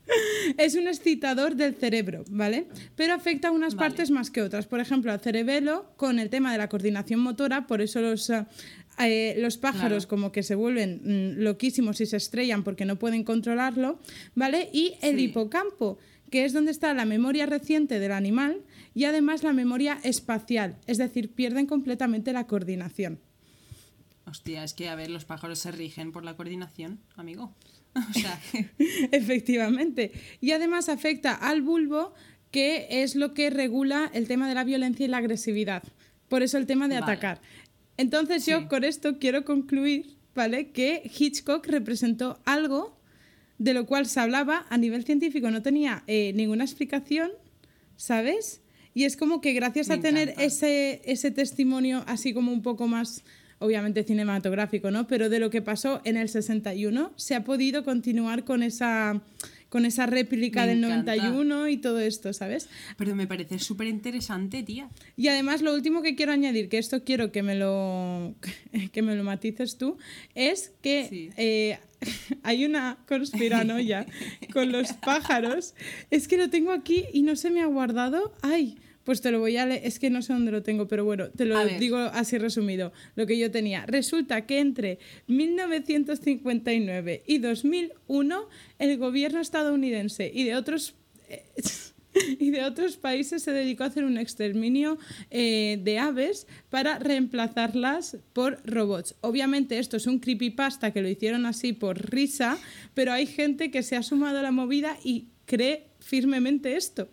Es 0.58 0.74
un 0.74 0.88
excitador 0.88 1.54
del 1.56 1.74
cerebro, 1.74 2.24
¿vale? 2.28 2.66
Pero 2.96 3.14
afecta 3.14 3.48
a 3.48 3.50
unas 3.52 3.74
Vale. 3.74 3.88
partes 3.90 4.10
más 4.10 4.30
que 4.30 4.42
otras. 4.42 4.66
Por 4.66 4.80
ejemplo, 4.80 5.12
al 5.12 5.20
cerebelo 5.20 5.92
con 5.96 6.18
el 6.18 6.28
tema 6.30 6.52
de 6.52 6.58
la 6.58 6.68
coordinación 6.68 7.20
motora, 7.20 7.66
por 7.66 7.80
eso 7.80 8.00
los, 8.00 8.28
ah, 8.30 8.46
eh, 8.98 9.36
los 9.38 9.56
pájaros 9.58 10.04
Claro. 10.04 10.08
como 10.08 10.32
que 10.32 10.42
se 10.42 10.54
vuelven 10.54 11.00
mm, 11.36 11.42
loquísimos 11.42 12.00
y 12.00 12.06
se 12.06 12.16
estrellan 12.16 12.64
porque 12.64 12.84
no 12.84 12.98
pueden 12.98 13.24
controlarlo, 13.24 13.98
¿vale? 14.34 14.68
Y 14.72 14.94
el 15.02 15.16
Sí. 15.16 15.24
hipocampo, 15.24 15.98
que 16.30 16.44
es 16.44 16.52
donde 16.52 16.70
está 16.72 16.92
la 16.94 17.04
memoria 17.04 17.46
reciente 17.46 17.98
del 18.00 18.12
animal 18.12 18.62
y 18.94 19.04
además 19.04 19.42
la 19.42 19.52
memoria 19.52 19.98
espacial, 20.02 20.76
es 20.86 20.98
decir, 20.98 21.30
pierden 21.32 21.66
completamente 21.66 22.32
la 22.32 22.46
coordinación. 22.46 23.20
Hostia, 24.26 24.62
es 24.64 24.72
que, 24.72 24.88
a 24.88 24.94
ver, 24.94 25.10
los 25.10 25.24
pájaros 25.24 25.58
se 25.58 25.72
rigen 25.72 26.12
por 26.12 26.24
la 26.24 26.36
coordinación, 26.36 27.00
amigo. 27.16 27.54
O 28.10 28.12
sea, 28.12 28.40
Efectivamente. 29.12 30.12
Y 30.40 30.52
además 30.52 30.88
afecta 30.88 31.34
al 31.34 31.62
bulbo, 31.62 32.14
que 32.50 32.86
es 33.02 33.16
lo 33.16 33.34
que 33.34 33.50
regula 33.50 34.10
el 34.14 34.28
tema 34.28 34.48
de 34.48 34.54
la 34.54 34.64
violencia 34.64 35.04
y 35.04 35.08
la 35.08 35.18
agresividad. 35.18 35.82
Por 36.28 36.42
eso 36.42 36.58
el 36.58 36.66
tema 36.66 36.88
de 36.88 37.00
Vale. 37.00 37.12
atacar. 37.12 37.40
Entonces 37.96 38.46
yo 38.46 38.68
con 38.68 38.84
esto 38.84 39.18
quiero 39.18 39.44
concluir, 39.44 40.16
¿vale? 40.34 40.70
Que 40.70 41.10
Hitchcock 41.18 41.66
representó 41.66 42.40
algo 42.44 42.98
de 43.58 43.74
lo 43.74 43.86
cual 43.86 44.06
se 44.06 44.18
hablaba 44.18 44.66
a 44.70 44.76
nivel 44.76 45.04
científico, 45.04 45.50
no 45.50 45.62
tenía 45.62 46.02
eh, 46.06 46.32
ninguna 46.34 46.64
explicación, 46.64 47.30
¿sabes? 47.96 48.60
Y 48.92 49.04
es 49.04 49.16
como 49.16 49.40
que 49.40 49.52
gracias 49.52 49.88
Me 49.88 49.94
a 49.94 50.00
tener 50.00 50.34
ese, 50.38 51.00
ese 51.04 51.30
testimonio 51.30 52.02
así 52.06 52.34
como 52.34 52.52
un 52.52 52.62
poco 52.62 52.88
más, 52.88 53.22
obviamente 53.62 54.04
cinematográfico, 54.04 54.90
¿no? 54.90 55.06
Pero 55.06 55.28
de 55.28 55.38
lo 55.38 55.50
que 55.50 55.62
pasó 55.62 56.00
en 56.04 56.16
el 56.16 56.28
61, 56.28 57.12
se 57.16 57.34
ha 57.34 57.44
podido 57.44 57.84
continuar 57.84 58.44
con 58.44 58.62
esa, 58.62 59.20
con 59.68 59.84
esa 59.86 60.06
réplica 60.06 60.62
Me 60.62 60.68
del 60.74 60.84
encanta. 60.84 61.16
91 61.16 61.68
y 61.68 61.76
todo 61.78 62.00
esto, 62.00 62.32
¿sabes? 62.32 62.68
pero 62.96 63.14
me 63.16 63.26
parece 63.26 63.58
súper 63.58 63.86
interesante, 63.86 64.62
tía. 64.62 64.88
Y 65.16 65.28
además 65.28 65.62
lo 65.62 65.74
último 65.74 66.02
que 66.02 66.14
quiero 66.14 66.32
añadir, 66.32 66.68
que 66.68 66.78
esto 66.78 67.04
quiero 67.04 67.32
que 67.32 67.42
me 67.42 67.54
lo, 67.54 68.34
que 68.92 69.02
me 69.02 69.14
lo 69.16 69.24
matices 69.24 69.78
tú, 69.78 69.96
es 70.34 70.72
que 70.82 71.06
Sí. 71.08 71.30
eh, 71.36 71.78
hay 72.42 72.64
una 72.64 72.98
conspiranoia 73.08 74.06
con 74.52 74.72
los 74.72 74.92
pájaros. 74.94 75.74
Es 76.10 76.26
que 76.28 76.36
lo 76.36 76.50
tengo 76.50 76.72
aquí 76.72 77.04
y 77.12 77.22
no 77.22 77.36
se 77.36 77.50
me 77.50 77.60
ha 77.62 77.66
guardado. 77.66 78.34
Ay, 78.42 78.76
pues 79.04 79.20
te 79.20 79.30
lo 79.30 79.40
voy 79.40 79.56
a 79.56 79.66
leer. 79.66 79.82
Es 79.84 79.98
que 79.98 80.10
no 80.10 80.22
sé 80.22 80.32
dónde 80.32 80.52
lo 80.52 80.62
tengo, 80.62 80.88
pero 80.88 81.04
bueno, 81.04 81.30
te 81.30 81.44
lo 81.44 81.58
A 81.58 81.64
ver. 81.64 81.80
digo 81.80 81.96
así 81.98 82.38
resumido, 82.38 82.92
lo 83.16 83.26
que 83.26 83.38
yo 83.38 83.50
tenía. 83.50 83.84
Resulta 83.86 84.46
que 84.46 84.60
entre 84.60 84.98
1959 85.26 87.22
y 87.26 87.38
2001 87.38 88.48
el 88.78 88.98
gobierno 88.98 89.40
estadounidense 89.40 90.30
y 90.32 90.44
de 90.44 90.54
otros... 90.56 90.94
eh, 91.28 91.42
y 92.38 92.50
de 92.50 92.62
otros 92.64 92.98
países 92.98 93.42
se 93.42 93.52
dedicó 93.52 93.84
a 93.84 93.86
hacer 93.86 94.04
un 94.04 94.18
exterminio 94.18 94.98
eh, 95.30 95.80
de 95.82 95.98
aves 95.98 96.46
para 96.68 96.98
reemplazarlas 96.98 98.18
por 98.34 98.60
robots. 98.66 99.14
Obviamente 99.22 99.78
esto 99.78 99.96
es 99.96 100.06
un 100.06 100.18
creepypasta 100.18 100.92
que 100.92 101.00
lo 101.00 101.08
hicieron 101.08 101.46
así 101.46 101.72
por 101.72 102.10
risa, 102.10 102.58
pero 102.92 103.12
hay 103.12 103.24
gente 103.26 103.70
que 103.70 103.82
se 103.82 103.96
ha 103.96 104.02
sumado 104.02 104.40
a 104.40 104.42
la 104.42 104.50
movida 104.50 104.98
y 105.02 105.28
cree 105.46 105.86
firmemente 106.00 106.76
esto. 106.76 107.08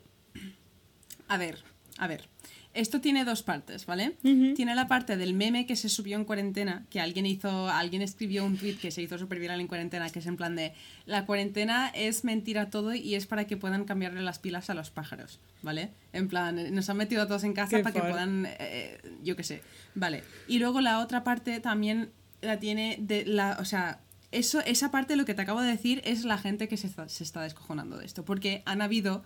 A 1.30 1.38
ver, 1.38 1.60
a 2.00 2.08
ver. 2.08 2.28
Esto 2.74 3.02
tiene 3.02 3.26
dos 3.26 3.42
partes, 3.42 3.88
¿vale? 3.88 4.16
Tiene 4.22 4.76
la 4.76 4.88
parte 4.88 5.18
del 5.18 5.34
meme 5.34 5.66
que 5.66 5.76
se 5.76 5.90
subió 5.90 6.16
en 6.16 6.24
cuarentena, 6.24 6.86
que 6.92 7.02
alguien 7.02 7.26
hizo, 7.26 7.68
alguien 7.68 8.04
escribió 8.04 8.46
un 8.46 8.58
tweet 8.58 8.76
que 8.76 8.92
se 8.92 9.02
hizo 9.02 9.18
súper 9.18 9.40
viral 9.40 9.60
en 9.60 9.68
cuarentena, 9.68 10.10
que 10.12 10.20
es 10.20 10.28
en 10.28 10.38
plan 10.38 10.56
de 10.56 10.74
la 11.08 11.26
cuarentena 11.26 11.90
es 11.96 12.24
mentira 12.24 12.70
todo 12.70 12.94
y 12.94 13.16
es 13.16 13.26
para 13.26 13.48
que 13.48 13.58
puedan 13.58 13.86
cambiarle 13.86 14.22
las 14.22 14.38
pilas 14.38 14.70
a 14.70 14.76
los 14.76 14.92
pájaros, 14.92 15.40
¿vale? 15.64 15.90
En 16.14 16.28
plan, 16.28 16.74
nos 16.74 16.88
han 16.92 16.98
metido 16.98 17.24
a 17.24 17.28
todos 17.28 17.44
en 17.44 17.54
casa 17.54 17.78
Qué 17.78 17.84
para 17.84 17.94
que 17.94 18.02
puedan, 18.02 18.48
eh, 18.60 19.00
yo 19.24 19.36
qué 19.36 19.44
sé, 19.44 19.64
vale. 19.96 20.24
Y 20.48 20.60
luego 20.60 20.80
la 20.80 21.00
otra 21.00 21.24
parte 21.24 21.60
también 21.60 22.12
la 22.42 22.60
tiene 22.60 22.98
de 23.02 23.26
la, 23.26 23.58
o 23.60 23.66
sea, 23.66 24.00
eso, 24.32 24.62
esa 24.62 24.92
parte 24.92 25.16
lo 25.16 25.26
que 25.26 25.34
te 25.34 25.42
acabo 25.42 25.62
de 25.62 25.72
decir 25.72 26.04
es 26.06 26.24
la 26.24 26.38
gente 26.38 26.68
que 26.68 26.78
se 26.78 26.86
está, 26.86 27.10
se 27.10 27.24
está 27.24 27.42
descojonando 27.42 27.98
de 27.98 28.06
esto, 28.06 28.24
porque 28.24 28.62
han 28.66 28.84
habido 28.84 29.24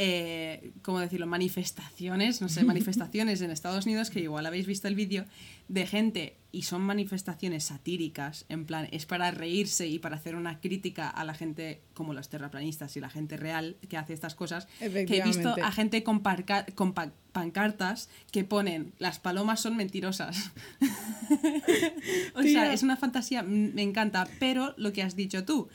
eh, 0.00 0.70
¿cómo 0.82 1.00
decirlo? 1.00 1.26
Manifestaciones, 1.26 2.40
no 2.40 2.48
sé, 2.48 2.62
manifestaciones 2.64 3.40
en 3.42 3.50
Estados 3.50 3.84
Unidos, 3.84 4.08
que 4.10 4.20
igual 4.20 4.46
habéis 4.46 4.66
visto 4.66 4.86
el 4.88 4.94
vídeo, 4.94 5.24
de 5.68 5.86
gente, 5.86 6.36
y 6.52 6.62
son 6.62 6.80
manifestaciones 6.82 7.64
satíricas, 7.64 8.46
en 8.48 8.64
plan, 8.64 8.88
es 8.92 9.04
para 9.06 9.30
reírse 9.32 9.86
y 9.86 9.98
para 9.98 10.16
hacer 10.16 10.34
una 10.36 10.60
crítica 10.60 11.08
a 11.10 11.24
la 11.24 11.34
gente 11.34 11.82
como 11.94 12.14
los 12.14 12.28
terraplanistas 12.30 12.96
y 12.96 13.00
la 13.00 13.10
gente 13.10 13.36
real 13.36 13.76
que 13.88 13.96
hace 13.98 14.12
estas 14.14 14.34
cosas, 14.34 14.66
que 15.06 15.16
he 15.18 15.20
visto 15.26 15.48
a 15.62 15.72
gente 15.72 16.02
con, 16.04 16.22
parca- 16.22 16.64
con 16.74 16.94
pa- 16.94 17.12
pancartas 17.32 18.08
que 18.30 18.44
ponen, 18.44 18.92
las 18.98 19.18
palomas 19.18 19.60
son 19.60 19.76
mentirosas. 19.76 20.52
o 22.34 22.42
sea, 22.42 22.72
es 22.72 22.82
una 22.82 22.96
fantasía, 22.96 23.42
me 23.42 23.82
encanta, 23.82 24.26
pero 24.38 24.74
lo 24.78 24.92
que 24.92 25.02
has 25.02 25.16
dicho 25.16 25.44
tú, 25.44 25.68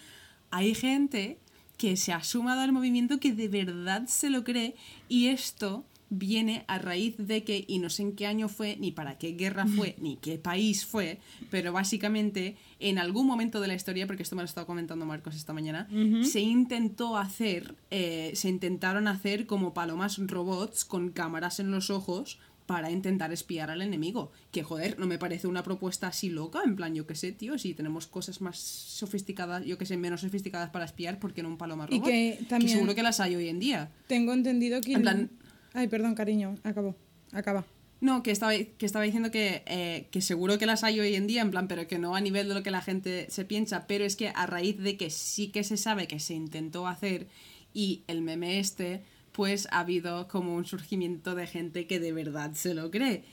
hay 0.49 0.74
gente 0.76 1.39
que 1.84 1.97
se 1.97 2.13
ha 2.13 2.23
sumado 2.23 2.61
al 2.61 2.71
movimiento 2.71 3.19
que 3.19 3.34
de 3.34 3.49
verdad 3.49 4.07
se 4.07 4.29
lo 4.29 4.45
cree 4.45 4.73
y 5.09 5.27
esto 5.27 5.84
viene 6.09 6.63
a 6.69 6.77
raíz 6.77 7.15
de 7.17 7.43
que, 7.43 7.65
y 7.67 7.79
no 7.79 7.89
sé 7.89 8.03
en 8.03 8.15
qué 8.15 8.25
año 8.25 8.47
fue, 8.47 8.77
ni 8.79 8.93
para 8.93 9.17
qué 9.17 9.34
guerra 9.34 9.65
fue, 9.67 9.97
ni 9.99 10.15
qué 10.15 10.38
país 10.38 10.86
fue, 10.86 11.19
pero 11.51 11.73
básicamente 11.73 12.55
en 12.79 12.99
algún 12.99 13.27
momento 13.27 13.59
de 13.59 13.67
la 13.67 13.73
historia, 13.73 14.07
porque 14.07 14.23
esto 14.23 14.38
me 14.38 14.43
lo 14.43 14.45
ha 14.45 14.45
estado 14.45 14.65
comentando 14.65 15.05
Marcos 15.05 15.36
esta 15.36 15.51
mañana, 15.51 15.89
se 16.23 16.39
intentó 16.39 17.17
hacer, 17.17 17.75
eh, 17.91 18.31
se 18.34 18.47
intentaron 18.47 19.09
hacer 19.09 19.45
como 19.45 19.73
palomas 19.73 20.19
robots 20.19 20.86
con 20.86 21.09
cámaras 21.09 21.59
en 21.59 21.69
los 21.69 21.89
ojos 21.89 22.39
para 22.66 22.89
intentar 22.91 23.32
espiar 23.34 23.70
al 23.70 23.82
enemigo. 23.82 24.32
Que 24.51 24.64
joder, 24.64 24.97
no 24.99 25.05
me 25.07 25.18
parece 25.18 25.47
una 25.47 25.64
propuesta 25.64 26.07
así 26.07 26.30
loca, 26.30 26.61
en 26.66 26.76
plan, 26.76 26.95
yo 26.95 27.05
qué 27.05 27.16
sé, 27.16 27.32
tío, 27.32 27.57
si 27.57 27.74
tenemos 27.74 28.07
cosas 28.07 28.41
más 28.41 28.57
sofisticadas, 28.57 29.66
yo 29.66 29.78
que 29.78 29.86
sé, 29.86 29.97
menos 29.97 30.22
sofisticadas 30.22 30.70
para 30.70 30.86
espiar, 30.86 31.20
¿por 31.20 31.34
qué 31.34 31.43
no 31.43 31.49
un 31.49 31.57
paloma 31.57 31.88
Y 31.89 31.95
robot? 31.97 32.07
que 32.09 32.39
también- 32.47 32.72
seguro 32.72 32.95
que 32.95 33.03
las 33.03 33.20
hay 33.20 33.36
hoy 33.36 33.49
en 33.49 33.59
día. 33.59 33.91
Tengo 34.07 34.34
entendido 34.34 34.80
que... 34.82 34.93
En 34.93 35.01
plan- 35.01 35.30
Ay, 35.74 35.88
perdón, 35.88 36.14
cariño, 36.16 36.55
acabó. 36.64 36.95
Acaba. 37.32 37.66
No, 37.99 38.22
que 38.22 38.32
estaba, 38.32 38.53
que 38.53 38.86
estaba 38.86 39.05
diciendo 39.05 39.32
que, 39.32 39.64
eh, 39.66 40.07
que 40.11 40.22
seguro 40.22 40.57
que 40.59 40.66
las 40.66 40.84
hay 40.84 40.99
hoy 40.99 41.16
en 41.16 41.26
día, 41.26 41.41
en 41.41 41.51
plan, 41.51 41.68
pero 41.68 41.88
que 41.88 41.97
no 41.99 42.16
a 42.16 42.22
nivel 42.22 42.47
de 42.49 42.53
lo 42.53 42.61
que 42.61 42.70
la 42.70 42.82
gente 42.82 43.28
se 43.30 43.45
piensa, 43.45 43.88
pero 43.88 44.03
es 44.05 44.16
que 44.18 44.28
a 44.30 44.45
raíz 44.45 44.78
de 44.78 44.97
que 44.97 45.09
sí 45.09 45.47
que 45.47 45.64
se 45.64 45.78
sabe 45.78 46.07
que 46.07 46.20
se 46.20 46.34
intentó 46.34 46.86
hacer 46.88 47.28
y 47.74 48.03
el 48.07 48.22
meme 48.22 48.59
este, 48.59 49.03
pues 49.34 49.67
ha 49.71 49.79
habido 49.79 50.27
como 50.27 50.55
un 50.55 50.65
surgimiento 50.65 51.36
de 51.36 51.47
gente 51.47 51.88
que 51.88 51.99
de 51.99 52.13
verdad 52.13 52.53
se 52.53 52.73
lo 52.73 52.89
cree. 52.89 53.23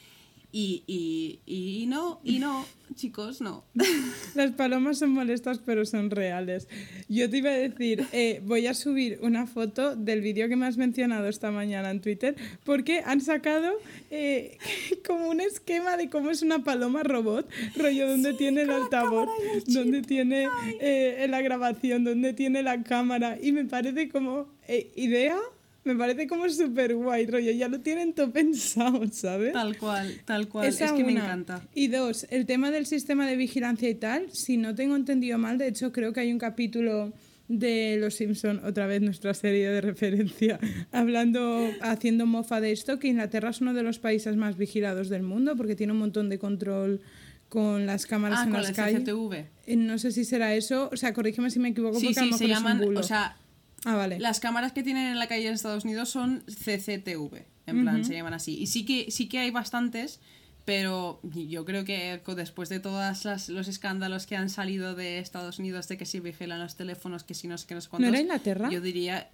Y, 0.53 0.83
y, 0.89 1.39
y 1.47 1.87
no, 1.87 2.21
y 2.25 2.41
no, 2.41 2.67
chicos, 2.97 3.41
no. 3.41 3.65
Las 4.35 4.51
palomas 4.53 4.99
son 4.99 5.11
molestas, 5.11 5.61
pero 5.65 5.87
son 5.87 6.11
reales. 6.11 6.67
Yo 7.09 7.31
te 7.31 7.39
iba 7.39 7.51
a 7.51 7.55
decir, 7.55 8.05
eh, 8.13 8.43
voy 8.45 8.67
a 8.67 8.75
subir 8.75 9.21
una 9.23 9.47
foto 9.47 9.95
del 9.95 10.23
vídeo 10.23 10.49
que 10.49 10.57
me 10.57 10.67
has 10.67 10.77
mencionado 10.77 11.29
esta 11.29 11.53
mañana 11.53 11.91
en 11.91 12.01
Twitter, 12.01 12.35
porque 12.65 13.03
han 13.07 13.21
sacado 13.21 13.71
eh, 14.11 14.59
como 15.07 15.29
un 15.29 15.41
esquema 15.41 15.97
de 15.97 16.11
cómo 16.11 16.31
es 16.31 16.43
una 16.43 16.65
paloma 16.65 17.05
robot, 17.05 17.49
rollo 17.77 18.09
donde 18.09 18.35
tiene 18.35 18.63
el 18.63 18.71
altavoz, 18.71 19.29
donde 19.67 20.03
tiene 20.03 20.49
eh, 20.81 21.27
la 21.31 21.43
grabación, 21.43 22.03
donde 22.03 22.33
tiene 22.33 22.65
la 22.65 22.83
cámara, 22.83 23.39
y 23.41 23.53
me 23.53 23.67
parece 23.67 24.09
como 24.09 24.49
eh, 24.67 24.91
idea. 24.97 25.37
Me 25.85 25.95
parece 25.97 26.27
como 26.27 26.49
súper 26.51 26.95
guay, 26.95 27.27
rollo, 27.27 27.51
ya 27.53 27.69
lo 27.69 27.81
tienen 27.81 28.13
todo 28.13 28.31
pensado, 28.33 29.01
¿sabes? 29.13 29.53
Tal 29.53 29.77
cual, 29.79 30.15
tal 30.27 30.49
cual. 30.49 30.67
Esa 30.69 30.87
es 30.87 30.93
que 30.93 31.05
me 31.05 31.13
encanta. 31.13 31.63
Y 31.75 31.89
dos, 31.89 32.27
el 32.31 32.45
tema 32.47 32.71
del 32.71 32.87
sistema 32.87 33.27
de 33.27 33.37
vigilancia 33.37 33.89
y 33.89 33.95
tal, 33.95 34.31
si 34.31 34.57
no 34.57 34.75
tengo 34.75 34.95
entendido 34.97 35.39
mal, 35.39 35.57
de 35.59 35.69
hecho 35.69 35.91
creo 35.93 36.13
que 36.13 36.21
hay 36.21 36.33
un 36.33 36.39
capítulo 36.39 37.13
de 37.49 37.97
Los 37.99 38.15
Simpson, 38.15 38.61
otra 38.65 38.87
vez 38.87 39.01
nuestra 39.03 39.35
serie 39.35 39.69
de 39.71 39.81
referencia, 39.81 40.61
hablando, 40.93 41.69
haciendo 41.81 42.27
mofa 42.27 42.61
de 42.61 42.71
esto, 42.73 42.99
que 42.99 43.09
Inglaterra 43.09 43.51
es 43.51 43.61
uno 43.61 43.75
de 43.75 43.83
los 43.83 43.99
países 43.99 44.37
más 44.37 44.57
vigilados 44.57 45.09
del 45.09 45.23
mundo 45.23 45.57
porque 45.57 45.75
tiene 45.75 45.93
un 45.95 45.99
montón 45.99 46.29
de 46.29 46.39
control 46.39 47.01
con 47.49 47.87
las 47.87 48.07
cámaras 48.07 48.41
Ah, 48.41 48.45
en 48.45 48.51
con 48.51 48.61
las 48.61 48.71
el 48.71 48.77
calles. 48.77 49.01
CCTV. 49.03 49.33
Eh, 49.67 49.77
No 49.77 49.99
sé 49.99 50.13
si 50.13 50.25
será 50.25 50.55
eso, 50.55 50.89
o 50.93 50.97
sea, 50.97 51.13
corrígeme 51.13 51.51
si 51.51 51.59
me 51.59 51.71
equivoco 51.71 51.99
Sí, 51.99 52.07
porque 52.07 52.21
a 52.21 52.25
lo 52.27 52.27
sí, 52.27 52.33
mejor 52.35 52.39
se 52.39 52.45
es 52.45 52.51
llaman, 52.51 52.79
un 52.79 52.85
bulo. 52.85 53.01
o 53.01 53.03
sea, 53.03 53.37
ah, 53.85 53.97
vale. 53.97 54.19
Las 54.21 54.41
cámaras 54.41 54.73
que 54.73 54.83
tienen 54.83 55.09
en 55.09 55.19
la 55.19 55.27
calle 55.27 55.47
en 55.49 55.55
Estados 55.55 55.85
Unidos 55.85 56.09
son 56.09 56.43
CCTV, 56.47 57.45
en 57.67 57.83
plan, 57.83 58.05
se 58.05 58.15
llaman 58.15 58.35
así. 58.35 58.59
Y 58.59 58.67
sí 58.67 58.85
que, 58.85 59.11
sí 59.11 59.29
que 59.29 59.39
hay 59.39 59.51
bastantes, 59.51 60.21
pero 60.65 61.21
yo 61.23 61.65
creo 61.65 61.85
que 61.85 62.21
después 62.37 62.69
de 62.69 62.81
todos 62.81 63.25
los 63.49 63.69
escándalos 63.69 64.27
que 64.27 64.37
han 64.37 64.51
salido 64.51 64.95
de 64.95 65.19
Estados 65.19 65.59
Unidos, 65.59 65.89
de 65.89 65.97
que 65.97 66.07
si 66.07 66.21
vigilan 66.21 66.61
los 66.61 66.77
teléfonos, 66.77 67.25
que 67.25 67.35
si 67.35 67.49
no 67.49 67.59
sé 67.59 67.67
qué, 67.67 67.75
no 67.75 67.81
sé 67.81 67.89
cuántos, 67.89 68.09
era 68.09 68.21
Inglaterra? 68.21 68.71
Yo 68.71 68.81
diría... 68.81 69.29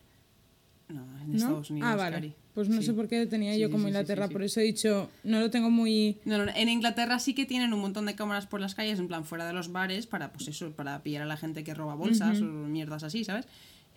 No, 0.88 1.02
en 1.20 1.30
¿No? 1.32 1.36
Estados 1.36 1.70
Unidos, 1.70 1.88
ah, 1.90 1.96
vale. 1.96 2.14
Cari. 2.16 2.34
Pues 2.54 2.68
no 2.68 2.76
Sí. 2.80 2.86
sé 2.86 2.92
por 2.92 3.08
qué 3.08 3.26
tenía 3.26 3.52
Sí, 3.54 3.58
yo 3.60 3.70
como 3.72 3.82
sí, 3.82 3.88
Inglaterra, 3.88 4.28
por 4.28 4.42
eso 4.44 4.60
he 4.60 4.62
dicho, 4.62 5.10
no 5.24 5.40
lo 5.40 5.50
tengo 5.50 5.68
muy... 5.68 6.18
No, 6.24 6.38
no, 6.38 6.46
no, 6.46 6.52
en 6.54 6.68
Inglaterra 6.68 7.18
sí 7.18 7.34
que 7.34 7.44
tienen 7.44 7.72
un 7.72 7.80
montón 7.80 8.06
de 8.06 8.14
cámaras 8.14 8.46
por 8.46 8.60
las 8.60 8.76
calles, 8.76 9.00
en 9.00 9.08
plan 9.08 9.24
fuera 9.24 9.46
de 9.46 9.52
los 9.52 9.72
bares, 9.72 10.06
para 10.06 10.32
pues 10.32 10.46
eso, 10.46 10.70
para 10.72 11.02
pillar 11.02 11.22
a 11.22 11.26
la 11.26 11.36
gente 11.36 11.64
que 11.64 11.74
roba 11.74 11.96
bolsas 11.96 12.40
o 12.40 12.44
mierdas 12.44 13.02
así, 13.02 13.24
¿sabes? 13.24 13.46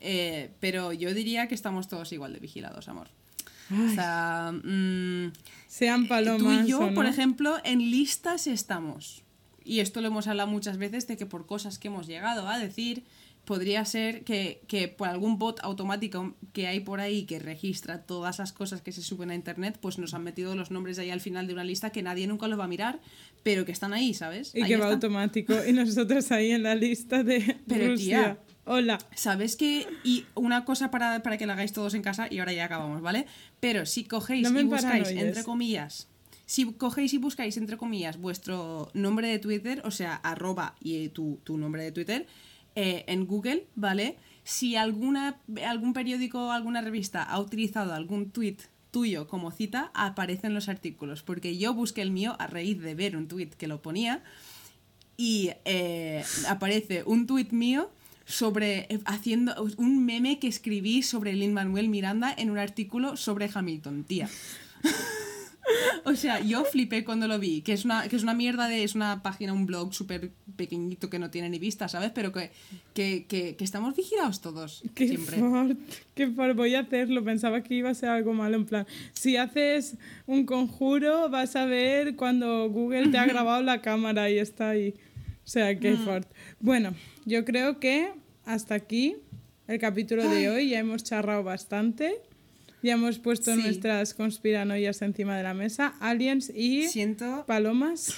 Eh, 0.01 0.51
pero 0.59 0.93
yo 0.93 1.13
diría 1.13 1.47
que 1.47 1.55
estamos 1.55 1.87
todos 1.87 2.11
igual 2.13 2.33
de 2.33 2.39
vigilados, 2.39 2.87
amor. 2.87 3.07
O 3.71 3.93
sea, 3.93 4.51
mm, 4.51 5.31
Sean 5.67 6.07
palomas. 6.07 6.41
tú 6.41 6.51
y 6.65 6.69
yo, 6.69 6.87
o 6.87 6.93
por 6.93 7.05
ejemplo, 7.05 7.57
en 7.63 7.91
listas 7.91 8.47
estamos. 8.47 9.23
Y 9.63 9.81
esto 9.81 10.01
lo 10.01 10.07
hemos 10.07 10.27
hablado 10.27 10.49
muchas 10.49 10.77
veces 10.77 11.05
de 11.07 11.17
que 11.17 11.27
por 11.27 11.45
cosas 11.45 11.77
que 11.77 11.89
hemos 11.89 12.07
llegado 12.07 12.47
a 12.47 12.57
decir, 12.57 13.03
podría 13.45 13.85
ser 13.85 14.23
que, 14.23 14.61
que 14.67 14.87
por 14.87 15.07
algún 15.07 15.37
bot 15.37 15.59
automático 15.63 16.33
que 16.53 16.65
hay 16.67 16.79
por 16.79 16.99
ahí 16.99 17.23
que 17.25 17.37
registra 17.39 18.01
todas 18.01 18.39
las 18.39 18.53
cosas 18.53 18.81
que 18.81 18.91
se 18.91 19.03
suben 19.03 19.29
a 19.29 19.35
internet, 19.35 19.77
pues 19.79 19.99
nos 19.99 20.15
han 20.15 20.23
metido 20.23 20.55
los 20.55 20.71
nombres 20.71 20.97
ahí 20.97 21.11
al 21.11 21.21
final 21.21 21.45
de 21.45 21.53
una 21.53 21.63
lista 21.63 21.91
que 21.91 22.01
nadie 22.01 22.25
nunca 22.25 22.47
lo 22.47 22.57
va 22.57 22.63
a 22.65 22.67
mirar, 22.67 22.99
pero 23.43 23.65
que 23.65 23.71
están 23.71 23.93
ahí, 23.93 24.15
¿sabes? 24.15 24.53
Y 24.55 24.63
Ahí 24.63 24.69
que 24.69 24.77
va 24.77 24.91
automático. 24.91 25.53
Y 25.67 25.73
nosotros 25.73 26.31
ahí 26.31 26.51
en 26.51 26.63
la 26.63 26.73
lista 26.73 27.23
de 27.23 27.57
Pero, 27.67 27.91
Rusia. 27.91 28.37
tía. 28.37 28.39
Hola. 28.71 28.99
¿Sabes 29.15 29.55
qué? 29.55 29.87
Y 30.03 30.25
una 30.35 30.63
cosa 30.63 30.91
para, 30.91 31.23
para 31.23 31.39
que 31.39 31.47
la 31.47 31.53
hagáis 31.53 31.73
todos 31.73 31.95
en 31.95 32.03
casa 32.03 32.27
y 32.29 32.37
ahora 32.37 32.53
ya 32.53 32.65
acabamos, 32.65 33.01
¿vale? 33.01 33.25
Pero 33.59 33.87
si 33.87 34.03
cogéis 34.03 34.51
No 34.51 34.59
y 34.59 34.63
buscáis, 34.63 35.09
entre 35.09 35.43
comillas, 35.43 36.07
si 36.45 36.71
cogéis 36.73 37.15
y 37.15 37.17
buscáis, 37.17 37.57
entre 37.57 37.77
comillas, 37.77 38.19
vuestro 38.19 38.91
nombre 38.93 39.27
de 39.27 39.39
Twitter, 39.39 39.81
o 39.85 39.89
sea, 39.89 40.13
arroba 40.17 40.75
y 40.79 41.09
tu, 41.09 41.39
tu 41.43 41.57
nombre 41.57 41.83
de 41.83 41.91
Twitter, 41.91 42.27
eh, 42.75 43.05
en 43.07 43.25
Google, 43.25 43.65
¿vale? 43.73 44.17
Si 44.43 44.75
alguna, 44.75 45.39
algún 45.65 45.93
periódico 45.93 46.49
o 46.49 46.51
alguna 46.51 46.81
revista 46.81 47.23
ha 47.23 47.39
utilizado 47.39 47.95
algún 47.95 48.29
tweet 48.29 48.57
tuyo 48.91 49.27
como 49.27 49.49
cita, 49.49 49.89
aparecen 49.95 50.53
los 50.53 50.69
artículos, 50.69 51.23
porque 51.23 51.57
yo 51.57 51.73
busqué 51.73 52.03
el 52.03 52.11
mío 52.11 52.35
a 52.37 52.45
raíz 52.45 52.79
de 52.79 52.93
ver 52.93 53.17
un 53.17 53.27
tweet 53.27 53.49
que 53.57 53.65
lo 53.65 53.81
ponía 53.81 54.21
y 55.17 55.49
eh, 55.65 56.23
aparece 56.47 57.01
un 57.07 57.25
tuit 57.25 57.51
mío 57.51 57.89
sobre 58.29 58.85
eh, 58.89 58.99
haciendo 59.05 59.53
un 59.77 60.05
meme 60.05 60.39
que 60.39 60.47
escribí 60.47 61.01
sobre 61.01 61.33
Lin 61.33 61.51
Manuel 61.51 61.89
Miranda 61.89 62.33
en 62.37 62.51
un 62.51 62.59
artículo 62.59 63.17
sobre 63.17 63.49
Hamilton, 63.53 64.03
tía. 64.03 64.29
o 66.05 66.15
sea, 66.15 66.39
yo 66.39 66.63
flipé 66.63 67.03
cuando 67.03 67.27
lo 67.27 67.39
vi, 67.39 67.61
que 67.61 67.73
es 67.73 67.85
una, 67.85 68.07
que 68.07 68.15
es 68.15 68.23
una 68.23 68.35
mierda 68.35 68.67
de, 68.67 68.83
es 68.83 68.93
una 68.93 69.23
página, 69.23 69.51
un 69.51 69.65
blog 69.65 69.93
súper 69.93 70.31
pequeñito 70.55 71.09
que 71.09 71.17
no 71.17 71.31
tiene 71.31 71.49
ni 71.49 71.57
vista, 71.57 71.87
¿sabes? 71.87 72.11
Pero 72.13 72.31
que, 72.31 72.51
que, 72.93 73.25
que, 73.27 73.55
que 73.55 73.63
estamos 73.63 73.95
vigilados 73.95 74.41
todos, 74.41 74.83
Qué 74.93 75.07
siempre. 75.07 75.37
fort, 75.37 75.77
qué 76.13 76.27
fort, 76.27 76.55
voy 76.55 76.75
a 76.75 76.81
hacerlo. 76.81 77.23
Pensaba 77.23 77.61
que 77.63 77.73
iba 77.73 77.89
a 77.89 77.95
ser 77.95 78.09
algo 78.09 78.33
malo. 78.33 78.57
En 78.57 78.65
plan, 78.65 78.85
si 79.13 79.37
haces 79.37 79.95
un 80.27 80.45
conjuro, 80.45 81.29
vas 81.29 81.55
a 81.55 81.65
ver 81.65 82.15
cuando 82.15 82.69
Google 82.69 83.07
te 83.07 83.17
ha 83.17 83.25
grabado 83.27 83.63
la 83.63 83.81
cámara 83.81 84.29
y 84.29 84.37
está 84.37 84.69
ahí. 84.69 84.93
O 85.49 85.51
sea, 85.51 85.79
qué 85.79 85.97
fort. 85.97 86.31
Bueno, 86.59 86.93
yo 87.25 87.43
creo 87.43 87.79
que 87.79 88.11
hasta 88.45 88.75
aquí 88.75 89.15
el 89.67 89.79
capítulo 89.79 90.29
de 90.29 90.47
hoy. 90.47 90.69
Ya 90.69 90.77
hemos 90.77 91.03
charrado 91.03 91.41
bastante. 91.43 92.13
Ya 92.83 92.93
hemos 92.93 93.17
puesto 93.17 93.55
Sí. 93.55 93.61
nuestras 93.63 94.13
conspiranoias 94.13 95.01
encima 95.01 95.35
de 95.35 95.41
la 95.41 95.55
mesa. 95.55 95.95
Aliens 96.01 96.51
y 96.55 96.83
Siento, 96.89 97.45
palomas. 97.47 98.13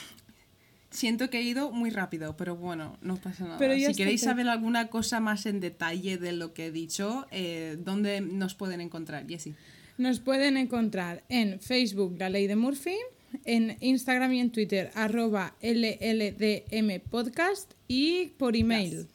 siento 0.89 1.29
que 1.29 1.37
he 1.39 1.43
ido 1.43 1.71
muy 1.71 1.89
rápido, 1.89 2.35
pero 2.35 2.57
bueno, 2.57 2.97
no 3.01 3.15
pasa 3.15 3.45
nada. 3.45 3.57
Pero 3.57 3.75
si 3.75 3.95
queréis 3.95 4.19
saber 4.19 4.49
alguna 4.49 4.89
cosa 4.89 5.21
más 5.21 5.45
en 5.45 5.61
detalle 5.61 6.17
de 6.17 6.33
lo 6.33 6.53
que 6.53 6.65
he 6.65 6.71
dicho, 6.73 7.27
eh, 7.31 7.77
¿dónde 7.79 8.19
nos 8.19 8.55
pueden 8.55 8.81
encontrar, 8.81 9.25
Jessie? 9.25 9.55
Nos 9.97 10.19
pueden 10.19 10.57
encontrar 10.57 11.23
en 11.29 11.61
Facebook, 11.61 12.17
La 12.19 12.29
Ley 12.29 12.47
de 12.47 12.57
Murphy, 12.57 12.97
en 13.45 13.77
Instagram 13.79 14.33
y 14.33 14.39
en 14.39 14.51
Twitter, 14.51 14.91
arroba 14.95 15.55
LLDM 15.61 16.99
Podcast 17.09 17.73
y 17.87 18.27
por 18.37 18.55
email. 18.55 19.07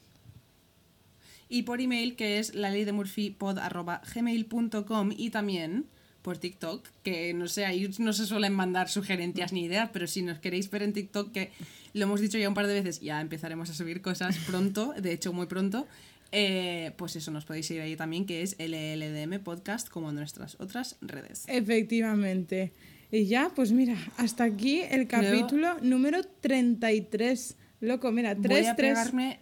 Y 1.49 1.63
por 1.63 1.81
email, 1.81 2.17
que 2.17 2.39
es 2.39 2.55
la 2.55 2.71
ley 2.71 2.85
de 2.85 2.93
gmail.com 4.15 5.13
y 5.17 5.31
también 5.31 5.87
por 6.23 6.39
TikTok, 6.39 6.85
que 7.05 7.33
no 7.35 7.47
sé, 7.47 7.67
ahí 7.67 7.89
no 8.01 8.13
se 8.13 8.27
suelen 8.27 8.53
mandar 8.53 8.89
sugerencias 8.89 9.53
ni 9.53 9.63
ideas, 9.63 9.91
pero 9.93 10.09
si 10.09 10.23
nos 10.23 10.41
queréis 10.41 10.69
ver 10.71 10.83
en 10.83 10.93
TikTok, 10.93 11.31
que 11.31 11.53
lo 11.93 12.03
hemos 12.03 12.21
dicho 12.21 12.37
ya 12.37 12.49
un 12.49 12.55
par 12.55 12.67
de 12.67 12.75
veces, 12.75 13.01
ya 13.01 13.21
empezaremos 13.21 13.71
a 13.71 13.75
subir 13.75 14.03
cosas 14.03 14.37
pronto, 14.47 14.93
de 15.01 15.13
hecho 15.13 15.33
muy 15.33 15.47
pronto, 15.47 15.87
eh, 16.33 16.93
pues 16.97 17.15
eso, 17.15 17.31
nos 17.31 17.45
podéis 17.45 17.67
seguir 17.67 17.83
ahí 17.83 17.95
también, 17.95 18.27
que 18.27 18.43
es 18.43 18.57
LLDM 18.59 19.39
Podcast, 19.43 19.89
como 19.89 20.11
en 20.11 20.17
nuestras 20.17 20.57
otras 20.59 20.97
redes. 21.01 21.45
Efectivamente. 21.47 22.73
Y 23.11 23.27
ya, 23.27 23.51
pues 23.55 23.73
mira, 23.73 23.97
hasta 24.17 24.45
aquí 24.45 24.81
el 24.91 25.07
capítulo 25.07 25.77
número 25.81 26.23
33. 26.41 27.57
Loco, 27.81 28.11
mira, 28.11 28.35
Voy 28.35 28.43
3, 28.43 28.69
a 28.69 28.77
3. 28.77 28.91
pegarme 28.91 29.41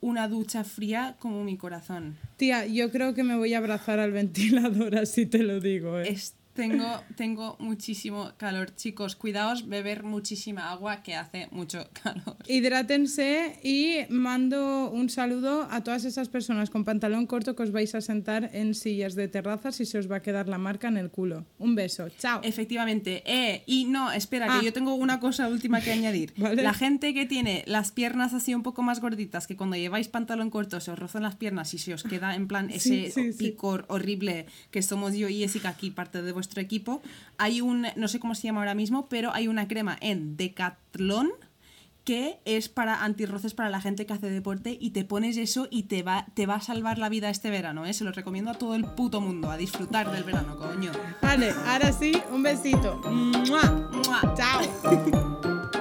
una 0.00 0.28
ducha 0.28 0.64
fría 0.64 1.16
como 1.18 1.44
mi 1.44 1.56
corazón. 1.56 2.16
Tía, 2.36 2.66
yo 2.66 2.90
creo 2.90 3.14
que 3.14 3.24
me 3.24 3.36
voy 3.36 3.54
a 3.54 3.58
abrazar 3.58 3.98
al 3.98 4.12
ventilador, 4.12 4.96
así 4.98 5.26
te 5.26 5.42
lo 5.42 5.60
digo. 5.60 5.98
¿eh? 5.98 6.08
Es 6.10 6.34
Tengo, 6.58 7.02
tengo 7.16 7.56
muchísimo 7.60 8.32
calor. 8.36 8.74
Chicos, 8.74 9.14
cuidaos, 9.14 9.68
beber 9.68 10.02
muchísima 10.02 10.72
agua 10.72 11.04
que 11.04 11.14
hace 11.14 11.46
mucho 11.52 11.88
calor. 12.02 12.36
Hidrátense 12.48 13.60
y 13.62 13.98
mando 14.10 14.90
un 14.90 15.08
saludo 15.08 15.68
a 15.70 15.84
todas 15.84 16.04
esas 16.04 16.28
personas 16.28 16.68
con 16.68 16.84
pantalón 16.84 17.26
corto 17.26 17.54
que 17.54 17.62
os 17.62 17.70
vais 17.70 17.94
a 17.94 18.00
sentar 18.00 18.50
en 18.52 18.74
sillas 18.74 19.14
de 19.14 19.28
terrazas 19.28 19.80
y 19.80 19.86
se 19.86 19.98
os 19.98 20.10
va 20.10 20.16
a 20.16 20.22
quedar 20.22 20.48
la 20.48 20.58
marca 20.58 20.88
en 20.88 20.96
el 20.96 21.10
culo. 21.10 21.44
Un 21.58 21.76
beso, 21.76 22.08
chao. 22.18 22.40
Efectivamente. 22.42 23.22
Eh, 23.24 23.62
y 23.66 23.84
no, 23.84 24.10
espera, 24.10 24.46
Ah. 24.48 24.58
que 24.58 24.66
yo 24.66 24.72
tengo 24.72 24.94
una 24.94 25.20
cosa 25.20 25.48
última 25.48 25.80
que 25.80 25.92
añadir. 25.92 26.32
Vale. 26.38 26.62
La 26.62 26.74
gente 26.74 27.14
que 27.14 27.24
tiene 27.24 27.62
las 27.66 27.92
piernas 27.92 28.34
así 28.34 28.52
un 28.54 28.64
poco 28.64 28.82
más 28.82 29.00
gorditas, 29.00 29.46
que 29.46 29.56
cuando 29.56 29.76
lleváis 29.76 30.08
pantalón 30.08 30.50
corto 30.50 30.80
se 30.80 30.90
os 30.90 30.98
rozan 30.98 31.22
las 31.22 31.36
piernas 31.36 31.72
y 31.74 31.78
se 31.78 31.94
os 31.94 32.02
queda 32.02 32.34
en 32.34 32.48
plan 32.48 32.68
Sí, 32.78 33.04
ese 33.06 33.10
sí, 33.10 33.32
sí. 33.32 33.38
picor 33.38 33.84
horrible 33.88 34.46
que 34.72 34.82
somos 34.82 35.14
yo 35.14 35.28
y 35.28 35.38
Jessica 35.38 35.68
aquí, 35.68 35.90
parte 35.90 36.22
de 36.22 36.32
vuestro 36.48 36.62
equipo, 36.62 37.02
hay 37.36 37.60
un, 37.60 37.86
no 37.96 38.08
sé 38.08 38.18
cómo 38.18 38.34
se 38.34 38.44
llama 38.44 38.60
ahora 38.60 38.74
mismo, 38.74 39.06
pero 39.08 39.34
hay 39.34 39.48
una 39.48 39.68
crema 39.68 39.98
en 40.00 40.38
Decathlon 40.38 41.30
que 42.04 42.38
es 42.46 42.70
para 42.70 43.04
antirroces 43.04 43.52
para 43.52 43.68
la 43.68 43.82
gente 43.82 44.06
que 44.06 44.14
hace 44.14 44.30
deporte 44.30 44.78
y 44.80 44.92
te 44.92 45.04
pones 45.04 45.36
eso 45.36 45.68
y 45.70 45.82
te 45.82 46.02
va, 46.02 46.24
te 46.32 46.46
va 46.46 46.54
a 46.54 46.60
salvar 46.62 46.96
la 46.96 47.10
vida 47.10 47.28
este 47.28 47.50
verano, 47.50 47.84
¿eh? 47.84 47.92
Se 47.92 48.02
lo 48.02 48.12
recomiendo 48.12 48.50
a 48.50 48.54
todo 48.54 48.74
el 48.74 48.86
puto 48.86 49.20
mundo, 49.20 49.50
a 49.50 49.58
disfrutar 49.58 50.10
del 50.10 50.24
verano, 50.24 50.56
coño. 50.56 50.90
Vale, 51.20 51.52
ahora 51.66 51.92
sí, 51.92 52.12
un 52.32 52.42
besito. 52.42 52.96
¡Mua! 53.10 53.90
¡Mua! 53.92 54.34
Chao. 54.34 55.68